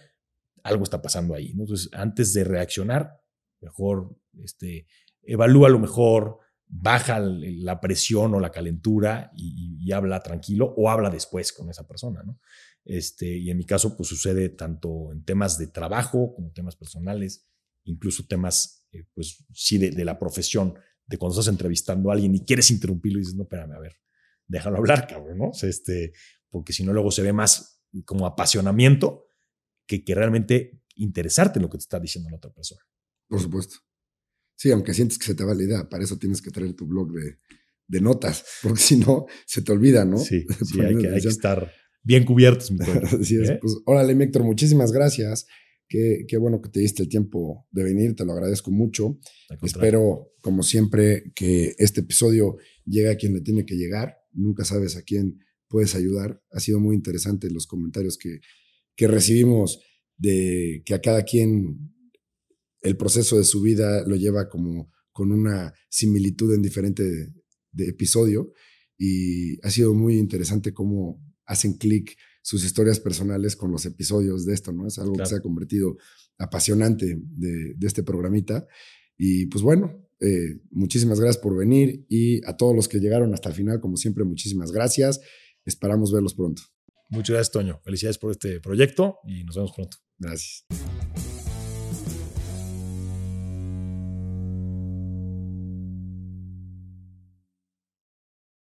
algo 0.66 0.84
está 0.84 1.00
pasando 1.00 1.34
ahí. 1.34 1.50
Entonces, 1.50 1.88
antes 1.92 2.32
de 2.34 2.44
reaccionar, 2.44 3.20
mejor 3.60 4.16
este, 4.42 4.86
evalúa 5.22 5.68
lo 5.68 5.78
mejor, 5.78 6.38
baja 6.68 7.20
la 7.20 7.80
presión 7.80 8.34
o 8.34 8.40
la 8.40 8.50
calentura 8.50 9.30
y, 9.36 9.92
habla 9.92 10.20
tranquilo 10.20 10.74
o 10.76 10.90
habla 10.90 11.10
después 11.10 11.52
con 11.52 11.70
esa 11.70 11.86
persona, 11.86 12.22
¿no? 12.24 12.40
Este, 12.84 13.36
y 13.36 13.50
en 13.50 13.56
mi 13.56 13.64
caso, 13.64 13.96
pues 13.96 14.08
sucede 14.08 14.48
tanto 14.48 15.12
en 15.12 15.24
temas 15.24 15.58
de 15.58 15.68
trabajo 15.68 16.34
como 16.34 16.50
temas 16.50 16.74
personales, 16.74 17.46
incluso 17.84 18.26
temas, 18.26 18.86
eh, 18.92 19.04
pues 19.14 19.44
sí, 19.52 19.78
de, 19.78 19.92
de, 19.92 20.04
la 20.04 20.18
profesión, 20.18 20.74
de 21.06 21.18
cuando 21.18 21.38
estás 21.38 21.52
entrevistando 21.52 22.10
a 22.10 22.14
alguien 22.14 22.34
y 22.34 22.40
quieres 22.40 22.70
interrumpirlo 22.70 23.18
y 23.18 23.22
dices, 23.22 23.36
no, 23.36 23.44
espérame, 23.44 23.72
a 23.72 23.78
ver, 23.78 23.96
déjalo 24.46 24.78
hablar, 24.78 25.06
cabrón, 25.06 25.38
¿no? 25.38 25.52
Este, 25.62 26.12
porque 26.50 26.72
si 26.72 26.84
no, 26.84 26.92
luego 26.92 27.10
se 27.10 27.22
ve 27.22 27.32
más 27.32 27.80
como 28.04 28.26
apasionamiento 28.26 29.25
que, 29.86 30.04
que 30.04 30.14
realmente 30.14 30.80
interesarte 30.96 31.58
en 31.58 31.64
lo 31.64 31.70
que 31.70 31.78
te 31.78 31.82
está 31.82 32.00
diciendo 32.00 32.30
la 32.30 32.36
otra 32.36 32.52
persona. 32.52 32.80
Por 33.28 33.40
supuesto. 33.40 33.76
Sí, 34.56 34.70
aunque 34.70 34.94
sientes 34.94 35.18
que 35.18 35.26
se 35.26 35.34
te 35.34 35.44
va 35.44 35.54
la 35.54 35.62
idea, 35.62 35.88
para 35.88 36.04
eso 36.04 36.18
tienes 36.18 36.40
que 36.40 36.50
traer 36.50 36.72
tu 36.74 36.86
blog 36.86 37.12
de, 37.12 37.38
de 37.86 38.00
notas, 38.00 38.44
porque 38.62 38.80
si 38.80 38.96
no, 38.96 39.26
se 39.46 39.62
te 39.62 39.72
olvida, 39.72 40.04
¿no? 40.04 40.18
Sí, 40.18 40.46
sí 40.64 40.80
hay, 40.80 40.96
que, 40.96 41.08
hay 41.08 41.20
que 41.20 41.28
estar 41.28 41.70
bien 42.02 42.24
cubiertos. 42.24 42.70
Mi 42.70 42.78
Así 43.20 43.36
es. 43.36 43.50
¿Eh? 43.50 43.58
Pues, 43.60 43.76
órale, 43.84 44.12
Héctor, 44.24 44.44
muchísimas 44.44 44.92
gracias. 44.92 45.46
Qué, 45.88 46.24
qué, 46.26 46.36
bueno 46.36 46.60
que 46.60 46.68
te 46.68 46.80
diste 46.80 47.04
el 47.04 47.08
tiempo 47.08 47.68
de 47.70 47.84
venir, 47.84 48.16
te 48.16 48.24
lo 48.24 48.32
agradezco 48.32 48.72
mucho. 48.72 49.20
Espero, 49.62 50.32
como 50.40 50.64
siempre, 50.64 51.30
que 51.32 51.76
este 51.78 52.00
episodio 52.00 52.56
llegue 52.84 53.08
a 53.08 53.16
quien 53.16 53.34
le 53.34 53.40
tiene 53.40 53.64
que 53.64 53.76
llegar. 53.76 54.16
Nunca 54.32 54.64
sabes 54.64 54.96
a 54.96 55.02
quién 55.02 55.38
puedes 55.68 55.94
ayudar. 55.94 56.42
Ha 56.50 56.58
sido 56.58 56.80
muy 56.80 56.96
interesante 56.96 57.48
los 57.50 57.68
comentarios 57.68 58.18
que, 58.18 58.40
que 58.96 59.06
recibimos 59.06 59.80
de 60.16 60.82
que 60.84 60.94
a 60.94 61.00
cada 61.00 61.22
quien 61.22 61.92
el 62.82 62.96
proceso 62.96 63.36
de 63.36 63.44
su 63.44 63.60
vida 63.60 64.06
lo 64.06 64.16
lleva 64.16 64.48
como 64.48 64.90
con 65.12 65.32
una 65.32 65.72
similitud 65.88 66.54
en 66.54 66.62
diferente 66.62 67.02
de, 67.02 67.32
de 67.72 67.88
episodio 67.88 68.52
y 68.98 69.60
ha 69.64 69.70
sido 69.70 69.94
muy 69.94 70.16
interesante 70.18 70.72
cómo 70.72 71.22
hacen 71.44 71.74
clic 71.74 72.16
sus 72.42 72.64
historias 72.64 73.00
personales 73.00 73.56
con 73.56 73.72
los 73.72 73.86
episodios 73.86 74.46
de 74.46 74.54
esto, 74.54 74.72
¿no? 74.72 74.86
Es 74.86 74.98
algo 74.98 75.14
claro. 75.14 75.28
que 75.28 75.30
se 75.30 75.36
ha 75.36 75.42
convertido 75.42 75.96
apasionante 76.38 77.18
de, 77.20 77.74
de 77.74 77.86
este 77.86 78.02
programita. 78.02 78.66
Y 79.18 79.46
pues 79.46 79.62
bueno, 79.62 80.06
eh, 80.20 80.60
muchísimas 80.70 81.20
gracias 81.20 81.42
por 81.42 81.56
venir 81.56 82.06
y 82.08 82.44
a 82.46 82.56
todos 82.56 82.74
los 82.74 82.88
que 82.88 83.00
llegaron 83.00 83.34
hasta 83.34 83.48
el 83.48 83.54
final, 83.54 83.80
como 83.80 83.96
siempre, 83.96 84.24
muchísimas 84.24 84.72
gracias. 84.72 85.20
Esperamos 85.64 86.12
verlos 86.12 86.34
pronto. 86.34 86.62
Muchas 87.08 87.34
gracias, 87.34 87.52
Toño. 87.52 87.80
Felicidades 87.84 88.18
por 88.18 88.32
este 88.32 88.60
proyecto 88.60 89.20
y 89.24 89.44
nos 89.44 89.56
vemos 89.56 89.72
pronto. 89.72 89.98
Gracias. 90.18 90.66